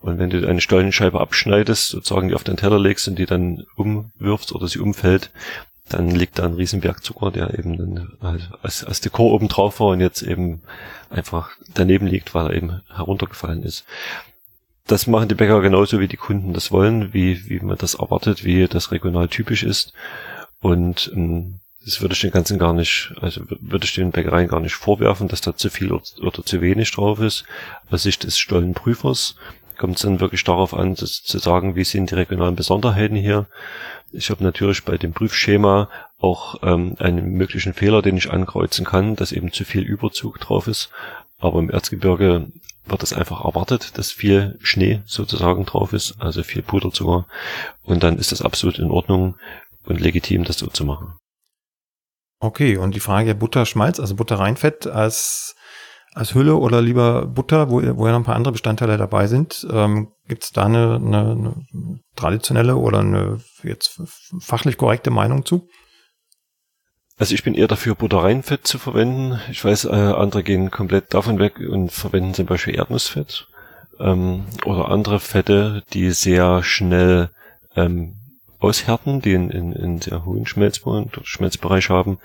Und 0.00 0.18
wenn 0.18 0.30
du 0.30 0.48
eine 0.48 0.60
Stollenscheibe 0.60 1.20
abschneidest, 1.20 1.90
sozusagen 1.90 2.28
die 2.28 2.34
auf 2.34 2.44
den 2.44 2.56
Teller 2.56 2.78
legst 2.78 3.08
und 3.08 3.18
die 3.18 3.26
dann 3.26 3.66
umwirfst 3.76 4.52
oder 4.52 4.68
sie 4.68 4.78
umfällt, 4.78 5.30
dann 5.88 6.10
liegt 6.10 6.38
da 6.38 6.44
ein 6.44 6.54
Riesenberg 6.54 7.04
Zucker, 7.04 7.30
der 7.30 7.56
eben 7.58 7.76
dann 7.76 8.12
halt 8.20 8.50
als, 8.62 8.84
als 8.84 9.00
Dekor 9.00 9.32
oben 9.32 9.48
drauf 9.48 9.78
war 9.78 9.88
und 9.88 10.00
jetzt 10.00 10.22
eben 10.22 10.62
einfach 11.10 11.50
daneben 11.74 12.06
liegt, 12.06 12.34
weil 12.34 12.46
er 12.46 12.54
eben 12.54 12.82
heruntergefallen 12.92 13.62
ist. 13.62 13.84
Das 14.86 15.06
machen 15.06 15.28
die 15.28 15.34
Bäcker 15.34 15.60
genauso, 15.60 16.00
wie 16.00 16.08
die 16.08 16.16
Kunden 16.16 16.52
das 16.52 16.72
wollen, 16.72 17.12
wie, 17.12 17.48
wie 17.48 17.60
man 17.60 17.76
das 17.76 17.94
erwartet, 17.94 18.44
wie 18.44 18.66
das 18.66 18.92
regional 18.92 19.28
typisch 19.28 19.62
ist. 19.62 19.92
Und 20.60 21.10
ähm, 21.14 21.60
das 21.86 22.00
würde 22.02 22.14
ich 22.14 22.20
den 22.20 22.32
ganzen 22.32 22.58
gar 22.58 22.72
nicht, 22.72 23.14
also 23.20 23.42
würde 23.60 23.84
ich 23.84 23.94
den 23.94 24.10
Bäckereien 24.10 24.48
gar 24.48 24.58
nicht 24.58 24.74
vorwerfen, 24.74 25.28
dass 25.28 25.40
da 25.40 25.56
zu 25.56 25.70
viel 25.70 25.92
oder 25.92 26.44
zu 26.44 26.60
wenig 26.60 26.90
drauf 26.90 27.20
ist. 27.20 27.44
Aus 27.88 28.02
Sicht 28.02 28.24
des 28.24 28.36
Stollenprüfers 28.38 29.36
kommt 29.78 29.94
es 29.96 30.02
dann 30.02 30.18
wirklich 30.18 30.42
darauf 30.42 30.74
an, 30.74 30.96
zu 30.96 31.38
sagen, 31.38 31.76
wie 31.76 31.84
sind 31.84 32.10
die 32.10 32.16
regionalen 32.16 32.56
Besonderheiten 32.56 33.14
hier. 33.14 33.46
Ich 34.10 34.30
habe 34.30 34.42
natürlich 34.42 34.82
bei 34.84 34.98
dem 34.98 35.12
Prüfschema 35.12 35.88
auch 36.18 36.56
ähm, 36.64 36.96
einen 36.98 37.34
möglichen 37.34 37.72
Fehler, 37.72 38.02
den 38.02 38.16
ich 38.16 38.32
ankreuzen 38.32 38.84
kann, 38.84 39.14
dass 39.14 39.30
eben 39.30 39.52
zu 39.52 39.64
viel 39.64 39.82
Überzug 39.82 40.40
drauf 40.40 40.66
ist. 40.66 40.90
Aber 41.38 41.60
im 41.60 41.70
Erzgebirge 41.70 42.48
wird 42.86 43.02
es 43.04 43.12
einfach 43.12 43.44
erwartet, 43.44 43.96
dass 43.96 44.10
viel 44.10 44.58
Schnee 44.60 45.02
sozusagen 45.06 45.64
drauf 45.66 45.92
ist, 45.92 46.16
also 46.18 46.42
viel 46.42 46.62
Puderzucker. 46.62 47.26
Und 47.84 48.02
dann 48.02 48.18
ist 48.18 48.32
das 48.32 48.42
absolut 48.42 48.80
in 48.80 48.90
Ordnung 48.90 49.36
und 49.84 50.00
legitim, 50.00 50.42
das 50.42 50.58
so 50.58 50.66
zu 50.66 50.84
machen. 50.84 51.14
Okay, 52.38 52.76
und 52.76 52.94
die 52.94 53.00
Frage 53.00 53.34
Butterschmalz, 53.34 53.98
also 53.98 54.14
Butterreinfett 54.14 54.86
als, 54.86 55.56
als 56.12 56.34
Hülle 56.34 56.56
oder 56.56 56.82
lieber 56.82 57.26
Butter, 57.26 57.70
wo, 57.70 57.76
wo 57.76 58.06
ja 58.06 58.12
noch 58.12 58.20
ein 58.20 58.24
paar 58.24 58.36
andere 58.36 58.52
Bestandteile 58.52 58.98
dabei 58.98 59.26
sind. 59.26 59.66
Ähm, 59.70 60.12
Gibt 60.28 60.44
es 60.44 60.50
da 60.50 60.66
eine, 60.66 60.96
eine, 60.96 61.20
eine 61.20 62.00
traditionelle 62.14 62.76
oder 62.76 63.00
eine 63.00 63.40
jetzt 63.62 64.00
fachlich 64.40 64.76
korrekte 64.76 65.10
Meinung 65.10 65.46
zu? 65.46 65.68
Also 67.18 67.34
ich 67.34 67.42
bin 67.42 67.54
eher 67.54 67.68
dafür, 67.68 67.94
Butterreinfett 67.94 68.66
zu 68.66 68.78
verwenden. 68.78 69.40
Ich 69.50 69.64
weiß, 69.64 69.86
äh, 69.86 69.88
andere 69.88 70.42
gehen 70.42 70.70
komplett 70.70 71.14
davon 71.14 71.38
weg 71.38 71.58
und 71.58 71.90
verwenden 71.90 72.34
zum 72.34 72.44
Beispiel 72.44 72.74
Erdnussfett 72.74 73.46
ähm, 73.98 74.44
oder 74.66 74.90
andere 74.90 75.20
Fette, 75.20 75.82
die 75.94 76.10
sehr 76.10 76.62
schnell 76.62 77.30
ähm, 77.74 78.16
aushärten, 78.66 79.20
die 79.20 79.32
in, 79.32 79.50
in, 79.50 79.72
in 79.72 80.00
sehr 80.00 80.24
hohen 80.24 80.46
Schmelzbereich 80.46 81.90
haben 81.90 82.18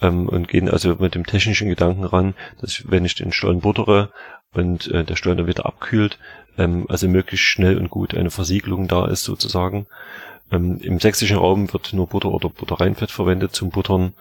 ähm, 0.00 0.28
und 0.28 0.48
gehen 0.48 0.68
also 0.68 0.96
mit 0.96 1.14
dem 1.14 1.26
technischen 1.26 1.68
Gedanken 1.68 2.04
ran, 2.04 2.34
dass 2.60 2.90
wenn 2.90 3.04
ich 3.04 3.14
den 3.14 3.32
Stollen 3.32 3.60
buttere 3.60 4.10
und 4.52 4.88
äh, 4.88 5.04
der 5.04 5.16
Stollen 5.16 5.38
dann 5.38 5.46
wieder 5.46 5.66
abkühlt, 5.66 6.18
ähm, 6.58 6.86
also 6.88 7.08
möglichst 7.08 7.46
schnell 7.46 7.78
und 7.78 7.90
gut 7.90 8.14
eine 8.14 8.30
Versiegelung 8.30 8.88
da 8.88 9.06
ist 9.06 9.24
sozusagen. 9.24 9.86
Ähm, 10.50 10.78
Im 10.78 11.00
sächsischen 11.00 11.36
Raum 11.36 11.72
wird 11.72 11.92
nur 11.92 12.06
Butter 12.06 12.30
oder 12.30 12.48
Butterreinfett 12.48 13.10
verwendet 13.10 13.54
zum 13.54 13.70
Buttern. 13.70 14.14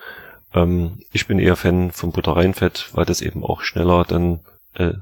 Ähm, 0.53 0.99
ich 1.11 1.27
bin 1.27 1.39
eher 1.39 1.55
Fan 1.55 1.91
vom 1.91 2.11
Butterreinfett, 2.11 2.89
weil 2.93 3.05
das 3.05 3.21
eben 3.21 3.43
auch 3.43 3.61
schneller 3.61 4.05
dann 4.05 4.39
äh, 4.75 4.93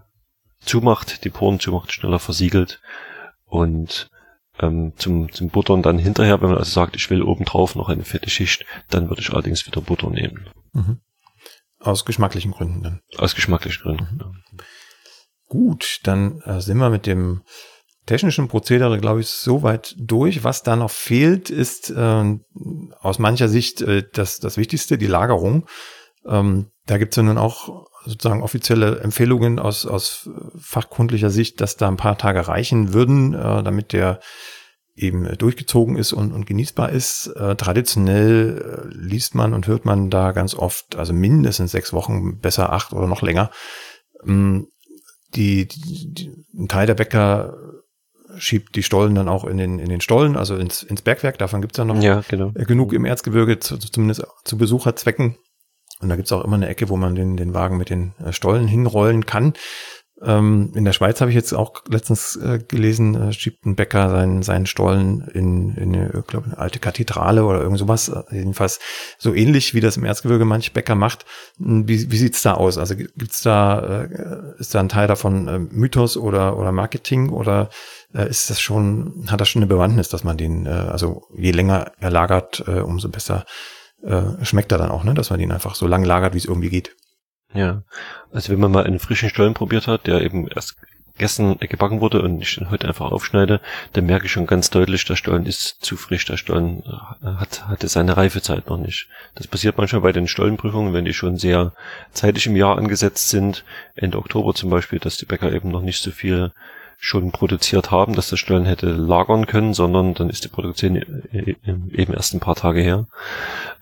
zumacht, 0.59 1.23
die 1.23 1.29
Poren 1.29 1.59
zumacht, 1.59 1.91
schneller 1.91 2.19
versiegelt 2.19 2.81
und 3.47 4.09
ähm, 4.61 4.93
zum, 4.95 5.31
zum 5.31 5.49
Buttern 5.49 5.81
dann 5.81 5.97
hinterher, 5.97 6.41
wenn 6.41 6.49
man 6.49 6.57
also 6.57 6.71
sagt, 6.71 6.95
ich 6.95 7.09
will 7.09 7.21
obendrauf 7.21 7.75
noch 7.75 7.89
eine 7.89 8.03
fette 8.03 8.29
Schicht, 8.29 8.65
dann 8.89 9.09
würde 9.09 9.21
ich 9.21 9.31
allerdings 9.31 9.65
wieder 9.65 9.81
Butter 9.81 10.09
nehmen. 10.09 10.49
Mhm. 10.73 10.99
Aus 11.79 12.05
geschmacklichen 12.05 12.51
Gründen 12.51 12.83
dann. 12.83 13.01
Aus 13.17 13.35
geschmacklichen 13.35 13.81
Gründen. 13.81 14.07
Mhm. 14.13 14.19
Ja. 14.19 14.31
Gut, 15.47 15.99
dann 16.03 16.41
äh, 16.41 16.61
sind 16.61 16.77
wir 16.77 16.89
mit 16.89 17.05
dem 17.05 17.41
technischen 18.05 18.47
Prozedere, 18.47 18.99
glaube 18.99 19.21
ich, 19.21 19.27
soweit 19.27 19.95
durch. 19.97 20.43
Was 20.43 20.63
da 20.63 20.75
noch 20.75 20.91
fehlt, 20.91 21.49
ist 21.49 21.89
äh, 21.89 22.37
aus 22.99 23.19
mancher 23.19 23.49
Sicht 23.49 23.81
äh, 23.81 24.03
das, 24.13 24.39
das 24.39 24.57
Wichtigste, 24.57 24.97
die 24.97 25.07
Lagerung. 25.07 25.67
Ähm, 26.25 26.71
da 26.85 26.97
gibt 26.97 27.13
es 27.13 27.17
ja 27.17 27.23
nun 27.23 27.37
auch 27.37 27.85
sozusagen 28.05 28.43
offizielle 28.43 28.99
Empfehlungen 28.99 29.59
aus, 29.59 29.85
aus 29.85 30.29
fachkundlicher 30.59 31.29
Sicht, 31.29 31.61
dass 31.61 31.77
da 31.77 31.87
ein 31.87 31.97
paar 31.97 32.17
Tage 32.17 32.47
reichen 32.47 32.93
würden, 32.93 33.33
äh, 33.33 33.63
damit 33.63 33.93
der 33.93 34.19
eben 34.95 35.37
durchgezogen 35.37 35.95
ist 35.95 36.13
und, 36.13 36.31
und 36.31 36.45
genießbar 36.45 36.91
ist. 36.91 37.27
Äh, 37.27 37.55
traditionell 37.55 38.83
äh, 38.83 38.93
liest 38.93 39.35
man 39.35 39.53
und 39.53 39.67
hört 39.67 39.85
man 39.85 40.09
da 40.09 40.31
ganz 40.31 40.53
oft, 40.53 40.95
also 40.95 41.13
mindestens 41.13 41.71
sechs 41.71 41.93
Wochen, 41.93 42.39
besser 42.39 42.71
acht 42.71 42.93
oder 42.93 43.07
noch 43.07 43.21
länger. 43.21 43.51
Ähm, 44.25 44.67
die, 45.33 45.67
die, 45.67 46.13
die, 46.13 46.31
ein 46.53 46.67
Teil 46.67 46.87
der 46.87 46.95
Bäcker 46.95 47.55
schiebt 48.37 48.75
die 48.75 48.83
Stollen 48.83 49.15
dann 49.15 49.27
auch 49.27 49.45
in 49.45 49.57
den, 49.57 49.79
in 49.79 49.89
den 49.89 50.01
Stollen, 50.01 50.37
also 50.37 50.55
ins, 50.55 50.83
ins 50.83 51.01
Bergwerk. 51.01 51.37
Davon 51.37 51.61
gibt's 51.61 51.77
ja 51.77 51.85
noch 51.85 52.01
ja, 52.01 52.21
genau. 52.27 52.51
genug 52.51 52.93
im 52.93 53.05
Erzgebirge, 53.05 53.59
zu, 53.59 53.77
zumindest 53.77 54.25
zu 54.43 54.57
Besucherzwecken. 54.57 55.37
Und 56.01 56.09
da 56.09 56.15
gibt's 56.15 56.31
auch 56.31 56.43
immer 56.43 56.55
eine 56.55 56.67
Ecke, 56.67 56.89
wo 56.89 56.97
man 56.97 57.15
den, 57.15 57.37
den 57.37 57.53
Wagen 57.53 57.77
mit 57.77 57.89
den 57.89 58.13
äh, 58.23 58.33
Stollen 58.33 58.67
hinrollen 58.67 59.25
kann. 59.25 59.53
Ähm, 60.23 60.71
in 60.75 60.85
der 60.85 60.93
Schweiz 60.93 61.19
habe 61.19 61.31
ich 61.31 61.35
jetzt 61.35 61.51
auch 61.51 61.81
letztens 61.89 62.35
äh, 62.35 62.59
gelesen, 62.59 63.15
äh, 63.15 63.33
schiebt 63.33 63.65
ein 63.65 63.75
Bäcker 63.75 64.09
seinen, 64.09 64.43
seinen 64.43 64.67
Stollen 64.67 65.27
in, 65.33 65.75
in 65.75 65.95
eine, 65.95 66.23
glaube 66.27 66.45
eine 66.45 66.57
alte 66.59 66.77
Kathedrale 66.77 67.43
oder 67.43 67.61
irgend 67.61 67.79
sowas. 67.79 68.09
Äh, 68.09 68.23
jedenfalls 68.31 68.79
so 69.17 69.33
ähnlich, 69.33 69.73
wie 69.73 69.79
das 69.79 69.97
im 69.97 70.05
Erzgebirge 70.05 70.45
manch 70.45 70.73
Bäcker 70.73 70.93
macht. 70.93 71.25
Hm, 71.57 71.87
wie, 71.87 72.11
wie 72.11 72.17
sieht's 72.17 72.43
da 72.43 72.53
aus? 72.53 72.77
Also 72.77 72.95
gibt's 72.95 73.41
da, 73.41 74.03
äh, 74.03 74.59
ist 74.59 74.75
da 74.75 74.79
ein 74.79 74.89
Teil 74.89 75.07
davon 75.07 75.47
äh, 75.47 75.57
Mythos 75.57 76.17
oder, 76.17 76.57
oder 76.57 76.71
Marketing 76.71 77.29
oder 77.29 77.69
ist 78.13 78.49
das 78.49 78.59
schon, 78.59 79.25
hat 79.27 79.39
das 79.39 79.47
schon 79.47 79.61
eine 79.61 79.69
Bewandtnis, 79.69 80.09
dass 80.09 80.25
man 80.25 80.35
den, 80.35 80.67
also 80.67 81.27
je 81.33 81.51
länger 81.51 81.93
er 81.97 82.09
lagert, 82.09 82.59
umso 82.59 83.07
besser 83.07 83.45
äh, 84.03 84.43
schmeckt 84.43 84.71
er 84.71 84.77
dann 84.77 84.91
auch, 84.91 85.03
ne? 85.03 85.13
dass 85.13 85.29
man 85.29 85.39
den 85.39 85.51
einfach 85.51 85.75
so 85.75 85.87
lang 85.87 86.03
lagert, 86.03 86.33
wie 86.33 86.39
es 86.39 86.45
irgendwie 86.45 86.69
geht. 86.69 86.95
Ja, 87.53 87.83
also 88.31 88.51
wenn 88.51 88.59
man 88.59 88.71
mal 88.71 88.85
einen 88.85 88.99
frischen 88.99 89.29
Stollen 89.29 89.53
probiert 89.53 89.87
hat, 89.87 90.07
der 90.07 90.21
eben 90.21 90.47
erst 90.47 90.75
gestern 91.17 91.57
gebacken 91.59 92.01
wurde 92.01 92.21
und 92.21 92.41
ich 92.41 92.55
den 92.55 92.71
heute 92.71 92.87
einfach 92.87 93.11
aufschneide, 93.11 93.61
dann 93.93 94.05
merke 94.05 94.25
ich 94.25 94.31
schon 94.31 94.47
ganz 94.47 94.69
deutlich, 94.69 95.05
der 95.05 95.15
Stollen 95.15 95.45
ist 95.45 95.77
zu 95.81 95.97
frisch, 95.97 96.25
der 96.25 96.37
Stollen 96.37 96.83
äh, 96.83 97.25
hat, 97.25 97.67
hatte 97.67 97.87
seine 97.87 98.17
Reifezeit 98.17 98.69
noch 98.69 98.77
nicht. 98.77 99.07
Das 99.35 99.47
passiert 99.47 99.77
manchmal 99.77 100.01
bei 100.01 100.13
den 100.13 100.27
Stollenprüfungen, 100.27 100.93
wenn 100.93 101.05
die 101.05 101.13
schon 101.13 101.37
sehr 101.37 101.73
zeitig 102.11 102.47
im 102.47 102.55
Jahr 102.55 102.77
angesetzt 102.77 103.29
sind, 103.29 103.65
Ende 103.95 104.17
Oktober 104.17 104.53
zum 104.53 104.69
Beispiel, 104.69 104.99
dass 104.99 105.17
die 105.17 105.25
Bäcker 105.25 105.51
eben 105.51 105.69
noch 105.69 105.81
nicht 105.81 106.01
so 106.01 106.11
viel 106.11 106.53
schon 107.03 107.31
produziert 107.31 107.89
haben, 107.89 108.13
dass 108.13 108.29
der 108.29 108.37
Stollen 108.37 108.65
hätte 108.65 108.91
lagern 108.91 109.47
können, 109.47 109.73
sondern 109.73 110.13
dann 110.13 110.29
ist 110.29 110.43
die 110.43 110.49
Produktion 110.49 110.97
eben 111.31 112.13
erst 112.13 112.35
ein 112.35 112.39
paar 112.39 112.55
Tage 112.55 112.79
her. 112.79 113.07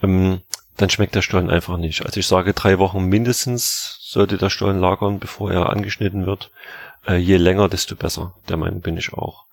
Ähm, 0.02 0.40
dann 0.78 0.90
schmeckt 0.90 1.16
der 1.16 1.22
Stollen 1.22 1.50
einfach 1.50 1.76
nicht. 1.76 2.06
Also 2.06 2.18
ich 2.18 2.28
sage, 2.28 2.54
drei 2.54 2.80
Wochen 2.80 3.04
mindestens 3.04 3.98
sollte 4.00 4.38
der 4.38 4.50
Stollen 4.50 4.80
lagern, 4.80 5.20
bevor 5.20 5.52
er 5.52 5.70
angeschnitten 5.70 6.26
wird. 6.26 6.50
Äh, 7.06 7.18
je 7.18 7.36
länger, 7.36 7.68
desto 7.68 7.98
besser. 7.98 8.36
Der 8.48 8.56
Meinung 8.56 8.80
bin 8.80 8.96
ich 8.96 9.12
auch. 9.12 9.48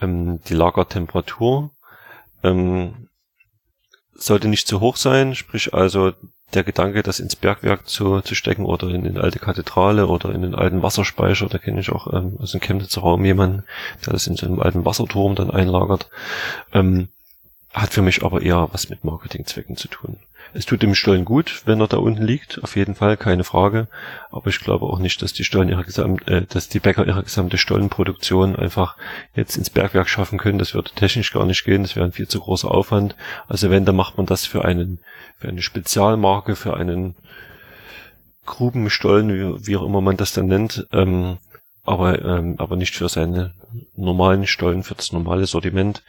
Ähm, 0.00 0.40
die 0.48 0.54
Lagertemperatur 0.54 1.70
ähm, 2.42 3.08
sollte 4.14 4.48
nicht 4.48 4.66
zu 4.66 4.80
hoch 4.80 4.96
sein, 4.96 5.34
sprich 5.34 5.74
also 5.74 6.14
der 6.54 6.64
Gedanke, 6.64 7.02
das 7.02 7.20
ins 7.20 7.36
Bergwerk 7.36 7.88
zu, 7.88 8.20
zu 8.20 8.34
stecken 8.34 8.64
oder 8.64 8.88
in 8.88 9.06
eine 9.06 9.20
alte 9.20 9.38
Kathedrale 9.38 10.06
oder 10.06 10.34
in 10.34 10.42
den 10.42 10.54
alten 10.54 10.82
Wasserspeicher, 10.82 11.48
da 11.48 11.58
kenne 11.58 11.80
ich 11.80 11.90
auch 11.90 12.12
ähm, 12.12 12.36
aus 12.40 12.52
dem 12.52 12.60
Chemnitzer 12.60 13.00
Raum 13.00 13.24
jemanden, 13.24 13.64
der 14.04 14.12
das 14.12 14.26
in 14.26 14.36
so 14.36 14.46
einem 14.46 14.60
alten 14.60 14.84
Wasserturm 14.84 15.34
dann 15.34 15.50
einlagert, 15.50 16.08
ähm, 16.72 17.08
hat 17.72 17.92
für 17.92 18.02
mich 18.02 18.22
aber 18.22 18.42
eher 18.42 18.68
was 18.72 18.90
mit 18.90 19.04
Marketingzwecken 19.04 19.76
zu 19.76 19.88
tun. 19.88 20.18
Es 20.54 20.66
tut 20.66 20.82
dem 20.82 20.94
Stollen 20.94 21.24
gut, 21.24 21.62
wenn 21.64 21.80
er 21.80 21.88
da 21.88 21.96
unten 21.96 22.22
liegt, 22.22 22.62
auf 22.62 22.76
jeden 22.76 22.94
Fall, 22.94 23.16
keine 23.16 23.44
Frage. 23.44 23.88
Aber 24.30 24.48
ich 24.48 24.60
glaube 24.60 24.84
auch 24.84 24.98
nicht, 24.98 25.22
dass 25.22 25.32
die 25.32 25.44
Stollen 25.44 25.70
ihre 25.70 25.84
gesamt, 25.84 26.28
äh, 26.28 26.42
dass 26.46 26.68
die 26.68 26.80
Bäcker 26.80 27.06
ihre 27.06 27.22
gesamte 27.22 27.56
Stollenproduktion 27.56 28.56
einfach 28.56 28.96
jetzt 29.34 29.56
ins 29.56 29.70
Bergwerk 29.70 30.10
schaffen 30.10 30.38
können. 30.38 30.58
Das 30.58 30.74
würde 30.74 30.90
technisch 30.94 31.32
gar 31.32 31.46
nicht 31.46 31.64
gehen. 31.64 31.82
Das 31.82 31.96
wäre 31.96 32.04
ein 32.04 32.12
viel 32.12 32.28
zu 32.28 32.40
großer 32.40 32.70
Aufwand. 32.70 33.16
Also 33.48 33.70
wenn, 33.70 33.86
dann 33.86 33.96
macht 33.96 34.18
man 34.18 34.26
das 34.26 34.44
für 34.44 34.64
einen, 34.64 34.98
für 35.38 35.48
eine 35.48 35.62
Spezialmarke, 35.62 36.54
für 36.54 36.76
einen 36.76 37.14
Grubenstollen, 38.44 39.28
wie, 39.32 39.66
wie 39.66 39.76
auch 39.76 39.86
immer 39.86 40.02
man 40.02 40.18
das 40.18 40.32
dann 40.32 40.46
nennt, 40.46 40.86
ähm, 40.92 41.38
aber, 41.84 42.24
ähm, 42.24 42.54
aber 42.58 42.76
nicht 42.76 42.94
für 42.94 43.08
seine 43.08 43.54
normalen 43.96 44.46
Stollen, 44.46 44.82
für 44.82 44.94
das 44.94 45.12
normale 45.12 45.46
Sortiment. 45.46 46.02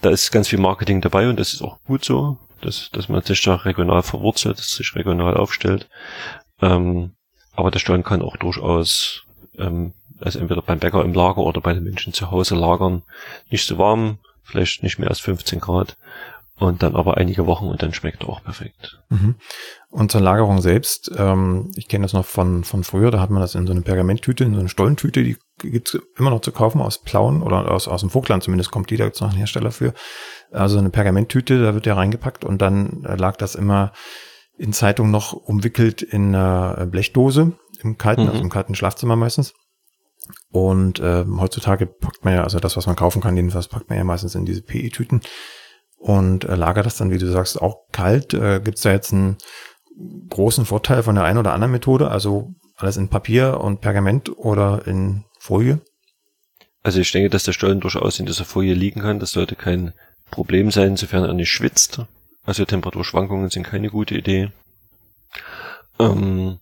Da 0.00 0.10
ist 0.10 0.32
ganz 0.32 0.48
viel 0.48 0.58
Marketing 0.58 1.00
dabei 1.00 1.28
und 1.28 1.38
das 1.38 1.52
ist 1.52 1.62
auch 1.62 1.78
gut 1.84 2.04
so, 2.04 2.38
dass, 2.60 2.90
dass 2.90 3.08
man 3.08 3.22
sich 3.22 3.42
da 3.42 3.54
regional 3.54 4.02
verwurzelt, 4.02 4.58
dass 4.58 4.74
sich 4.74 4.94
regional 4.94 5.36
aufstellt. 5.36 5.88
Ähm, 6.60 7.12
aber 7.54 7.70
der 7.70 7.78
Stollen 7.78 8.04
kann 8.04 8.22
auch 8.22 8.36
durchaus, 8.36 9.24
ähm, 9.58 9.92
also 10.20 10.38
entweder 10.38 10.62
beim 10.62 10.78
Bäcker 10.78 11.04
im 11.04 11.14
Lager 11.14 11.42
oder 11.42 11.60
bei 11.60 11.72
den 11.74 11.84
Menschen 11.84 12.12
zu 12.12 12.30
Hause 12.30 12.54
lagern, 12.54 13.02
nicht 13.50 13.66
so 13.66 13.78
warm, 13.78 14.18
vielleicht 14.42 14.82
nicht 14.82 14.98
mehr 14.98 15.08
als 15.08 15.20
15 15.20 15.60
Grad 15.60 15.96
und 16.60 16.82
dann 16.82 16.94
aber 16.94 17.16
einige 17.16 17.46
Wochen 17.46 17.66
und 17.66 17.82
dann 17.82 17.94
schmeckt 17.94 18.22
er 18.22 18.28
auch 18.28 18.42
perfekt. 18.42 19.00
Mhm. 19.08 19.36
Und 19.88 20.12
zur 20.12 20.20
Lagerung 20.20 20.60
selbst, 20.60 21.10
ähm, 21.16 21.72
ich 21.74 21.88
kenne 21.88 22.02
das 22.02 22.12
noch 22.12 22.26
von, 22.26 22.64
von 22.64 22.84
früher, 22.84 23.10
da 23.10 23.20
hat 23.20 23.30
man 23.30 23.40
das 23.40 23.54
in 23.54 23.66
so 23.66 23.72
eine 23.72 23.80
Pergamenttüte, 23.80 24.44
in 24.44 24.54
so 24.54 24.60
eine 24.60 24.68
Stollentüte, 24.68 25.22
die 25.22 25.36
gibt's 25.58 25.98
immer 26.16 26.30
noch 26.30 26.42
zu 26.42 26.52
kaufen 26.52 26.80
aus 26.80 27.02
Plauen 27.02 27.42
oder 27.42 27.70
aus, 27.70 27.88
aus 27.88 28.02
dem 28.02 28.10
Vogtland 28.10 28.42
zumindest 28.42 28.70
kommt 28.70 28.90
die, 28.90 28.96
da 28.96 29.04
gibt's 29.04 29.20
noch 29.20 29.30
einen 29.30 29.38
Hersteller 29.38 29.72
für. 29.72 29.94
Also 30.52 30.78
eine 30.78 30.90
Pergamenttüte, 30.90 31.62
da 31.62 31.74
wird 31.74 31.86
der 31.86 31.96
reingepackt 31.96 32.44
und 32.44 32.60
dann 32.60 33.02
lag 33.02 33.36
das 33.36 33.54
immer 33.54 33.92
in 34.58 34.74
Zeitung 34.74 35.10
noch 35.10 35.32
umwickelt 35.32 36.02
in 36.02 36.34
einer 36.34 36.86
Blechdose 36.86 37.52
im 37.82 37.96
kalten, 37.96 38.24
mhm. 38.24 38.28
also 38.28 38.42
im 38.42 38.50
kalten 38.50 38.74
Schlafzimmer 38.74 39.16
meistens. 39.16 39.54
Und 40.50 41.00
äh, 41.00 41.24
heutzutage 41.38 41.86
packt 41.86 42.24
man 42.24 42.34
ja, 42.34 42.44
also 42.44 42.60
das, 42.60 42.76
was 42.76 42.86
man 42.86 42.96
kaufen 42.96 43.22
kann, 43.22 43.36
jedenfalls 43.36 43.68
packt 43.68 43.88
man 43.88 43.98
ja 43.98 44.04
meistens 44.04 44.34
in 44.34 44.44
diese 44.44 44.62
PE-Tüten 44.62 45.22
und 46.00 46.44
äh, 46.44 46.56
lagert 46.56 46.86
das 46.86 46.96
dann, 46.96 47.10
wie 47.10 47.18
du 47.18 47.30
sagst, 47.30 47.60
auch 47.60 47.86
kalt. 47.92 48.32
Äh, 48.32 48.60
Gibt 48.60 48.78
es 48.78 48.82
da 48.82 48.90
jetzt 48.90 49.12
einen 49.12 49.36
großen 50.30 50.64
Vorteil 50.64 51.02
von 51.02 51.14
der 51.14 51.24
einen 51.24 51.38
oder 51.38 51.52
anderen 51.52 51.72
Methode? 51.72 52.10
Also 52.10 52.54
alles 52.76 52.96
in 52.96 53.10
Papier 53.10 53.60
und 53.60 53.82
Pergament 53.82 54.36
oder 54.38 54.86
in 54.86 55.24
Folie? 55.38 55.82
Also 56.82 57.00
ich 57.00 57.12
denke, 57.12 57.28
dass 57.28 57.44
der 57.44 57.52
Stollen 57.52 57.80
durchaus 57.80 58.18
in 58.18 58.24
dieser 58.24 58.46
Folie 58.46 58.72
liegen 58.72 59.02
kann. 59.02 59.18
Das 59.18 59.32
sollte 59.32 59.56
kein 59.56 59.92
Problem 60.30 60.70
sein, 60.70 60.96
sofern 60.96 61.24
er 61.24 61.34
nicht 61.34 61.50
schwitzt. 61.50 62.00
Also 62.44 62.64
Temperaturschwankungen 62.64 63.50
sind 63.50 63.64
keine 63.64 63.90
gute 63.90 64.16
Idee. 64.16 64.50
Ähm, 65.98 66.60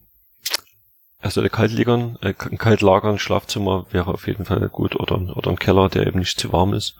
er 1.20 1.30
sollte 1.30 1.50
kalt 1.50 1.70
liegern, 1.70 2.18
äh, 2.22 2.32
kalt 2.32 2.80
lagern, 2.80 3.20
Schlafzimmer 3.20 3.86
wäre 3.92 4.12
auf 4.12 4.26
jeden 4.26 4.44
Fall 4.44 4.68
gut 4.68 4.96
oder, 4.96 5.36
oder 5.36 5.50
ein 5.50 5.58
Keller, 5.60 5.88
der 5.88 6.08
eben 6.08 6.18
nicht 6.18 6.40
zu 6.40 6.52
warm 6.52 6.74
ist. 6.74 6.96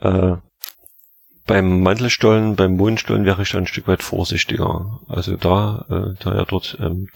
Äh, 0.00 0.36
beim 1.48 1.82
Mantelstollen, 1.82 2.54
beim 2.54 2.76
Mondstollen 2.76 3.24
wäre 3.24 3.42
ich 3.42 3.50
da 3.50 3.58
ein 3.58 3.66
Stück 3.66 3.88
weit 3.88 4.04
vorsichtiger. 4.04 5.00
Also 5.08 5.36
da, 5.36 5.84
äh, 5.90 6.22
da 6.22 6.36
ja 6.36 6.44
dort 6.44 6.78
ähm, 6.80 7.08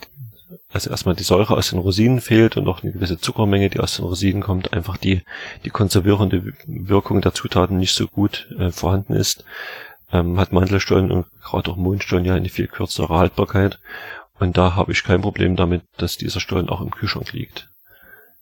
also 0.73 0.91
erstmal 0.91 1.15
die 1.15 1.23
Säure 1.23 1.57
aus 1.57 1.71
den 1.71 1.79
Rosinen 1.79 2.21
fehlt 2.21 2.57
und 2.57 2.67
auch 2.67 2.83
eine 2.83 2.93
gewisse 2.93 3.19
Zuckermenge, 3.19 3.69
die 3.69 3.79
aus 3.79 3.97
den 3.97 4.07
Rosinen 4.07 4.43
kommt, 4.43 4.73
einfach 4.73 4.97
die, 4.97 5.23
die 5.65 5.71
konservierende 5.71 6.55
Wirkung 6.67 7.21
der 7.21 7.35
Zutaten 7.35 7.77
nicht 7.77 7.95
so 7.95 8.07
gut 8.09 8.49
äh, 8.59 8.71
vorhanden 8.71 9.13
ist, 9.13 9.45
ähm, 10.13 10.41
hat 10.41 10.53
Mantelstollen 10.53 11.13
und 11.13 11.27
gerade 11.43 11.71
auch 11.71 11.77
Mondstollen 11.77 12.25
ja 12.25 12.35
eine 12.35 12.49
viel 12.49 12.69
kürzere 12.69 13.15
Haltbarkeit. 13.15 13.79
Und 14.39 14.57
da 14.57 14.75
habe 14.75 14.93
ich 14.93 15.05
kein 15.05 15.21
Problem 15.21 15.57
damit, 15.57 15.83
dass 15.99 16.17
dieser 16.17 16.41
Stollen 16.41 16.71
auch 16.71 16.81
im 16.81 16.91
Kühlschrank 16.91 17.33
liegt. 17.33 17.69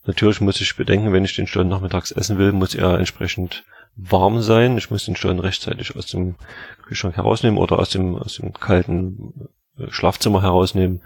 Natürlich 0.05 0.41
muss 0.41 0.61
ich 0.61 0.75
bedenken, 0.75 1.13
wenn 1.13 1.25
ich 1.25 1.35
den 1.35 1.47
Stollen 1.47 1.67
nachmittags 1.67 2.11
essen 2.11 2.37
will, 2.37 2.53
muss 2.53 2.73
er 2.73 2.97
entsprechend 2.97 3.63
warm 3.95 4.41
sein. 4.41 4.77
Ich 4.77 4.89
muss 4.91 5.05
den 5.05 5.15
Stollen 5.15 5.39
rechtzeitig 5.39 5.95
aus 5.95 6.07
dem 6.07 6.35
Kühlschrank 6.85 7.15
herausnehmen 7.17 7.57
oder 7.57 7.79
aus 7.79 7.89
dem, 7.89 8.15
aus 8.15 8.35
dem 8.35 8.53
kalten 8.53 9.49
äh, 9.77 9.87
Schlafzimmer 9.89 10.41
herausnehmen. 10.41 11.01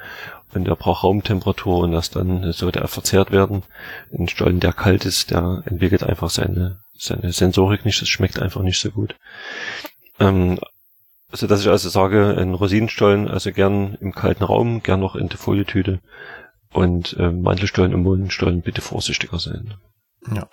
Und 0.53 0.65
der 0.65 0.75
braucht 0.75 1.03
Raumtemperatur 1.03 1.79
und 1.79 1.93
erst 1.93 2.15
dann 2.15 2.51
sollte 2.53 2.79
er 2.79 2.87
verzehrt 2.87 3.31
werden. 3.31 3.63
Ein 4.17 4.29
Stollen, 4.29 4.61
der 4.61 4.71
kalt 4.71 5.03
ist, 5.05 5.31
der 5.31 5.63
entwickelt 5.65 6.03
einfach 6.03 6.29
seine, 6.29 6.79
seine 6.97 7.33
Sensorik 7.33 7.83
nicht. 7.83 8.01
Das 8.01 8.07
schmeckt 8.07 8.41
einfach 8.41 8.61
nicht 8.61 8.79
so 8.79 8.89
gut. 8.89 9.15
Ähm, 10.19 10.59
also 11.29 11.47
dass 11.47 11.61
ich 11.61 11.67
also 11.67 11.89
sage, 11.89 12.37
ein 12.37 12.53
Rosinenstollen, 12.53 13.27
also 13.27 13.51
gern 13.51 13.97
im 13.99 14.13
kalten 14.13 14.45
Raum, 14.45 14.81
gern 14.81 15.01
noch 15.01 15.15
in 15.17 15.27
der 15.27 15.37
Folietüte. 15.37 15.99
Und 16.71 17.17
äh, 17.19 17.31
Mantelstollen 17.31 17.93
und 17.93 18.03
Mohnenstollen 18.03 18.61
bitte 18.61 18.81
vorsichtiger 18.81 19.39
sein. 19.39 19.73
Ja. 20.33 20.47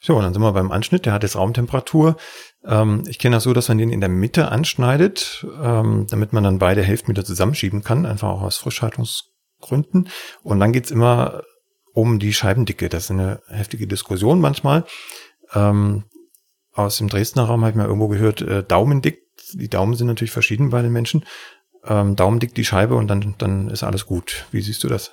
So, 0.00 0.20
dann 0.20 0.32
sind 0.32 0.42
wir 0.42 0.52
beim 0.52 0.72
Anschnitt. 0.72 1.06
Der 1.06 1.12
hat 1.12 1.22
jetzt 1.22 1.36
Raumtemperatur. 1.36 2.16
Ähm, 2.64 3.04
ich 3.06 3.18
kenne 3.18 3.36
das 3.36 3.44
so, 3.44 3.52
dass 3.52 3.68
man 3.68 3.78
den 3.78 3.90
in 3.90 4.00
der 4.00 4.08
Mitte 4.08 4.50
anschneidet, 4.50 5.46
ähm, 5.62 6.06
damit 6.10 6.32
man 6.32 6.44
dann 6.44 6.58
beide 6.58 6.82
Hälften 6.82 7.08
wieder 7.08 7.24
zusammenschieben 7.24 7.82
kann, 7.82 8.06
einfach 8.06 8.28
auch 8.28 8.42
aus 8.42 8.56
Frischhaltungsgründen. 8.56 10.08
Und 10.42 10.60
dann 10.60 10.72
geht's 10.72 10.90
immer 10.90 11.42
um 11.92 12.18
die 12.18 12.32
Scheibendicke. 12.32 12.88
Das 12.88 13.04
ist 13.04 13.10
eine 13.10 13.42
heftige 13.48 13.86
Diskussion 13.86 14.40
manchmal. 14.40 14.84
Ähm, 15.54 16.04
aus 16.72 16.96
dem 16.98 17.08
Dresdner 17.08 17.44
Raum 17.44 17.60
habe 17.60 17.70
ich 17.70 17.76
mal 17.76 17.86
irgendwo 17.86 18.08
gehört, 18.08 18.40
äh, 18.40 18.64
daumendick. 18.64 19.20
Die 19.52 19.68
Daumen 19.68 19.94
sind 19.94 20.06
natürlich 20.06 20.30
verschieden 20.30 20.70
bei 20.70 20.82
den 20.82 20.92
Menschen. 20.92 21.26
Ähm, 21.84 22.16
daumendick 22.16 22.54
die 22.54 22.64
Scheibe 22.64 22.94
und 22.94 23.08
dann, 23.08 23.34
dann 23.38 23.68
ist 23.68 23.82
alles 23.82 24.06
gut. 24.06 24.46
Wie 24.52 24.62
siehst 24.62 24.82
du 24.84 24.88
das? 24.88 25.12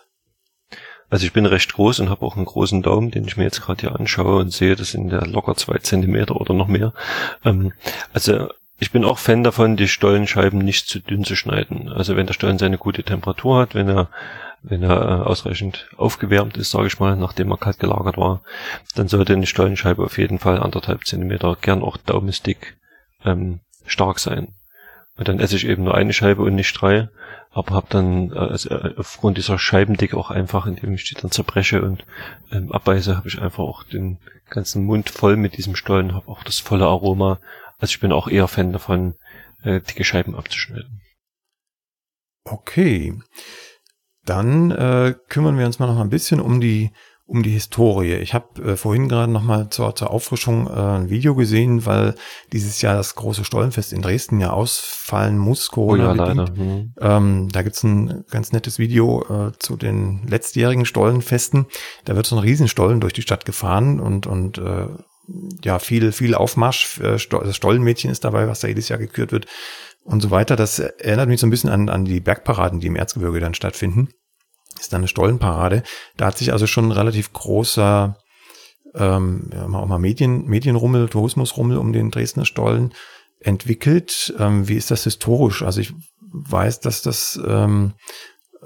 Also 1.09 1.25
ich 1.25 1.33
bin 1.33 1.45
recht 1.45 1.73
groß 1.73 1.99
und 1.99 2.09
habe 2.09 2.25
auch 2.25 2.35
einen 2.35 2.45
großen 2.45 2.81
Daumen, 2.81 3.11
den 3.11 3.25
ich 3.25 3.37
mir 3.37 3.43
jetzt 3.43 3.61
gerade 3.61 3.81
hier 3.81 3.99
anschaue 3.99 4.37
und 4.37 4.53
sehe, 4.53 4.75
das 4.75 4.91
sind 4.91 5.11
ja 5.11 5.25
locker 5.25 5.55
zwei 5.55 5.77
Zentimeter 5.79 6.39
oder 6.39 6.53
noch 6.53 6.67
mehr. 6.67 6.93
Ähm, 7.43 7.73
also 8.13 8.49
ich 8.79 8.91
bin 8.91 9.03
auch 9.03 9.17
Fan 9.17 9.43
davon, 9.43 9.75
die 9.75 9.87
Stollenscheiben 9.87 10.59
nicht 10.59 10.87
zu 10.87 10.99
dünn 10.99 11.25
zu 11.25 11.35
schneiden. 11.35 11.89
Also 11.89 12.15
wenn 12.15 12.27
der 12.27 12.33
Stollen 12.33 12.59
seine 12.59 12.77
gute 12.77 13.03
Temperatur 13.03 13.59
hat, 13.59 13.75
wenn 13.75 13.89
er 13.89 14.09
wenn 14.61 14.83
er 14.83 15.01
äh, 15.01 15.23
ausreichend 15.23 15.87
aufgewärmt 15.97 16.57
ist, 16.57 16.71
sage 16.71 16.87
ich 16.87 16.99
mal, 16.99 17.15
nachdem 17.15 17.51
er 17.51 17.57
kalt 17.57 17.79
gelagert 17.79 18.17
war, 18.17 18.41
dann 18.95 19.07
sollte 19.07 19.33
eine 19.33 19.45
Stollenscheibe 19.45 20.03
auf 20.03 20.17
jeden 20.17 20.39
Fall 20.39 20.59
anderthalb 20.59 21.05
Zentimeter, 21.05 21.55
gern 21.61 21.81
auch 21.81 21.97
Daumenstick, 21.97 22.75
ähm, 23.23 23.59
stark 23.85 24.19
sein. 24.19 24.49
Und 25.15 25.27
dann 25.27 25.39
esse 25.39 25.55
ich 25.55 25.65
eben 25.65 25.83
nur 25.83 25.95
eine 25.95 26.13
Scheibe 26.13 26.41
und 26.41 26.55
nicht 26.55 26.73
drei, 26.73 27.09
aber 27.51 27.75
habe 27.75 27.87
dann 27.89 28.31
äh, 28.31 28.37
also 28.37 28.69
äh, 28.69 28.93
aufgrund 28.97 29.37
dieser 29.37 29.57
Scheibendicke 29.57 30.17
auch 30.17 30.29
einfach, 30.29 30.65
indem 30.65 30.93
ich 30.93 31.05
die 31.05 31.15
dann 31.15 31.31
zerbreche 31.31 31.81
und 31.81 32.05
ähm, 32.51 32.71
abbeiße, 32.71 33.17
habe 33.17 33.27
ich 33.27 33.41
einfach 33.41 33.63
auch 33.63 33.83
den 33.83 34.19
ganzen 34.49 34.85
Mund 34.85 35.09
voll 35.09 35.35
mit 35.35 35.57
diesem 35.57 35.75
Stollen, 35.75 36.13
habe 36.13 36.27
auch 36.27 36.43
das 36.43 36.59
volle 36.59 36.85
Aroma. 36.85 37.39
Also 37.79 37.91
ich 37.91 37.99
bin 37.99 38.11
auch 38.11 38.27
eher 38.27 38.47
Fan 38.47 38.71
davon, 38.71 39.15
äh, 39.63 39.81
dicke 39.81 40.03
Scheiben 40.03 40.35
abzuschneiden. 40.35 41.01
Okay. 42.43 43.19
Dann 44.25 44.71
äh, 44.71 45.15
kümmern 45.27 45.57
wir 45.57 45.65
uns 45.65 45.79
mal 45.79 45.87
noch 45.87 45.99
ein 45.99 46.09
bisschen 46.09 46.39
um 46.39 46.61
die 46.61 46.91
um 47.29 47.43
die 47.43 47.51
Historie. 47.51 48.15
Ich 48.15 48.33
habe 48.33 48.71
äh, 48.71 48.75
vorhin 48.75 49.07
gerade 49.07 49.31
noch 49.31 49.43
mal 49.43 49.69
zur, 49.69 49.95
zur 49.95 50.09
Auffrischung 50.09 50.65
äh, 50.65 50.71
ein 50.71 51.09
Video 51.11 51.35
gesehen, 51.35 51.85
weil 51.85 52.15
dieses 52.51 52.81
Jahr 52.81 52.95
das 52.95 53.13
große 53.13 53.45
Stollenfest 53.45 53.93
in 53.93 54.01
Dresden 54.01 54.39
ja 54.39 54.49
ausfallen 54.49 55.37
muss, 55.37 55.69
Corona 55.69 56.11
oh 56.11 56.15
ja, 56.15 56.25
bedingt. 56.25 56.57
Mhm. 56.57 56.93
Ähm, 56.99 57.49
da 57.51 57.61
gibt's 57.61 57.83
ein 57.83 58.25
ganz 58.31 58.51
nettes 58.51 58.79
Video 58.79 59.23
äh, 59.29 59.51
zu 59.59 59.77
den 59.77 60.25
letztjährigen 60.27 60.85
Stollenfesten. 60.85 61.67
Da 62.05 62.15
wird 62.15 62.25
so 62.25 62.35
ein 62.35 62.41
Riesenstollen 62.41 62.99
durch 62.99 63.13
die 63.13 63.21
Stadt 63.21 63.45
gefahren 63.45 63.99
und 63.99 64.25
und 64.25 64.57
äh, 64.57 64.87
ja 65.63 65.77
viel 65.77 66.11
viel 66.11 66.33
Aufmarsch. 66.33 66.99
Äh, 66.99 67.17
das 67.29 67.55
Stollenmädchen 67.55 68.09
ist 68.09 68.23
dabei, 68.23 68.47
was 68.47 68.61
da 68.61 68.67
jedes 68.67 68.89
Jahr 68.89 68.97
gekürt 68.97 69.31
wird 69.31 69.45
und 70.03 70.21
so 70.21 70.31
weiter. 70.31 70.55
Das 70.55 70.79
erinnert 70.79 71.29
mich 71.29 71.39
so 71.39 71.45
ein 71.45 71.51
bisschen 71.51 71.69
an, 71.69 71.89
an 71.89 72.05
die 72.05 72.21
Bergparaden, 72.21 72.79
die 72.79 72.87
im 72.87 72.95
Erzgebirge 72.95 73.39
dann 73.39 73.53
stattfinden. 73.53 74.09
Ist 74.79 74.93
dann 74.93 75.01
eine 75.01 75.07
Stollenparade. 75.07 75.83
Da 76.17 76.27
hat 76.27 76.37
sich 76.37 76.53
also 76.53 76.67
schon 76.67 76.85
ein 76.85 76.91
relativ 76.91 77.33
großer 77.33 78.17
ähm, 78.95 79.49
ja, 79.53 79.65
auch 79.65 79.85
mal 79.85 79.99
Medien, 79.99 80.45
Medienrummel, 80.45 81.09
Tourismusrummel 81.09 81.77
um 81.77 81.93
den 81.93 82.11
Dresdner 82.11 82.45
Stollen 82.45 82.93
entwickelt. 83.39 84.33
Ähm, 84.39 84.67
wie 84.67 84.75
ist 84.75 84.91
das 84.91 85.03
historisch? 85.03 85.63
Also 85.63 85.81
ich 85.81 85.93
weiß, 86.31 86.79
dass 86.79 87.01
das 87.01 87.39
ähm, 87.45 87.93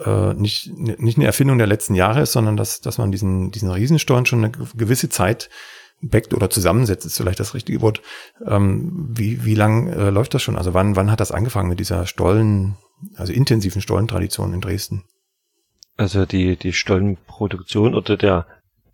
äh, 0.03 0.33
nicht, 0.33 0.71
nicht 0.77 1.17
eine 1.17 1.25
Erfindung 1.25 1.57
der 1.57 1.67
letzten 1.67 1.95
Jahre 1.95 2.21
ist, 2.21 2.31
sondern 2.31 2.57
dass, 2.57 2.81
dass 2.81 2.97
man 2.97 3.11
diesen, 3.11 3.51
diesen 3.51 3.69
Riesenstollen 3.69 4.25
schon 4.25 4.43
eine 4.43 4.51
gewisse 4.51 5.09
Zeit 5.09 5.49
backt 6.01 6.33
oder 6.33 6.49
zusammensetzt, 6.49 7.05
ist 7.05 7.17
vielleicht 7.17 7.39
das 7.39 7.53
richtige 7.53 7.81
Wort. 7.81 8.01
Ähm, 8.45 9.09
wie 9.09 9.45
wie 9.45 9.55
lang 9.55 9.87
äh, 9.87 10.09
läuft 10.09 10.33
das 10.33 10.41
schon? 10.41 10.57
Also 10.57 10.73
wann, 10.73 10.95
wann 10.95 11.11
hat 11.11 11.19
das 11.19 11.31
angefangen 11.31 11.69
mit 11.69 11.79
dieser 11.79 12.05
Stollen, 12.07 12.75
also 13.15 13.31
intensiven 13.31 13.81
Stollentradition 13.81 14.53
in 14.53 14.61
Dresden? 14.61 15.05
Also 15.97 16.25
die, 16.25 16.55
die 16.55 16.73
Stollenproduktion 16.73 17.93
oder 17.93 18.17
der, 18.17 18.47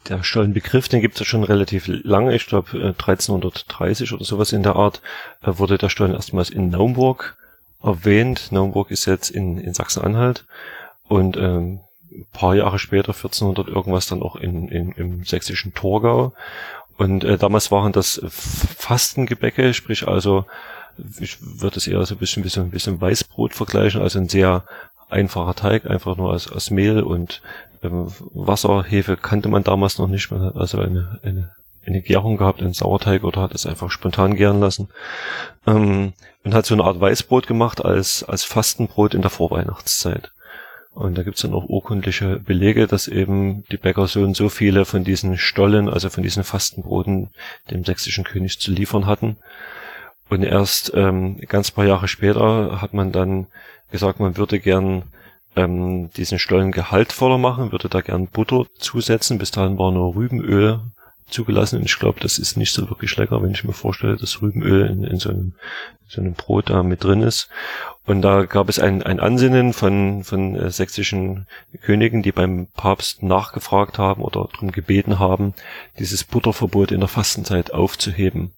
der 0.07 0.23
Stollenbegriff, 0.23 0.89
den 0.89 1.01
gibt 1.01 1.15
es 1.15 1.19
ja 1.21 1.25
schon 1.25 1.43
relativ 1.43 1.87
lange. 1.87 2.35
Ich 2.35 2.47
glaube 2.47 2.71
1330 2.97 4.13
oder 4.13 4.25
sowas 4.25 4.51
in 4.51 4.63
der 4.63 4.75
Art 4.75 5.01
äh, 5.41 5.51
wurde 5.57 5.77
der 5.77 5.89
Stollen 5.89 6.13
erstmals 6.13 6.49
in 6.49 6.69
Naumburg 6.69 7.37
erwähnt. 7.81 8.51
Naumburg 8.51 8.91
ist 8.91 9.05
jetzt 9.05 9.29
in, 9.29 9.57
in 9.57 9.73
Sachsen-Anhalt 9.73 10.45
und 11.07 11.37
ähm, 11.37 11.79
ein 12.11 12.25
paar 12.33 12.55
Jahre 12.55 12.79
später, 12.79 13.13
1400 13.13 13.67
irgendwas, 13.67 14.07
dann 14.07 14.21
auch 14.21 14.35
in, 14.35 14.67
in, 14.67 14.91
im 14.93 15.23
sächsischen 15.23 15.73
Torgau. 15.73 16.33
Und 16.97 17.23
äh, 17.23 17.37
damals 17.37 17.71
waren 17.71 17.93
das 17.93 18.21
Fastengebäcke, 18.27 19.73
sprich 19.73 20.07
also, 20.07 20.45
ich 21.21 21.37
würde 21.39 21.77
es 21.77 21.87
eher 21.87 22.05
so 22.05 22.15
ein 22.15 22.17
bisschen 22.17 22.43
ein 22.43 22.71
bisschen 22.71 22.99
Weißbrot 22.99 23.53
vergleichen, 23.53 24.01
also 24.01 24.19
ein 24.19 24.27
sehr 24.27 24.65
einfacher 25.09 25.55
Teig, 25.55 25.85
einfach 25.85 26.17
nur 26.17 26.31
aus, 26.31 26.51
aus 26.51 26.71
Mehl 26.71 27.01
und 27.01 27.41
ähm, 27.83 28.07
Wasser, 28.33 28.83
Hefe 28.83 29.17
kannte 29.17 29.49
man 29.49 29.63
damals 29.63 29.97
noch 29.97 30.07
nicht. 30.07 30.31
Man 30.31 30.41
hat 30.41 30.55
also 30.55 30.79
eine, 30.79 31.19
eine, 31.23 31.51
eine 31.85 32.01
Gärung 32.01 32.37
gehabt, 32.37 32.61
einen 32.61 32.73
Sauerteig 32.73 33.23
oder 33.23 33.41
hat 33.41 33.53
es 33.53 33.65
einfach 33.65 33.91
spontan 33.91 34.35
gären 34.35 34.59
lassen. 34.59 34.89
Ähm, 35.65 36.13
und 36.43 36.53
hat 36.53 36.65
so 36.65 36.73
eine 36.73 36.83
Art 36.83 36.99
Weißbrot 36.99 37.47
gemacht 37.47 37.83
als, 37.83 38.23
als 38.23 38.43
Fastenbrot 38.43 39.13
in 39.13 39.21
der 39.21 39.29
Vorweihnachtszeit. 39.29 40.31
Und 40.93 41.17
da 41.17 41.23
gibt's 41.23 41.41
dann 41.41 41.53
auch 41.53 41.69
urkundliche 41.69 42.39
Belege, 42.39 42.87
dass 42.87 43.07
eben 43.07 43.63
die 43.71 43.77
Bäcker 43.77 44.07
so 44.07 44.21
und 44.21 44.35
so 44.35 44.49
viele 44.49 44.85
von 44.85 45.03
diesen 45.03 45.37
Stollen, 45.37 45.87
also 45.87 46.09
von 46.09 46.23
diesen 46.23 46.43
Fastenbroten, 46.43 47.29
dem 47.69 47.85
sächsischen 47.85 48.23
König 48.23 48.59
zu 48.59 48.71
liefern 48.71 49.05
hatten. 49.05 49.37
Und 50.29 50.43
erst 50.43 50.91
ähm, 50.95 51.39
ganz 51.47 51.71
paar 51.71 51.85
Jahre 51.85 52.07
später 52.07 52.81
hat 52.81 52.93
man 52.93 53.11
dann 53.11 53.47
gesagt, 53.91 54.19
man 54.19 54.37
würde 54.37 54.59
gern 54.59 55.03
ähm, 55.55 56.09
diesen 56.11 56.39
Stollen 56.39 56.71
gehaltvoller 56.71 57.37
machen, 57.37 57.71
würde 57.71 57.89
da 57.89 58.01
gern 58.01 58.27
Butter 58.27 58.65
zusetzen. 58.77 59.37
Bis 59.37 59.51
dahin 59.51 59.77
war 59.77 59.91
nur 59.91 60.15
Rübenöl 60.15 60.79
zugelassen 61.29 61.79
und 61.79 61.85
ich 61.85 61.99
glaube, 61.99 62.19
das 62.19 62.39
ist 62.39 62.57
nicht 62.57 62.73
so 62.73 62.89
wirklich 62.89 63.15
lecker, 63.17 63.41
wenn 63.41 63.51
ich 63.51 63.63
mir 63.63 63.73
vorstelle, 63.73 64.17
dass 64.17 64.41
Rübenöl 64.41 64.87
in, 64.87 65.03
in 65.03 65.17
so, 65.17 65.29
einem, 65.29 65.53
so 66.07 66.21
einem 66.21 66.33
Brot 66.33 66.69
da 66.69 66.83
mit 66.83 67.03
drin 67.03 67.21
ist. 67.21 67.49
Und 68.05 68.23
da 68.23 68.45
gab 68.45 68.69
es 68.69 68.79
ein, 68.79 69.03
ein 69.03 69.19
Ansinnen 69.19 69.73
von, 69.73 70.23
von 70.23 70.55
äh, 70.55 70.71
sächsischen 70.71 71.45
Königen, 71.81 72.23
die 72.23 72.31
beim 72.31 72.67
Papst 72.75 73.21
nachgefragt 73.21 73.99
haben 73.99 74.23
oder 74.23 74.47
darum 74.51 74.71
gebeten 74.71 75.19
haben, 75.19 75.53
dieses 75.99 76.23
Butterverbot 76.23 76.91
in 76.91 77.01
der 77.01 77.09
Fastenzeit 77.09 77.71
aufzuheben. 77.71 78.53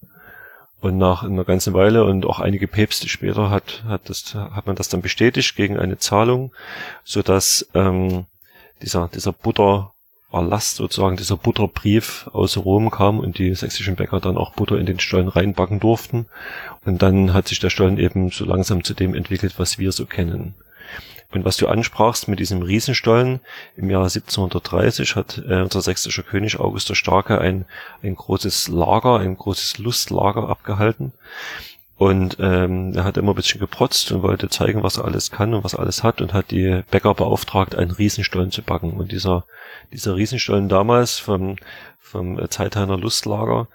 Und 0.82 0.98
nach 0.98 1.24
einer 1.24 1.44
ganzen 1.44 1.74
Weile 1.74 2.04
und 2.04 2.26
auch 2.26 2.40
einige 2.40 2.68
Päpste 2.68 3.08
später 3.08 3.50
hat, 3.52 3.84
hat, 3.88 4.10
das, 4.10 4.34
hat 4.34 4.66
man 4.66 4.76
das 4.76 4.90
dann 4.90 5.02
bestätigt 5.02 5.56
gegen 5.56 5.78
eine 5.78 6.00
Zahlung, 6.00 6.52
so 7.04 7.22
dass 7.22 7.70
ähm, 7.76 8.26
dieser, 8.82 9.08
dieser 9.08 9.32
Butter 9.32 9.94
Erlass 10.32 10.76
sozusagen 10.76 11.18
dieser 11.18 11.36
Butterbrief 11.38 12.30
aus 12.32 12.58
Rom 12.58 12.90
kam 12.90 13.20
und 13.20 13.38
die 13.38 13.54
sächsischen 13.54 13.96
Bäcker 13.96 14.20
dann 14.20 14.38
auch 14.38 14.54
Butter 14.54 14.78
in 14.78 14.86
den 14.86 15.00
Stollen 15.00 15.28
reinbacken 15.28 15.80
durften. 15.80 16.28
Und 16.86 17.02
dann 17.02 17.34
hat 17.34 17.48
sich 17.48 17.60
der 17.60 17.70
Stollen 17.70 17.98
eben 17.98 18.32
so 18.32 18.46
langsam 18.46 18.84
zu 18.84 18.94
dem 18.94 19.14
entwickelt, 19.14 19.56
was 19.58 19.78
wir 19.78 19.92
so 19.92 20.06
kennen. 20.06 20.56
Und 21.32 21.46
was 21.46 21.58
du 21.58 21.68
ansprachst 21.68 22.28
mit 22.28 22.40
diesem 22.40 22.62
Riesenstollen, 22.62 23.40
im 23.78 23.90
Jahr 23.90 24.04
1730 24.04 25.16
hat 25.16 25.42
äh, 25.48 25.62
unser 25.62 25.82
sächsischer 25.82 26.24
König 26.24 26.60
August 26.60 26.90
der 26.90 26.96
Starke 26.96 27.40
ein, 27.40 27.66
ein 28.04 28.16
großes 28.16 28.68
Lager, 28.68 29.20
ein 29.20 29.38
großes 29.38 29.78
Lustlager 29.78 30.50
abgehalten. 30.50 31.14
Und 31.98 32.38
ähm, 32.40 32.94
er 32.96 33.04
hat 33.04 33.18
immer 33.18 33.34
ein 33.34 33.36
bisschen 33.36 33.60
geprotzt 33.60 34.12
und 34.12 34.24
wollte 34.24 34.50
zeigen, 34.50 34.82
was 34.82 34.98
er 34.98 35.06
alles 35.06 35.30
kann 35.30 35.54
und 35.54 35.64
was 35.64 35.74
er 35.74 35.82
alles 35.82 36.04
hat 36.04 36.20
und 36.20 36.34
hat 36.34 36.50
die 36.50 36.82
Bäcker 36.90 37.14
beauftragt, 37.14 37.76
einen 37.76 37.92
Riesenstollen 37.92 38.52
zu 38.52 38.64
backen. 38.64 38.94
Und 38.94 39.12
dieser, 39.12 39.46
dieser 39.94 40.16
Riesenstollen 40.16 40.68
damals 40.68 41.20
vom, 41.20 41.58
vom 42.00 42.50
Zeithainer 42.50 42.98
Lustlager, 42.98 43.68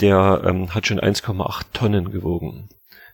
der 0.00 0.42
ähm, 0.46 0.74
hat 0.74 0.86
schon 0.86 0.98
1,8 0.98 1.64
Tonnen 1.74 2.10
gewogen. 2.10 2.70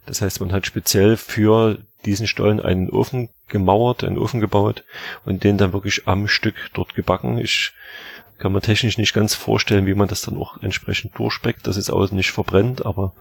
Das 0.07 0.23
heißt, 0.23 0.41
man 0.41 0.53
hat 0.53 0.67
speziell 0.67 1.17
für 1.17 1.79
diesen 2.05 2.27
Stollen 2.27 2.61
einen 2.61 2.91
Ofen 2.91 3.29
gemauert, 3.49 4.05
einen 4.05 4.19
Ofen 4.19 4.41
gebaut 4.41 4.85
und 5.25 5.45
den 5.45 5.59
dann 5.59 5.73
wirklich 5.73 6.07
am 6.07 6.29
Stück 6.29 6.55
dort 6.75 6.95
gebacken. 6.95 7.39
Ich 7.39 7.73
kann 8.39 8.53
man 8.53 8.63
technisch 8.63 8.99
nicht 8.99 9.15
ganz 9.15 9.35
vorstellen, 9.35 9.87
wie 9.87 9.95
man 9.95 10.09
das 10.09 10.23
dann 10.23 10.37
auch 10.37 10.61
entsprechend 10.63 11.17
durchspeckt, 11.17 11.67
dass 11.67 11.77
es 11.77 11.91
außen 11.91 12.17
nicht 12.17 12.33
verbrennt, 12.33 12.85
aber 12.85 13.13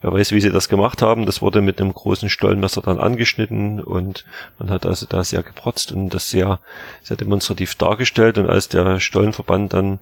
wer 0.00 0.12
weiß, 0.12 0.32
wie 0.32 0.40
sie 0.40 0.52
das 0.52 0.68
gemacht 0.68 1.02
haben. 1.02 1.26
Das 1.26 1.42
wurde 1.42 1.60
mit 1.60 1.80
einem 1.80 1.92
großen 1.92 2.28
Stollenmesser 2.28 2.80
dann 2.80 2.98
angeschnitten 2.98 3.80
und 3.80 4.24
man 4.58 4.70
hat 4.70 4.86
also 4.86 5.06
da 5.06 5.24
sehr 5.24 5.42
geprotzt 5.42 5.92
und 5.92 6.10
das 6.10 6.30
sehr, 6.30 6.60
sehr 7.02 7.16
demonstrativ 7.16 7.74
dargestellt. 7.74 8.38
Und 8.38 8.48
als 8.48 8.68
der 8.68 9.00
Stollenverband 9.00 9.72
dann 9.72 9.98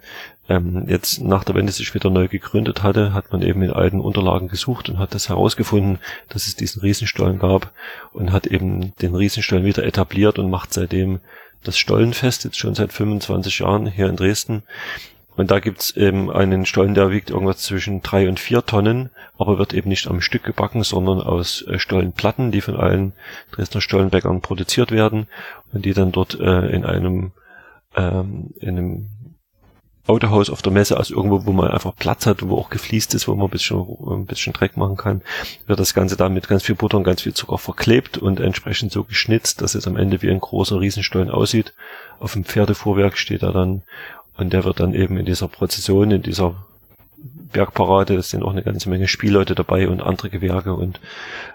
ähm, 0.48 0.84
jetzt 0.88 1.22
nach 1.22 1.44
der 1.44 1.54
Wende 1.54 1.72
sich 1.72 1.94
wieder 1.94 2.10
neu 2.10 2.28
gegründet 2.28 2.82
hatte, 2.82 3.14
hat 3.14 3.32
man 3.32 3.42
eben 3.42 3.62
in 3.62 3.70
alten 3.70 4.00
Unterlagen 4.00 4.48
gesucht 4.48 4.88
und 4.88 4.98
hat 4.98 5.14
das 5.14 5.28
herausgefunden, 5.28 6.00
dass 6.28 6.46
es 6.46 6.56
diesen 6.56 6.82
Riesenstollen 6.82 7.38
gab 7.38 7.72
und 8.12 8.32
hat 8.32 8.46
eben 8.46 8.94
den 8.96 9.14
Riesenstollen 9.14 9.64
wieder 9.64 9.84
etabliert 9.84 10.38
und 10.38 10.50
macht 10.50 10.74
seitdem 10.74 11.20
das 11.62 11.78
Stollenfest, 11.78 12.44
jetzt 12.44 12.58
schon 12.58 12.74
seit 12.74 12.92
25 12.92 13.60
Jahren 13.60 13.86
hier 13.86 14.08
in 14.08 14.16
Dresden. 14.16 14.62
Und 15.36 15.50
da 15.50 15.58
gibt's 15.58 15.92
eben 15.92 16.30
einen 16.30 16.66
Stollen, 16.66 16.94
der 16.94 17.10
wiegt 17.10 17.30
irgendwas 17.30 17.58
zwischen 17.58 18.02
drei 18.02 18.28
und 18.28 18.38
vier 18.38 18.66
Tonnen, 18.66 19.10
aber 19.38 19.58
wird 19.58 19.72
eben 19.72 19.88
nicht 19.88 20.08
am 20.08 20.20
Stück 20.20 20.42
gebacken, 20.42 20.82
sondern 20.82 21.20
aus 21.20 21.62
äh, 21.66 21.78
Stollenplatten, 21.78 22.50
die 22.50 22.60
von 22.60 22.76
allen 22.76 23.12
Dresdner 23.52 23.80
Stollenbäckern 23.80 24.42
produziert 24.42 24.90
werden 24.90 25.28
und 25.72 25.84
die 25.84 25.94
dann 25.94 26.12
dort 26.12 26.38
äh, 26.38 26.66
in 26.66 26.84
einem, 26.84 27.32
ähm, 27.96 28.50
in 28.60 28.76
einem 28.76 29.08
Autohaus 30.10 30.50
auf 30.50 30.60
der 30.60 30.72
Messe, 30.72 30.96
also 30.96 31.14
irgendwo, 31.14 31.46
wo 31.46 31.52
man 31.52 31.70
einfach 31.70 31.94
Platz 31.96 32.26
hat, 32.26 32.46
wo 32.46 32.58
auch 32.58 32.68
gefliest 32.68 33.14
ist, 33.14 33.28
wo 33.28 33.34
man 33.34 33.46
ein 33.46 33.50
bisschen, 33.50 33.78
ein 33.78 34.26
bisschen 34.26 34.52
Dreck 34.52 34.76
machen 34.76 34.96
kann, 34.96 35.22
wird 35.66 35.80
das 35.80 35.94
Ganze 35.94 36.16
dann 36.16 36.34
mit 36.34 36.48
ganz 36.48 36.64
viel 36.64 36.74
Butter 36.74 36.98
und 36.98 37.04
ganz 37.04 37.22
viel 37.22 37.32
Zucker 37.32 37.58
verklebt 37.58 38.18
und 38.18 38.40
entsprechend 38.40 38.92
so 38.92 39.04
geschnitzt, 39.04 39.62
dass 39.62 39.74
es 39.74 39.86
am 39.86 39.96
Ende 39.96 40.20
wie 40.20 40.30
ein 40.30 40.40
großer 40.40 40.80
Riesenstollen 40.80 41.30
aussieht. 41.30 41.72
Auf 42.18 42.32
dem 42.32 42.44
Pferdefuhrwerk 42.44 43.16
steht 43.16 43.42
er 43.42 43.52
dann 43.52 43.82
und 44.36 44.52
der 44.52 44.64
wird 44.64 44.80
dann 44.80 44.94
eben 44.94 45.16
in 45.16 45.26
dieser 45.26 45.48
Prozession, 45.48 46.10
in 46.10 46.22
dieser 46.22 46.54
Bergparade, 47.52 48.14
es 48.14 48.30
sind 48.30 48.42
auch 48.42 48.52
eine 48.52 48.62
ganze 48.62 48.88
Menge 48.88 49.08
Spielleute 49.08 49.54
dabei 49.54 49.88
und 49.88 50.02
andere 50.02 50.30
Gewerke 50.30 50.74
und 50.74 51.00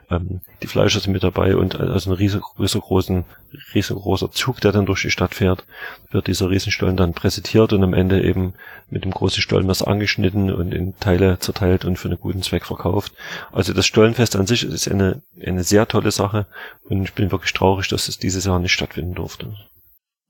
ähm, 0.10 0.42
die 0.62 0.68
Fleischer 0.68 1.00
sind 1.00 1.14
mit 1.14 1.24
dabei 1.24 1.56
und 1.56 1.80
also 1.80 2.12
ein 2.12 2.18
riesengroßen, 2.18 3.26
riesengroßer 3.74 4.32
Zug, 4.32 4.62
der 4.62 4.72
dann 4.72 4.86
durch 4.86 5.02
die 5.02 5.12
Stadt 5.12 5.34
fährt, 5.34 5.66
wird 6.12 6.28
dieser 6.28 6.50
Riesenstollen 6.50 6.98
dann 6.98 7.14
präsentiert 7.14 7.74
und 7.74 7.84
am 7.84 7.94
Ende 7.94 8.24
eben 8.24 8.54
mit 8.90 9.04
dem 9.04 9.12
großen 9.12 9.42
Stollenmesser 9.42 9.88
angeschnitten 9.88 10.54
und 10.54 10.74
in 10.74 10.98
Teile 11.00 11.40
zerteilt 11.40 11.86
und 11.86 11.98
für 11.98 12.10
einen 12.10 12.20
guten 12.20 12.42
Zweck 12.42 12.66
verkauft. 12.66 13.14
Also 13.52 13.74
das 13.74 13.86
Stollenfest 13.86 14.36
an 14.36 14.48
sich 14.48 14.64
ist 14.64 14.90
eine, 14.90 15.22
eine 15.44 15.64
sehr 15.64 15.88
tolle 15.88 16.12
Sache 16.12 16.46
und 16.84 17.04
ich 17.04 17.14
bin 17.14 17.32
wirklich 17.32 17.54
traurig, 17.54 17.88
dass 17.88 18.08
es 18.08 18.20
dieses 18.20 18.46
Jahr 18.46 18.60
nicht 18.60 18.74
stattfinden 18.74 19.16
durfte. 19.16 19.54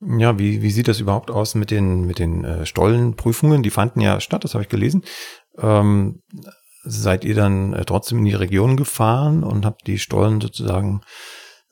Ja, 0.02 0.38
wie, 0.38 0.62
wie 0.62 0.72
sieht 0.72 0.88
das 0.88 1.00
überhaupt 1.00 1.32
aus 1.32 1.56
mit 1.56 1.72
den, 1.72 2.06
mit 2.06 2.20
den 2.20 2.44
äh, 2.44 2.66
Stollenprüfungen? 2.66 3.64
Die 3.64 3.70
fanden 3.70 4.02
ja 4.02 4.20
statt, 4.20 4.44
das 4.44 4.54
habe 4.54 4.64
ich 4.64 4.70
gelesen. 4.70 5.04
Ähm, 5.58 6.22
seid 6.84 7.26
ihr 7.26 7.36
dann 7.36 7.74
äh, 7.74 7.86
trotzdem 7.86 8.20
in 8.20 8.26
die 8.26 8.34
Region 8.34 8.78
gefahren 8.78 9.44
und 9.44 9.66
habt 9.66 9.88
die 9.88 9.98
Stollen 9.98 10.40
sozusagen 10.40 11.02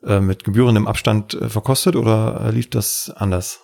äh, 0.04 0.20
mit 0.20 0.44
gebührendem 0.44 0.88
Abstand 0.88 1.34
äh, 1.36 1.50
verkostet 1.50 1.96
oder 1.96 2.42
äh, 2.42 2.52
lief 2.52 2.70
das 2.70 3.12
anders? 3.16 3.60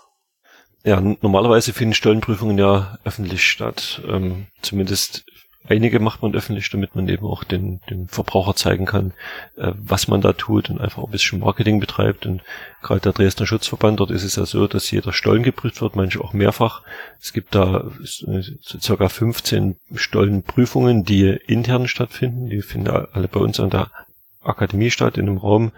Ja, 0.83 1.01
normalerweise 1.01 1.73
finden 1.73 1.93
Stollenprüfungen 1.93 2.57
ja 2.57 2.97
öffentlich 3.03 3.49
statt. 3.49 4.01
Ähm, 4.07 4.47
zumindest 4.61 5.25
einige 5.67 5.99
macht 5.99 6.21
man 6.21 6.33
öffentlich, 6.33 6.69
damit 6.69 6.95
man 6.95 7.07
eben 7.07 7.25
auch 7.25 7.43
den, 7.43 7.79
den 7.89 8.07
Verbraucher 8.07 8.55
zeigen 8.55 8.85
kann, 8.85 9.13
äh, 9.57 9.71
was 9.75 10.07
man 10.07 10.21
da 10.21 10.33
tut 10.33 10.69
und 10.69 10.79
einfach 10.79 11.03
ein 11.03 11.11
bisschen 11.11 11.39
Marketing 11.39 11.79
betreibt. 11.79 12.25
Und 12.25 12.41
gerade 12.81 13.01
der 13.01 13.13
Dresdner 13.13 13.45
Schutzverband, 13.45 13.99
dort 13.99 14.11
ist 14.11 14.23
es 14.23 14.35
ja 14.35 14.45
so, 14.45 14.67
dass 14.67 14.89
jeder 14.91 15.13
Stollen 15.13 15.43
geprüft 15.43 15.81
wird, 15.81 15.95
manche 15.95 16.21
auch 16.21 16.33
mehrfach. 16.33 16.81
Es 17.21 17.33
gibt 17.33 17.55
da 17.55 17.91
so 18.01 18.41
circa 18.79 19.09
15 19.09 19.75
Stollenprüfungen, 19.93 21.03
die 21.03 21.37
intern 21.47 21.87
stattfinden. 21.87 22.49
Die 22.49 22.61
finden 22.61 22.89
alle 22.89 23.27
bei 23.27 23.39
uns 23.39 23.59
an 23.59 23.69
der 23.69 23.91
Akademie 24.43 24.91
statt, 24.91 25.17
in 25.17 25.27
einem 25.27 25.37
Raum, 25.37 25.71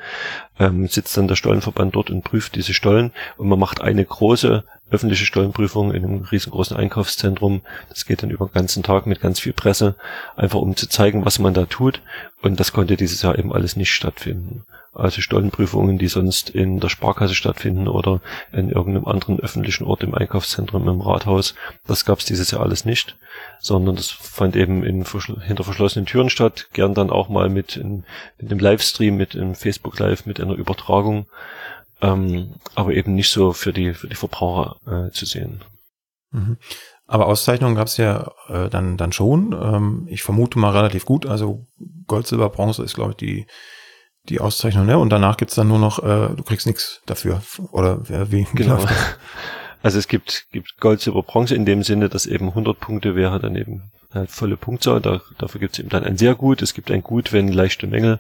ähm, 0.60 0.88
sitzt 0.88 1.18
dann 1.18 1.28
der 1.28 1.36
Stollenverband 1.36 1.96
dort 1.96 2.10
und 2.10 2.24
prüft 2.24 2.56
diese 2.56 2.74
Stollen 2.74 3.12
und 3.38 3.48
man 3.48 3.60
macht 3.60 3.82
eine 3.82 4.06
große 4.06 4.64
öffentliche 4.92 5.26
Stollenprüfung 5.26 5.94
in 5.94 6.04
einem 6.04 6.22
riesengroßen 6.22 6.76
Einkaufszentrum. 6.78 7.62
Das 7.90 8.06
geht 8.06 8.24
dann 8.24 8.30
über 8.30 8.48
den 8.48 8.54
ganzen 8.54 8.84
Tag 8.84 9.08
mit 9.08 9.22
ganz 9.22 9.40
viel 9.40 9.54
Presse, 9.54 9.96
einfach 10.36 10.60
um 10.60 10.76
zu 10.76 10.88
zeigen, 10.88 11.26
was 11.26 11.40
man 11.40 11.54
da 11.54 11.66
tut. 11.66 12.02
Und 12.42 12.60
das 12.60 12.74
konnte 12.74 12.98
dieses 12.98 13.22
Jahr 13.22 13.40
eben 13.40 13.54
alles 13.54 13.76
nicht 13.76 13.92
stattfinden. 13.92 14.66
Also 14.94 15.22
Stollenprüfungen, 15.22 15.98
die 15.98 16.08
sonst 16.08 16.50
in 16.50 16.80
der 16.80 16.90
Sparkasse 16.90 17.34
stattfinden 17.34 17.88
oder 17.88 18.22
in 18.52 18.70
irgendeinem 18.70 19.06
anderen 19.06 19.40
öffentlichen 19.40 19.86
Ort 19.86 20.04
im 20.04 20.14
Einkaufszentrum, 20.14 20.88
im 20.90 21.02
Rathaus, 21.02 21.56
das 21.88 22.04
gab 22.04 22.20
es 22.20 22.26
dieses 22.26 22.52
Jahr 22.52 22.62
alles 22.62 22.84
nicht, 22.84 23.16
sondern 23.60 23.96
das 23.96 24.10
fand 24.10 24.56
eben 24.56 24.84
in, 24.84 25.06
hinter 25.46 25.64
verschlossenen 25.64 26.06
Türen 26.06 26.30
statt, 26.30 26.68
gern 26.74 26.94
dann 26.94 27.10
auch 27.10 27.30
mal 27.30 27.48
mit, 27.50 27.78
in, 27.78 28.04
mit 28.38 28.52
einem 28.52 28.60
Livestream, 28.60 29.16
mit 29.16 29.36
einem 29.36 29.56
Facebook 29.56 29.98
Live, 29.98 30.26
mit 30.26 30.42
einer 30.42 30.56
Übertragung 30.56 31.28
ähm, 32.02 32.56
aber 32.76 32.94
eben 32.94 33.14
nicht 33.14 33.30
so 33.30 33.54
für 33.54 33.74
die, 33.74 33.94
für 33.94 34.08
die 34.08 34.16
Verbraucher 34.16 34.78
äh, 34.88 35.12
zu 35.12 35.26
sehen. 35.26 35.64
Mhm. 36.32 36.58
Aber 37.06 37.28
Auszeichnungen 37.28 37.76
gab 37.76 37.88
es 37.88 37.98
ja 37.98 38.32
äh, 38.48 38.70
dann, 38.70 38.98
dann 38.98 39.12
schon. 39.12 39.54
Ähm, 39.54 40.08
ich 40.10 40.24
vermute 40.24 40.58
mal 40.60 40.72
relativ 40.72 41.06
gut. 41.06 41.26
Also 41.26 41.66
Gold, 42.08 42.26
Silber, 42.28 42.50
Bronze 42.50 42.84
ist, 42.84 42.96
glaube 42.96 43.12
ich, 43.12 43.18
die, 43.18 43.48
die 44.30 44.40
Auszeichnung. 44.40 44.86
Ne? 44.86 44.98
Und 44.98 45.10
danach 45.10 45.38
gibt's 45.38 45.56
dann 45.56 45.68
nur 45.68 45.80
noch, 45.80 46.00
äh, 46.00 46.36
du 46.36 46.44
kriegst 46.44 46.68
nichts 46.68 47.02
dafür. 47.06 47.42
Oder 47.72 48.02
äh, 48.10 48.32
wie? 48.32 48.48
Genau. 48.54 48.84
Also 49.84 49.98
es 49.98 50.08
gibt, 50.08 50.46
gibt 50.52 50.78
Gold, 50.80 51.02
Silber, 51.02 51.24
Bronze 51.24 51.56
in 51.56 51.66
dem 51.66 51.82
Sinne, 51.82 52.08
dass 52.08 52.28
eben 52.28 52.50
100 52.50 52.80
Punkte 52.80 53.16
wäre 53.16 53.40
dann 53.40 53.56
eben 53.56 53.92
halt 54.14 54.30
volle 54.30 54.56
Punktzahl. 54.56 55.02
Da, 55.02 55.22
dafür 55.40 55.60
gibt's 55.60 55.80
eben 55.80 55.90
dann 55.90 56.04
ein 56.04 56.18
sehr 56.18 56.36
gut. 56.36 56.62
Es 56.62 56.76
gibt 56.76 56.92
ein 56.92 57.02
gut, 57.02 57.34
wenn 57.34 57.48
leichte 57.48 57.88
Mängel 57.88 58.20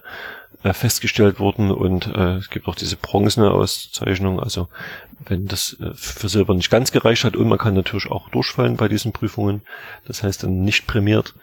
äh, 0.64 0.74
festgestellt 0.74 1.40
wurden 1.40 1.72
und 1.72 2.08
äh, 2.08 2.36
es 2.36 2.50
gibt 2.50 2.68
auch 2.68 2.76
diese 2.76 2.96
bronzene 2.96 3.52
Auszeichnung, 3.52 4.40
also 4.40 4.68
wenn 5.26 5.48
das 5.48 5.76
äh, 5.80 5.92
für 5.96 6.30
Silber 6.30 6.54
nicht 6.54 6.70
ganz 6.70 6.92
gereicht 6.92 7.24
hat 7.24 7.36
und 7.36 7.48
man 7.48 7.58
kann 7.58 7.74
natürlich 7.74 8.10
auch 8.12 8.30
durchfallen 8.30 8.78
bei 8.78 8.88
diesen 8.88 9.12
Prüfungen, 9.12 9.62
das 10.06 10.24
heißt 10.24 10.44
dann 10.44 10.62
nicht 10.62 10.88
prämiert. 10.88 11.34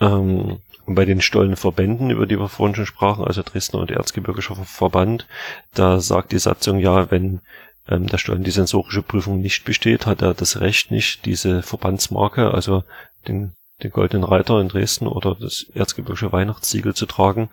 Ähm, 0.00 0.58
und 0.86 0.94
bei 0.94 1.04
den 1.04 1.20
Stollenverbänden, 1.20 2.10
über 2.10 2.26
die 2.26 2.38
wir 2.38 2.48
vorhin 2.48 2.76
schon 2.76 2.86
sprachen, 2.86 3.24
also 3.24 3.42
Dresdner 3.42 3.80
und 3.80 3.90
Erzgebirgischer 3.90 4.54
Verband, 4.54 5.26
da 5.74 6.00
sagt 6.00 6.32
die 6.32 6.38
Satzung 6.38 6.78
ja, 6.78 7.10
wenn 7.10 7.40
ähm, 7.88 8.06
der 8.06 8.18
Stollen 8.18 8.44
die 8.44 8.52
sensorische 8.52 9.02
Prüfung 9.02 9.40
nicht 9.40 9.64
besteht, 9.64 10.06
hat 10.06 10.22
er 10.22 10.32
das 10.32 10.60
Recht 10.60 10.92
nicht, 10.92 11.24
diese 11.24 11.62
Verbandsmarke, 11.62 12.52
also 12.54 12.84
den, 13.26 13.52
den 13.82 13.90
Goldenen 13.90 14.24
Reiter 14.24 14.60
in 14.60 14.68
Dresden 14.68 15.08
oder 15.08 15.36
das 15.38 15.66
Erzgebirgische 15.74 16.32
Weihnachtssiegel 16.32 16.94
zu 16.94 17.06
tragen. 17.06 17.50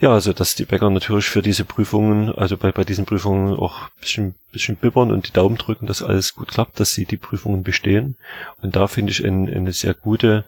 Ja, 0.00 0.12
also 0.12 0.32
dass 0.32 0.56
die 0.56 0.64
Bäcker 0.64 0.90
natürlich 0.90 1.26
für 1.26 1.42
diese 1.42 1.64
Prüfungen, 1.64 2.34
also 2.34 2.56
bei, 2.56 2.72
bei 2.72 2.82
diesen 2.82 3.04
Prüfungen 3.04 3.56
auch 3.56 3.88
bisschen, 4.00 4.34
bisschen 4.50 4.74
bibbern 4.74 5.12
und 5.12 5.28
die 5.28 5.32
Daumen 5.32 5.58
drücken, 5.58 5.86
dass 5.86 6.02
alles 6.02 6.34
gut 6.34 6.48
klappt, 6.48 6.80
dass 6.80 6.92
sie 6.92 7.04
die 7.04 7.16
Prüfungen 7.16 7.62
bestehen. 7.62 8.16
Und 8.60 8.74
da 8.74 8.88
finde 8.88 9.12
ich 9.12 9.24
ein, 9.24 9.48
eine 9.48 9.72
sehr 9.72 9.94
gute 9.94 10.44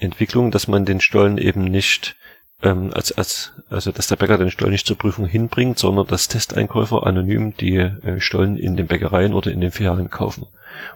Entwicklung, 0.00 0.50
dass 0.50 0.68
man 0.68 0.84
den 0.84 1.00
Stollen 1.00 1.38
eben 1.38 1.64
nicht 1.64 2.16
ähm, 2.62 2.90
als, 2.92 3.12
als, 3.12 3.52
also 3.70 3.92
dass 3.92 4.08
der 4.08 4.16
Bäcker 4.16 4.38
den 4.38 4.50
Stollen 4.50 4.72
nicht 4.72 4.86
zur 4.86 4.98
Prüfung 4.98 5.26
hinbringt, 5.26 5.78
sondern 5.78 6.06
dass 6.06 6.28
Testeinkäufer 6.28 7.06
anonym 7.06 7.54
die 7.56 7.76
äh, 7.76 8.20
Stollen 8.20 8.56
in 8.56 8.76
den 8.76 8.86
Bäckereien 8.86 9.32
oder 9.32 9.50
in 9.50 9.60
den 9.60 9.70
Filialen 9.70 10.10
kaufen. 10.10 10.46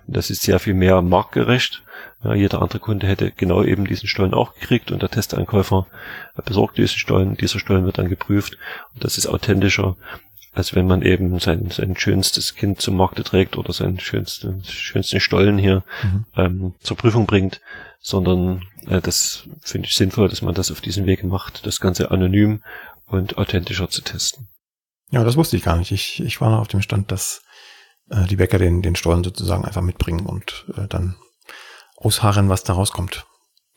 Und 0.06 0.16
das 0.16 0.30
ist 0.30 0.42
sehr 0.42 0.58
viel 0.58 0.74
mehr 0.74 1.02
marktgerecht. 1.02 1.82
Ja, 2.22 2.34
jeder 2.34 2.62
andere 2.62 2.78
Kunde 2.78 3.06
hätte 3.06 3.30
genau 3.30 3.62
eben 3.62 3.86
diesen 3.86 4.08
Stollen 4.08 4.34
auch 4.34 4.54
gekriegt 4.54 4.90
und 4.90 5.02
der 5.02 5.10
Testeinkäufer 5.10 5.86
besorgt 6.44 6.78
diesen 6.78 6.98
Stollen. 6.98 7.36
Dieser 7.36 7.58
Stollen 7.58 7.84
wird 7.84 7.98
dann 7.98 8.08
geprüft 8.08 8.58
und 8.94 9.04
das 9.04 9.18
ist 9.18 9.26
authentischer, 9.26 9.96
als 10.52 10.74
wenn 10.74 10.86
man 10.86 11.02
eben 11.02 11.38
sein, 11.38 11.68
sein 11.70 11.96
schönstes 11.96 12.54
Kind 12.54 12.80
zum 12.80 12.96
Markte 12.96 13.24
trägt 13.24 13.56
oder 13.58 13.72
seinen 13.72 14.00
schönsten, 14.00 14.64
schönsten 14.64 15.20
Stollen 15.20 15.58
hier 15.58 15.82
mhm. 16.02 16.24
ähm, 16.36 16.74
zur 16.80 16.96
Prüfung 16.96 17.26
bringt, 17.26 17.60
sondern 18.04 18.66
äh, 18.86 19.00
das 19.00 19.48
finde 19.62 19.88
ich 19.88 19.96
sinnvoll, 19.96 20.28
dass 20.28 20.42
man 20.42 20.54
das 20.54 20.70
auf 20.70 20.82
diesem 20.82 21.06
Wege 21.06 21.26
macht, 21.26 21.66
das 21.66 21.80
Ganze 21.80 22.10
anonym 22.10 22.62
und 23.06 23.38
authentischer 23.38 23.88
zu 23.88 24.02
testen. 24.02 24.48
Ja, 25.10 25.24
das 25.24 25.36
wusste 25.36 25.56
ich 25.56 25.62
gar 25.62 25.78
nicht. 25.78 25.90
Ich, 25.90 26.20
ich 26.22 26.40
war 26.40 26.50
noch 26.50 26.60
auf 26.60 26.68
dem 26.68 26.82
Stand, 26.82 27.10
dass 27.10 27.42
äh, 28.10 28.26
die 28.26 28.36
Bäcker 28.36 28.58
den, 28.58 28.82
den 28.82 28.94
Stollen 28.94 29.24
sozusagen 29.24 29.64
einfach 29.64 29.80
mitbringen 29.80 30.26
und 30.26 30.66
äh, 30.76 30.86
dann 30.86 31.16
ausharren, 31.96 32.50
was 32.50 32.62
da 32.62 32.74
rauskommt. 32.74 33.26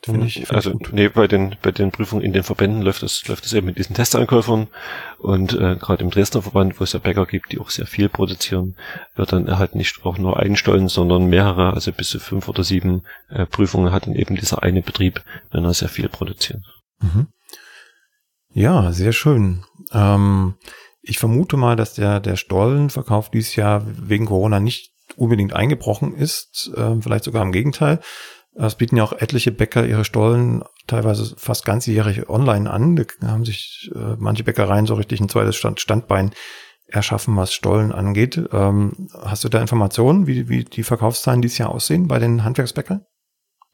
Finde 0.02 0.26
ich. 0.26 0.34
Find 0.34 0.54
also, 0.54 0.78
ich 0.80 0.92
nee, 0.92 1.08
bei 1.08 1.26
den, 1.26 1.56
bei 1.60 1.72
den 1.72 1.90
Prüfungen 1.90 2.24
in 2.24 2.32
den 2.32 2.44
Verbänden 2.44 2.82
läuft 2.82 3.02
das, 3.02 3.26
läuft 3.26 3.44
das 3.44 3.52
eben 3.52 3.66
mit 3.66 3.78
diesen 3.78 3.96
Testeinkäufern 3.96 4.68
und 5.18 5.54
äh, 5.54 5.76
gerade 5.76 6.04
im 6.04 6.10
Dresdner 6.10 6.42
Verband, 6.42 6.78
wo 6.78 6.84
es 6.84 6.92
ja 6.92 7.00
Bäcker 7.00 7.26
gibt, 7.26 7.50
die 7.50 7.58
auch 7.58 7.70
sehr 7.70 7.86
viel 7.86 8.08
produzieren, 8.08 8.76
wird 9.16 9.32
dann 9.32 9.58
halt 9.58 9.74
nicht 9.74 10.04
auch 10.04 10.16
nur 10.16 10.38
einen 10.38 10.56
Stollen, 10.56 10.88
sondern 10.88 11.26
mehrere, 11.26 11.74
also 11.74 11.90
bis 11.92 12.10
zu 12.10 12.20
fünf 12.20 12.48
oder 12.48 12.62
sieben 12.62 13.02
äh, 13.28 13.44
Prüfungen 13.44 13.92
hat 13.92 14.06
dann 14.06 14.14
eben 14.14 14.36
dieser 14.36 14.62
eine 14.62 14.82
Betrieb, 14.82 15.22
wenn 15.50 15.64
er 15.64 15.74
sehr 15.74 15.88
viel 15.88 16.08
produziert. 16.08 16.62
Mhm. 17.00 17.26
Ja, 18.52 18.92
sehr 18.92 19.12
schön. 19.12 19.64
Ähm, 19.92 20.54
ich 21.02 21.18
vermute 21.18 21.56
mal, 21.56 21.74
dass 21.74 21.94
der, 21.94 22.20
der 22.20 22.36
Stollenverkauf 22.36 23.30
dieses 23.30 23.56
Jahr 23.56 23.84
wegen 23.86 24.26
Corona 24.26 24.60
nicht 24.60 24.92
unbedingt 25.16 25.54
eingebrochen 25.54 26.14
ist, 26.14 26.70
äh, 26.76 27.00
vielleicht 27.00 27.24
sogar 27.24 27.42
im 27.42 27.52
Gegenteil. 27.52 28.00
Es 28.54 28.74
bieten 28.74 28.96
ja 28.96 29.04
auch 29.04 29.12
etliche 29.12 29.52
Bäcker 29.52 29.86
ihre 29.86 30.04
Stollen 30.04 30.64
teilweise 30.86 31.36
fast 31.36 31.64
ganzjährig 31.64 32.28
online 32.28 32.68
an. 32.68 32.96
Da 33.20 33.28
haben 33.28 33.44
sich 33.44 33.90
äh, 33.94 34.16
manche 34.18 34.44
Bäckereien 34.44 34.86
so 34.86 34.94
richtig 34.94 35.20
ein 35.20 35.28
zweites 35.28 35.56
Stand, 35.56 35.80
Standbein 35.80 36.32
erschaffen, 36.88 37.36
was 37.36 37.52
Stollen 37.52 37.92
angeht. 37.92 38.42
Ähm, 38.52 39.08
hast 39.22 39.44
du 39.44 39.48
da 39.48 39.60
Informationen, 39.60 40.26
wie, 40.26 40.48
wie 40.48 40.64
die 40.64 40.82
Verkaufszahlen 40.82 41.42
dieses 41.42 41.58
Jahr 41.58 41.70
aussehen 41.70 42.08
bei 42.08 42.18
den 42.18 42.44
Handwerksbäckern? 42.44 43.04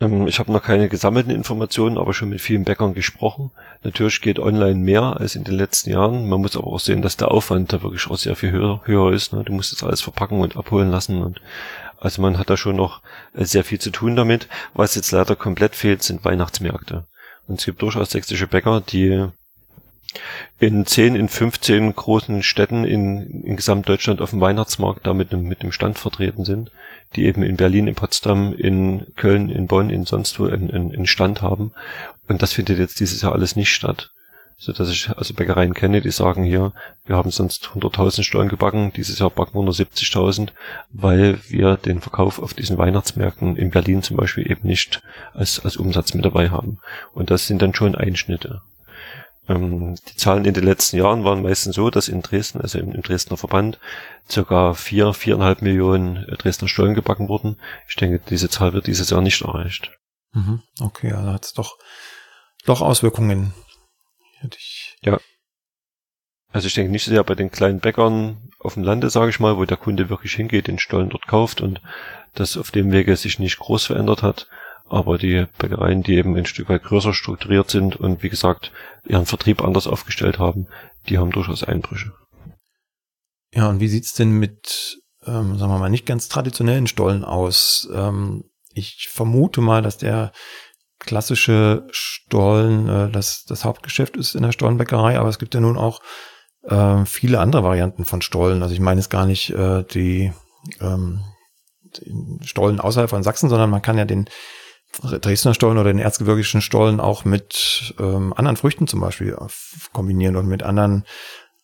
Ähm, 0.00 0.26
ich 0.26 0.38
habe 0.38 0.52
noch 0.52 0.62
keine 0.62 0.88
gesammelten 0.88 1.30
Informationen, 1.30 1.98
aber 1.98 2.12
schon 2.12 2.28
mit 2.28 2.40
vielen 2.40 2.64
Bäckern 2.64 2.94
gesprochen. 2.94 3.52
Natürlich 3.82 4.20
geht 4.20 4.38
online 4.38 4.74
mehr 4.74 5.20
als 5.20 5.36
in 5.36 5.44
den 5.44 5.54
letzten 5.54 5.90
Jahren. 5.90 6.28
Man 6.28 6.40
muss 6.40 6.56
aber 6.56 6.66
auch 6.66 6.80
sehen, 6.80 7.02
dass 7.02 7.16
der 7.16 7.30
Aufwand 7.30 7.72
da 7.72 7.82
wirklich 7.82 8.10
auch 8.10 8.16
sehr 8.16 8.36
viel 8.36 8.50
höher, 8.50 8.82
höher 8.84 9.12
ist. 9.12 9.32
Ne? 9.32 9.44
Du 9.44 9.52
musst 9.52 9.72
das 9.72 9.84
alles 9.84 10.00
verpacken 10.00 10.40
und 10.40 10.56
abholen 10.56 10.90
lassen 10.90 11.22
und 11.22 11.40
also 12.04 12.20
man 12.20 12.38
hat 12.38 12.50
da 12.50 12.56
schon 12.58 12.76
noch 12.76 13.00
äh, 13.32 13.44
sehr 13.44 13.64
viel 13.64 13.80
zu 13.80 13.90
tun 13.90 14.14
damit. 14.14 14.46
Was 14.74 14.94
jetzt 14.94 15.10
leider 15.10 15.36
komplett 15.36 15.74
fehlt, 15.74 16.02
sind 16.02 16.24
Weihnachtsmärkte. 16.24 17.06
Und 17.46 17.58
es 17.60 17.64
gibt 17.64 17.80
durchaus 17.80 18.10
sächsische 18.10 18.46
Bäcker, 18.46 18.82
die 18.82 19.28
in 20.58 20.84
10, 20.84 21.16
in 21.16 21.28
15 21.28 21.94
großen 21.94 22.42
Städten 22.42 22.84
in, 22.84 23.42
in 23.42 23.56
Gesamtdeutschland 23.56 24.20
auf 24.20 24.30
dem 24.30 24.40
Weihnachtsmarkt 24.40 25.06
da 25.06 25.14
mit 25.14 25.32
mit 25.32 25.62
einem 25.62 25.72
Stand 25.72 25.98
vertreten 25.98 26.44
sind, 26.44 26.70
die 27.16 27.24
eben 27.24 27.42
in 27.42 27.56
Berlin, 27.56 27.88
in 27.88 27.94
Potsdam, 27.94 28.54
in 28.54 29.06
Köln, 29.16 29.48
in 29.48 29.66
Bonn, 29.66 29.88
in 29.88 30.04
sonst 30.04 30.38
wo 30.38 30.46
einen, 30.46 30.70
einen 30.70 31.06
Stand 31.06 31.40
haben. 31.40 31.72
Und 32.28 32.42
das 32.42 32.52
findet 32.52 32.78
jetzt 32.78 33.00
dieses 33.00 33.22
Jahr 33.22 33.32
alles 33.32 33.56
nicht 33.56 33.74
statt. 33.74 34.12
So 34.56 34.72
dass 34.72 34.88
ich 34.88 35.10
also 35.10 35.34
Bäckereien 35.34 35.74
kenne, 35.74 36.00
die 36.00 36.10
sagen 36.10 36.44
hier, 36.44 36.72
wir 37.04 37.16
haben 37.16 37.30
sonst 37.30 37.70
100.000 37.74 38.22
Stollen 38.22 38.48
gebacken, 38.48 38.92
dieses 38.94 39.18
Jahr 39.18 39.30
backen 39.30 39.58
wir 39.58 39.62
nur 39.62 39.74
70.000, 39.74 40.50
weil 40.90 41.38
wir 41.48 41.76
den 41.76 42.00
Verkauf 42.00 42.38
auf 42.38 42.54
diesen 42.54 42.78
Weihnachtsmärkten 42.78 43.56
in 43.56 43.70
Berlin 43.70 44.02
zum 44.02 44.16
Beispiel 44.16 44.50
eben 44.50 44.66
nicht 44.66 45.02
als, 45.32 45.64
als 45.64 45.76
Umsatz 45.76 46.14
mit 46.14 46.24
dabei 46.24 46.50
haben. 46.50 46.78
Und 47.12 47.30
das 47.30 47.46
sind 47.46 47.62
dann 47.62 47.74
schon 47.74 47.94
Einschnitte. 47.94 48.62
Ähm, 49.48 49.96
die 50.08 50.16
Zahlen 50.16 50.44
in 50.44 50.54
den 50.54 50.64
letzten 50.64 50.96
Jahren 50.96 51.24
waren 51.24 51.42
meistens 51.42 51.74
so, 51.74 51.90
dass 51.90 52.08
in 52.08 52.22
Dresden, 52.22 52.60
also 52.60 52.78
im, 52.78 52.92
im 52.92 53.02
Dresdner 53.02 53.36
Verband, 53.36 53.78
circa 54.30 54.74
vier, 54.74 55.12
viereinhalb 55.12 55.60
Millionen 55.62 56.28
äh, 56.28 56.36
Dresdner 56.36 56.68
Stollen 56.68 56.94
gebacken 56.94 57.28
wurden. 57.28 57.56
Ich 57.88 57.96
denke, 57.96 58.20
diese 58.30 58.48
Zahl 58.48 58.72
wird 58.72 58.86
dieses 58.86 59.10
Jahr 59.10 59.20
nicht 59.20 59.42
erreicht. 59.42 59.90
Mhm. 60.32 60.62
Okay, 60.80 61.12
also 61.12 61.32
hat 61.32 61.44
es 61.44 61.52
doch, 61.52 61.76
doch 62.64 62.80
Auswirkungen. 62.80 63.52
Hätte 64.44 64.58
ich 64.58 64.96
ja. 65.00 65.18
Also 66.52 66.66
ich 66.66 66.74
denke 66.74 66.92
nicht 66.92 67.04
sehr 67.04 67.24
bei 67.24 67.34
den 67.34 67.50
kleinen 67.50 67.80
Bäckern 67.80 68.50
auf 68.60 68.74
dem 68.74 68.84
Lande, 68.84 69.10
sage 69.10 69.30
ich 69.30 69.40
mal, 69.40 69.56
wo 69.56 69.64
der 69.64 69.78
Kunde 69.78 70.10
wirklich 70.10 70.34
hingeht, 70.34 70.68
den 70.68 70.78
Stollen 70.78 71.08
dort 71.08 71.26
kauft 71.26 71.62
und 71.62 71.80
das 72.34 72.56
auf 72.56 72.70
dem 72.70 72.92
Wege 72.92 73.16
sich 73.16 73.38
nicht 73.38 73.58
groß 73.58 73.86
verändert 73.86 74.22
hat. 74.22 74.48
Aber 74.86 75.16
die 75.16 75.46
Bäckereien, 75.58 76.02
die 76.02 76.14
eben 76.14 76.36
ein 76.36 76.46
Stück 76.46 76.68
weit 76.68 76.84
größer 76.84 77.14
strukturiert 77.14 77.70
sind 77.70 77.96
und 77.96 78.22
wie 78.22 78.28
gesagt 78.28 78.70
ihren 79.04 79.26
Vertrieb 79.26 79.64
anders 79.64 79.86
aufgestellt 79.86 80.38
haben, 80.38 80.68
die 81.08 81.18
haben 81.18 81.30
durchaus 81.30 81.64
Einbrüche. 81.64 82.12
Ja, 83.54 83.70
und 83.70 83.80
wie 83.80 83.88
sieht's 83.88 84.12
denn 84.12 84.30
mit, 84.30 84.98
ähm, 85.24 85.56
sagen 85.58 85.72
wir 85.72 85.78
mal, 85.78 85.88
nicht 85.88 86.06
ganz 86.06 86.28
traditionellen 86.28 86.86
Stollen 86.86 87.24
aus? 87.24 87.88
Ähm, 87.94 88.44
ich 88.74 89.08
vermute 89.10 89.62
mal, 89.62 89.80
dass 89.80 89.96
der 89.96 90.32
klassische 91.04 91.86
Stollen 91.90 92.88
äh, 92.88 93.10
das, 93.10 93.44
das 93.44 93.64
Hauptgeschäft 93.64 94.16
ist 94.16 94.34
in 94.34 94.42
der 94.42 94.52
Stollenbäckerei, 94.52 95.18
aber 95.18 95.28
es 95.28 95.38
gibt 95.38 95.54
ja 95.54 95.60
nun 95.60 95.76
auch 95.76 96.00
äh, 96.62 97.04
viele 97.04 97.40
andere 97.40 97.64
Varianten 97.64 98.04
von 98.04 98.22
Stollen. 98.22 98.62
Also 98.62 98.74
ich 98.74 98.80
meine 98.80 99.00
es 99.00 99.10
gar 99.10 99.26
nicht 99.26 99.50
äh, 99.50 99.84
die, 99.84 100.32
ähm, 100.80 101.20
die 101.82 102.46
Stollen 102.46 102.80
außerhalb 102.80 103.10
von 103.10 103.22
Sachsen, 103.22 103.48
sondern 103.48 103.70
man 103.70 103.82
kann 103.82 103.98
ja 103.98 104.04
den 104.04 104.28
Dresdner 105.02 105.54
Stollen 105.54 105.78
oder 105.78 105.92
den 105.92 105.98
erzgebirgischen 105.98 106.62
Stollen 106.62 107.00
auch 107.00 107.24
mit 107.24 107.94
ähm, 107.98 108.32
anderen 108.32 108.56
Früchten 108.56 108.86
zum 108.86 109.00
Beispiel 109.00 109.36
kombinieren 109.92 110.36
und 110.36 110.46
mit 110.46 110.62
anderen 110.62 111.04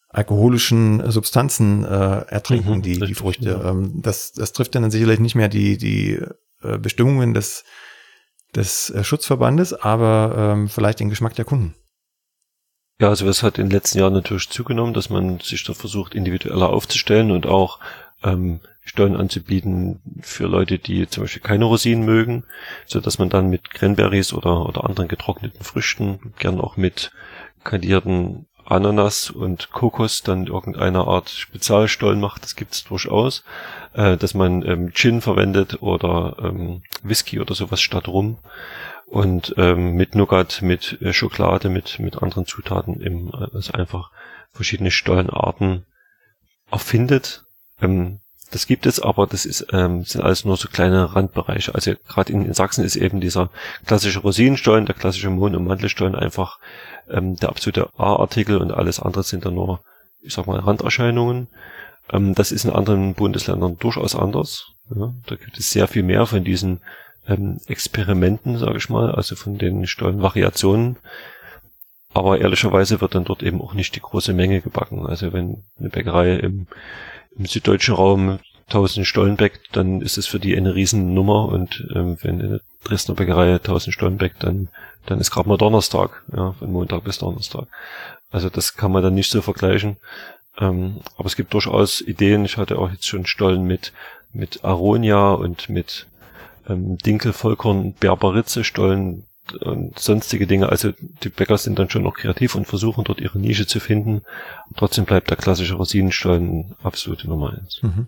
alkoholischen 0.08 1.08
Substanzen 1.10 1.84
äh, 1.84 2.24
ertrinken, 2.26 2.78
mhm, 2.78 2.82
die, 2.82 2.98
die 2.98 3.14
Früchte. 3.14 3.50
Ja. 3.50 3.70
Ähm, 3.70 4.00
das, 4.02 4.32
das 4.32 4.52
trifft 4.52 4.74
dann 4.74 4.90
sicherlich 4.90 5.20
nicht 5.20 5.36
mehr 5.36 5.48
die, 5.48 5.78
die 5.78 6.20
äh, 6.62 6.78
Bestimmungen 6.78 7.32
des, 7.32 7.64
des 8.54 8.90
äh, 8.90 9.04
Schutzverbandes, 9.04 9.72
aber 9.72 10.54
ähm, 10.54 10.68
vielleicht 10.68 11.00
den 11.00 11.10
Geschmack 11.10 11.34
der 11.34 11.44
Kunden. 11.44 11.74
Ja, 13.00 13.08
also 13.08 13.26
es 13.28 13.42
hat 13.42 13.58
in 13.58 13.66
den 13.66 13.72
letzten 13.72 13.98
Jahren 13.98 14.12
natürlich 14.12 14.50
zugenommen, 14.50 14.92
dass 14.92 15.08
man 15.08 15.40
sich 15.40 15.64
da 15.64 15.72
versucht, 15.72 16.14
individueller 16.14 16.68
aufzustellen 16.68 17.30
und 17.30 17.46
auch 17.46 17.80
ähm, 18.22 18.60
Stollen 18.82 19.16
anzubieten 19.16 20.00
für 20.20 20.46
Leute, 20.46 20.78
die 20.78 21.08
zum 21.08 21.24
Beispiel 21.24 21.42
keine 21.42 21.64
Rosinen 21.64 22.04
mögen, 22.04 22.44
so 22.86 23.00
dass 23.00 23.18
man 23.18 23.30
dann 23.30 23.48
mit 23.48 23.70
Cranberries 23.70 24.32
oder, 24.34 24.66
oder 24.66 24.84
anderen 24.84 25.08
getrockneten 25.08 25.62
Früchten, 25.62 26.34
gern 26.38 26.60
auch 26.60 26.76
mit 26.76 27.12
kandierten 27.64 28.46
Ananas 28.70 29.30
und 29.30 29.72
Kokos 29.72 30.22
dann 30.22 30.46
irgendeine 30.46 31.06
Art 31.06 31.28
Spezialstollen 31.30 32.20
macht, 32.20 32.44
das 32.44 32.56
gibt's 32.56 32.84
durchaus, 32.84 33.44
äh, 33.94 34.16
dass 34.16 34.34
man 34.34 34.62
ähm, 34.66 34.92
Gin 34.92 35.20
verwendet 35.20 35.82
oder 35.82 36.36
ähm, 36.42 36.82
Whisky 37.02 37.40
oder 37.40 37.54
sowas 37.54 37.80
statt 37.80 38.08
Rum 38.08 38.38
und 39.06 39.54
ähm, 39.56 39.94
mit 39.94 40.14
Nougat, 40.14 40.62
mit 40.62 41.00
äh, 41.02 41.12
Schokolade, 41.12 41.68
mit 41.68 41.98
mit 41.98 42.22
anderen 42.22 42.46
Zutaten 42.46 43.00
im, 43.00 43.34
also 43.34 43.72
einfach 43.72 44.10
verschiedene 44.52 44.90
Stollenarten 44.90 45.84
erfindet. 46.70 47.44
Ähm, 47.82 48.20
das 48.50 48.66
gibt 48.66 48.86
es, 48.86 49.00
aber 49.00 49.26
das 49.26 49.46
ist, 49.46 49.66
ähm, 49.72 50.04
sind 50.04 50.22
alles 50.22 50.44
nur 50.44 50.56
so 50.56 50.68
kleine 50.68 51.14
Randbereiche. 51.14 51.74
Also 51.74 51.92
gerade 52.08 52.32
in, 52.32 52.44
in, 52.44 52.54
Sachsen 52.54 52.84
ist 52.84 52.96
eben 52.96 53.20
dieser 53.20 53.50
klassische 53.86 54.20
Rosinenstollen, 54.20 54.86
der 54.86 54.96
klassische 54.96 55.30
Mohn- 55.30 55.54
und 55.54 55.66
Mandelstollen 55.66 56.16
einfach 56.16 56.58
ähm, 57.10 57.36
der 57.36 57.48
absolute 57.48 57.88
A-Artikel 57.96 58.58
und 58.58 58.72
alles 58.72 59.00
andere 59.00 59.22
sind 59.22 59.44
dann 59.44 59.54
nur, 59.54 59.80
ich 60.22 60.34
sag 60.34 60.46
mal, 60.46 60.58
Randerscheinungen. 60.58 61.48
Ähm, 62.12 62.34
das 62.34 62.52
ist 62.52 62.64
in 62.64 62.70
anderen 62.72 63.14
Bundesländern 63.14 63.78
durchaus 63.78 64.14
anders. 64.14 64.72
Ja, 64.94 65.12
da 65.26 65.36
gibt 65.36 65.58
es 65.58 65.70
sehr 65.70 65.86
viel 65.88 66.02
mehr 66.02 66.26
von 66.26 66.44
diesen 66.44 66.80
ähm, 67.26 67.60
Experimenten, 67.66 68.58
sage 68.58 68.78
ich 68.78 68.88
mal, 68.88 69.12
also 69.12 69.36
von 69.36 69.58
den 69.58 69.86
Stollenvariationen. 69.86 70.96
Aber 72.12 72.40
ehrlicherweise 72.40 73.00
wird 73.00 73.14
dann 73.14 73.24
dort 73.24 73.42
eben 73.44 73.60
auch 73.60 73.72
nicht 73.72 73.94
die 73.94 74.00
große 74.00 74.32
Menge 74.32 74.60
gebacken. 74.60 75.06
Also 75.06 75.32
wenn 75.32 75.62
eine 75.78 75.90
Bäckerei 75.90 76.34
im 76.34 76.66
im 77.36 77.46
süddeutschen 77.46 77.94
Raum 77.94 78.38
1000 78.66 79.06
Stollen 79.06 79.36
bäckt, 79.36 79.68
dann 79.72 80.00
ist 80.00 80.18
es 80.18 80.26
für 80.26 80.38
die 80.38 80.56
eine 80.56 80.74
Riesennummer 80.74 81.46
und 81.46 81.86
ähm, 81.94 82.18
wenn 82.22 82.40
eine 82.40 82.60
Dresdner 82.84 83.14
Bäckerei 83.14 83.54
1000 83.54 83.92
Stollen 83.94 84.16
bäckt, 84.16 84.42
dann, 84.42 84.68
dann 85.06 85.20
ist 85.20 85.30
gerade 85.30 85.48
mal 85.48 85.58
Donnerstag, 85.58 86.22
ja, 86.34 86.52
von 86.52 86.72
Montag 86.72 87.04
bis 87.04 87.18
Donnerstag. 87.18 87.66
Also 88.30 88.48
das 88.48 88.74
kann 88.74 88.92
man 88.92 89.02
dann 89.02 89.14
nicht 89.14 89.30
so 89.30 89.42
vergleichen. 89.42 89.96
Ähm, 90.58 91.00
aber 91.16 91.26
es 91.26 91.36
gibt 91.36 91.54
durchaus 91.54 92.00
Ideen. 92.00 92.44
Ich 92.44 92.56
hatte 92.56 92.78
auch 92.78 92.90
jetzt 92.90 93.06
schon 93.06 93.26
Stollen 93.26 93.64
mit, 93.64 93.92
mit 94.32 94.64
Aronia 94.64 95.32
und 95.32 95.68
mit 95.68 96.06
ähm, 96.68 96.98
Dinkel, 96.98 97.32
Vollkorn, 97.32 97.94
Berberitze 97.94 98.64
Stollen 98.64 99.24
und 99.60 99.98
sonstige 99.98 100.46
Dinge. 100.46 100.68
Also 100.68 100.92
die 101.22 101.28
Bäcker 101.28 101.58
sind 101.58 101.78
dann 101.78 101.90
schon 101.90 102.02
noch 102.02 102.14
kreativ 102.14 102.54
und 102.54 102.66
versuchen 102.66 103.04
dort 103.04 103.20
ihre 103.20 103.38
Nische 103.38 103.66
zu 103.66 103.80
finden. 103.80 104.22
Trotzdem 104.76 105.04
bleibt 105.04 105.30
der 105.30 105.36
klassische 105.36 105.74
Rosinenstollen 105.74 106.76
absolute 106.82 107.28
Nummer 107.28 107.52
eins. 107.52 107.82
Mhm. 107.82 108.06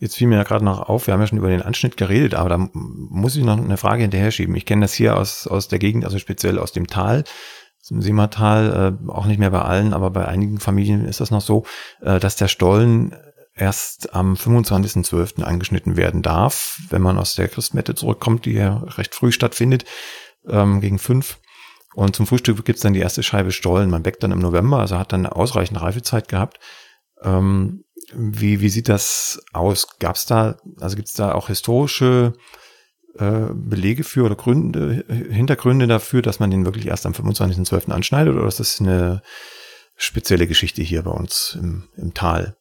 Jetzt 0.00 0.16
fiel 0.16 0.28
mir 0.28 0.36
ja 0.36 0.44
gerade 0.44 0.64
noch 0.64 0.88
auf, 0.88 1.06
wir 1.06 1.12
haben 1.12 1.20
ja 1.20 1.26
schon 1.26 1.36
über 1.36 1.50
den 1.50 1.60
Anschnitt 1.60 1.98
geredet, 1.98 2.34
aber 2.34 2.48
da 2.48 2.68
muss 2.72 3.36
ich 3.36 3.44
noch 3.44 3.58
eine 3.58 3.76
Frage 3.76 4.00
hinterher 4.00 4.30
schieben. 4.30 4.54
Ich 4.54 4.64
kenne 4.64 4.80
das 4.80 4.94
hier 4.94 5.14
aus, 5.14 5.46
aus 5.46 5.68
der 5.68 5.78
Gegend, 5.78 6.06
also 6.06 6.18
speziell 6.18 6.58
aus 6.58 6.72
dem 6.72 6.86
Tal, 6.86 7.24
zum 7.82 8.00
Simmertal, 8.00 8.96
äh, 9.06 9.10
auch 9.10 9.26
nicht 9.26 9.38
mehr 9.38 9.50
bei 9.50 9.60
allen, 9.60 9.92
aber 9.92 10.08
bei 10.10 10.26
einigen 10.26 10.58
Familien 10.58 11.04
ist 11.04 11.20
das 11.20 11.30
noch 11.30 11.42
so, 11.42 11.66
äh, 12.00 12.18
dass 12.18 12.36
der 12.36 12.48
Stollen 12.48 13.14
erst 13.54 14.14
am 14.14 14.36
25.12. 14.36 15.42
angeschnitten 15.42 15.98
werden 15.98 16.22
darf, 16.22 16.80
wenn 16.88 17.02
man 17.02 17.18
aus 17.18 17.34
der 17.34 17.48
Christmette 17.48 17.94
zurückkommt, 17.94 18.46
die 18.46 18.52
ja 18.52 18.78
recht 18.96 19.14
früh 19.14 19.32
stattfindet 19.32 19.84
ähm, 20.48 20.80
gegen 20.80 20.98
fünf. 20.98 21.38
Und 21.94 22.16
zum 22.16 22.26
Frühstück 22.26 22.64
gibt's 22.64 22.80
dann 22.80 22.94
die 22.94 23.00
erste 23.00 23.22
Scheibe 23.22 23.52
Stollen. 23.52 23.90
Man 23.90 24.02
bäckt 24.02 24.22
dann 24.22 24.32
im 24.32 24.38
November, 24.38 24.78
also 24.78 24.98
hat 24.98 25.12
dann 25.12 25.26
ausreichend 25.26 25.82
Reifezeit 25.82 26.28
gehabt. 26.28 26.58
Ähm, 27.22 27.84
wie, 28.14 28.60
wie 28.60 28.68
sieht 28.68 28.88
das 28.88 29.42
aus? 29.52 29.98
Gab's 29.98 30.26
da, 30.26 30.56
also 30.80 30.96
gibt's 30.96 31.14
da 31.14 31.32
auch 31.32 31.48
historische 31.48 32.34
äh, 33.18 33.46
Belege 33.52 34.04
für 34.04 34.24
oder 34.24 34.36
Gründe, 34.36 35.04
Hintergründe 35.08 35.86
dafür, 35.86 36.22
dass 36.22 36.40
man 36.40 36.50
den 36.50 36.64
wirklich 36.64 36.86
erst 36.86 37.06
am 37.06 37.12
25.12. 37.12 37.90
anschneidet 37.90 38.34
oder 38.34 38.46
ist 38.46 38.60
das 38.60 38.80
eine 38.80 39.22
spezielle 39.96 40.46
Geschichte 40.46 40.82
hier 40.82 41.02
bei 41.02 41.10
uns 41.10 41.56
im, 41.60 41.88
im 41.96 42.14
Tal? 42.14 42.56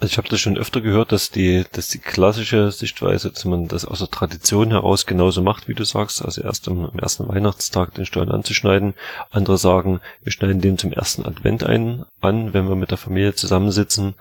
Also 0.00 0.12
ich 0.12 0.18
habe 0.18 0.28
das 0.28 0.40
schon 0.40 0.56
öfter 0.56 0.80
gehört, 0.80 1.10
dass 1.10 1.30
die, 1.30 1.64
dass 1.72 1.88
die 1.88 1.98
klassische 1.98 2.70
Sichtweise, 2.70 3.30
dass 3.32 3.44
man 3.44 3.66
das 3.66 3.84
aus 3.84 3.98
der 3.98 4.08
Tradition 4.08 4.70
heraus 4.70 5.06
genauso 5.06 5.42
macht, 5.42 5.66
wie 5.66 5.74
du 5.74 5.84
sagst, 5.84 6.24
also 6.24 6.40
erst 6.40 6.68
am, 6.68 6.84
am 6.86 6.98
ersten 7.00 7.26
Weihnachtstag 7.26 7.94
den 7.94 8.06
Stollen 8.06 8.30
anzuschneiden. 8.30 8.94
Andere 9.30 9.58
sagen, 9.58 10.00
wir 10.22 10.30
schneiden 10.30 10.60
den 10.60 10.78
zum 10.78 10.92
ersten 10.92 11.26
Advent 11.26 11.64
ein, 11.64 12.04
an, 12.20 12.54
wenn 12.54 12.68
wir 12.68 12.76
mit 12.76 12.92
der 12.92 12.98
Familie 12.98 13.34
zusammensitzen. 13.34 14.14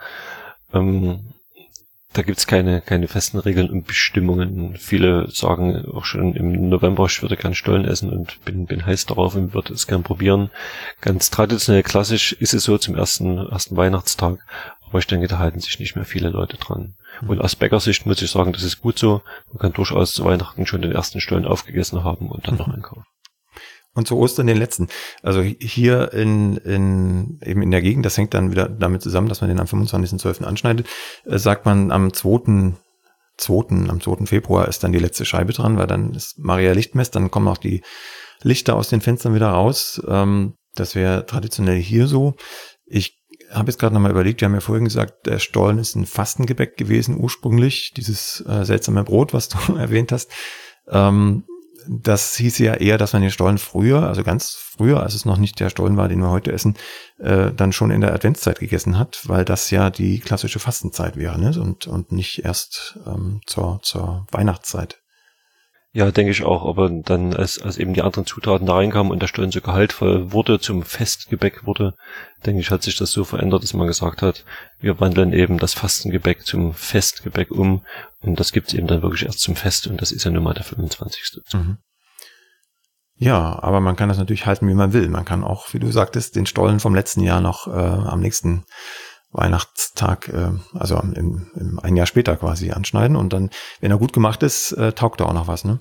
Ähm, 0.74 1.34
da 2.14 2.24
gibt's 2.24 2.48
keine, 2.48 2.82
keine 2.82 3.08
festen 3.08 3.38
Regeln 3.38 3.70
und 3.70 3.86
Bestimmungen. 3.86 4.76
Viele 4.78 5.30
sagen 5.30 5.86
auch 5.94 6.06
schon 6.06 6.34
im 6.34 6.70
November, 6.70 7.06
ich 7.06 7.22
würde 7.22 7.38
gern 7.38 7.54
Stollen 7.54 7.86
essen 7.86 8.12
und 8.12 8.44
bin, 8.44 8.66
bin 8.66 8.86
heiß 8.86 9.06
darauf 9.06 9.36
und 9.36 9.54
würde 9.54 9.74
es 9.74 9.88
gern 9.88 10.04
probieren. 10.04 10.50
Ganz 11.02 11.30
traditionell 11.30 11.84
klassisch 11.84 12.34
ist 12.34 12.54
es 12.54 12.64
so 12.64 12.78
zum 12.78 12.96
ersten, 12.96 13.38
ersten 13.38 13.78
Weihnachtstag. 13.78 14.40
Aber 14.90 15.00
ich 15.00 15.08
denke, 15.08 15.28
da 15.28 15.38
halten 15.38 15.60
sich 15.60 15.80
nicht 15.80 15.96
mehr 15.96 16.06
viele 16.06 16.30
Leute 16.30 16.58
dran. 16.58 16.96
Mhm. 17.22 17.30
Und 17.30 17.42
aus 17.42 17.56
Bäckersicht 17.56 18.06
muss 18.06 18.22
ich 18.22 18.32
sagen, 18.32 18.54
das 18.54 18.64
ist 18.64 18.82
gut 18.82 18.98
so. 18.98 19.22
Man 19.52 19.60
kann 19.60 19.74
durchaus 19.74 20.14
zu 20.14 20.24
Weihnachten 20.24 20.66
schon 20.66 20.82
den 20.82 20.94
ersten 20.94 21.20
Stollen 21.20 21.46
aufgegessen 21.46 22.04
haben 22.04 22.30
und 22.30 22.48
dann 22.48 22.56
mhm. 22.56 22.60
noch 22.60 22.74
einkaufen. 22.74 23.04
Und 23.98 24.08
zu 24.08 24.16
Ostern 24.18 24.46
den 24.46 24.58
letzten. 24.58 24.90
Also 25.24 25.42
hier 25.42 26.14
in, 26.14 26.58
in, 26.58 27.40
eben 27.44 27.64
in 27.64 27.72
der 27.72 27.82
Gegend, 27.82 28.06
das 28.06 28.16
hängt 28.16 28.36
dann 28.36 28.52
wieder 28.52 28.70
damit 28.70 29.02
zusammen, 29.02 29.28
dass 29.28 29.42
man 29.42 29.50
den 29.50 29.60
am 29.60 29.66
25.12. 29.66 30.44
anschneidet, 30.44 30.86
äh, 31.26 31.40
sagt 31.40 31.66
man 31.66 31.92
am 31.92 32.14
2. 32.14 32.74
2. 33.38 33.90
am 33.90 34.00
2. 34.00 34.28
Februar 34.28 34.68
ist 34.68 34.84
dann 34.84 34.92
die 34.92 35.00
letzte 35.00 35.26
Scheibe 35.26 35.52
dran, 35.52 35.78
weil 35.78 35.88
dann 35.88 36.14
ist 36.14 36.38
Maria 36.38 36.74
Lichtmess, 36.74 37.10
dann 37.10 37.32
kommen 37.32 37.48
auch 37.48 37.58
die 37.58 37.82
Lichter 38.44 38.76
aus 38.76 38.90
den 38.90 39.02
Fenstern 39.02 39.34
wieder 39.34 39.50
raus. 39.50 40.00
Ähm, 40.08 40.54
Das 40.76 40.94
wäre 40.94 41.26
traditionell 41.26 41.82
hier 41.82 42.06
so. 42.06 42.36
Ich 42.86 43.18
habe 43.50 43.72
jetzt 43.72 43.80
gerade 43.80 43.96
nochmal 43.96 44.12
überlegt, 44.12 44.42
wir 44.42 44.46
haben 44.46 44.54
ja 44.54 44.60
vorhin 44.62 44.86
gesagt, 44.86 45.26
der 45.26 45.40
Stollen 45.40 45.80
ist 45.80 45.96
ein 45.96 46.06
Fastengebäck 46.06 46.78
gewesen 46.78 47.18
ursprünglich, 47.20 47.94
dieses 47.96 48.46
äh, 48.48 48.64
seltsame 48.64 49.04
Brot, 49.04 49.34
was 49.34 49.50
du 49.50 49.76
erwähnt 49.76 50.12
hast. 50.12 50.30
Ähm, 50.88 51.46
das 51.90 52.36
hieß 52.36 52.58
ja 52.60 52.74
eher, 52.76 52.98
dass 52.98 53.14
man 53.14 53.22
den 53.22 53.32
Stollen 53.32 53.58
früher, 53.58 54.04
also 54.04 54.24
ganz 54.24 54.52
früher, 54.52 55.02
als 55.02 55.14
es 55.14 55.26
noch 55.26 55.38
nicht 55.38 55.60
der 55.60 55.70
Stollen 55.70 55.98
war, 55.98 56.08
den 56.08 56.20
wir 56.20 56.30
heute 56.30 56.52
essen, 56.52 56.76
äh, 57.20 57.52
dann 57.52 57.72
schon 57.72 57.92
in 57.92 58.02
der 58.02 58.14
Adventszeit 58.14 58.60
gegessen 58.60 58.98
hat, 58.98 59.22
weil 59.26 59.46
das 59.46 59.72
ja 59.72 59.90
die 59.90 60.20
klassische 60.20 60.60
Fastenzeit 60.60 61.16
wäre 61.16 61.40
ne? 61.40 61.60
und, 61.60 61.88
und 61.88 62.12
nicht 62.12 62.44
erst 62.46 63.00
ähm, 63.06 63.42
zur, 63.46 63.80
zur 63.82 64.28
Weihnachtszeit. 64.32 65.02
Ja, 65.98 66.12
denke 66.12 66.32
ich 66.32 66.44
auch. 66.44 66.64
Aber 66.70 66.92
dann, 66.92 67.34
als, 67.34 67.60
als 67.60 67.80
eben 67.80 67.96
die 67.96 68.04
anderen 68.04 68.28
Zutaten 68.28 68.68
da 68.68 68.76
reinkamen 68.76 69.12
und 69.12 69.20
der 69.20 69.26
Stollen 69.26 69.50
so 69.50 69.62
gehaltvoll 69.62 70.32
wurde, 70.32 70.60
zum 70.60 70.84
Festgebäck 70.84 71.66
wurde, 71.66 71.96
denke 72.46 72.62
ich, 72.62 72.70
hat 72.70 72.84
sich 72.84 72.98
das 72.98 73.10
so 73.10 73.24
verändert, 73.24 73.64
dass 73.64 73.74
man 73.74 73.88
gesagt 73.88 74.22
hat, 74.22 74.46
wir 74.80 75.00
wandeln 75.00 75.34
eben 75.34 75.58
das 75.58 75.74
Fastengebäck 75.74 76.46
zum 76.46 76.76
Festgebäck 76.76 77.50
um. 77.50 77.84
Und 78.22 78.40
das 78.40 78.52
gibt's 78.52 78.76
eben 78.76 78.86
dann 78.86 79.02
wirklich 79.02 79.26
erst 79.26 79.40
zum 79.40 79.56
Fest. 79.56 79.88
Und 79.88 80.00
das 80.00 80.12
ist 80.12 80.24
ja 80.24 80.30
nun 80.30 80.44
mal 80.44 80.54
der 80.54 80.66
25. 80.66 81.42
Mhm. 81.54 81.78
Ja, 83.16 83.58
aber 83.64 83.80
man 83.80 83.96
kann 83.96 84.10
das 84.10 84.20
natürlich 84.20 84.46
halten, 84.46 84.68
wie 84.68 84.76
man 84.76 84.94
will. 84.94 85.10
Man 85.10 85.26
kann 85.26 85.44
auch, 85.44 85.74
wie 85.74 85.80
du 85.80 85.92
sagtest, 85.92 86.36
den 86.36 86.46
Stollen 86.46 86.80
vom 86.80 86.94
letzten 86.94 87.22
Jahr 87.22 87.42
noch 87.42 87.66
äh, 87.66 87.72
am 87.72 88.20
nächsten 88.20 88.66
Weihnachtstag, 89.32 90.30
äh, 90.30 90.52
also 90.76 91.00
im, 91.00 91.48
im, 91.56 91.80
ein 91.80 91.96
Jahr 91.96 92.06
später 92.06 92.36
quasi 92.38 92.70
anschneiden 92.70 93.18
und 93.18 93.34
dann, 93.34 93.50
wenn 93.80 93.90
er 93.90 93.98
gut 93.98 94.14
gemacht 94.14 94.44
ist, 94.44 94.74
äh, 94.74 94.94
taugt 94.94 95.22
er 95.22 95.30
auch 95.30 95.34
noch 95.34 95.48
was, 95.48 95.66
ne? 95.66 95.80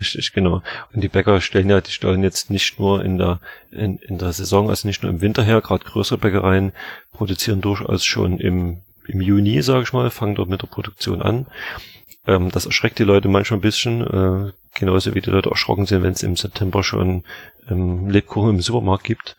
Richtig, 0.00 0.32
genau. 0.32 0.62
Und 0.92 1.02
die 1.02 1.08
Bäcker 1.08 1.40
stellen 1.40 1.70
ja 1.70 1.80
die 1.80 1.90
Stollen 1.90 2.22
jetzt 2.22 2.50
nicht 2.50 2.78
nur 2.78 3.04
in 3.04 3.18
der 3.18 3.40
in, 3.70 3.98
in 3.98 4.18
der 4.18 4.32
Saison, 4.32 4.68
also 4.68 4.88
nicht 4.88 5.02
nur 5.02 5.12
im 5.12 5.20
Winter 5.20 5.42
her, 5.42 5.60
gerade 5.60 5.84
größere 5.84 6.18
Bäckereien 6.18 6.72
produzieren 7.12 7.60
durchaus 7.60 8.04
schon 8.04 8.38
im, 8.38 8.80
im 9.06 9.20
Juni, 9.20 9.62
sage 9.62 9.82
ich 9.82 9.92
mal, 9.92 10.10
fangen 10.10 10.34
dort 10.34 10.48
mit 10.48 10.62
der 10.62 10.66
Produktion 10.66 11.22
an. 11.22 11.46
Ähm, 12.26 12.50
das 12.50 12.66
erschreckt 12.66 12.98
die 12.98 13.04
Leute 13.04 13.28
manchmal 13.28 13.58
ein 13.58 13.62
bisschen, 13.62 14.00
äh, 14.02 14.52
genauso 14.74 15.14
wie 15.14 15.20
die 15.20 15.30
Leute 15.30 15.50
erschrocken 15.50 15.86
sind, 15.86 16.02
wenn 16.02 16.12
es 16.12 16.22
im 16.22 16.36
September 16.36 16.82
schon 16.82 17.24
ähm, 17.68 18.08
Lebkuchen 18.08 18.50
im 18.50 18.60
Supermarkt 18.60 19.04
gibt. 19.04 19.36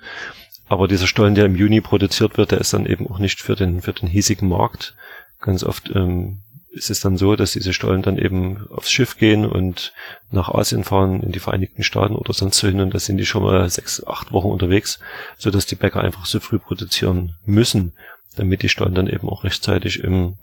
Aber 0.68 0.88
dieser 0.88 1.08
Stollen, 1.08 1.36
der 1.36 1.46
im 1.46 1.56
Juni 1.56 1.82
produziert 1.82 2.38
wird, 2.38 2.52
der 2.52 2.60
ist 2.60 2.74
dann 2.74 2.86
eben 2.86 3.08
auch 3.08 3.20
nicht 3.20 3.42
für 3.42 3.56
den, 3.56 3.82
für 3.82 3.94
den 3.94 4.08
hiesigen 4.08 4.48
Markt. 4.48 4.96
Ganz 5.40 5.64
oft 5.64 5.92
ähm, 5.94 6.40
ist 6.74 6.90
es 6.90 7.00
dann 7.00 7.18
so, 7.18 7.36
dass 7.36 7.54
diese 7.54 7.72
Stollen 7.72 8.02
dann 8.02 8.18
eben 8.18 8.68
aufs 8.72 8.92
Schiff 8.92 9.18
gehen 9.18 9.46
und 9.46 9.94
nach 10.32 10.50
Asien 10.50 10.84
fahren, 10.84 11.22
in 11.22 11.32
die 11.32 11.40
Vereinigten 11.40 11.84
Staaten 11.84 12.16
oder 12.16 12.34
sonst 12.34 12.58
so 12.58 12.68
hin 12.68 12.82
und 12.82 12.94
da 12.94 13.00
sind 13.00 13.18
die 13.18 13.26
schon 13.26 13.44
mal 13.44 13.70
sechs, 13.70 14.04
acht 14.06 14.32
Wochen 14.32 14.50
unterwegs, 14.50 15.00
so 15.38 15.52
dass 15.52 15.68
die 15.68 15.76
Bäcker 15.76 16.02
einfach 16.02 16.26
so 16.26 16.40
früh 16.40 16.58
produzieren 16.58 17.36
müssen, 17.46 17.94
damit 18.36 18.64
die 18.64 18.70
Stollen 18.70 18.96
dann 18.96 19.08
eben 19.08 19.30
auch 19.30 19.44
rechtzeitig 19.44 20.04
im 20.04 20.36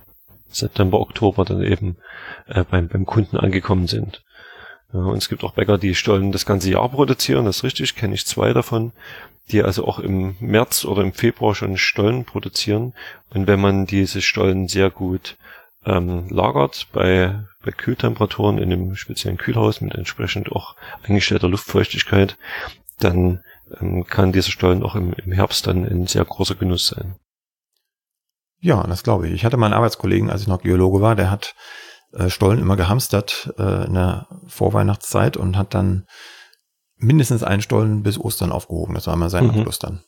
September, 0.48 1.00
Oktober 1.00 1.44
dann 1.44 1.62
eben 1.62 1.96
äh, 2.46 2.64
beim, 2.64 2.88
beim 2.88 3.06
Kunden 3.06 3.36
angekommen 3.36 3.88
sind. 3.88 4.22
Ja, 4.92 5.00
und 5.00 5.18
es 5.18 5.28
gibt 5.28 5.42
auch 5.42 5.54
Bäcker, 5.54 5.78
die 5.78 5.94
Stollen 5.94 6.32
das 6.32 6.46
ganze 6.46 6.70
Jahr 6.70 6.88
produzieren, 6.88 7.44
das 7.44 7.58
ist 7.58 7.64
richtig, 7.64 7.96
kenne 7.96 8.14
ich 8.14 8.26
zwei 8.26 8.52
davon, 8.52 8.92
die 9.50 9.62
also 9.62 9.84
auch 9.84 9.98
im 9.98 10.36
März 10.38 10.84
oder 10.84 11.02
im 11.02 11.12
Februar 11.12 11.56
schon 11.56 11.76
Stollen 11.76 12.24
produzieren. 12.24 12.94
Und 13.30 13.48
wenn 13.48 13.60
man 13.60 13.84
diese 13.86 14.22
Stollen 14.22 14.68
sehr 14.68 14.90
gut 14.90 15.36
ähm, 15.84 16.28
lagert 16.28 16.88
bei, 16.92 17.44
bei 17.64 17.70
Kühltemperaturen 17.70 18.58
in 18.58 18.72
einem 18.72 18.96
speziellen 18.96 19.38
Kühlhaus 19.38 19.80
mit 19.80 19.94
entsprechend 19.94 20.52
auch 20.52 20.76
eingestellter 21.02 21.48
Luftfeuchtigkeit, 21.48 22.36
dann 22.98 23.42
ähm, 23.80 24.04
kann 24.04 24.32
dieser 24.32 24.50
Stollen 24.50 24.82
auch 24.82 24.94
im, 24.94 25.12
im 25.14 25.32
Herbst 25.32 25.66
dann 25.66 25.84
ein 25.84 26.06
sehr 26.06 26.24
großer 26.24 26.54
Genuss 26.54 26.88
sein. 26.88 27.16
Ja, 28.60 28.82
das 28.86 29.02
glaube 29.02 29.26
ich. 29.26 29.34
Ich 29.34 29.44
hatte 29.44 29.56
meinen 29.56 29.72
Arbeitskollegen, 29.72 30.30
als 30.30 30.42
ich 30.42 30.48
noch 30.48 30.62
Geologe 30.62 31.00
war, 31.00 31.16
der 31.16 31.30
hat 31.30 31.54
äh, 32.12 32.28
Stollen 32.28 32.58
immer 32.58 32.76
gehamstert 32.76 33.54
äh, 33.58 33.86
in 33.86 33.94
der 33.94 34.26
Vorweihnachtszeit 34.48 35.36
und 35.36 35.56
hat 35.56 35.72
dann 35.72 36.06
mindestens 36.96 37.42
einen 37.42 37.62
Stollen 37.62 38.02
bis 38.02 38.18
Ostern 38.18 38.52
aufgehoben. 38.52 38.94
Das 38.94 39.06
war 39.06 39.14
immer 39.14 39.30
sein 39.30 39.44
mhm. 39.44 39.50
Abschluss 39.50 39.78
dann. 39.78 40.02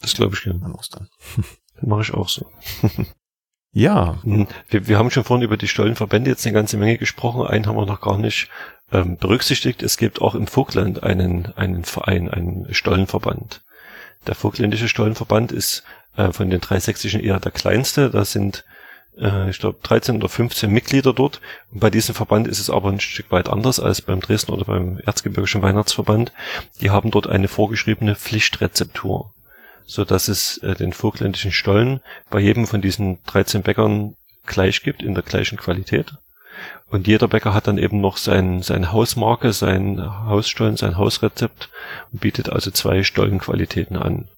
Das 0.00 0.14
glaube 0.14 0.34
ich 0.34 0.42
gerne. 0.42 0.64
An 0.64 0.74
Ostern. 0.74 1.08
Mache 1.82 2.02
ich 2.02 2.14
auch 2.14 2.28
so. 2.28 2.50
ja. 3.72 4.18
Mhm. 4.22 4.46
Wir, 4.68 4.88
wir 4.88 4.98
haben 4.98 5.10
schon 5.10 5.24
vorhin 5.24 5.44
über 5.44 5.56
die 5.56 5.68
Stollenverbände 5.68 6.30
jetzt 6.30 6.46
eine 6.46 6.54
ganze 6.54 6.76
Menge 6.76 6.98
gesprochen. 6.98 7.46
Einen 7.46 7.66
haben 7.66 7.76
wir 7.76 7.86
noch 7.86 8.00
gar 8.00 8.18
nicht 8.18 8.48
ähm, 8.92 9.16
berücksichtigt. 9.16 9.82
Es 9.82 9.96
gibt 9.96 10.20
auch 10.20 10.34
im 10.34 10.46
Vogtland 10.46 11.02
einen, 11.02 11.52
einen 11.56 11.84
Verein, 11.84 12.28
einen 12.28 12.72
Stollenverband. 12.72 13.62
Der 14.26 14.34
Vogtländische 14.34 14.88
Stollenverband 14.88 15.52
ist 15.52 15.84
äh, 16.16 16.32
von 16.32 16.50
den 16.50 16.60
drei 16.60 16.80
sächsischen 16.80 17.20
eher 17.20 17.40
der 17.40 17.52
kleinste. 17.52 18.10
Da 18.10 18.24
sind 18.24 18.64
äh, 19.18 19.50
ich 19.50 19.58
glaube 19.58 19.78
13 19.82 20.16
oder 20.16 20.28
15 20.28 20.70
Mitglieder 20.70 21.12
dort. 21.12 21.40
Und 21.70 21.80
bei 21.80 21.90
diesem 21.90 22.14
Verband 22.14 22.48
ist 22.48 22.58
es 22.58 22.70
aber 22.70 22.90
ein 22.90 23.00
Stück 23.00 23.30
weit 23.30 23.48
anders 23.48 23.80
als 23.80 24.02
beim 24.02 24.20
Dresden 24.20 24.52
oder 24.52 24.64
beim 24.64 24.98
Erzgebirgischen 24.98 25.62
Weihnachtsverband. 25.62 26.32
Die 26.80 26.90
haben 26.90 27.10
dort 27.10 27.26
eine 27.26 27.48
vorgeschriebene 27.48 28.16
Pflichtrezeptur, 28.16 29.32
so 29.90 30.04
dass 30.04 30.28
es 30.28 30.58
äh, 30.58 30.76
den 30.76 30.92
vogtländischen 30.92 31.50
Stollen 31.50 32.00
bei 32.30 32.38
jedem 32.38 32.68
von 32.68 32.80
diesen 32.80 33.18
13 33.24 33.62
Bäckern 33.62 34.14
gleich 34.46 34.84
gibt 34.84 35.02
in 35.02 35.14
der 35.14 35.24
gleichen 35.24 35.58
Qualität. 35.58 36.14
Und 36.90 37.08
jeder 37.08 37.26
Bäcker 37.26 37.54
hat 37.54 37.66
dann 37.66 37.76
eben 37.76 38.00
noch 38.00 38.16
sein, 38.16 38.62
seine 38.62 38.92
Hausmarke, 38.92 39.52
sein 39.52 40.00
Hausstollen, 40.26 40.76
sein 40.76 40.96
Hausrezept 40.96 41.70
und 42.12 42.20
bietet 42.20 42.50
also 42.50 42.70
zwei 42.70 43.02
Stollenqualitäten 43.02 43.96
an 43.96 44.28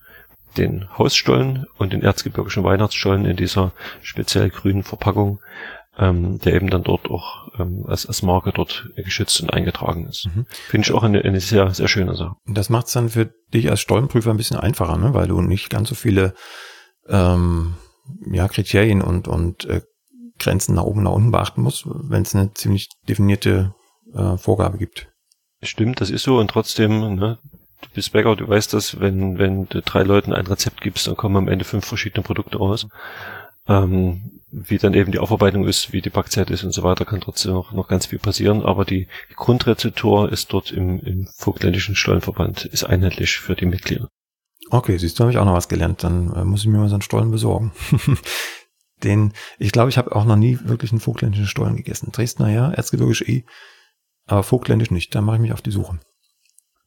den 0.56 0.88
Hausstollen 0.96 1.66
und 1.76 1.92
den 1.92 2.02
erzgebirgischen 2.02 2.64
Weihnachtsstollen 2.64 3.26
in 3.26 3.36
dieser 3.36 3.72
speziell 4.00 4.48
grünen 4.48 4.84
Verpackung, 4.84 5.40
ähm, 5.98 6.38
der 6.38 6.54
eben 6.54 6.70
dann 6.70 6.82
dort 6.82 7.10
auch 7.10 7.48
ähm, 7.58 7.84
als, 7.86 8.06
als 8.06 8.22
Marke 8.22 8.52
dort 8.52 8.88
geschützt 8.96 9.40
und 9.42 9.52
eingetragen 9.52 10.06
ist. 10.06 10.26
Mhm. 10.26 10.46
Finde 10.48 10.86
ich 10.86 10.92
auch 10.92 11.02
eine, 11.02 11.22
eine 11.22 11.40
sehr, 11.40 11.72
sehr 11.74 11.88
schöne 11.88 12.16
Sache. 12.16 12.36
Das 12.46 12.70
macht 12.70 12.86
es 12.86 12.92
dann 12.92 13.10
für 13.10 13.30
dich 13.52 13.70
als 13.70 13.80
Stollenprüfer 13.80 14.30
ein 14.30 14.36
bisschen 14.36 14.56
einfacher, 14.56 14.96
ne? 14.96 15.12
weil 15.12 15.28
du 15.28 15.40
nicht 15.42 15.68
ganz 15.68 15.88
so 15.90 15.94
viele 15.94 16.34
ähm, 17.08 17.74
ja, 18.30 18.48
Kriterien 18.48 19.02
und, 19.02 19.28
und 19.28 19.66
äh, 19.66 19.82
Grenzen 20.38 20.74
nach 20.74 20.84
oben, 20.84 21.02
nach 21.02 21.12
unten 21.12 21.30
beachten 21.30 21.62
musst, 21.62 21.84
wenn 21.86 22.22
es 22.22 22.34
eine 22.34 22.52
ziemlich 22.54 22.88
definierte 23.08 23.74
äh, 24.14 24.36
Vorgabe 24.36 24.78
gibt. 24.78 25.08
Stimmt, 25.62 26.00
das 26.00 26.10
ist 26.10 26.24
so 26.24 26.38
und 26.38 26.48
trotzdem, 26.48 27.14
ne, 27.14 27.38
du 27.82 27.88
bist 27.94 28.12
Bäcker, 28.12 28.34
du 28.34 28.48
weißt 28.48 28.72
das, 28.72 28.98
wenn, 28.98 29.38
wenn 29.38 29.66
du 29.66 29.82
drei 29.82 30.02
Leuten 30.02 30.32
ein 30.32 30.46
Rezept 30.46 30.80
gibst, 30.80 31.06
dann 31.06 31.16
kommen 31.16 31.36
am 31.36 31.48
Ende 31.48 31.64
fünf 31.64 31.84
verschiedene 31.84 32.24
Produkte 32.24 32.58
raus. 32.58 32.88
Ähm, 33.68 34.31
wie 34.52 34.76
dann 34.76 34.92
eben 34.92 35.12
die 35.12 35.18
Aufarbeitung 35.18 35.66
ist, 35.66 35.92
wie 35.92 36.02
die 36.02 36.10
Backzeit 36.10 36.50
ist 36.50 36.62
und 36.62 36.72
so 36.72 36.82
weiter, 36.82 37.06
kann 37.06 37.22
trotzdem 37.22 37.52
noch, 37.52 37.72
noch 37.72 37.88
ganz 37.88 38.06
viel 38.06 38.18
passieren, 38.18 38.62
aber 38.62 38.84
die, 38.84 39.08
Grundrezeptur 39.34 40.30
ist 40.30 40.52
dort 40.52 40.70
im, 40.70 41.00
im 41.00 41.26
Vogtländischen 41.38 41.96
Stollenverband, 41.96 42.66
ist 42.66 42.84
einheitlich 42.84 43.38
für 43.38 43.56
die 43.56 43.66
Mitglieder. 43.66 44.08
Okay, 44.70 44.98
siehst 44.98 45.18
du, 45.18 45.22
habe 45.22 45.32
ich 45.32 45.38
auch 45.38 45.46
noch 45.46 45.54
was 45.54 45.68
gelernt, 45.68 46.04
dann 46.04 46.32
äh, 46.34 46.44
muss 46.44 46.60
ich 46.60 46.66
mir 46.66 46.78
mal 46.78 46.88
so 46.88 46.94
einen 46.94 47.02
Stollen 47.02 47.30
besorgen. 47.30 47.72
Den, 49.02 49.32
ich 49.58 49.72
glaube, 49.72 49.88
ich 49.88 49.98
habe 49.98 50.14
auch 50.14 50.24
noch 50.24 50.36
nie 50.36 50.60
wirklich 50.62 50.92
einen 50.92 51.00
vogtländischen 51.00 51.48
Stollen 51.48 51.74
gegessen. 51.74 52.12
Dresdner 52.12 52.50
ja, 52.50 52.70
Erzgebirgisch 52.70 53.22
eh, 53.22 53.44
aber 54.26 54.44
vogtländisch 54.44 54.92
nicht, 54.92 55.14
da 55.14 55.22
mache 55.22 55.36
ich 55.36 55.42
mich 55.42 55.52
auf 55.52 55.62
die 55.62 55.72
Suche. 55.72 55.98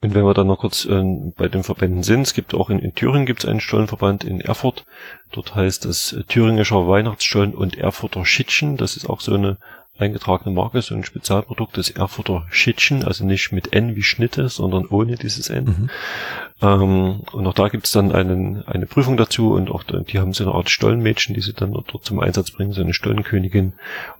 Und 0.01 0.13
wenn 0.13 0.26
wir 0.26 0.34
dann 0.34 0.47
noch 0.47 0.59
kurz 0.59 0.85
äh, 0.85 1.03
bei 1.35 1.47
den 1.47 1.63
Verbänden 1.63 2.03
sind, 2.03 2.22
es 2.22 2.34
gibt 2.34 2.53
auch 2.53 2.69
in, 2.69 2.80
in 2.80 2.93
Thüringen 2.93 3.26
gibt 3.26 3.43
es 3.43 3.49
einen 3.49 3.61
Stollenverband 3.61 4.23
in 4.23 4.41
Erfurt. 4.41 4.85
Dort 5.31 5.55
heißt 5.55 5.85
es 5.85 6.13
äh, 6.13 6.23
Thüringischer 6.23 6.88
Weihnachtsstollen 6.88 7.53
und 7.53 7.77
Erfurter 7.77 8.26
Schittchen. 8.26 8.77
Das 8.77 8.97
ist 8.97 9.09
auch 9.09 9.22
so 9.22 9.34
eine 9.34 9.57
eingetragene 9.97 10.53
Marke, 10.53 10.81
so 10.81 10.93
ein 10.93 11.05
Spezialprodukt 11.05 11.77
des 11.77 11.89
Erfurter 11.89 12.45
Schittchen, 12.49 13.05
also 13.05 13.26
nicht 13.26 13.51
mit 13.51 13.73
N 13.73 13.95
wie 13.95 14.03
Schnitte, 14.03 14.49
sondern 14.49 14.85
ohne 14.88 15.15
dieses 15.15 15.49
N. 15.49 15.65
Mhm. 15.65 15.89
Ähm, 16.61 17.22
und 17.31 17.47
auch 17.47 17.53
da 17.53 17.69
gibt 17.69 17.85
es 17.85 17.93
dann 17.93 18.11
einen, 18.11 18.67
eine 18.67 18.85
Prüfung 18.88 19.15
dazu 19.15 19.53
und 19.53 19.72
auch 19.72 19.84
die 19.84 20.19
haben 20.19 20.34
so 20.34 20.43
eine 20.43 20.53
Art 20.53 20.69
Stollenmädchen, 20.69 21.34
die 21.34 21.41
sie 21.41 21.53
dann 21.53 21.72
dort 21.72 22.03
zum 22.03 22.19
Einsatz 22.19 22.51
bringen, 22.51 22.73
so 22.73 22.81
eine 22.81 22.93
Stollenkönigin 22.93 23.73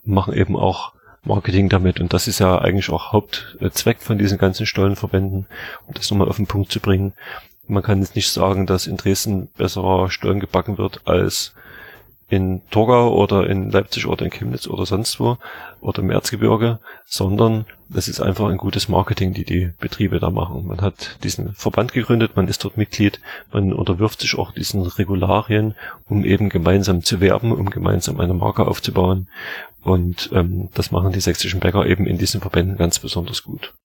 und 0.06 0.14
machen 0.14 0.34
eben 0.34 0.56
auch 0.56 0.94
Marketing 1.26 1.70
damit. 1.70 2.00
Und 2.00 2.14
das 2.14 2.28
ist 2.28 2.40
ja 2.40 2.58
eigentlich 2.60 2.90
auch 2.90 3.12
Hauptzweck 3.12 4.02
von 4.02 4.18
diesen 4.18 4.38
ganzen 4.38 4.66
Stollenverbänden, 4.66 5.48
um 5.88 5.94
das 5.94 6.10
nochmal 6.10 6.30
auf 6.30 6.38
den 6.38 6.48
Punkt 6.48 6.72
zu 6.72 6.80
bringen. 6.80 7.14
Man 7.68 7.84
kann 7.84 8.00
jetzt 8.00 8.16
nicht 8.16 8.32
sagen, 8.32 8.68
dass 8.68 8.88
in 8.88 8.98
Dresden 8.98 9.48
besserer 9.58 10.10
Stollen 10.10 10.40
gebacken 10.40 10.78
wird 10.78 11.02
als 11.06 11.54
in 12.28 12.62
Torgau 12.72 13.14
oder 13.14 13.48
in 13.48 13.70
Leipzig 13.70 14.08
oder 14.08 14.26
in 14.26 14.32
Chemnitz 14.32 14.68
oder 14.68 14.86
sonst 14.86 15.20
wo 15.20 15.38
oder 15.80 16.00
im 16.00 16.10
Erzgebirge, 16.10 16.80
sondern 17.06 17.66
das 17.88 18.08
ist 18.08 18.20
einfach 18.20 18.50
ein 18.50 18.58
gutes 18.58 18.90
Marketing, 18.90 19.34
die 19.34 19.46
die 19.46 19.72
Betriebe 19.80 20.20
da 20.20 20.32
machen. 20.32 20.66
Man 20.66 20.82
hat 20.82 21.24
diesen 21.24 21.54
Verband 21.54 21.94
gegründet, 21.94 22.36
man 22.36 22.48
ist 22.48 22.64
dort 22.64 22.78
Mitglied, 22.78 23.20
man 23.52 23.74
unterwirft 23.74 24.22
sich 24.22 24.38
auch 24.38 24.52
diesen 24.52 24.82
Regularien, 24.82 25.76
um 26.10 26.26
eben 26.26 26.50
gemeinsam 26.50 27.04
zu 27.04 27.22
werben, 27.22 27.52
um 27.52 27.70
gemeinsam 27.70 28.20
eine 28.20 28.34
Marke 28.34 28.66
aufzubauen. 28.66 29.30
Und 29.84 30.32
ähm, 30.34 30.70
das 30.74 30.90
machen 30.90 31.12
die 31.12 31.22
sächsischen 31.22 31.60
Bäcker 31.60 31.86
eben 31.86 32.08
in 32.08 32.18
diesen 32.18 32.42
Verbänden 32.42 32.78
ganz 32.78 32.98
besonders 32.98 33.44
gut. 33.44 33.76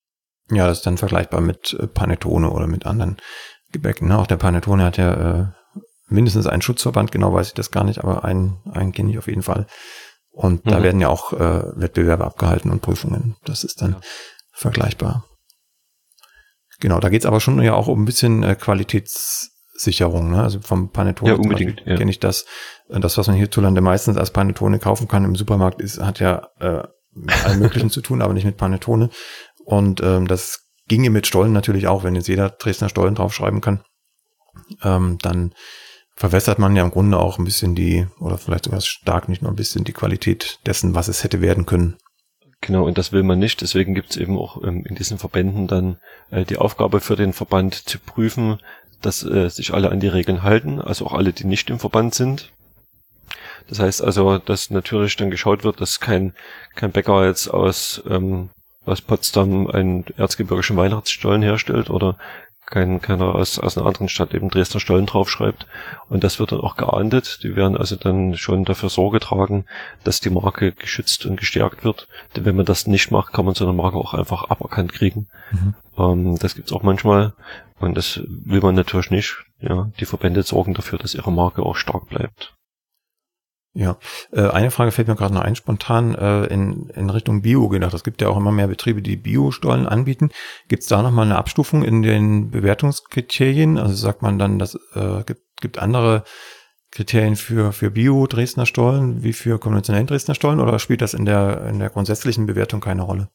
Ja, 0.50 0.66
das 0.66 0.78
ist 0.78 0.86
dann 0.86 0.96
vergleichbar 0.96 1.42
mit 1.42 1.76
äh, 1.78 1.86
Panettone 1.86 2.50
oder 2.50 2.66
mit 2.66 2.86
anderen 2.86 3.18
Gebäck. 3.70 4.00
Ne? 4.00 4.18
Auch 4.18 4.26
der 4.26 4.36
Panettone 4.36 4.82
hat 4.82 4.96
ja 4.96 5.12
äh, 5.12 5.46
mindestens 6.10 6.46
einen 6.46 6.62
Schutzverband, 6.62 7.12
genau 7.12 7.32
weiß 7.32 7.48
ich 7.48 7.54
das 7.54 7.70
gar 7.70 7.84
nicht, 7.84 8.00
aber 8.00 8.24
einen, 8.24 8.58
einen 8.72 8.92
kenne 8.92 9.10
ich 9.10 9.18
auf 9.18 9.26
jeden 9.26 9.42
Fall. 9.42 9.66
Und 10.30 10.64
mhm. 10.64 10.70
da 10.70 10.82
werden 10.82 11.00
ja 11.00 11.08
auch 11.08 11.32
äh, 11.32 11.62
Wettbewerbe 11.74 12.24
abgehalten 12.24 12.70
und 12.70 12.82
Prüfungen. 12.82 13.36
Das 13.44 13.64
ist 13.64 13.82
dann 13.82 13.92
ja. 13.92 14.00
vergleichbar. 14.52 15.24
Genau, 16.80 16.98
da 16.98 17.08
geht's 17.10 17.26
aber 17.26 17.40
schon 17.40 17.60
ja 17.62 17.74
auch 17.74 17.88
um 17.88 18.02
ein 18.02 18.06
bisschen 18.06 18.42
äh, 18.42 18.54
Qualitätssicherung. 18.54 20.30
Ne? 20.30 20.42
Also 20.42 20.60
vom 20.60 20.90
Panettone 20.90 21.32
ja, 21.32 21.36
unbedingt, 21.36 21.82
ja. 21.84 21.96
kenne 21.96 22.10
ich 22.10 22.20
das. 22.20 22.46
Äh, 22.88 23.00
das, 23.00 23.18
was 23.18 23.26
man 23.26 23.36
hierzulande 23.36 23.80
meistens 23.80 24.16
als 24.16 24.30
Panettone 24.30 24.78
kaufen 24.78 25.06
kann 25.06 25.24
im 25.24 25.36
Supermarkt, 25.36 25.80
ist, 25.80 26.00
hat 26.00 26.20
ja 26.20 26.48
äh, 26.58 26.82
mit 27.12 27.44
allem 27.44 27.60
Möglichen 27.60 27.90
zu 27.90 28.00
tun, 28.00 28.22
aber 28.22 28.32
nicht 28.32 28.46
mit 28.46 28.56
Panettone. 28.56 29.10
Und 29.64 30.00
ähm, 30.02 30.26
das 30.26 30.70
ginge 30.88 31.10
mit 31.10 31.26
Stollen 31.26 31.52
natürlich 31.52 31.86
auch, 31.86 32.02
wenn 32.02 32.14
jetzt 32.14 32.28
jeder 32.28 32.50
Dresdner 32.50 32.88
Stollen 32.88 33.14
draufschreiben 33.14 33.60
kann. 33.60 33.84
Ähm, 34.82 35.18
dann 35.20 35.54
verwässert 36.20 36.58
man 36.58 36.76
ja 36.76 36.84
im 36.84 36.90
Grunde 36.90 37.18
auch 37.18 37.38
ein 37.38 37.46
bisschen 37.46 37.74
die, 37.74 38.06
oder 38.20 38.36
vielleicht 38.36 38.66
sogar 38.66 38.82
stark 38.82 39.30
nicht 39.30 39.40
nur 39.40 39.50
ein 39.50 39.56
bisschen 39.56 39.84
die 39.84 39.94
Qualität 39.94 40.58
dessen, 40.66 40.94
was 40.94 41.08
es 41.08 41.24
hätte 41.24 41.40
werden 41.40 41.64
können. 41.64 41.96
Genau, 42.60 42.84
und 42.84 42.98
das 42.98 43.10
will 43.10 43.22
man 43.22 43.38
nicht. 43.38 43.62
Deswegen 43.62 43.94
gibt 43.94 44.10
es 44.10 44.16
eben 44.18 44.36
auch 44.36 44.62
ähm, 44.62 44.84
in 44.86 44.96
diesen 44.96 45.16
Verbänden 45.16 45.66
dann 45.66 45.96
äh, 46.30 46.44
die 46.44 46.58
Aufgabe 46.58 47.00
für 47.00 47.16
den 47.16 47.32
Verband 47.32 47.74
zu 47.74 47.98
prüfen, 47.98 48.58
dass 49.00 49.24
äh, 49.24 49.48
sich 49.48 49.72
alle 49.72 49.90
an 49.90 49.98
die 49.98 50.08
Regeln 50.08 50.42
halten, 50.42 50.78
also 50.78 51.06
auch 51.06 51.14
alle, 51.14 51.32
die 51.32 51.46
nicht 51.46 51.70
im 51.70 51.78
Verband 51.78 52.14
sind. 52.14 52.52
Das 53.68 53.78
heißt 53.78 54.02
also, 54.02 54.36
dass 54.36 54.68
natürlich 54.68 55.16
dann 55.16 55.30
geschaut 55.30 55.64
wird, 55.64 55.80
dass 55.80 56.00
kein, 56.00 56.34
kein 56.74 56.92
Bäcker 56.92 57.24
jetzt 57.24 57.48
aus, 57.48 58.02
ähm, 58.06 58.50
aus 58.84 59.00
Potsdam 59.00 59.68
einen 59.68 60.04
erzgebirgischen 60.18 60.76
Weihnachtsstollen 60.76 61.40
herstellt 61.40 61.88
oder 61.88 62.18
kein, 62.70 63.02
keiner 63.02 63.34
aus, 63.34 63.58
aus 63.58 63.76
einer 63.76 63.86
anderen 63.86 64.08
Stadt 64.08 64.32
eben 64.32 64.48
Dresdner 64.48 64.80
Stollen 64.80 65.06
draufschreibt. 65.06 65.66
Und 66.08 66.24
das 66.24 66.38
wird 66.38 66.52
dann 66.52 66.60
auch 66.60 66.76
geahndet. 66.76 67.40
Die 67.42 67.56
werden 67.56 67.76
also 67.76 67.96
dann 67.96 68.36
schon 68.36 68.64
dafür 68.64 68.88
Sorge 68.88 69.20
tragen, 69.20 69.66
dass 70.04 70.20
die 70.20 70.30
Marke 70.30 70.72
geschützt 70.72 71.26
und 71.26 71.38
gestärkt 71.38 71.84
wird. 71.84 72.08
Denn 72.36 72.44
wenn 72.44 72.56
man 72.56 72.66
das 72.66 72.86
nicht 72.86 73.10
macht, 73.10 73.32
kann 73.32 73.44
man 73.44 73.54
so 73.54 73.64
eine 73.64 73.74
Marke 73.74 73.98
auch 73.98 74.14
einfach 74.14 74.48
aberkannt 74.50 74.92
kriegen. 74.92 75.28
Mhm. 75.50 75.74
Ähm, 75.98 76.38
das 76.38 76.54
gibt's 76.54 76.72
auch 76.72 76.82
manchmal. 76.82 77.34
Und 77.80 77.96
das 77.96 78.20
will 78.28 78.60
man 78.60 78.74
natürlich 78.74 79.10
nicht. 79.10 79.36
Ja, 79.60 79.90
die 79.98 80.06
Verbände 80.06 80.42
sorgen 80.42 80.74
dafür, 80.74 80.98
dass 80.98 81.14
ihre 81.14 81.32
Marke 81.32 81.62
auch 81.62 81.76
stark 81.76 82.08
bleibt. 82.08 82.54
Ja, 83.72 83.98
äh, 84.32 84.48
eine 84.48 84.72
Frage 84.72 84.90
fällt 84.90 85.06
mir 85.06 85.14
gerade 85.14 85.32
noch 85.32 85.42
ein, 85.42 85.54
spontan 85.54 86.14
äh, 86.16 86.46
in, 86.46 86.88
in 86.90 87.08
Richtung 87.08 87.42
Bio 87.42 87.68
gedacht. 87.68 87.94
Es 87.94 88.02
gibt 88.02 88.20
ja 88.20 88.28
auch 88.28 88.36
immer 88.36 88.50
mehr 88.50 88.66
Betriebe, 88.66 89.00
die 89.00 89.16
Bio-Stollen 89.16 89.86
anbieten. 89.86 90.30
Gibt 90.66 90.82
es 90.82 90.88
da 90.88 91.02
nochmal 91.02 91.26
eine 91.26 91.36
Abstufung 91.36 91.84
in 91.84 92.02
den 92.02 92.50
Bewertungskriterien? 92.50 93.78
Also 93.78 93.94
sagt 93.94 94.22
man 94.22 94.40
dann, 94.40 94.58
dass 94.58 94.74
äh, 94.94 95.22
gibt, 95.24 95.42
gibt 95.60 95.78
andere 95.78 96.24
Kriterien 96.90 97.36
für, 97.36 97.72
für 97.72 97.92
Bio-Dresdner 97.92 98.66
Stollen 98.66 99.22
wie 99.22 99.32
für 99.32 99.60
konventionellen 99.60 100.08
Dresdner 100.08 100.34
Stollen 100.34 100.58
oder 100.58 100.80
spielt 100.80 101.00
das 101.00 101.14
in 101.14 101.24
der, 101.24 101.66
in 101.66 101.78
der 101.78 101.90
grundsätzlichen 101.90 102.46
Bewertung 102.46 102.80
keine 102.80 103.02
Rolle? 103.02 103.28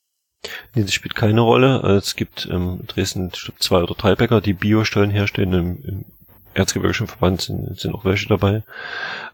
Nee, 0.76 0.82
das 0.82 0.94
spielt 0.94 1.16
keine 1.16 1.42
Rolle. 1.42 1.80
Es 1.98 2.18
gibt 2.18 2.48
ähm, 2.52 2.82
Dresden 2.88 3.32
zwei 3.60 3.82
oder 3.82 3.96
drei 3.96 4.16
Bäcker, 4.16 4.42
die 4.42 4.54
Bio-Stollen 4.54 5.12
herstellen. 5.12 5.54
Im, 5.54 5.84
im 5.84 6.06
Erzgebirgischen 6.54 7.08
Verband 7.08 7.42
sind, 7.42 7.80
sind 7.80 7.94
auch 7.94 8.06
welche 8.06 8.28
dabei. 8.28 8.64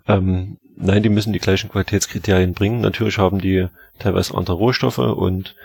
Ähm, 0.07 0.57
nein, 0.81 1.03
die 1.03 1.09
müssen 1.09 1.33
die 1.33 1.39
gleichen 1.39 1.69
Qualitätskriterien 1.69 2.53
bringen. 2.53 2.81
Natürlich 2.81 3.17
haben 3.17 3.39
die 3.39 3.67
teilweise 3.99 4.35
andere 4.35 4.57
Rohstoffe 4.57 4.97
und 4.97 5.55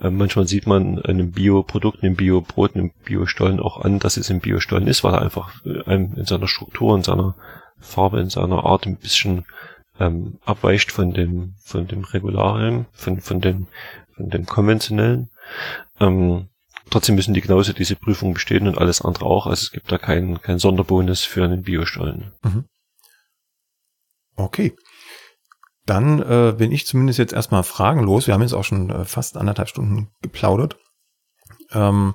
äh, 0.00 0.10
manchmal 0.10 0.46
sieht 0.46 0.66
man 0.66 1.00
einem 1.02 1.32
Bioprodukt, 1.32 2.02
einem 2.02 2.16
Biobrot, 2.16 2.74
einem 2.74 2.90
Biostollen 3.04 3.60
auch 3.60 3.80
an, 3.80 3.98
dass 3.98 4.16
es 4.16 4.30
ein 4.30 4.40
Biostollen 4.40 4.86
ist, 4.86 5.04
weil 5.04 5.14
er 5.14 5.22
einfach 5.22 5.52
äh, 5.64 5.82
einem 5.84 6.14
in 6.16 6.24
seiner 6.24 6.48
Struktur, 6.48 6.96
in 6.96 7.02
seiner 7.02 7.34
Farbe, 7.78 8.20
in 8.20 8.30
seiner 8.30 8.64
Art 8.64 8.86
ein 8.86 8.96
bisschen 8.96 9.44
ähm, 10.00 10.38
abweicht 10.44 10.90
von 10.90 11.12
dem, 11.12 11.54
von 11.62 11.86
dem 11.86 12.02
Regularien, 12.04 12.86
von, 12.92 13.20
von 13.20 13.40
dem, 13.40 13.68
von 14.16 14.30
dem 14.30 14.46
konventionellen. 14.46 15.30
Ähm, 16.00 16.48
Trotzdem 16.90 17.14
müssen 17.14 17.34
die 17.34 17.40
genauso 17.40 17.72
diese 17.72 17.96
Prüfung 17.96 18.34
bestehen 18.34 18.68
und 18.68 18.78
alles 18.78 19.00
andere 19.00 19.24
auch. 19.24 19.46
Also 19.46 19.62
es 19.62 19.72
gibt 19.72 19.90
da 19.90 19.98
keinen 19.98 20.40
kein 20.40 20.58
Sonderbonus 20.58 21.24
für 21.24 21.44
einen 21.44 21.62
Biostollen. 21.62 22.32
Mhm. 22.42 22.64
Okay. 24.36 24.74
Dann 25.86 26.20
äh, 26.20 26.54
bin 26.56 26.72
ich 26.72 26.86
zumindest 26.86 27.18
jetzt 27.18 27.34
erstmal 27.34 27.62
fragenlos. 27.62 28.26
Wir 28.26 28.34
haben 28.34 28.42
jetzt 28.42 28.54
auch 28.54 28.64
schon 28.64 28.90
äh, 28.90 29.04
fast 29.04 29.36
anderthalb 29.36 29.68
Stunden 29.68 30.10
geplaudert. 30.22 30.78
Ähm, 31.72 32.14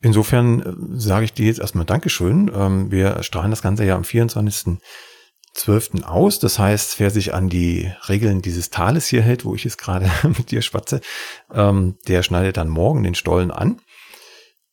insofern 0.00 0.62
äh, 0.62 0.74
sage 0.98 1.24
ich 1.24 1.32
dir 1.32 1.46
jetzt 1.46 1.60
erstmal 1.60 1.84
Dankeschön. 1.84 2.50
Ähm, 2.52 2.90
wir 2.90 3.22
strahlen 3.22 3.50
das 3.50 3.62
Ganze 3.62 3.84
ja 3.84 3.94
am 3.94 4.02
24.12. 4.02 6.02
aus. 6.02 6.40
Das 6.40 6.58
heißt, 6.58 6.98
wer 6.98 7.10
sich 7.10 7.34
an 7.34 7.48
die 7.48 7.92
Regeln 8.08 8.42
dieses 8.42 8.70
Tales 8.70 9.06
hier 9.06 9.22
hält, 9.22 9.44
wo 9.44 9.54
ich 9.54 9.62
jetzt 9.62 9.78
gerade 9.78 10.10
mit 10.24 10.50
dir 10.50 10.62
schwatze, 10.62 11.00
ähm, 11.54 11.98
der 12.08 12.24
schneidet 12.24 12.56
dann 12.56 12.68
morgen 12.68 13.04
den 13.04 13.14
Stollen 13.14 13.52
an. 13.52 13.80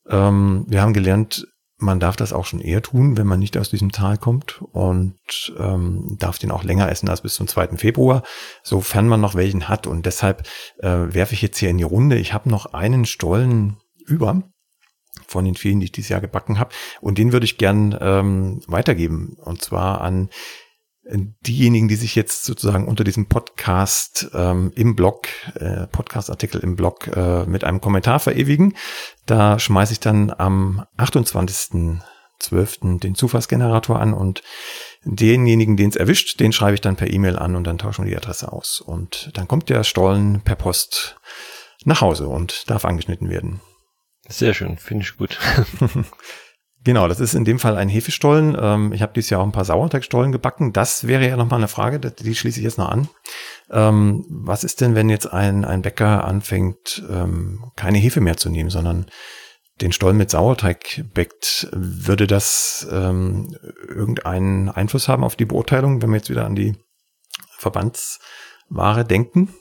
Ähm, 0.09 0.65
wir 0.67 0.81
haben 0.81 0.93
gelernt, 0.93 1.47
man 1.79 1.99
darf 1.99 2.17
das 2.17 2.33
auch 2.33 2.45
schon 2.45 2.59
eher 2.59 2.81
tun, 2.81 3.17
wenn 3.17 3.25
man 3.25 3.39
nicht 3.39 3.57
aus 3.57 3.69
diesem 3.69 3.91
Tal 3.91 4.17
kommt 4.17 4.61
und 4.73 5.15
ähm, 5.57 6.17
darf 6.19 6.37
den 6.37 6.51
auch 6.51 6.63
länger 6.63 6.89
essen 6.89 7.09
als 7.09 7.21
bis 7.21 7.35
zum 7.35 7.47
2. 7.47 7.77
Februar, 7.77 8.23
sofern 8.63 9.07
man 9.07 9.21
noch 9.21 9.35
welchen 9.35 9.69
hat. 9.69 9.87
Und 9.87 10.05
deshalb 10.05 10.45
äh, 10.79 10.89
werfe 10.89 11.33
ich 11.33 11.41
jetzt 11.41 11.57
hier 11.57 11.69
in 11.69 11.77
die 11.77 11.83
Runde. 11.83 12.17
Ich 12.17 12.33
habe 12.33 12.49
noch 12.49 12.73
einen 12.73 13.05
Stollen 13.05 13.77
über 14.05 14.43
von 15.25 15.45
den 15.45 15.55
vielen, 15.55 15.79
die 15.79 15.85
ich 15.85 15.91
dieses 15.91 16.09
Jahr 16.09 16.21
gebacken 16.21 16.59
habe. 16.59 16.71
Und 17.01 17.17
den 17.17 17.31
würde 17.31 17.45
ich 17.45 17.57
gern 17.57 17.97
ähm, 17.99 18.61
weitergeben. 18.67 19.37
Und 19.39 19.61
zwar 19.61 20.01
an 20.01 20.29
diejenigen, 21.11 21.87
die 21.87 21.95
sich 21.95 22.15
jetzt 22.15 22.45
sozusagen 22.45 22.87
unter 22.87 23.03
diesem 23.03 23.27
Podcast 23.27 24.29
ähm, 24.33 24.71
im 24.75 24.95
Blog, 24.95 25.27
äh, 25.55 25.87
Podcast-Artikel 25.87 26.61
im 26.61 26.75
Blog 26.75 27.07
äh, 27.07 27.45
mit 27.45 27.63
einem 27.63 27.81
Kommentar 27.81 28.19
verewigen, 28.19 28.75
da 29.25 29.57
schmeiße 29.57 29.93
ich 29.93 29.99
dann 29.99 30.31
am 30.31 30.85
28.12. 30.97 32.99
den 32.99 33.15
Zufallsgenerator 33.15 33.99
an 33.99 34.13
und 34.13 34.43
denjenigen, 35.03 35.77
den 35.77 35.89
es 35.89 35.95
erwischt, 35.95 36.39
den 36.39 36.51
schreibe 36.51 36.75
ich 36.75 36.81
dann 36.81 36.95
per 36.95 37.11
E-Mail 37.11 37.37
an 37.37 37.55
und 37.55 37.65
dann 37.65 37.77
tauschen 37.77 38.05
wir 38.05 38.11
die 38.11 38.17
Adresse 38.17 38.51
aus. 38.51 38.81
Und 38.81 39.31
dann 39.33 39.47
kommt 39.47 39.69
der 39.69 39.83
Stollen 39.83 40.41
per 40.41 40.55
Post 40.55 41.17
nach 41.85 42.01
Hause 42.01 42.27
und 42.27 42.69
darf 42.69 42.85
angeschnitten 42.85 43.29
werden. 43.29 43.61
Sehr 44.27 44.53
schön, 44.53 44.77
finde 44.77 45.03
ich 45.03 45.17
gut. 45.17 45.39
Genau, 46.83 47.09
das 47.09 47.19
ist 47.19 47.33
in 47.33 47.43
dem 47.43 47.59
Fall 47.59 47.75
ein 47.75 47.89
Hefestollen. 47.89 48.57
Ähm, 48.59 48.93
ich 48.93 49.01
habe 49.01 49.11
dieses 49.13 49.29
Jahr 49.29 49.41
auch 49.41 49.45
ein 49.45 49.51
paar 49.51 49.65
Sauerteigstollen 49.65 50.31
gebacken. 50.31 50.71
Das 50.71 51.07
wäre 51.07 51.27
ja 51.27 51.35
nochmal 51.35 51.59
eine 51.59 51.67
Frage, 51.67 51.99
die 51.99 52.35
schließe 52.35 52.59
ich 52.59 52.63
jetzt 52.63 52.77
noch 52.77 52.89
an. 52.89 53.09
Ähm, 53.69 54.25
was 54.29 54.63
ist 54.63 54.79
denn, 54.79 54.95
wenn 54.95 55.09
jetzt 55.09 55.25
ein, 55.25 55.65
ein 55.65 55.81
Bäcker 55.81 56.23
anfängt, 56.23 57.03
ähm, 57.09 57.65
keine 57.75 57.97
Hefe 57.97 58.21
mehr 58.21 58.37
zu 58.37 58.49
nehmen, 58.49 58.69
sondern 58.69 59.07
den 59.81 59.91
Stollen 59.91 60.15
mit 60.15 60.29
Sauerteig 60.29 61.03
bäckt? 61.13 61.67
Würde 61.73 62.27
das 62.27 62.87
ähm, 62.89 63.57
irgendeinen 63.89 64.69
Einfluss 64.69 65.09
haben 65.09 65.25
auf 65.25 65.35
die 65.35 65.45
Beurteilung, 65.45 66.01
wenn 66.01 66.11
wir 66.11 66.17
jetzt 66.17 66.29
wieder 66.29 66.45
an 66.45 66.55
die 66.55 66.75
Verbandsware 67.57 69.03
denken? 69.03 69.53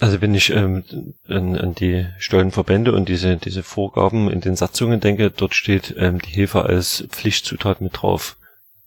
Also 0.00 0.22
wenn 0.22 0.34
ich 0.34 0.48
ähm, 0.50 0.82
an, 1.28 1.56
an 1.56 1.74
die 1.74 2.06
Stollenverbände 2.18 2.92
und 2.94 3.10
diese, 3.10 3.36
diese 3.36 3.62
Vorgaben 3.62 4.30
in 4.30 4.40
den 4.40 4.56
Satzungen 4.56 4.98
denke, 4.98 5.30
dort 5.30 5.54
steht 5.54 5.94
ähm, 5.98 6.18
die 6.20 6.30
Hefe 6.30 6.64
als 6.64 7.06
Pflichtzutat 7.10 7.82
mit 7.82 8.00
drauf. 8.00 8.38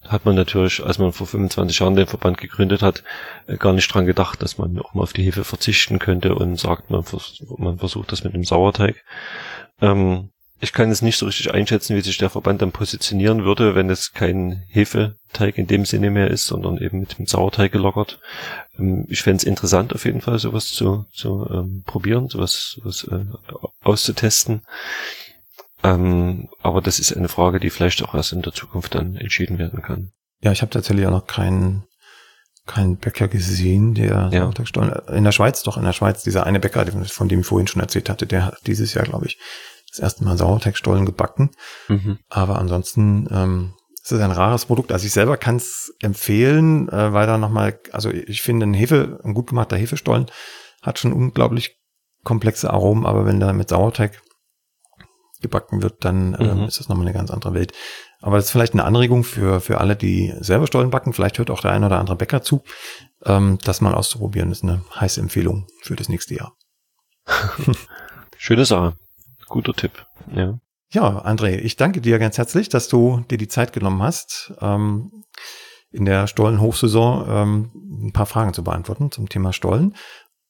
Hat 0.07 0.25
man 0.25 0.35
natürlich, 0.35 0.83
als 0.83 0.97
man 0.97 1.13
vor 1.13 1.27
25 1.27 1.79
Jahren 1.79 1.95
den 1.95 2.07
Verband 2.07 2.39
gegründet 2.39 2.81
hat, 2.81 3.03
äh, 3.45 3.57
gar 3.57 3.73
nicht 3.73 3.93
dran 3.93 4.07
gedacht, 4.07 4.41
dass 4.41 4.57
man 4.57 4.77
auch 4.79 4.95
mal 4.95 5.03
auf 5.03 5.13
die 5.13 5.23
Hefe 5.23 5.43
verzichten 5.43 5.99
könnte 5.99 6.33
und 6.33 6.59
sagt, 6.59 6.89
man, 6.89 7.03
vers 7.03 7.43
man 7.57 7.77
versucht 7.77 8.11
das 8.11 8.23
mit 8.23 8.33
dem 8.33 8.43
Sauerteig. 8.43 9.03
Ähm, 9.81 10.31
ich 10.63 10.71
kann 10.71 10.89
es 10.89 11.01
nicht 11.01 11.17
so 11.17 11.25
richtig 11.25 11.53
einschätzen, 11.53 11.93
wie 11.97 12.01
sich 12.01 12.17
der 12.17 12.29
Verband 12.29 12.61
dann 12.61 12.71
positionieren 12.71 13.43
würde, 13.43 13.75
wenn 13.75 13.89
es 13.89 14.13
kein 14.13 14.63
Hefeteig 14.69 15.57
in 15.57 15.67
dem 15.67 15.83
Sinne 15.83 16.09
mehr 16.09 16.31
ist, 16.31 16.47
sondern 16.47 16.77
eben 16.77 17.01
mit 17.01 17.17
dem 17.19 17.25
Sauerteig 17.25 17.73
gelockert. 17.73 18.21
Ähm, 18.79 19.05
ich 19.09 19.23
fände 19.23 19.37
es 19.37 19.43
interessant, 19.43 19.93
auf 19.93 20.05
jeden 20.05 20.21
Fall 20.21 20.39
sowas 20.39 20.69
zu, 20.69 21.05
zu 21.13 21.45
ähm, 21.51 21.83
probieren, 21.85 22.29
sowas, 22.29 22.77
sowas 22.77 23.05
äh, 23.11 23.25
auszutesten. 23.81 24.61
Ähm, 25.83 26.47
aber 26.61 26.81
das 26.81 26.97
ist 26.97 27.11
eine 27.11 27.27
Frage, 27.27 27.59
die 27.59 27.69
vielleicht 27.69 28.01
auch 28.01 28.15
erst 28.15 28.31
in 28.31 28.41
der 28.41 28.53
Zukunft 28.53 28.95
dann 28.95 29.17
entschieden 29.17 29.59
werden 29.59 29.81
kann. 29.81 30.11
Ja, 30.41 30.53
ich 30.53 30.61
habe 30.61 30.71
tatsächlich 30.71 31.05
auch 31.05 31.11
noch 31.11 31.27
keinen 31.27 31.83
keinen 32.65 32.95
Bäcker 32.95 33.27
gesehen, 33.27 33.93
der 33.95 34.29
ja. 34.31 34.39
Sauerteigstollen. 34.43 34.93
In 35.09 35.25
der 35.25 35.33
Schweiz, 35.33 35.63
doch 35.63 35.75
in 35.75 35.83
der 35.83 35.91
Schweiz, 35.91 36.23
dieser 36.23 36.45
eine 36.45 36.61
Bäcker, 36.61 36.85
von 37.07 37.27
dem 37.27 37.41
ich 37.41 37.45
vorhin 37.45 37.67
schon 37.67 37.81
erzählt 37.81 38.09
hatte, 38.09 38.25
der 38.25 38.45
hat 38.45 38.59
dieses 38.65 38.93
Jahr, 38.93 39.03
glaube 39.03 39.25
ich, 39.25 39.37
das 39.93 39.99
erste 39.99 40.23
Mal 40.23 40.37
Sauerteigstollen 40.37 41.05
gebacken. 41.05 41.51
Mhm. 41.87 42.19
Aber 42.29 42.57
ansonsten 42.57 43.27
ähm, 43.31 43.73
ist 44.01 44.11
es 44.11 44.19
ein 44.19 44.31
rares 44.31 44.65
Produkt. 44.65 44.91
Also 44.91 45.05
ich 45.05 45.13
selber 45.13 45.37
kann 45.37 45.57
es 45.57 45.93
empfehlen, 46.01 46.89
äh, 46.89 47.13
weil 47.13 47.27
da 47.27 47.37
nochmal, 47.37 47.79
also 47.91 48.09
ich 48.09 48.41
finde 48.41 48.65
ein 48.65 48.73
Hefe, 48.73 49.19
ein 49.23 49.33
gut 49.33 49.47
gemachter 49.47 49.77
Hefestollen 49.77 50.25
hat 50.81 50.99
schon 50.99 51.13
unglaublich 51.13 51.79
komplexe 52.23 52.71
Aromen, 52.71 53.05
aber 53.05 53.25
wenn 53.25 53.39
da 53.39 53.53
mit 53.53 53.69
Sauerteig 53.69 54.21
gebacken 55.41 55.83
wird, 55.83 56.03
dann 56.03 56.35
ähm, 56.39 56.61
mhm. 56.61 56.63
ist 56.63 56.79
das 56.79 56.89
nochmal 56.89 57.05
eine 57.05 57.15
ganz 57.15 57.29
andere 57.29 57.53
Welt. 57.53 57.73
Aber 58.21 58.37
das 58.37 58.45
ist 58.45 58.51
vielleicht 58.51 58.73
eine 58.73 58.85
Anregung 58.85 59.23
für, 59.23 59.59
für 59.59 59.79
alle, 59.79 59.95
die 59.95 60.33
selber 60.39 60.65
Stollen 60.65 60.89
backen. 60.89 61.13
Vielleicht 61.13 61.37
hört 61.37 61.51
auch 61.51 61.59
der 61.61 61.71
ein 61.71 61.83
oder 61.83 61.99
andere 61.99 62.15
Bäcker 62.15 62.41
zu. 62.41 62.63
Ähm, 63.25 63.59
das 63.63 63.81
mal 63.81 63.93
auszuprobieren 63.93 64.51
ist 64.51 64.63
eine 64.63 64.83
heiße 64.95 65.19
Empfehlung 65.19 65.67
für 65.81 65.95
das 65.95 66.09
nächste 66.09 66.35
Jahr. 66.35 66.55
Schöne 68.37 68.65
Sache. 68.65 68.95
Guter 69.53 69.73
Tipp. 69.73 70.05
Ja. 70.35 70.59
Ja, 70.89 71.23
André, 71.25 71.57
ich 71.57 71.75
danke 71.75 72.01
dir 72.01 72.17
ganz 72.17 72.39
herzlich, 72.39 72.69
dass 72.69 72.87
du 72.87 73.23
dir 73.29 73.37
die 73.37 73.47
Zeit 73.47 73.71
genommen 73.71 74.01
hast, 74.01 74.51
ähm, 74.61 75.23
in 75.91 76.05
der 76.05 76.25
Stollen-Hochsaison 76.25 77.25
ähm, 77.29 77.71
ein 78.07 78.13
paar 78.13 78.25
Fragen 78.25 78.53
zu 78.53 78.63
beantworten 78.63 79.11
zum 79.11 79.29
Thema 79.29 79.53
Stollen 79.53 79.95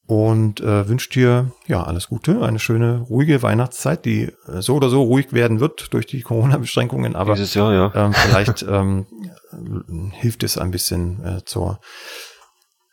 und 0.06 0.60
äh, 0.60 0.88
wünsche 0.88 1.10
dir 1.10 1.52
ja 1.66 1.82
alles 1.82 2.08
Gute, 2.08 2.42
eine 2.42 2.58
schöne, 2.58 3.00
ruhige 3.00 3.42
Weihnachtszeit, 3.42 4.06
die 4.06 4.32
äh, 4.48 4.60
so 4.60 4.74
oder 4.74 4.88
so 4.88 5.02
ruhig 5.02 5.34
werden 5.34 5.60
wird 5.60 5.92
durch 5.92 6.06
die 6.06 6.20
Corona-Beschränkungen, 6.22 7.14
aber 7.14 7.34
Dieses 7.34 7.52
Jahr, 7.52 7.72
ja. 7.74 7.92
ähm, 7.94 8.14
vielleicht 8.14 8.62
ähm, 8.66 9.06
hilft 10.12 10.42
es 10.44 10.56
ein 10.56 10.70
bisschen 10.70 11.22
äh, 11.24 11.44
zur, 11.44 11.78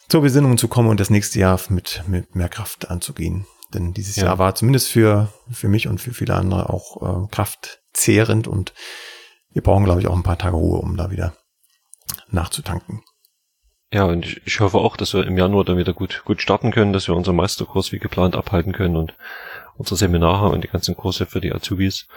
zur 0.10 0.22
Besinnung 0.22 0.58
zu 0.58 0.68
kommen 0.68 0.90
und 0.90 1.00
das 1.00 1.10
nächste 1.10 1.40
Jahr 1.40 1.58
mit, 1.70 2.04
mit 2.08 2.36
mehr 2.36 2.50
Kraft 2.50 2.92
anzugehen. 2.92 3.46
Denn 3.74 3.94
dieses 3.94 4.18
ja. 4.18 4.26
Jahr 4.26 4.40
war 4.40 4.56
zumindest 4.56 4.90
für, 4.90 5.32
für 5.52 5.68
mich 5.68 5.88
und 5.88 6.00
für 6.00 6.14
viele 6.14 6.36
andere 6.36 6.70
auch 6.70 7.26
äh, 7.26 7.28
kraftzehrend 7.32 8.48
und 8.48 8.74
wir 9.54 9.62
brauchen, 9.62 9.86
glaube 9.86 10.02
ich, 10.02 10.08
auch 10.08 10.16
ein 10.16 10.24
paar 10.24 10.38
Tage 10.38 10.56
Ruhe, 10.56 10.80
um 10.80 10.98
da 10.98 11.12
wieder 11.12 11.34
nachzutanken. 12.30 13.04
Ja, 13.94 14.06
und 14.06 14.26
ich, 14.26 14.42
ich 14.46 14.60
hoffe 14.62 14.78
auch, 14.78 14.96
dass 14.96 15.14
wir 15.14 15.26
im 15.26 15.38
Januar 15.38 15.66
dann 15.66 15.78
wieder 15.78 15.94
gut, 15.94 16.24
gut 16.24 16.42
starten 16.42 16.72
können, 16.72 16.94
dass 16.94 17.08
wir 17.08 17.16
unseren 17.16 17.36
Meisterkurs 17.36 17.92
wie 17.92 18.00
geplant 18.00 18.36
abhalten 18.36 18.72
können 18.72 18.96
und 18.96 19.14
unsere 19.76 19.98
Seminare 19.98 20.50
und 20.50 20.64
die 20.64 20.70
ganzen 20.70 20.96
Kurse 20.96 21.26
für 21.26 21.42
die 21.42 21.54
Azubis. 21.54 22.08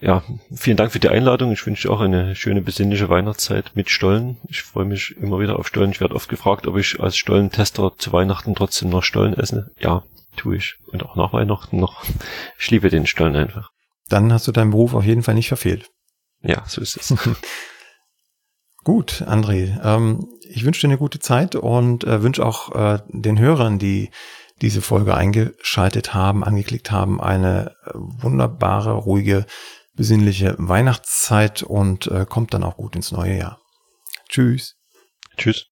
Ja, 0.00 0.22
vielen 0.52 0.76
Dank 0.76 0.92
für 0.92 0.98
die 0.98 1.08
Einladung. 1.08 1.52
Ich 1.52 1.64
wünsche 1.64 1.88
auch 1.88 2.00
eine 2.00 2.34
schöne 2.34 2.60
besinnliche 2.60 3.08
Weihnachtszeit 3.08 3.70
mit 3.74 3.88
Stollen. 3.88 4.38
Ich 4.48 4.62
freue 4.62 4.84
mich 4.84 5.16
immer 5.16 5.38
wieder 5.38 5.58
auf 5.58 5.68
Stollen. 5.68 5.92
Ich 5.92 6.00
werde 6.00 6.16
oft 6.16 6.28
gefragt, 6.28 6.66
ob 6.66 6.76
ich 6.76 7.00
als 7.00 7.16
Stollentester 7.16 7.92
zu 7.96 8.12
Weihnachten 8.12 8.54
trotzdem 8.54 8.90
noch 8.90 9.04
Stollen 9.04 9.34
esse. 9.34 9.70
Ja, 9.78 10.02
tue 10.36 10.56
ich. 10.56 10.76
Und 10.92 11.04
auch 11.04 11.16
nach 11.16 11.32
Weihnachten 11.32 11.78
noch. 11.78 12.04
Ich 12.58 12.70
liebe 12.70 12.90
den 12.90 13.06
Stollen 13.06 13.36
einfach. 13.36 13.70
Dann 14.08 14.32
hast 14.32 14.46
du 14.46 14.52
deinen 14.52 14.70
Beruf 14.70 14.94
auf 14.94 15.04
jeden 15.04 15.22
Fall 15.22 15.34
nicht 15.34 15.48
verfehlt. 15.48 15.90
Ja, 16.42 16.64
so 16.66 16.80
ist 16.80 16.96
es. 16.96 17.14
Gut, 18.84 19.24
André. 19.26 19.80
Ähm, 19.84 20.28
ich 20.42 20.64
wünsche 20.64 20.80
dir 20.80 20.88
eine 20.88 20.98
gute 20.98 21.20
Zeit 21.20 21.54
und 21.54 22.04
äh, 22.04 22.22
wünsche 22.22 22.44
auch 22.44 22.74
äh, 22.74 22.98
den 23.08 23.38
Hörern, 23.38 23.78
die 23.78 24.10
diese 24.60 24.82
Folge 24.82 25.14
eingeschaltet 25.14 26.14
haben, 26.14 26.44
angeklickt 26.44 26.90
haben, 26.90 27.20
eine 27.20 27.76
äh, 27.84 27.90
wunderbare, 27.94 28.92
ruhige, 28.92 29.46
besinnliche 29.94 30.56
Weihnachtszeit 30.58 31.62
und 31.62 32.06
äh, 32.06 32.26
kommt 32.28 32.54
dann 32.54 32.64
auch 32.64 32.76
gut 32.76 32.96
ins 32.96 33.12
neue 33.12 33.36
Jahr. 33.36 33.60
Tschüss. 34.28 34.76
Tschüss. 35.36 35.71